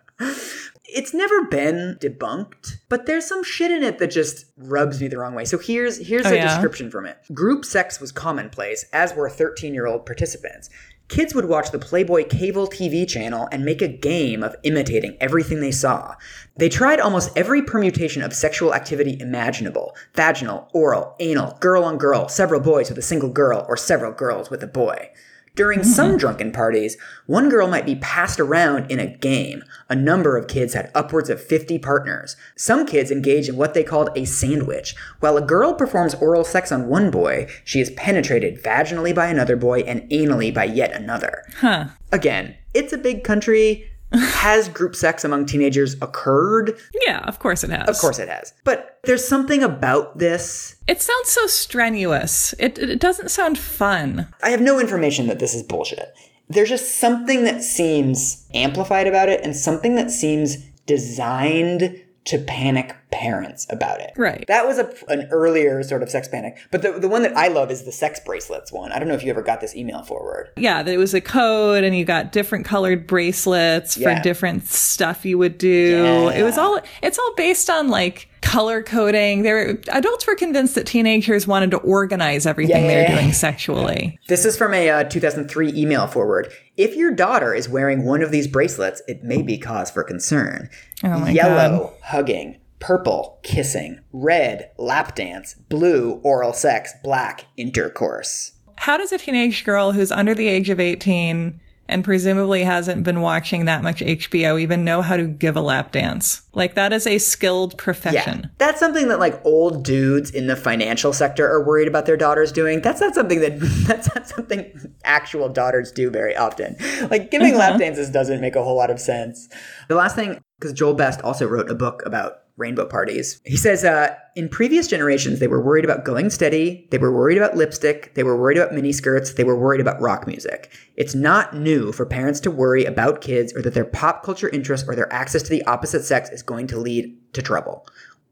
it's 0.85 1.13
never 1.13 1.43
been 1.45 1.97
debunked, 1.99 2.77
but 2.87 3.05
there's 3.05 3.25
some 3.25 3.43
shit 3.43 3.71
in 3.71 3.83
it 3.83 3.97
that 3.99 4.11
just 4.11 4.45
rubs 4.57 5.01
me 5.01 5.07
the 5.07 5.17
wrong 5.17 5.33
way. 5.33 5.43
So 5.45 5.57
here's 5.57 5.97
here's 6.07 6.25
Oh, 6.25 6.29
a 6.31 6.35
yeah? 6.35 6.47
description 6.47 6.89
from 6.91 7.05
it. 7.05 7.17
Group 7.33 7.65
sex 7.65 7.99
was 7.99 8.11
commonplace, 8.11 8.85
as 8.93 9.13
were 9.15 9.29
13-year-old 9.29 10.05
participants. 10.05 10.69
Kids 11.09 11.35
would 11.35 11.45
watch 11.45 11.71
the 11.71 11.79
Playboy 11.79 12.25
cable 12.27 12.67
TV 12.67 13.07
channel 13.07 13.47
and 13.51 13.65
make 13.65 13.81
a 13.81 13.87
game 13.87 14.41
of 14.41 14.55
imitating 14.63 15.17
everything 15.19 15.59
they 15.59 15.71
saw. 15.71 16.15
They 16.57 16.69
tried 16.69 16.99
almost 16.99 17.37
every 17.37 17.61
permutation 17.61 18.23
of 18.23 18.33
sexual 18.33 18.73
activity 18.73 19.19
imaginable 19.19 19.95
vaginal, 20.15 20.69
oral, 20.73 21.15
anal, 21.19 21.57
girl 21.59 21.83
on 21.83 21.97
girl, 21.97 22.29
several 22.29 22.61
boys 22.61 22.89
with 22.89 22.97
a 22.97 23.03
single 23.03 23.29
girl, 23.29 23.65
or 23.67 23.75
several 23.75 24.13
girls 24.13 24.49
with 24.49 24.63
a 24.63 24.67
boy. 24.67 25.11
During 25.55 25.81
mm-hmm. 25.81 25.89
some 25.89 26.17
drunken 26.17 26.51
parties, 26.51 26.97
one 27.27 27.47
girl 27.47 27.67
might 27.67 27.85
be 27.85 27.95
passed 27.95 28.39
around 28.39 28.89
in 28.89 28.99
a 28.99 29.05
game. 29.05 29.63
A 29.87 29.95
number 29.95 30.35
of 30.35 30.47
kids 30.47 30.73
had 30.73 30.89
upwards 30.95 31.29
of 31.29 31.43
50 31.43 31.77
partners. 31.77 32.35
Some 32.55 32.87
kids 32.87 33.11
engage 33.11 33.47
in 33.47 33.55
what 33.55 33.75
they 33.75 33.83
called 33.83 34.09
a 34.15 34.25
sandwich. 34.25 34.95
While 35.19 35.37
a 35.37 35.45
girl 35.45 35.75
performs 35.75 36.15
oral 36.15 36.43
sex 36.43 36.71
on 36.71 36.87
one 36.87 37.11
boy, 37.11 37.47
she 37.63 37.79
is 37.79 37.91
penetrated 37.91 38.63
vaginally 38.63 39.13
by 39.13 39.27
another 39.27 39.55
boy 39.55 39.81
and 39.81 40.09
anally 40.09 40.51
by 40.51 40.63
yet 40.63 40.91
another. 40.91 41.43
Huh. 41.57 41.85
Again, 42.11 42.55
it's 42.73 42.93
a 42.93 42.97
big 42.97 43.23
country. 43.23 43.91
Has 44.13 44.69
group 44.69 44.95
sex 44.95 45.23
among 45.23 45.45
teenagers 45.45 45.95
occurred? 46.01 46.77
Yeah, 47.05 47.19
of 47.19 47.39
course 47.39 47.63
it 47.63 47.69
has. 47.69 47.87
Of 47.87 47.97
course 47.97 48.19
it 48.19 48.29
has. 48.29 48.53
But 48.63 48.99
there's 49.03 49.27
something 49.27 49.63
about 49.63 50.17
this. 50.17 50.75
It 50.87 51.01
sounds 51.01 51.29
so 51.29 51.47
strenuous. 51.47 52.53
It, 52.59 52.77
it 52.77 52.99
doesn't 52.99 53.31
sound 53.31 53.57
fun. 53.57 54.27
I 54.41 54.49
have 54.49 54.61
no 54.61 54.79
information 54.79 55.27
that 55.27 55.39
this 55.39 55.53
is 55.53 55.63
bullshit. 55.63 56.13
There's 56.49 56.69
just 56.69 56.99
something 56.99 57.43
that 57.45 57.63
seems 57.63 58.47
amplified 58.53 59.07
about 59.07 59.29
it 59.29 59.41
and 59.43 59.55
something 59.55 59.95
that 59.95 60.11
seems 60.11 60.57
designed 60.85 62.01
to 62.25 62.37
panic 62.39 62.95
parents 63.13 63.65
about 63.69 64.01
it. 64.01 64.11
Right. 64.17 64.43
That 64.47 64.65
was 64.65 64.79
a, 64.79 64.91
an 65.07 65.27
earlier 65.31 65.81
sort 65.83 66.01
of 66.03 66.09
sex 66.09 66.27
panic. 66.27 66.57
But 66.71 66.81
the, 66.81 66.93
the 66.93 67.07
one 67.07 67.21
that 67.23 67.37
I 67.37 67.47
love 67.47 67.71
is 67.71 67.83
the 67.83 67.91
sex 67.91 68.19
bracelets 68.25 68.71
one. 68.71 68.91
I 68.91 68.99
don't 68.99 69.07
know 69.07 69.13
if 69.13 69.23
you 69.23 69.29
ever 69.29 69.41
got 69.43 69.61
this 69.61 69.75
email 69.75 70.01
forward. 70.03 70.49
Yeah, 70.57 70.85
it 70.85 70.97
was 70.97 71.13
a 71.13 71.21
code 71.21 71.83
and 71.83 71.95
you 71.95 72.05
got 72.05 72.31
different 72.31 72.65
colored 72.65 73.07
bracelets 73.07 73.95
Yeah. 73.97 74.17
for 74.17 74.23
different 74.23 74.65
stuff 74.65 75.25
you 75.25 75.37
would 75.37 75.57
do. 75.57 76.03
Yeah. 76.29 76.39
It 76.39 76.43
was 76.43 76.57
all 76.57 76.79
it's 77.01 77.19
all 77.19 77.33
based 77.35 77.69
on 77.69 77.89
like 77.89 78.29
color 78.41 78.83
coding. 78.83 79.43
There 79.43 79.79
adults 79.91 80.27
were 80.27 80.35
convinced 80.35 80.75
that 80.75 80.85
teenagers 80.85 81.47
wanted 81.47 81.71
to 81.71 81.77
organize 81.77 82.45
everything 82.45 82.83
Yeah, 82.85 83.05
they 83.05 83.13
were 83.13 83.19
doing 83.21 83.33
sexually. 83.33 84.19
This 84.27 84.43
is 84.45 84.57
from 84.57 84.73
a 84.73 84.89
uh, 84.89 85.03
2003 85.05 85.71
email 85.73 86.07
forward. 86.07 86.51
If 86.75 86.95
your 86.95 87.11
daughter 87.11 87.53
is 87.53 87.69
wearing 87.69 88.03
one 88.03 88.21
of 88.21 88.31
these 88.31 88.47
bracelets, 88.47 89.01
it 89.07 89.23
may 89.23 89.41
be 89.41 89.57
cause 89.57 89.89
for 89.91 90.03
concern. 90.03 90.69
Oh 91.03 91.19
my 91.19 91.31
Yellow, 91.31 91.93
hugging. 92.03 92.57
Purple, 92.83 93.39
kissing. 93.43 94.01
Red, 94.11 94.69
lap 94.77 95.15
dance. 95.15 95.53
Blue, 95.69 96.19
oral 96.21 96.51
sex. 96.51 96.91
Black, 97.01 97.45
intercourse. 97.55 98.51
How 98.75 98.97
does 98.97 99.13
a 99.13 99.17
teenage 99.17 99.63
girl 99.63 99.93
who's 99.93 100.11
under 100.11 100.35
the 100.35 100.49
age 100.49 100.69
of 100.69 100.81
18 100.81 101.61
and 101.87 102.03
presumably 102.03 102.63
hasn't 102.63 103.05
been 103.05 103.21
watching 103.21 103.63
that 103.63 103.83
much 103.83 104.01
HBO 104.01 104.59
even 104.59 104.83
know 104.83 105.01
how 105.01 105.15
to 105.15 105.27
give 105.27 105.55
a 105.55 105.61
lap 105.61 105.93
dance? 105.93 106.41
Like 106.51 106.75
that 106.75 106.91
is 106.91 107.07
a 107.07 107.19
skilled 107.19 107.77
profession. 107.77 108.41
Yeah. 108.43 108.49
That's 108.57 108.81
something 108.81 109.07
that 109.07 109.19
like 109.19 109.39
old 109.45 109.85
dudes 109.85 110.29
in 110.31 110.47
the 110.47 110.57
financial 110.57 111.13
sector 111.13 111.49
are 111.49 111.65
worried 111.65 111.87
about 111.87 112.05
their 112.05 112.17
daughters 112.17 112.51
doing. 112.51 112.81
That's 112.81 112.99
not 112.99 113.15
something 113.15 113.39
that 113.39 113.59
that's 113.87 114.13
not 114.13 114.27
something 114.27 114.93
actual 115.05 115.47
daughters 115.47 115.89
do 115.89 116.09
very 116.09 116.35
often. 116.35 116.75
Like 117.09 117.31
giving 117.31 117.55
lap 117.55 117.69
uh-huh. 117.69 117.77
dances 117.77 118.09
doesn't 118.09 118.41
make 118.41 118.57
a 118.57 118.63
whole 118.63 118.75
lot 118.75 118.91
of 118.91 118.99
sense. 118.99 119.47
The 119.87 119.95
last 119.95 120.17
thing 120.17 120.41
because 120.59 120.73
Joel 120.73 120.95
Best 120.95 121.21
also 121.21 121.47
wrote 121.47 121.69
a 121.69 121.75
book 121.75 122.03
about 122.05 122.42
rainbow 122.57 122.85
parties. 122.85 123.41
He 123.45 123.57
says 123.57 123.83
uh, 123.83 124.15
in 124.35 124.47
previous 124.47 124.87
generations 124.87 125.39
they 125.39 125.47
were 125.47 125.61
worried 125.61 125.85
about 125.85 126.05
going 126.05 126.29
steady, 126.29 126.87
they 126.91 126.97
were 126.97 127.11
worried 127.11 127.37
about 127.37 127.57
lipstick, 127.57 128.13
they 128.13 128.23
were 128.23 128.37
worried 128.37 128.57
about 128.57 128.71
miniskirts, 128.71 129.35
they 129.35 129.43
were 129.43 129.57
worried 129.57 129.81
about 129.81 129.99
rock 130.01 130.27
music. 130.27 130.71
It's 130.95 131.15
not 131.15 131.55
new 131.55 131.91
for 131.91 132.05
parents 132.05 132.39
to 132.41 132.51
worry 132.51 132.85
about 132.85 133.21
kids 133.21 133.53
or 133.55 133.61
that 133.63 133.73
their 133.73 133.85
pop 133.85 134.23
culture 134.23 134.49
interest 134.49 134.85
or 134.87 134.95
their 134.95 135.11
access 135.11 135.41
to 135.43 135.49
the 135.49 135.63
opposite 135.63 136.03
sex 136.03 136.29
is 136.29 136.43
going 136.43 136.67
to 136.67 136.77
lead 136.77 137.17
to 137.33 137.41
trouble. 137.41 137.87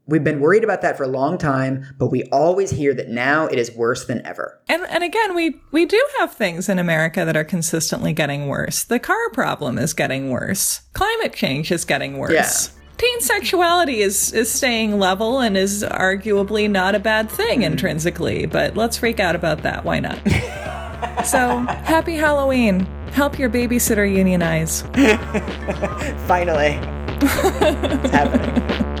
We've 0.06 0.24
been 0.24 0.40
worried 0.40 0.64
about 0.64 0.82
that 0.82 0.96
for 0.96 1.04
a 1.04 1.08
long 1.08 1.38
time, 1.38 1.94
but 1.96 2.08
we 2.08 2.24
always 2.24 2.70
hear 2.70 2.92
that 2.94 3.08
now 3.08 3.46
it 3.46 3.58
is 3.58 3.70
worse 3.72 4.04
than 4.04 4.24
ever. 4.26 4.60
And 4.68 4.84
and 4.88 5.04
again, 5.04 5.34
we 5.34 5.60
we 5.70 5.86
do 5.86 6.04
have 6.18 6.34
things 6.34 6.68
in 6.68 6.80
America 6.80 7.24
that 7.24 7.36
are 7.36 7.44
consistently 7.44 8.12
getting 8.12 8.48
worse. 8.48 8.82
The 8.82 8.98
car 8.98 9.30
problem 9.32 9.78
is 9.78 9.94
getting 9.94 10.30
worse. 10.30 10.82
Climate 10.92 11.34
change 11.34 11.70
is 11.70 11.84
getting 11.84 12.18
worse. 12.18 12.32
Yeah. 12.32 12.81
Teen 13.02 13.20
sexuality 13.20 14.00
is 14.00 14.32
is 14.32 14.48
staying 14.48 14.96
level 14.96 15.40
and 15.40 15.56
is 15.56 15.82
arguably 15.82 16.70
not 16.70 16.94
a 16.94 17.00
bad 17.00 17.28
thing 17.28 17.58
hmm. 17.58 17.64
intrinsically, 17.64 18.46
but 18.46 18.76
let's 18.76 18.96
freak 18.96 19.18
out 19.18 19.34
about 19.34 19.62
that. 19.62 19.84
Why 19.84 19.98
not? 19.98 20.20
so, 21.26 21.58
happy 21.82 22.14
Halloween. 22.14 22.86
Help 23.10 23.40
your 23.40 23.50
babysitter 23.50 24.08
unionize. 24.08 24.82
Finally. 26.28 26.78
it's 27.24 28.10
happening. 28.10 28.91